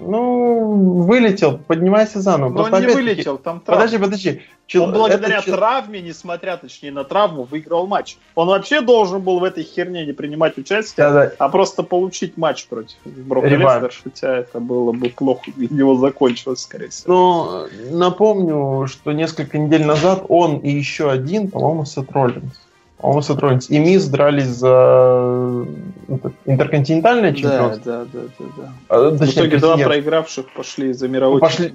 Ну, 0.00 1.02
вылетел, 1.02 1.58
поднимайся 1.58 2.20
заново. 2.20 2.50
Но 2.50 2.62
он 2.62 2.80
не 2.80 2.86
вылетел, 2.86 3.38
там 3.38 3.60
травма. 3.60 3.84
Подожди, 3.84 4.02
подожди. 4.02 4.42
Чел... 4.66 4.84
Он 4.84 4.92
благодаря 4.92 5.38
это... 5.38 5.52
травме, 5.52 6.00
несмотря 6.00 6.56
точнее 6.56 6.92
на 6.92 7.04
травму, 7.04 7.42
выиграл 7.42 7.86
матч. 7.86 8.16
Он 8.34 8.48
вообще 8.48 8.80
должен 8.80 9.20
был 9.20 9.40
в 9.40 9.44
этой 9.44 9.64
херне 9.64 10.06
не 10.06 10.12
принимать 10.12 10.56
участие, 10.58 11.08
да, 11.08 11.12
да. 11.12 11.32
а 11.38 11.48
просто 11.48 11.82
получить 11.82 12.36
матч 12.36 12.66
против 12.66 12.96
Брока 13.04 13.48
Леснера, 13.48 13.90
хотя 14.02 14.36
это 14.38 14.60
было 14.60 14.92
бы 14.92 15.08
плохо, 15.10 15.50
и 15.56 15.74
него 15.74 15.96
закончилось, 15.96 16.60
скорее 16.60 16.88
всего. 16.88 17.12
Ну, 17.12 17.96
напомню, 17.98 18.86
что 18.86 19.12
несколько 19.12 19.58
недель 19.58 19.84
назад 19.84 20.24
он 20.28 20.58
и 20.58 20.70
еще 20.70 21.10
один, 21.10 21.50
по-моему, 21.50 21.84
Сет 21.84 22.10
Роллинс 22.12 22.54
по-моему, 23.00 23.22
сотрудниц. 23.22 23.70
И 23.70 23.78
МИС 23.78 24.06
дрались 24.06 24.46
за 24.46 25.66
это, 26.08 26.32
интерконтинентальное 26.44 27.32
чемпионство. 27.32 27.82
Да, 27.84 28.04
да, 28.04 28.20
да, 28.20 28.20
да. 28.38 28.44
да. 28.56 28.72
А, 28.88 29.10
В 29.10 29.24
итоге 29.24 29.56
два 29.58 29.76
проигравших 29.76 30.52
пошли 30.52 30.92
за 30.92 31.08
мировой 31.08 31.40
пошли... 31.40 31.72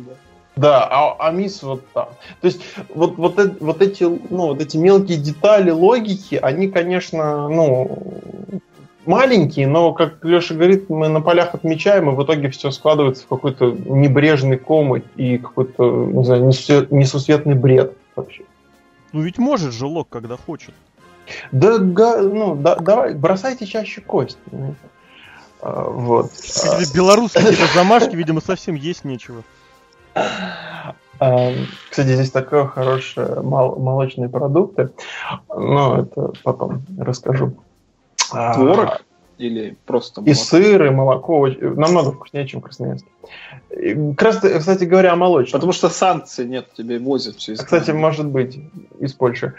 Да, 0.55 0.87
а, 0.89 1.15
а 1.19 1.31
МИС 1.31 1.63
вот 1.63 1.85
там. 1.93 2.09
То 2.39 2.47
есть 2.47 2.61
вот, 2.93 3.17
вот, 3.17 3.37
вот, 3.59 3.81
эти, 3.81 4.03
ну, 4.03 4.47
вот 4.47 4.61
эти 4.61 4.77
мелкие 4.77 5.17
детали 5.17 5.69
логики, 5.69 6.39
они, 6.41 6.69
конечно, 6.69 7.49
ну, 7.49 8.21
маленькие, 9.05 9.67
но, 9.67 9.91
как 9.93 10.23
Леша 10.23 10.55
говорит, 10.55 10.89
мы 10.89 11.09
на 11.09 11.21
полях 11.21 11.53
отмечаем, 11.55 12.09
и 12.09 12.15
в 12.15 12.23
итоге 12.23 12.49
все 12.49 12.71
складывается 12.71 13.23
в 13.23 13.27
какой-то 13.27 13.71
небрежный 13.71 14.57
ком 14.57 14.95
и 14.95 15.37
какой-то, 15.37 16.05
не 16.05 16.23
знаю, 16.23 16.45
несусветный 16.45 17.55
бред 17.55 17.93
вообще. 18.15 18.43
Ну 19.11 19.21
ведь 19.21 19.37
может 19.37 19.73
же 19.73 19.85
Лок, 19.85 20.09
когда 20.09 20.37
хочет. 20.37 20.73
Да, 21.51 21.77
ну, 21.79 22.55
да, 22.55 22.75
давай, 22.75 23.13
бросайте 23.13 23.65
чаще 23.65 24.01
кость. 24.01 24.37
А, 25.61 25.89
вот. 25.89 26.31
Белорусские 26.93 27.53
замашки, 27.73 28.15
видимо, 28.15 28.41
совсем 28.41 28.75
есть 28.75 29.03
нечего. 29.03 29.43
А, 31.19 31.51
кстати, 31.89 32.09
здесь 32.13 32.31
такое 32.31 32.65
хорошее 32.67 33.41
мол- 33.41 33.77
молочные 33.77 34.29
продукты. 34.29 34.91
Но 35.49 36.01
это 36.01 36.33
потом 36.43 36.83
расскажу. 36.99 37.53
Творог? 38.29 39.01
Или 39.37 39.75
просто 39.85 40.21
молоко? 40.21 40.31
И 40.31 40.33
сыр, 40.33 40.85
и 40.85 40.89
молоко. 40.89 41.47
Намного 41.47 42.11
вкуснее, 42.11 42.47
чем 42.47 42.61
в 42.61 42.63
Красноярске. 42.63 43.07
Кстати 44.17 44.85
говоря, 44.85 45.13
о 45.13 45.15
молочном. 45.15 45.59
Потому 45.59 45.73
что 45.73 45.89
санкций 45.89 46.45
нет, 46.45 46.67
тебе 46.77 46.99
возят 46.99 47.35
все 47.35 47.53
из 47.53 47.59
Кстати, 47.59 47.91
может 47.91 48.27
быть, 48.27 48.59
из 48.99 49.13
Польши. 49.13 49.53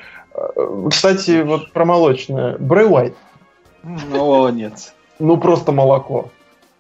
Кстати, 0.90 1.42
вот 1.42 1.72
про 1.72 1.84
молочное. 1.84 2.56
Брэй. 2.58 3.12
О, 4.14 4.48
нет. 4.48 4.94
Ну, 5.18 5.36
просто 5.36 5.72
молоко. 5.72 6.30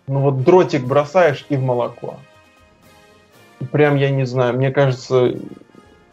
Ну, 0.06 0.20
вот 0.20 0.42
дротик 0.44 0.84
бросаешь 0.84 1.44
и 1.48 1.56
в 1.56 1.62
молоко. 1.62 2.16
Прям, 3.72 3.96
я 3.96 4.10
не 4.10 4.24
знаю, 4.26 4.54
мне 4.54 4.70
кажется... 4.70 5.34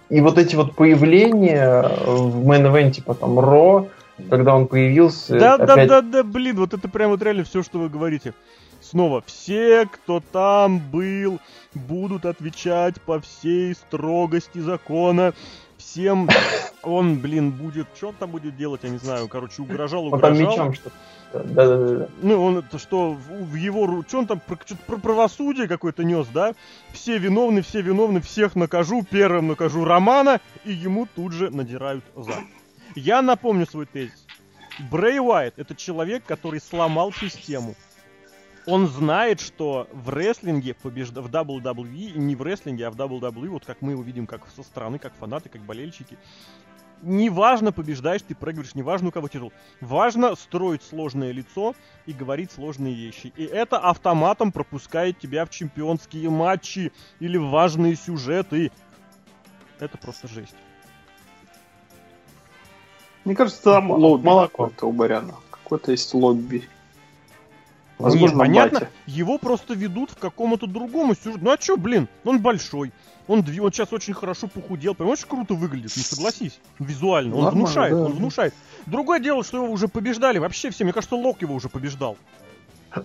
И 0.10 0.22
вот 0.22 0.38
эти 0.38 0.56
вот 0.56 0.76
появления 0.76 1.82
в 2.06 2.46
мейн-эвенте, 2.46 3.02
потом 3.04 3.40
Ро, 3.40 3.88
когда 4.30 4.56
он 4.56 4.68
появился... 4.68 5.40
Да, 5.40 5.56
опять... 5.56 5.88
да, 5.88 6.02
да, 6.02 6.02
да, 6.02 6.24
блин, 6.24 6.58
вот 6.58 6.74
это 6.74 6.88
прям 6.88 7.12
вот 7.12 7.22
реально 7.22 7.44
все, 7.44 7.64
что 7.64 7.80
вы 7.80 7.90
говорите. 7.90 8.34
Снова, 8.82 9.24
все, 9.26 9.86
кто 9.86 10.20
там 10.20 10.80
был, 10.80 11.40
будут 11.74 12.26
отвечать 12.26 13.02
по 13.02 13.20
всей 13.22 13.74
строгости 13.76 14.60
закона. 14.60 15.34
Всем 15.78 16.30
он, 16.84 17.20
блин, 17.20 17.52
будет... 17.52 17.88
Что 17.96 18.10
он 18.10 18.16
там 18.16 18.32
будет 18.32 18.56
делать, 18.58 18.82
я 18.84 18.90
не 18.90 18.98
знаю. 18.98 19.28
Короче, 19.28 19.62
угрожал, 19.62 20.08
угрожал. 20.08 20.30
Он 20.30 20.38
там 20.38 20.52
мечом 20.52 20.74
что-то. 20.74 20.96
Да, 21.34 21.68
да, 21.68 21.78
да, 21.78 21.96
да. 21.96 22.08
Ну, 22.22 22.44
он 22.44 22.58
это 22.58 22.78
что, 22.78 23.14
в 23.14 23.56
его... 23.56 24.04
Что 24.08 24.20
он 24.20 24.28
там 24.28 24.40
про, 24.40 24.58
про 24.86 24.98
правосудие 24.98 25.68
какое-то 25.68 26.04
нес, 26.04 26.28
да? 26.28 26.54
Все 26.92 27.18
виновны, 27.18 27.62
все 27.62 27.82
виновны, 27.82 28.22
всех 28.22 28.56
накажу, 28.56 29.04
первым 29.10 29.48
накажу 29.48 29.84
Романа, 29.84 30.42
и 30.66 30.72
ему 30.72 31.08
тут 31.16 31.32
же 31.32 31.50
надирают 31.50 32.04
за. 32.16 32.34
Я 32.96 33.22
напомню 33.22 33.66
свой 33.66 33.86
тезис. 33.86 34.26
Брей 34.92 35.20
Уайт 35.20 35.58
это 35.58 35.76
человек, 35.76 36.24
который 36.26 36.60
сломал 36.60 37.12
систему. 37.12 37.76
Он 38.66 38.88
знает, 38.88 39.42
что 39.42 39.88
в 39.92 40.10
рестлинге 40.10 40.74
побежда... 40.74 41.22
в 41.22 41.28
WWE, 41.30 42.18
не 42.18 42.36
в 42.36 42.42
рестлинге, 42.42 42.88
а 42.88 42.92
в 42.92 42.96
WWE, 42.96 43.50
вот 43.50 43.66
как 43.66 43.82
мы 43.82 43.92
его 43.92 44.04
видим 44.04 44.26
как 44.26 44.48
со 44.56 44.64
стороны, 44.64 45.00
как 45.00 45.14
фанаты, 45.16 45.50
как 45.50 45.62
болельщики, 45.62 46.18
неважно, 47.02 47.72
побеждаешь 47.72 48.22
ты, 48.22 48.36
проигрываешь, 48.36 48.76
неважно, 48.76 49.10
у 49.10 49.12
кого 49.12 49.28
титул. 49.28 49.52
Важно 49.82 50.36
строить 50.36 50.82
сложное 50.84 51.32
лицо 51.32 51.76
и 52.06 52.14
говорить 52.14 52.52
сложные 52.52 52.96
вещи. 52.96 53.34
И 53.36 53.44
это 53.44 53.78
автоматом 53.78 54.52
пропускает 54.52 55.20
тебя 55.20 55.46
в 55.46 55.50
чемпионские 55.50 56.30
матчи 56.30 56.92
или 57.20 57.38
в 57.38 57.50
важные 57.50 57.96
сюжеты. 57.96 58.72
Это 59.80 59.98
просто 59.98 60.28
жесть. 60.28 60.56
Мне 63.26 63.36
кажется, 63.36 63.62
там 63.64 63.92
лобби 63.92 64.26
молоко 64.26 64.72
у 64.82 64.92
Баряна. 64.92 65.36
Какое-то 65.52 65.92
есть 65.92 66.14
лобби. 66.14 66.68
Возможно, 68.00 68.36
Нет, 68.36 68.38
понятно, 68.40 68.80
батя. 68.82 68.92
его 69.06 69.38
просто 69.38 69.74
ведут 69.76 70.12
в 70.12 70.18
какому-то 70.18 70.68
другому 70.68 71.16
сюжету. 71.16 71.40
Ну 71.44 71.52
а 71.52 71.58
чё, 71.58 71.78
блин, 71.78 72.10
он 72.26 72.40
большой. 72.40 72.92
Он, 73.28 73.40
дви- 73.40 73.60
он 73.62 73.72
сейчас 73.72 73.94
очень 73.94 74.14
хорошо 74.14 74.48
похудел, 74.48 74.96
понимаешь, 74.96 75.20
очень 75.20 75.30
круто 75.30 75.54
выглядит, 75.54 75.94
ну 75.96 76.04
согласись, 76.04 76.60
визуально. 76.80 77.36
Он 77.36 77.44
Нормально, 77.46 77.66
внушает, 77.66 77.94
да. 77.94 78.02
он 78.02 78.12
внушает. 78.14 78.54
Другое 78.86 79.20
дело, 79.22 79.44
что 79.46 79.64
его 79.64 79.72
уже 79.72 79.88
побеждали 79.88 80.40
вообще 80.40 80.72
все. 80.72 80.84
Мне 80.84 80.92
кажется, 80.92 81.16
Лок 81.16 81.42
его 81.42 81.56
уже 81.56 81.70
побеждал. 81.70 82.18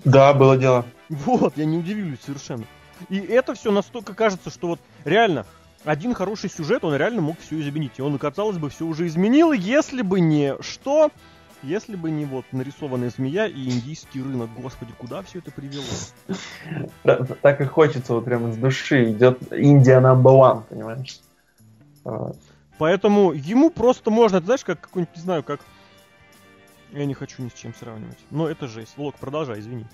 Да, 0.05 0.35
было 0.35 0.57
дело. 0.57 0.85
Вот, 1.09 1.57
я 1.57 1.65
не 1.65 1.78
удивлюсь 1.78 2.19
совершенно. 2.24 2.65
И 3.09 3.19
это 3.19 3.55
все 3.55 3.70
настолько 3.70 4.12
кажется, 4.15 4.51
что 4.51 4.66
вот 4.66 4.81
реально 5.05 5.47
один 5.84 6.14
хороший 6.14 6.50
сюжет, 6.50 6.84
он 6.84 6.94
реально 6.94 7.22
мог 7.22 7.38
все 7.38 7.60
изменить. 7.60 7.92
И 7.98 8.02
он, 8.02 8.18
казалось 8.18 8.59
бы, 8.59 8.70
все 8.70 8.84
уже 8.84 9.06
изменил, 9.06 9.52
если 9.52 10.02
бы 10.02 10.20
не 10.20 10.56
что, 10.60 11.10
если 11.62 11.96
бы 11.96 12.10
не 12.10 12.24
вот 12.24 12.44
нарисованная 12.52 13.10
змея 13.10 13.46
и 13.46 13.68
индийский 13.68 14.22
рынок. 14.22 14.50
Господи, 14.56 14.92
куда 14.98 15.22
все 15.22 15.38
это 15.38 15.50
привело? 15.50 15.84
Да, 17.05 17.16
Так 17.42 17.60
и 17.60 17.64
хочется 17.64 18.14
вот 18.14 18.24
прямо 18.24 18.52
с 18.52 18.56
души. 18.56 19.12
Идет 19.12 19.52
Индия 19.52 20.00
number 20.00 20.34
one, 20.34 20.62
понимаешь? 20.68 21.20
Поэтому 22.78 23.32
ему 23.32 23.70
просто 23.70 24.10
можно, 24.10 24.40
ты 24.40 24.46
знаешь, 24.46 24.64
как 24.64 24.80
какой-нибудь, 24.80 25.16
не 25.16 25.22
знаю, 25.22 25.42
как... 25.42 25.60
Я 26.92 27.05
не 27.05 27.14
хочу 27.14 27.42
ни 27.42 27.48
с 27.48 27.52
чем 27.52 27.74
сравнивать. 27.74 28.18
Но 28.30 28.48
это 28.48 28.66
жесть. 28.66 28.96
Лок, 28.96 29.16
продолжай, 29.16 29.60
извини. 29.60 29.84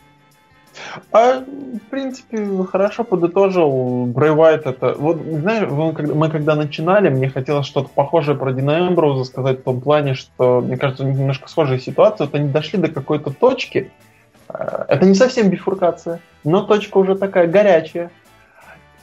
А, 1.13 1.41
в 1.41 1.91
принципе, 1.91 2.47
хорошо 2.71 3.05
подытожил. 3.05 4.07
Брэй 4.07 4.33
Уайт 4.33 4.67
это... 4.67 4.95
Вот, 4.95 5.21
знаешь, 5.23 5.69
мы 5.69 6.31
когда 6.31 6.55
начинали, 6.55 7.09
мне 7.09 7.29
хотелось 7.29 7.67
что-то 7.67 7.89
похожее 7.89 8.37
про 8.37 8.53
Дина 8.53 8.89
Эмброуза 8.89 9.25
сказать 9.25 9.61
в 9.61 9.63
том 9.63 9.81
плане, 9.81 10.15
что, 10.15 10.61
мне 10.61 10.77
кажется, 10.77 11.05
немножко 11.05 11.49
схожая 11.49 11.79
ситуация. 11.79 12.27
Вот 12.27 12.35
они 12.35 12.49
дошли 12.49 12.79
до 12.79 12.89
какой-то 12.89 13.31
точки. 13.31 13.91
Э, 14.49 14.85
Это 14.89 15.07
не 15.07 15.15
совсем 15.15 15.49
бифуркация, 15.49 16.21
но 16.43 16.63
точка 16.63 16.99
уже 16.99 17.15
такая 17.15 17.47
горячая. 17.47 18.11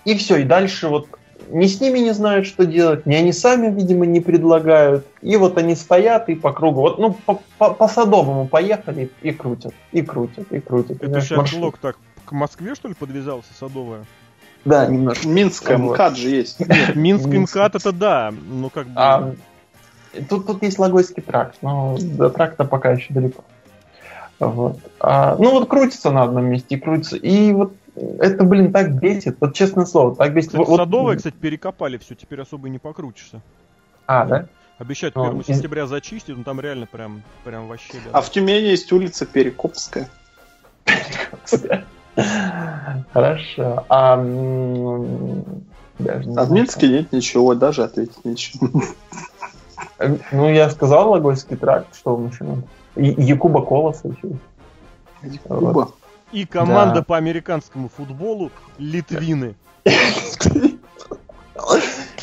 И 0.03 0.15
все, 0.15 0.37
и 0.37 0.43
дальше 0.43 0.87
вот 0.87 1.07
ни 1.51 1.67
с 1.67 1.79
ними 1.81 1.99
не 1.99 2.13
знают, 2.13 2.45
что 2.47 2.65
делать, 2.65 3.05
ни 3.05 3.15
они 3.15 3.33
сами, 3.33 3.73
видимо, 3.73 4.05
не 4.05 4.19
предлагают. 4.19 5.05
И 5.21 5.37
вот 5.37 5.57
они 5.57 5.75
стоят 5.75 6.29
и 6.29 6.35
по 6.35 6.51
кругу. 6.53 6.81
Вот, 6.81 6.99
ну, 6.99 7.13
по, 7.25 7.41
по- 7.57 7.73
по 7.73 7.87
Садовому 7.87 8.47
поехали 8.47 9.11
и 9.21 9.31
крутят, 9.31 9.73
и 9.91 10.01
крутят, 10.01 10.51
и 10.51 10.59
крутят. 10.59 10.91
Это 10.97 11.05
Понимаешь, 11.05 11.25
сейчас 11.25 11.37
маршрут. 11.37 11.61
Лок 11.61 11.77
так 11.77 11.97
к 12.25 12.31
Москве, 12.31 12.75
что 12.75 12.87
ли, 12.87 12.93
подвязался, 12.93 13.49
Садовая? 13.59 14.05
Да, 14.63 14.85
немножко. 14.85 15.27
Минская 15.27 15.77
Вот. 15.77 15.93
МКАД 15.93 16.17
же 16.17 16.29
есть. 16.29 16.59
Нет, 16.59 16.95
Минск 16.95 17.25
Минск. 17.25 17.55
МКАД 17.55 17.75
это 17.75 17.91
да, 17.91 18.33
ну 18.47 18.69
как 18.69 18.87
бы... 18.87 18.93
А, 18.95 19.33
тут, 20.29 20.45
тут 20.45 20.61
есть 20.63 20.77
Логойский 20.77 21.23
тракт, 21.23 21.57
но 21.61 21.97
до 21.99 22.29
тракта 22.29 22.63
пока 22.63 22.91
еще 22.91 23.13
далеко. 23.13 23.43
Вот. 24.39 24.79
А, 24.99 25.35
ну 25.37 25.51
вот 25.51 25.67
крутится 25.67 26.11
на 26.11 26.23
одном 26.23 26.45
месте 26.45 26.75
и 26.75 26.79
крутится. 26.79 27.15
И 27.17 27.51
вот 27.53 27.73
это, 27.95 28.43
блин, 28.43 28.71
так 28.71 28.93
бесит. 28.99 29.37
Вот 29.39 29.53
честное 29.53 29.85
слово, 29.85 30.15
так 30.15 30.33
бесит. 30.33 30.51
Кстати, 30.51 30.67
Вот- 30.69 30.77
Садовая, 30.77 31.17
кстати, 31.17 31.35
перекопали 31.35 31.97
все, 31.97 32.15
теперь 32.15 32.41
особо 32.41 32.67
и 32.67 32.71
не 32.71 32.79
покрутишься. 32.79 33.41
А, 34.07 34.25
да? 34.25 34.45
Обещают 34.77 35.13
к 35.13 35.17
А, 35.17 35.27
1 35.27 35.41
из- 35.41 35.45
сентября 35.47 35.85
зачистить, 35.87 36.35
ну 36.35 36.43
там 36.43 36.59
реально 36.59 36.87
прям, 36.87 37.21
прям 37.43 37.67
вообще... 37.67 37.93
да. 38.05 38.17
А 38.17 38.21
в 38.21 38.29
Тюмени 38.31 38.67
есть 38.67 38.91
улица 38.91 39.25
Перекопская. 39.25 40.09
Хорошо. 43.13 43.85
А, 43.89 44.17
даже 44.17 44.25
не 46.29 46.35
А 46.37 46.41
в 46.43 46.47
знаю. 46.47 46.51
Минске 46.51 46.87
нет 46.87 47.11
ничего, 47.11 47.53
даже 47.55 47.83
ответить 47.83 48.23
нечего. 48.25 48.69
Ну, 50.31 50.49
я 50.49 50.69
сказал 50.71 51.11
Логойский 51.11 51.55
тракт, 51.57 51.95
что 51.95 52.15
вам 52.15 52.27
еще? 52.29 52.45
И- 52.95 53.21
Якуба 53.21 53.61
Колоса 53.63 54.07
еще. 54.07 54.35
Куба. 55.47 55.89
И 56.31 56.45
команда 56.45 56.95
Да. 56.95 57.03
по 57.03 57.17
американскому 57.17 57.89
футболу 57.89 58.51
Литвины. 58.77 59.55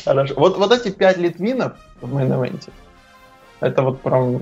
Хорошо. 0.03 0.33
Вот, 0.35 0.57
вот 0.57 0.71
эти 0.71 0.89
пять 0.89 1.17
литвинов 1.17 1.73
в 2.01 2.13
мейн-эвенте, 2.15 2.71
это 3.59 3.83
вот 3.83 4.01
прям 4.01 4.41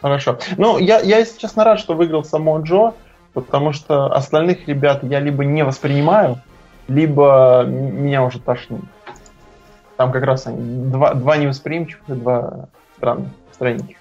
хорошо. 0.00 0.38
Ну, 0.56 0.78
я, 0.78 1.00
я, 1.00 1.18
если 1.18 1.38
честно, 1.38 1.64
рад, 1.64 1.80
что 1.80 1.94
выиграл 1.94 2.24
само 2.24 2.60
Джо, 2.60 2.92
потому 3.32 3.72
что 3.72 4.12
остальных 4.12 4.68
ребят 4.68 5.02
я 5.02 5.20
либо 5.20 5.44
не 5.44 5.64
воспринимаю, 5.64 6.40
либо 6.88 7.64
меня 7.66 8.24
уже 8.24 8.38
тошнит. 8.38 8.82
Там 9.96 10.12
как 10.12 10.24
раз 10.24 10.46
они 10.46 10.90
два, 10.90 11.14
два 11.14 11.36
невосприимчивых 11.36 12.08
и 12.08 12.12
два 12.12 12.68
странных, 12.96 13.28
странненьких. 13.52 13.96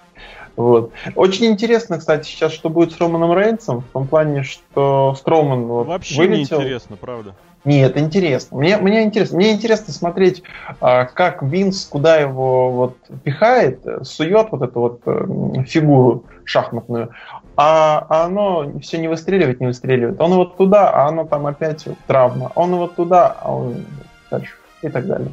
Вот. 0.55 0.91
Очень 1.15 1.47
интересно, 1.47 1.97
кстати, 1.97 2.27
сейчас, 2.27 2.51
что 2.51 2.69
будет 2.69 2.91
с 2.91 2.99
Романом 2.99 3.37
Рейнсом, 3.37 3.81
в 3.81 3.87
том 3.93 4.07
плане, 4.07 4.43
что 4.43 5.15
Строуман 5.17 5.65
вот 5.65 5.87
Вообще 5.87 6.21
не 6.21 6.27
вылетел. 6.27 6.61
интересно, 6.61 6.97
правда. 6.97 7.35
Нет, 7.63 7.95
интересно. 7.95 8.57
Мне, 8.57 8.77
мне 8.77 9.03
интересно. 9.03 9.37
Мне 9.37 9.51
интересно 9.51 9.93
смотреть, 9.93 10.41
а, 10.79 11.05
как 11.05 11.43
Винс, 11.43 11.85
куда 11.85 12.17
его 12.17 12.71
вот 12.71 12.97
пихает, 13.23 13.85
сует 14.01 14.47
вот 14.51 14.61
эту 14.63 14.79
вот 14.79 15.01
э, 15.05 15.63
фигуру 15.67 16.25
шахматную, 16.43 17.11
а, 17.55 18.05
а 18.09 18.25
оно 18.25 18.79
все 18.79 18.97
не 18.97 19.07
выстреливает, 19.07 19.59
не 19.59 19.67
выстреливает. 19.67 20.19
Он 20.19 20.31
его 20.31 20.45
туда, 20.45 20.89
а 20.89 21.07
оно 21.07 21.25
там 21.25 21.45
опять 21.45 21.85
вот 21.85 21.97
травма. 22.07 22.51
Он 22.55 22.73
его 22.73 22.87
туда, 22.87 23.37
а 23.39 23.53
он 23.53 23.85
дальше. 24.31 24.53
И 24.81 24.89
так 24.89 25.05
далее. 25.05 25.31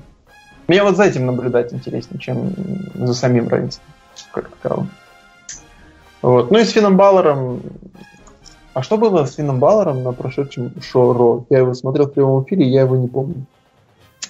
Мне 0.66 0.82
вот 0.82 0.96
за 0.96 1.04
этим 1.04 1.24
наблюдать 1.24 1.72
интереснее, 1.72 2.20
чем 2.20 2.52
за 2.94 3.14
самим 3.14 3.48
Рейнсом. 3.48 3.82
Как 4.32 4.50
таковым. 4.50 4.90
Вот. 6.22 6.50
Ну 6.50 6.58
и 6.58 6.64
с 6.64 6.70
Финном 6.70 6.96
Баллером 6.96 7.62
а 8.78 8.82
что 8.84 8.96
было 8.96 9.24
с 9.24 9.34
Финном 9.34 9.58
Баллером 9.58 10.04
на 10.04 10.12
прошедшем 10.12 10.80
шоу 10.80 11.12
Ро? 11.12 11.44
Я 11.50 11.58
его 11.58 11.74
смотрел 11.74 12.06
в 12.06 12.12
прямом 12.12 12.44
эфире, 12.44 12.64
я 12.68 12.82
его 12.82 12.94
не 12.94 13.08
помню. 13.08 13.44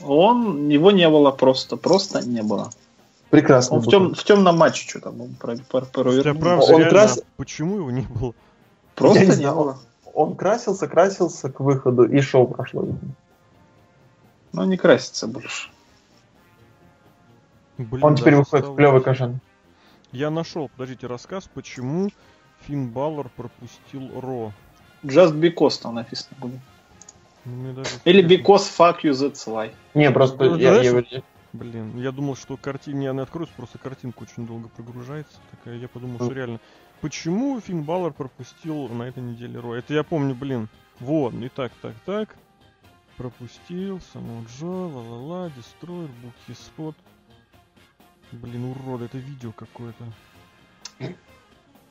Он, 0.02 0.70
его 0.70 0.90
не 0.90 1.06
было 1.06 1.30
просто, 1.32 1.76
просто 1.76 2.26
не 2.26 2.42
было. 2.42 2.70
Прекрасно. 3.28 3.76
Он 3.76 3.82
в, 3.82 3.84
был. 3.84 3.90
тем, 3.90 4.14
в 4.14 4.24
темном 4.24 4.56
матче 4.56 4.88
что 4.88 5.00
там, 5.00 5.20
он 5.20 5.34
про, 5.34 5.56
про, 5.70 5.82
провернул. 5.82 6.22
Хотя, 6.22 6.40
правда, 6.40 6.64
Он 6.64 6.80
реально, 6.80 6.90
крас- 6.90 7.22
почему 7.36 7.76
его 7.76 7.90
не 7.90 8.06
было? 8.08 8.32
Просто 8.94 9.20
Я 9.20 9.26
не 9.34 9.40
не, 9.42 9.52
было. 9.52 9.78
Он 10.14 10.34
красился, 10.34 10.88
красился 10.88 11.50
к 11.50 11.60
выходу, 11.60 12.04
и 12.04 12.18
шоу 12.22 12.46
прошло. 12.46 12.88
Ну, 14.52 14.64
не 14.64 14.78
красится 14.78 15.26
больше. 15.26 15.68
Блин, 17.76 18.02
Он 18.02 18.16
теперь 18.16 18.36
выходит 18.36 18.66
в 18.66 18.74
клевый 18.76 19.02
кожан. 19.02 19.40
Я 20.12 20.30
нашел, 20.30 20.68
подождите, 20.68 21.06
рассказ, 21.06 21.48
почему 21.52 22.10
Финн 22.62 22.88
Баллар 22.88 23.28
пропустил 23.36 24.08
Ро. 24.20 24.52
Just 25.02 25.34
because 25.38 25.80
там 25.80 25.94
написано 25.94 26.36
было. 26.40 26.52
Ну, 27.44 27.72
даже 27.72 27.90
Или 28.04 28.24
because 28.24 28.68
fuck 28.76 29.02
you, 29.02 29.12
that's 29.12 29.46
why. 29.46 29.72
Не, 29.94 30.10
просто 30.10 30.44
Ну, 30.44 30.56
я, 30.56 30.80
я- 30.82 31.22
Блин, 31.54 31.98
я 31.98 32.12
думал, 32.12 32.36
что 32.36 32.56
картина 32.58 32.98
не 32.98 33.06
она 33.06 33.22
откроется, 33.22 33.54
просто 33.56 33.78
картинка 33.78 34.22
очень 34.22 34.46
долго 34.46 34.68
прогружается. 34.68 35.38
Такая, 35.50 35.76
я 35.76 35.88
подумал, 35.88 36.16
что 36.16 36.32
реально. 36.32 36.60
Почему 37.00 37.58
Финн 37.60 37.84
Баллар 37.84 38.12
пропустил 38.12 38.88
на 38.88 39.04
этой 39.04 39.22
неделе 39.22 39.58
Ро? 39.58 39.74
Это 39.74 39.94
я 39.94 40.02
помню, 40.02 40.34
блин. 40.34 40.68
Вот, 41.00 41.32
и 41.34 41.48
так, 41.48 41.72
так, 41.80 41.94
так. 42.04 42.36
Пропустил, 43.16 44.00
само 44.12 44.44
Джо, 44.44 44.66
ла-ла-ла, 44.66 45.50
Дестройер, 45.56 46.10
Бухи 46.22 46.58
Спот. 46.58 46.96
Блин, 48.32 48.64
урод, 48.66 49.02
это 49.02 49.18
видео 49.18 49.52
какое-то. 49.52 50.04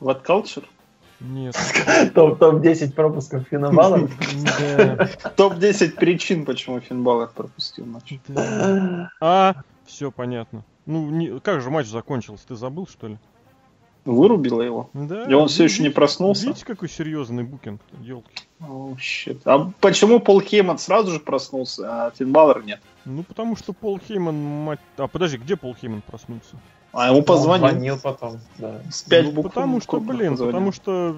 What 0.00 0.24
culture? 0.24 0.64
Нет. 1.20 1.56
топ, 2.14 2.38
топ-10 2.38 2.92
пропусков 2.92 3.48
Финнабала. 3.48 4.08
Да, 4.58 5.08
Топ-10 5.36 5.96
причин, 5.96 6.44
почему 6.44 6.78
Финн 6.80 7.02
Баллар 7.02 7.28
пропустил 7.34 7.86
матч. 7.86 8.14
А, 9.20 9.54
все 9.84 10.12
понятно. 10.12 10.64
Ну, 10.86 11.10
не- 11.10 11.40
как 11.40 11.60
же 11.60 11.70
матч 11.70 11.86
закончился? 11.88 12.46
Ты 12.46 12.54
забыл, 12.54 12.86
что 12.86 13.08
ли? 13.08 13.18
Вырубила 14.08 14.62
его. 14.62 14.88
Да. 14.94 15.24
И 15.24 15.34
он 15.34 15.48
все 15.48 15.64
еще 15.64 15.82
не 15.82 15.90
проснулся. 15.90 16.46
Видите, 16.46 16.64
какой 16.64 16.88
серьезный 16.88 17.44
букинг, 17.44 17.82
елки. 18.00 18.32
Щит. 18.98 19.42
А 19.44 19.70
почему 19.80 20.18
Пол 20.18 20.40
Хейман 20.40 20.78
сразу 20.78 21.12
же 21.12 21.20
проснулся, 21.20 22.06
а 22.06 22.10
Финн 22.10 22.32
Баллар 22.32 22.64
нет? 22.64 22.80
Ну, 23.04 23.22
потому 23.22 23.54
что 23.54 23.74
Пол 23.74 23.98
Хейман, 23.98 24.34
мать... 24.34 24.80
А, 24.96 25.08
подожди, 25.08 25.36
где 25.36 25.56
Пол 25.56 25.74
Хейман 25.74 26.00
проснулся? 26.00 26.56
А 26.92 27.10
ему 27.10 27.22
позвонил. 27.22 27.68
Звонил 27.68 28.00
потом, 28.02 28.40
да. 28.56 28.80
С 28.90 29.02
пять 29.02 29.26
ну, 29.26 29.32
букв 29.32 29.48
потому 29.50 29.82
что, 29.82 30.00
блин, 30.00 30.32
позвонил. 30.32 30.52
потому 30.52 30.72
что 30.72 31.16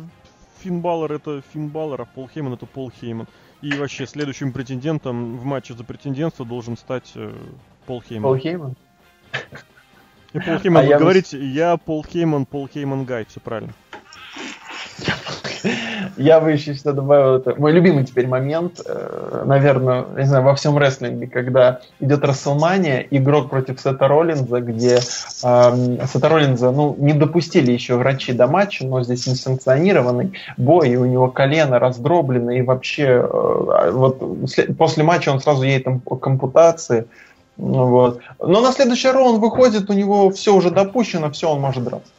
Финн 0.59 0.81
Баллар 0.81 1.12
это 1.12 1.43
Финн 1.53 1.69
Баллар, 1.69 2.01
а 2.01 2.05
Пол 2.07 2.29
Хейман 2.29 2.55
это 2.55 2.67
Пол 2.67 2.91
Хейман. 2.91 3.29
И 3.62 3.73
вообще, 3.75 4.07
следующим 4.07 4.53
претендентом 4.53 5.39
в 5.39 5.45
матче 5.45 5.75
за 5.75 5.85
претендентство 5.85 6.45
должен 6.45 6.77
стать 6.77 7.12
э, 7.15 7.33
Пол 7.87 8.03
Хейман. 8.03 8.23
Пол 8.25 8.37
Хейман. 8.37 8.75
И 10.32 10.39
Пол 10.39 10.59
Хейман, 10.59 10.82
А 10.82 10.86
вы 10.86 10.90
я 10.90 10.98
говорите, 10.98 11.39
я 11.39 11.77
Пол 11.77 12.05
Хейман, 12.05 12.47
Пол 12.47 12.69
Хейман 12.73 13.05
Гай, 13.05 13.24
все 13.28 13.40
правильно. 13.40 13.73
Я 16.16 16.40
бы 16.40 16.52
еще 16.52 16.74
сюда 16.74 16.93
добавил 16.93 17.36
это. 17.36 17.55
Мой 17.57 17.73
любимый 17.73 18.05
теперь 18.05 18.27
момент, 18.27 18.81
э, 18.85 19.43
наверное, 19.44 20.07
не 20.16 20.24
знаю, 20.24 20.44
во 20.44 20.55
всем 20.55 20.78
рестлинге, 20.78 21.27
когда 21.27 21.81
идет 22.01 22.24
Расселмания, 22.24 23.07
игрок 23.11 23.51
против 23.51 23.81
Сета 23.81 24.09
Роллинза, 24.09 24.61
где 24.61 24.97
э, 24.97 26.07
Сета 26.07 26.28
Роллинза, 26.28 26.70
ну, 26.70 26.97
не 26.98 27.12
допустили 27.12 27.73
еще 27.73 27.97
врачи 27.97 28.32
до 28.32 28.47
матча, 28.47 28.86
но 28.86 29.02
здесь 29.02 29.27
несанкционированный 29.27 30.32
бой, 30.57 30.90
и 30.90 30.97
у 30.97 31.05
него 31.05 31.28
колено 31.28 31.78
раздроблено, 31.78 32.52
и 32.52 32.62
вообще 32.62 33.23
э, 33.23 33.90
вот 33.93 34.23
после 34.78 35.05
матча 35.05 35.31
он 35.31 35.40
сразу 35.40 35.62
едет 35.62 35.85
там 35.85 36.01
к 36.01 36.27
ампутации. 36.27 37.07
Вот. 37.61 38.20
Но 38.39 38.62
на 38.62 38.73
следующий 38.73 39.09
раунд 39.09 39.39
выходит, 39.39 39.91
у 39.91 39.93
него 39.93 40.31
все 40.31 40.55
уже 40.55 40.70
допущено, 40.70 41.31
все, 41.31 41.51
он 41.51 41.61
может 41.61 41.85
драться. 41.85 42.11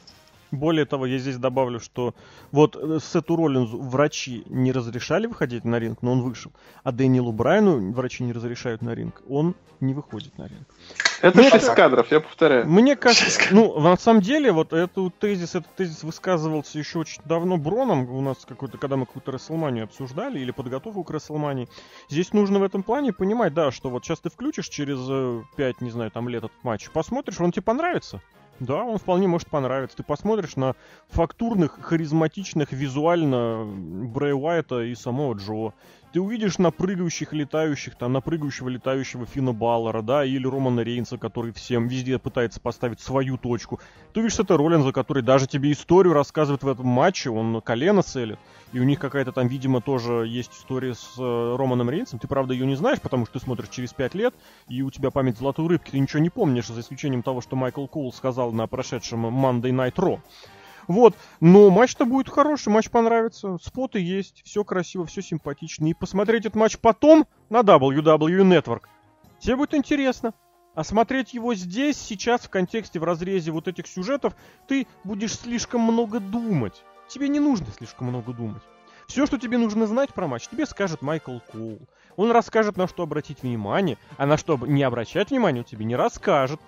Более 0.51 0.85
того, 0.85 1.05
я 1.05 1.17
здесь 1.17 1.37
добавлю, 1.37 1.79
что 1.79 2.13
вот 2.51 2.75
э, 2.75 2.99
Сету 3.01 3.37
Роллинзу 3.37 3.81
врачи 3.81 4.43
не 4.47 4.73
разрешали 4.73 5.27
выходить 5.27 5.63
на 5.63 5.79
ринг, 5.79 6.01
но 6.01 6.11
он 6.11 6.21
вышел. 6.21 6.51
А 6.83 6.91
Дэниелу 6.91 7.31
Брайану 7.31 7.91
врачи 7.93 8.23
не 8.23 8.33
разрешают 8.33 8.81
на 8.81 8.93
ринг, 8.93 9.21
он 9.29 9.55
не 9.79 9.93
выходит 9.93 10.37
на 10.37 10.47
ринг. 10.47 10.67
Это 11.21 11.37
Мне 11.37 11.49
6 11.49 11.73
кадров, 11.73 12.11
я 12.11 12.19
повторяю. 12.19 12.67
Мне 12.67 12.95
кажется, 12.95 13.39
ну, 13.51 13.79
на 13.79 13.95
самом 13.95 14.21
деле, 14.21 14.51
вот 14.51 14.73
этот 14.73 15.17
тезис, 15.19 15.55
этот 15.55 15.73
тезис 15.75 16.03
высказывался 16.03 16.79
еще 16.79 16.99
очень 16.99 17.21
давно 17.25 17.57
Броном 17.57 18.09
у 18.09 18.21
нас 18.21 18.45
какой-то, 18.45 18.77
когда 18.77 18.97
мы 18.97 19.05
какую-то 19.05 19.31
Расселманию 19.31 19.85
обсуждали, 19.85 20.39
или 20.39 20.51
подготовку 20.51 21.03
к 21.03 21.11
Расселмании. 21.11 21.69
Здесь 22.09 22.33
нужно 22.33 22.59
в 22.59 22.63
этом 22.63 22.83
плане 22.83 23.13
понимать, 23.13 23.53
да, 23.53 23.71
что 23.71 23.89
вот 23.89 24.03
сейчас 24.03 24.19
ты 24.19 24.29
включишь 24.29 24.67
через 24.67 24.99
5, 25.55 25.75
э, 25.79 25.83
не 25.85 25.91
знаю, 25.91 26.11
там 26.11 26.27
лет 26.27 26.43
этот 26.43 26.63
матч, 26.63 26.89
посмотришь, 26.89 27.39
он 27.39 27.51
тебе 27.51 27.63
понравится. 27.63 28.21
Да, 28.61 28.83
он 28.83 28.99
вполне 28.99 29.27
может 29.27 29.49
понравиться. 29.49 29.97
Ты 29.97 30.03
посмотришь 30.03 30.55
на 30.55 30.75
фактурных, 31.09 31.79
харизматичных 31.81 32.71
визуально 32.71 33.65
Брэй 33.65 34.33
Уайта 34.33 34.83
и 34.83 34.93
самого 34.93 35.33
Джо. 35.33 35.73
Ты 36.13 36.19
увидишь 36.19 36.57
на 36.57 36.71
прыгающих, 36.71 37.31
летающих, 37.31 37.95
там, 37.95 38.11
на 38.11 38.19
прыгающего, 38.19 38.67
летающего 38.67 39.25
Фина 39.25 39.53
Баллара, 39.53 40.01
да, 40.01 40.25
или 40.25 40.45
Романа 40.45 40.81
Рейнса, 40.81 41.17
который 41.17 41.53
всем 41.53 41.87
везде 41.87 42.19
пытается 42.19 42.59
поставить 42.59 42.99
свою 42.99 43.37
точку. 43.37 43.79
Ты 44.11 44.19
увидишь 44.19 44.39
это 44.39 44.57
Роллинза, 44.57 44.91
который 44.91 45.23
даже 45.23 45.47
тебе 45.47 45.71
историю 45.71 46.13
рассказывает 46.13 46.63
в 46.63 46.67
этом 46.67 46.87
матче, 46.87 47.29
он 47.29 47.61
колено 47.61 48.01
целит. 48.01 48.39
И 48.73 48.79
у 48.81 48.83
них 48.83 48.99
какая-то 48.99 49.31
там, 49.31 49.47
видимо, 49.47 49.79
тоже 49.79 50.27
есть 50.27 50.51
история 50.51 50.95
с 50.95 51.17
э, 51.17 51.55
Романом 51.57 51.89
Рейнсом. 51.89 52.19
Ты, 52.19 52.27
правда, 52.27 52.53
ее 52.53 52.65
не 52.65 52.75
знаешь, 52.75 52.99
потому 52.99 53.25
что 53.25 53.39
ты 53.39 53.45
смотришь 53.45 53.69
через 53.69 53.93
пять 53.93 54.13
лет, 54.13 54.33
и 54.67 54.81
у 54.81 54.91
тебя 54.91 55.11
память 55.11 55.37
золотой 55.37 55.67
рыбки, 55.67 55.91
ты 55.91 55.99
ничего 55.99 56.21
не 56.21 56.29
помнишь, 56.29 56.67
за 56.67 56.81
исключением 56.81 57.23
того, 57.23 57.39
что 57.39 57.55
Майкл 57.55 57.85
Коул 57.87 58.11
сказал 58.11 58.51
на 58.51 58.67
прошедшем 58.67 59.27
Monday 59.27 59.71
Night 59.71 59.95
Raw. 59.95 60.19
Вот, 60.87 61.15
но 61.39 61.69
матч-то 61.69 62.05
будет 62.05 62.29
хороший, 62.29 62.69
матч 62.69 62.89
понравится, 62.89 63.57
споты 63.61 63.99
есть, 63.99 64.41
все 64.43 64.63
красиво, 64.63 65.05
все 65.05 65.21
симпатично. 65.21 65.87
И 65.87 65.93
посмотреть 65.93 66.45
этот 66.45 66.55
матч 66.55 66.77
потом 66.77 67.27
на 67.49 67.61
WWE 67.61 68.41
Network. 68.43 68.83
Тебе 69.39 69.55
будет 69.55 69.73
интересно. 69.73 70.33
А 70.73 70.83
смотреть 70.85 71.33
его 71.33 71.53
здесь, 71.53 71.97
сейчас, 71.97 72.41
в 72.41 72.49
контексте, 72.49 72.99
в 72.99 73.03
разрезе 73.03 73.51
вот 73.51 73.67
этих 73.67 73.87
сюжетов, 73.87 74.35
ты 74.67 74.87
будешь 75.03 75.37
слишком 75.37 75.81
много 75.81 76.19
думать. 76.21 76.83
Тебе 77.09 77.27
не 77.27 77.41
нужно 77.41 77.67
слишком 77.77 78.07
много 78.07 78.31
думать. 78.31 78.61
Все, 79.07 79.25
что 79.25 79.37
тебе 79.37 79.57
нужно 79.57 79.87
знать 79.87 80.13
про 80.13 80.27
матч, 80.27 80.47
тебе 80.47 80.65
скажет 80.65 81.01
Майкл 81.01 81.39
Коул. 81.51 81.79
Он 82.15 82.31
расскажет, 82.31 82.77
на 82.77 82.87
что 82.87 83.03
обратить 83.03 83.43
внимание, 83.43 83.97
а 84.17 84.25
на 84.25 84.37
что 84.37 84.57
не 84.57 84.83
обращать 84.83 85.31
внимание, 85.31 85.63
он 85.63 85.65
тебе 85.65 85.83
не 85.83 85.97
расскажет. 85.97 86.61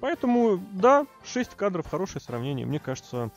Поэтому, 0.00 0.56
да, 0.72 1.04
6 1.24 1.54
кадров, 1.56 1.90
хорошее 1.90 2.22
сравнение. 2.22 2.64
Мне 2.64 2.78
кажется, 2.78 3.30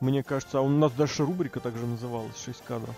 мне 0.00 0.22
кажется, 0.22 0.58
а 0.58 0.62
у 0.62 0.68
нас 0.68 0.92
дальше 0.92 1.24
рубрика 1.24 1.60
также 1.60 1.86
называлась 1.86 2.38
6 2.44 2.64
кадров. 2.64 2.94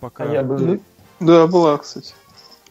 Пока... 0.00 0.24
А 0.24 0.32
я 0.32 0.42
бы... 0.42 0.80
Да, 1.20 1.46
была, 1.46 1.78
кстати. 1.78 2.14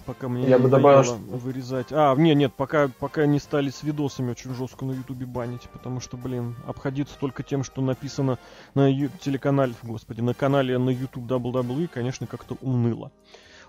Пока 0.06 0.28
мне 0.28 0.50
я 0.50 0.60
бы 0.60 0.68
добавил, 0.68 1.04
что... 1.04 1.16
вырезать. 1.16 1.88
А, 1.92 2.14
не, 2.16 2.36
нет, 2.36 2.54
пока, 2.54 2.90
пока 3.00 3.26
не 3.26 3.40
стали 3.40 3.70
с 3.70 3.84
видосами 3.84 4.32
очень 4.32 4.54
жестко 4.54 4.84
на 4.84 4.92
Ютубе 4.92 5.26
банить, 5.26 5.62
потому 5.72 6.02
что, 6.02 6.18
блин, 6.18 6.56
обходиться 6.68 7.16
только 7.18 7.42
тем, 7.42 7.64
что 7.64 7.82
написано 7.82 8.38
на 8.76 8.92
ю... 8.92 9.10
телеканале, 9.22 9.74
господи, 9.82 10.20
на 10.20 10.34
канале 10.34 10.78
на 10.78 10.90
YouTube 10.90 11.24
WWE, 11.24 11.88
конечно, 11.88 12.28
как-то 12.28 12.58
уныло. 12.62 13.12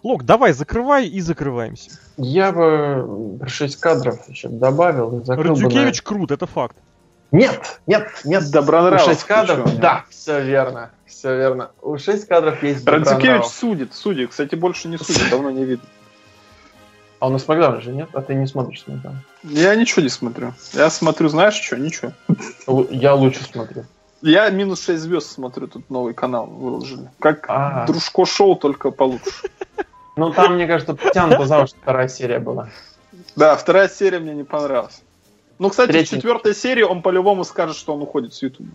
Лок, 0.02 0.24
давай, 0.24 0.52
закрывай 0.52 1.06
и 1.06 1.20
закрываемся. 1.20 1.93
Я 2.16 2.52
бы 2.52 3.40
6 3.47 3.76
кадров 3.76 4.28
еще 4.28 4.48
добавил. 4.48 5.22
Радзюкевич 5.26 6.02
на... 6.02 6.06
крут, 6.06 6.31
это 6.32 6.47
факт. 6.47 6.76
Нет, 7.35 7.81
нет, 7.89 8.09
нет. 8.24 8.48
Добронравов. 8.52 9.09
У 9.09 9.11
6 9.11 9.24
кадров? 9.24 9.78
Да, 9.78 10.05
все 10.09 10.40
верно. 10.40 10.93
Все 11.05 11.36
верно. 11.36 11.73
У 11.82 11.98
6 11.98 12.28
кадров 12.28 12.62
есть 12.62 12.86
Радзюкевич 12.86 13.47
судит, 13.47 13.93
судит. 13.93 14.31
Кстати, 14.31 14.55
больше 14.55 14.86
не 14.86 14.98
судит, 14.98 15.31
давно 15.31 15.51
не 15.51 15.65
видно. 15.65 15.85
А 17.19 17.27
у 17.27 17.31
нас 17.31 17.43
Смакдаун 17.43 17.81
же 17.81 17.90
нет? 17.90 18.09
А 18.12 18.23
ты 18.23 18.35
не 18.35 18.47
смотришь 18.47 18.85
Смакдаун? 18.85 19.19
Я 19.43 19.74
ничего 19.74 20.02
не 20.02 20.11
смотрю. 20.11 20.52
Я 20.74 20.90
смотрю, 20.90 21.28
знаешь 21.28 21.55
что? 21.55 21.77
Ничего. 21.77 22.12
Я 22.90 23.15
лучше 23.15 23.43
смотрю. 23.43 23.85
Я 24.23 24.48
минус 24.51 24.85
6 24.85 25.02
звезд 25.02 25.32
смотрю, 25.32 25.66
тут 25.66 25.90
новый 25.90 26.15
канал 26.15 26.47
выложили. 26.47 27.11
Как 27.19 27.51
А-а-а. 27.51 27.86
Дружко 27.86 28.27
шоу, 28.27 28.55
только 28.55 28.93
получше. 28.93 29.31
Ну 30.15 30.32
там, 30.32 30.55
мне 30.55 30.69
кажется, 30.69 30.94
потянуто 30.94 31.47
за 31.47 31.66
что 31.66 31.77
вторая 31.82 32.06
серия 32.06 32.39
была. 32.39 32.69
Да, 33.35 33.56
вторая 33.56 33.89
серия 33.89 34.20
мне 34.20 34.35
не 34.35 34.44
понравилась. 34.44 35.02
Ну, 35.59 35.70
кстати, 35.70 35.90
Третий. 35.90 36.16
в 36.16 36.18
четвертой 36.18 36.55
серии 36.55 36.82
он 36.82 37.02
по-любому 37.02 37.44
скажет, 37.44 37.76
что 37.76 37.94
он 37.94 38.02
уходит 38.02 38.35
с 38.35 38.43
Ютуба. 38.43 38.70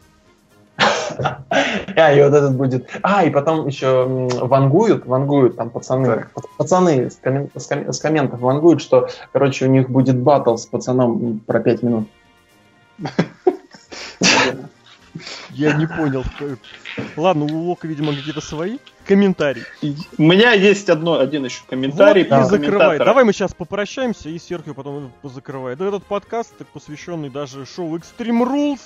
А, 1.96 2.14
и 2.14 2.24
вот 2.24 2.34
этот 2.34 2.56
будет. 2.56 2.90
А, 3.02 3.26
и 3.26 3.30
потом 3.30 3.68
еще 3.68 4.06
вангуют, 4.06 5.06
вангуют 5.06 5.58
там 5.58 5.70
пацаны. 5.70 6.28
Пацаны 6.58 7.10
с, 7.10 7.18
коммен... 7.18 7.50
с, 7.54 7.68
ком... 7.68 7.92
с 7.92 8.00
комментов 8.00 8.40
вангуют, 8.40 8.82
что, 8.82 9.10
короче, 9.34 9.66
у 9.66 9.70
них 9.70 9.90
будет 9.90 10.18
батл 10.18 10.56
с 10.56 10.66
пацаном 10.66 11.40
про 11.46 11.60
5 11.60 11.84
минут. 11.84 12.08
Я 15.52 15.74
не 15.74 15.88
понял. 15.88 16.24
Ладно, 17.16 17.46
у 17.46 17.58
Лока, 17.64 17.88
видимо, 17.88 18.14
какие-то 18.14 18.42
свои 18.42 18.78
комментарии. 19.06 19.64
У 20.18 20.24
меня 20.24 20.54
есть 20.54 20.90
одно, 20.90 21.20
один 21.20 21.46
еще 21.46 21.62
комментарий. 21.68 22.28
Вот 22.30 22.46
и 22.46 22.50
закрывай. 22.50 22.98
Давай 22.98 23.24
мы 23.24 23.34
сейчас 23.34 23.54
попрощаемся, 23.54 24.30
и 24.30 24.38
Серхио 24.38 24.74
потом 24.74 25.12
закрывает. 25.24 25.82
Этот 25.82 26.06
подкаст, 26.06 26.54
посвященный 26.74 27.30
даже 27.30 27.66
шоу 27.66 27.98
Extreme 27.98 28.48
Rules, 28.48 28.82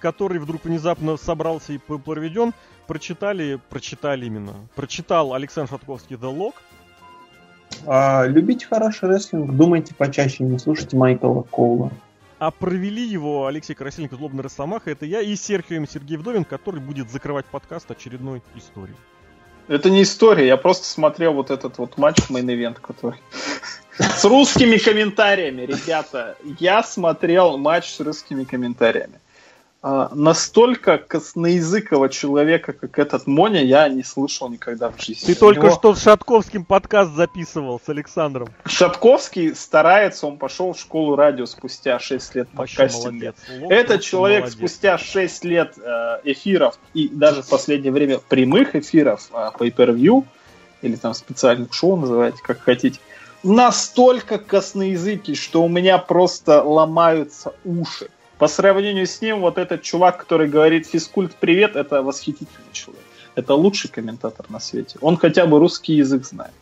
который 0.00 0.38
вдруг 0.38 0.64
внезапно 0.64 1.16
собрался 1.16 1.72
и 1.72 1.78
проведен, 1.78 2.52
прочитали, 2.86 3.60
прочитали 3.70 4.26
именно, 4.26 4.54
прочитал 4.74 5.34
Александр 5.34 5.70
Шатковский 5.70 6.16
The 6.16 6.36
Lock. 6.36 6.54
А, 7.86 8.26
любите 8.26 8.66
хороший 8.66 9.08
рестлинг, 9.08 9.52
думайте 9.52 9.94
почаще, 9.94 10.44
не 10.44 10.58
слушайте 10.58 10.96
Майкла 10.96 11.42
Коула. 11.50 11.90
А 12.44 12.50
провели 12.50 13.02
его 13.02 13.46
Алексей 13.46 13.72
Красильников, 13.72 14.18
Злобный 14.18 14.42
Росомаха, 14.42 14.90
это 14.90 15.06
я 15.06 15.22
и 15.22 15.34
Серхио 15.34 15.82
Сергей 15.86 16.18
Вдовин, 16.18 16.44
который 16.44 16.78
будет 16.78 17.10
закрывать 17.10 17.46
подкаст 17.46 17.90
очередной 17.90 18.42
историей. 18.54 18.98
Это 19.66 19.88
не 19.88 20.02
история, 20.02 20.48
я 20.48 20.58
просто 20.58 20.84
смотрел 20.84 21.32
вот 21.32 21.50
этот 21.50 21.78
вот 21.78 21.96
матч 21.96 22.18
main 22.28 22.49
event, 22.49 22.80
который... 22.80 23.18
С 23.96 24.26
русскими 24.26 24.76
комментариями, 24.76 25.62
ребята. 25.62 26.36
Я 26.58 26.82
смотрел 26.82 27.56
матч 27.56 27.94
с 27.94 28.00
русскими 28.00 28.44
комментариями. 28.44 29.20
А, 29.86 30.10
настолько 30.14 30.96
косноязыкого 30.96 32.08
человека, 32.08 32.72
как 32.72 32.98
этот 32.98 33.26
Моня, 33.26 33.62
я 33.62 33.86
не 33.90 34.02
слышал 34.02 34.48
никогда 34.48 34.88
в 34.88 34.98
жизни. 34.98 35.26
Ты 35.26 35.34
только 35.34 35.66
него... 35.66 35.74
что 35.74 35.94
с 35.94 36.02
Шатковским 36.02 36.64
подкаст 36.64 37.12
записывал 37.12 37.78
с 37.84 37.86
Александром. 37.90 38.48
Шатковский 38.64 39.54
старается, 39.54 40.26
он 40.26 40.38
пошел 40.38 40.72
в 40.72 40.80
школу 40.80 41.16
радио 41.16 41.44
спустя 41.44 41.98
6 41.98 42.34
лет 42.34 42.48
подкастинга. 42.48 43.34
Этот 43.68 44.00
человек 44.00 44.44
молодец. 44.44 44.56
спустя 44.56 44.96
6 44.96 45.44
лет 45.44 45.74
э, 45.76 46.20
эфиров 46.24 46.78
и 46.94 47.10
даже 47.10 47.42
в 47.42 47.48
последнее 47.50 47.92
время 47.92 48.20
прямых 48.20 48.74
эфиров 48.74 49.28
э, 49.34 49.50
pay-per-view, 49.58 50.24
или 50.80 50.96
там 50.96 51.12
специальных 51.12 51.74
шоу 51.74 51.96
называйте, 51.96 52.38
как 52.42 52.62
хотите, 52.62 53.00
настолько 53.42 54.38
косноязыкий, 54.38 55.34
что 55.34 55.62
у 55.62 55.68
меня 55.68 55.98
просто 55.98 56.62
ломаются 56.62 57.52
уши. 57.66 58.08
По 58.38 58.48
сравнению 58.48 59.06
с 59.06 59.20
ним, 59.20 59.40
вот 59.40 59.58
этот 59.58 59.82
чувак, 59.82 60.18
который 60.18 60.48
говорит 60.48 60.86
«физкульт, 60.86 61.34
привет», 61.36 61.76
это 61.76 62.02
восхитительный 62.02 62.72
человек. 62.72 63.04
Это 63.34 63.54
лучший 63.54 63.90
комментатор 63.90 64.46
на 64.48 64.60
свете. 64.60 64.98
Он 65.00 65.16
хотя 65.16 65.46
бы 65.46 65.58
русский 65.58 65.94
язык 65.94 66.24
знает. 66.24 66.52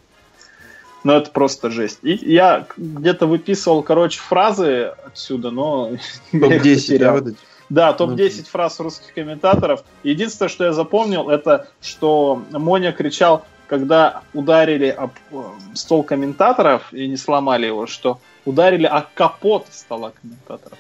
Но 1.04 1.16
это 1.16 1.30
просто 1.30 1.70
жесть. 1.70 1.98
И 2.02 2.12
я 2.12 2.66
где-то 2.76 3.26
выписывал, 3.26 3.82
короче, 3.82 4.20
фразы 4.20 4.92
отсюда, 5.04 5.50
но... 5.50 5.92
Топ-10, 6.32 6.98
да, 6.98 7.12
выдать? 7.12 7.36
Да, 7.68 7.92
топ-10 7.94 8.34
ну, 8.36 8.44
фраз 8.50 8.80
русских 8.80 9.14
комментаторов. 9.14 9.82
Единственное, 10.02 10.50
что 10.50 10.64
я 10.64 10.72
запомнил, 10.72 11.30
это 11.30 11.68
что 11.80 12.42
Моня 12.50 12.92
кричал 12.92 13.46
когда 13.72 14.22
ударили 14.34 14.88
об 14.88 15.12
э, 15.30 15.42
стол 15.72 16.02
комментаторов 16.02 16.92
и 16.92 17.08
не 17.08 17.16
сломали 17.16 17.64
его, 17.64 17.86
что 17.86 18.20
ударили 18.44 18.84
о 18.84 19.00
капот 19.14 19.66
стола 19.70 20.12
комментаторов. 20.20 20.78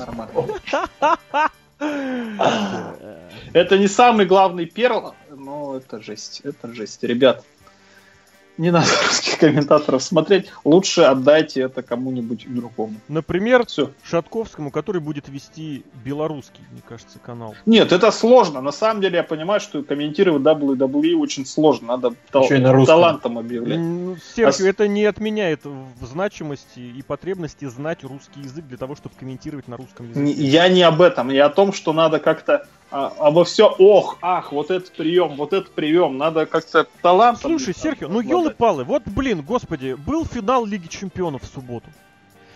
Нормально. 0.00 0.58
Это 3.52 3.78
не 3.78 3.86
самый 3.86 4.26
главный 4.26 4.66
перл 4.66 5.14
Ну, 5.30 5.76
это 5.76 6.02
жесть, 6.02 6.40
это 6.42 6.74
жесть. 6.74 7.04
Ребят, 7.04 7.44
не 8.58 8.70
надо 8.70 8.86
русских 9.08 9.38
комментаторов 9.38 10.02
смотреть. 10.02 10.50
Лучше 10.64 11.02
отдайте 11.02 11.62
это 11.62 11.82
кому-нибудь 11.82 12.46
другому. 12.52 12.94
Например, 13.08 13.66
Все. 13.66 13.90
Шатковскому, 14.02 14.70
который 14.70 15.00
будет 15.00 15.28
вести 15.28 15.84
белорусский, 16.04 16.62
мне 16.70 16.82
кажется, 16.86 17.18
канал. 17.18 17.54
Нет, 17.66 17.92
это 17.92 18.10
сложно. 18.10 18.60
На 18.60 18.72
самом 18.72 19.00
деле 19.00 19.16
я 19.16 19.22
понимаю, 19.22 19.60
что 19.60 19.82
комментировать 19.82 20.42
WWE 20.42 21.16
очень 21.16 21.46
сложно. 21.46 21.88
Надо 21.88 22.14
тал- 22.30 22.48
на 22.50 22.72
русском. 22.72 22.86
талантом 22.96 23.38
объявлять. 23.38 23.80
Серхио, 24.36 24.66
А 24.66 24.68
это 24.68 24.88
не 24.88 25.04
отменяет 25.04 25.64
в 25.64 26.06
значимости 26.06 26.80
и 26.80 27.02
потребности 27.02 27.64
знать 27.66 28.04
русский 28.04 28.40
язык 28.40 28.66
для 28.66 28.76
того, 28.76 28.96
чтобы 28.96 29.14
комментировать 29.18 29.68
на 29.68 29.76
русском 29.76 30.08
языке. 30.10 30.30
Я 30.42 30.68
не 30.68 30.82
об 30.82 31.00
этом, 31.00 31.30
я 31.30 31.46
о 31.46 31.50
том, 31.50 31.72
что 31.72 31.92
надо 31.92 32.18
как-то 32.18 32.66
а, 32.92 33.12
обо 33.18 33.44
все, 33.44 33.74
ох, 33.78 34.18
ах, 34.20 34.52
вот 34.52 34.70
этот 34.70 34.92
прием, 34.92 35.36
вот 35.36 35.54
этот 35.54 35.72
прием, 35.72 36.18
надо 36.18 36.44
как-то 36.44 36.86
талантом. 37.00 37.58
Слушай, 37.58 37.74
Серхио, 37.74 38.08
ну 38.08 38.20
елы-палы, 38.20 38.84
вот, 38.84 39.02
блин, 39.06 39.40
господи, 39.42 39.94
был 39.94 40.26
финал 40.26 40.66
Лиги 40.66 40.88
Чемпионов 40.88 41.42
в 41.42 41.46
субботу. 41.46 41.86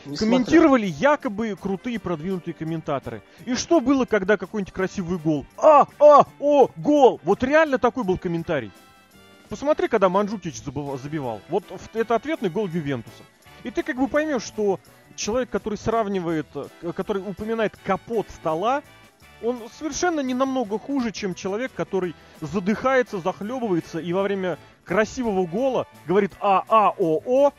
Не 0.05 0.17
Комментировали 0.17 0.87
якобы 0.87 1.57
крутые 1.61 1.99
продвинутые 1.99 2.55
комментаторы. 2.55 3.23
И 3.45 3.55
что 3.55 3.81
было, 3.81 4.05
когда 4.05 4.37
какой-нибудь 4.37 4.73
красивый 4.73 5.19
гол? 5.19 5.47
А, 5.57 5.87
а, 5.99 6.27
о, 6.39 6.71
гол! 6.77 7.19
Вот 7.25 7.43
реально 7.43 7.79
такой 7.79 8.05
был 8.05 8.19
комментарий. 8.19 8.71
Посмотри, 9.49 9.89
когда 9.89 10.09
Манджукич 10.09 10.57
забыва- 10.63 10.99
забивал. 10.99 11.41
Вот 11.49 11.65
это 11.95 12.15
ответный 12.15 12.51
гол 12.51 12.69
Ювентуса. 12.69 13.23
И 13.65 13.71
ты 13.71 13.83
как 13.83 13.97
бы 13.97 14.07
поймешь, 14.07 14.43
что 14.43 14.79
человек, 15.17 15.51
который 15.51 15.79
сравнивает, 15.79 16.47
э, 16.55 16.93
который 16.95 17.23
упоминает 17.23 17.77
капот 17.85 18.27
стола, 18.31 18.83
он 19.43 19.61
совершенно 19.79 20.21
не 20.21 20.35
намного 20.35 20.79
хуже, 20.79 21.13
чем 21.13 21.35
человек, 21.35 21.73
который 21.75 22.15
задыхается, 22.41 23.19
захлебывается 23.19 23.99
и 23.99 24.13
во 24.13 24.23
время 24.23 24.59
красивого 24.85 25.47
гола 25.47 25.87
говорит 26.07 26.33
а 26.41 26.65
а 26.69 26.95
о 26.97 27.21
о 27.25 27.53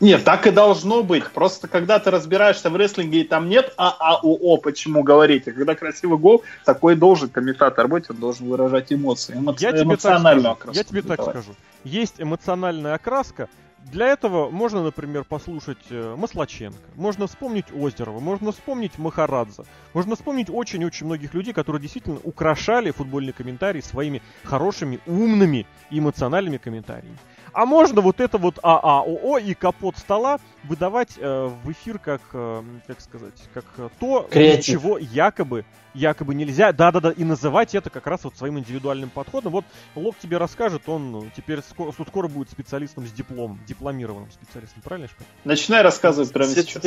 Нет, 0.00 0.24
так 0.24 0.46
и 0.46 0.50
должно 0.50 1.02
быть. 1.02 1.26
Просто 1.30 1.68
когда 1.68 1.98
ты 1.98 2.10
разбираешься 2.10 2.70
в 2.70 2.76
рестлинге 2.76 3.20
и 3.20 3.24
там 3.24 3.48
нет 3.48 3.72
ААО, 3.76 4.58
почему 4.58 5.02
говорить. 5.02 5.48
А 5.48 5.52
когда 5.52 5.74
красивый 5.74 6.18
гол, 6.18 6.42
такой 6.64 6.96
должен 6.96 7.28
комментатор 7.28 7.88
быть, 7.88 8.10
он 8.10 8.16
должен 8.16 8.48
выражать 8.48 8.92
эмоции. 8.92 9.34
Эмо- 9.34 9.56
Я 9.58 9.72
тебе 9.72 9.96
так 9.96 10.20
скажу. 10.20 10.48
окраску 10.48 10.72
Я 10.72 10.84
тебе 10.84 11.02
так 11.02 11.22
скажу. 11.22 11.54
Есть 11.84 12.14
эмоциональная 12.18 12.94
окраска. 12.94 13.48
Для 13.92 14.08
этого 14.08 14.50
можно, 14.50 14.82
например, 14.82 15.22
послушать 15.22 15.78
э, 15.90 16.16
Маслаченко, 16.18 16.76
можно 16.96 17.28
вспомнить 17.28 17.66
Озерова, 17.72 18.18
можно 18.18 18.50
вспомнить 18.50 18.98
Махарадзе, 18.98 19.62
можно 19.94 20.16
вспомнить 20.16 20.50
очень-очень 20.50 21.06
многих 21.06 21.34
людей, 21.34 21.54
которые 21.54 21.80
действительно 21.80 22.18
украшали 22.24 22.90
футбольный 22.90 23.32
комментарий 23.32 23.80
своими 23.80 24.22
хорошими, 24.42 24.98
умными 25.06 25.66
эмоциональными 25.90 26.56
комментариями. 26.56 27.16
А 27.56 27.64
можно 27.64 28.02
вот 28.02 28.20
это 28.20 28.36
вот 28.36 28.58
ААОО 28.62 29.38
и 29.38 29.54
капот 29.54 29.96
стола 29.96 30.40
выдавать 30.64 31.12
э, 31.16 31.46
в 31.46 31.72
эфир 31.72 31.98
как, 31.98 32.20
э, 32.34 32.62
как 32.86 33.00
сказать, 33.00 33.32
как 33.54 33.64
э, 33.78 33.88
то, 33.98 34.28
Креатив. 34.30 34.66
чего 34.66 34.98
якобы, 34.98 35.64
якобы 35.94 36.34
нельзя. 36.34 36.72
Да-да-да, 36.72 37.12
и 37.12 37.24
называть 37.24 37.74
это 37.74 37.88
как 37.88 38.06
раз 38.08 38.24
вот 38.24 38.36
своим 38.36 38.58
индивидуальным 38.58 39.08
подходом. 39.08 39.52
Вот 39.52 39.64
Лок 39.94 40.18
тебе 40.18 40.36
расскажет, 40.36 40.86
он 40.86 41.30
теперь 41.34 41.62
скоро, 41.62 41.92
скоро 41.92 42.28
будет 42.28 42.50
специалистом 42.50 43.06
с 43.06 43.10
дипломом, 43.10 43.58
дипломированным 43.66 44.30
специалистом, 44.32 44.82
правильно, 44.82 45.08
Шпак? 45.08 45.26
Начинай 45.44 45.80
рассказывать 45.80 46.30
прямо 46.34 46.50
сейчас. 46.50 46.82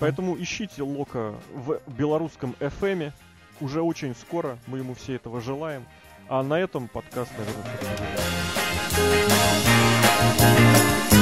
Поэтому 0.00 0.36
ищите 0.38 0.82
Лока 0.82 1.32
в 1.54 1.80
белорусском 1.86 2.54
FM. 2.60 3.12
Уже 3.62 3.80
очень 3.80 4.14
скоро, 4.14 4.58
мы 4.66 4.76
ему 4.76 4.94
все 4.94 5.14
этого 5.14 5.40
желаем. 5.40 5.86
А 6.28 6.42
на 6.42 6.60
этом 6.60 6.88
подкаст, 6.88 7.32
наверное, 7.38 7.64
Música 10.20 11.19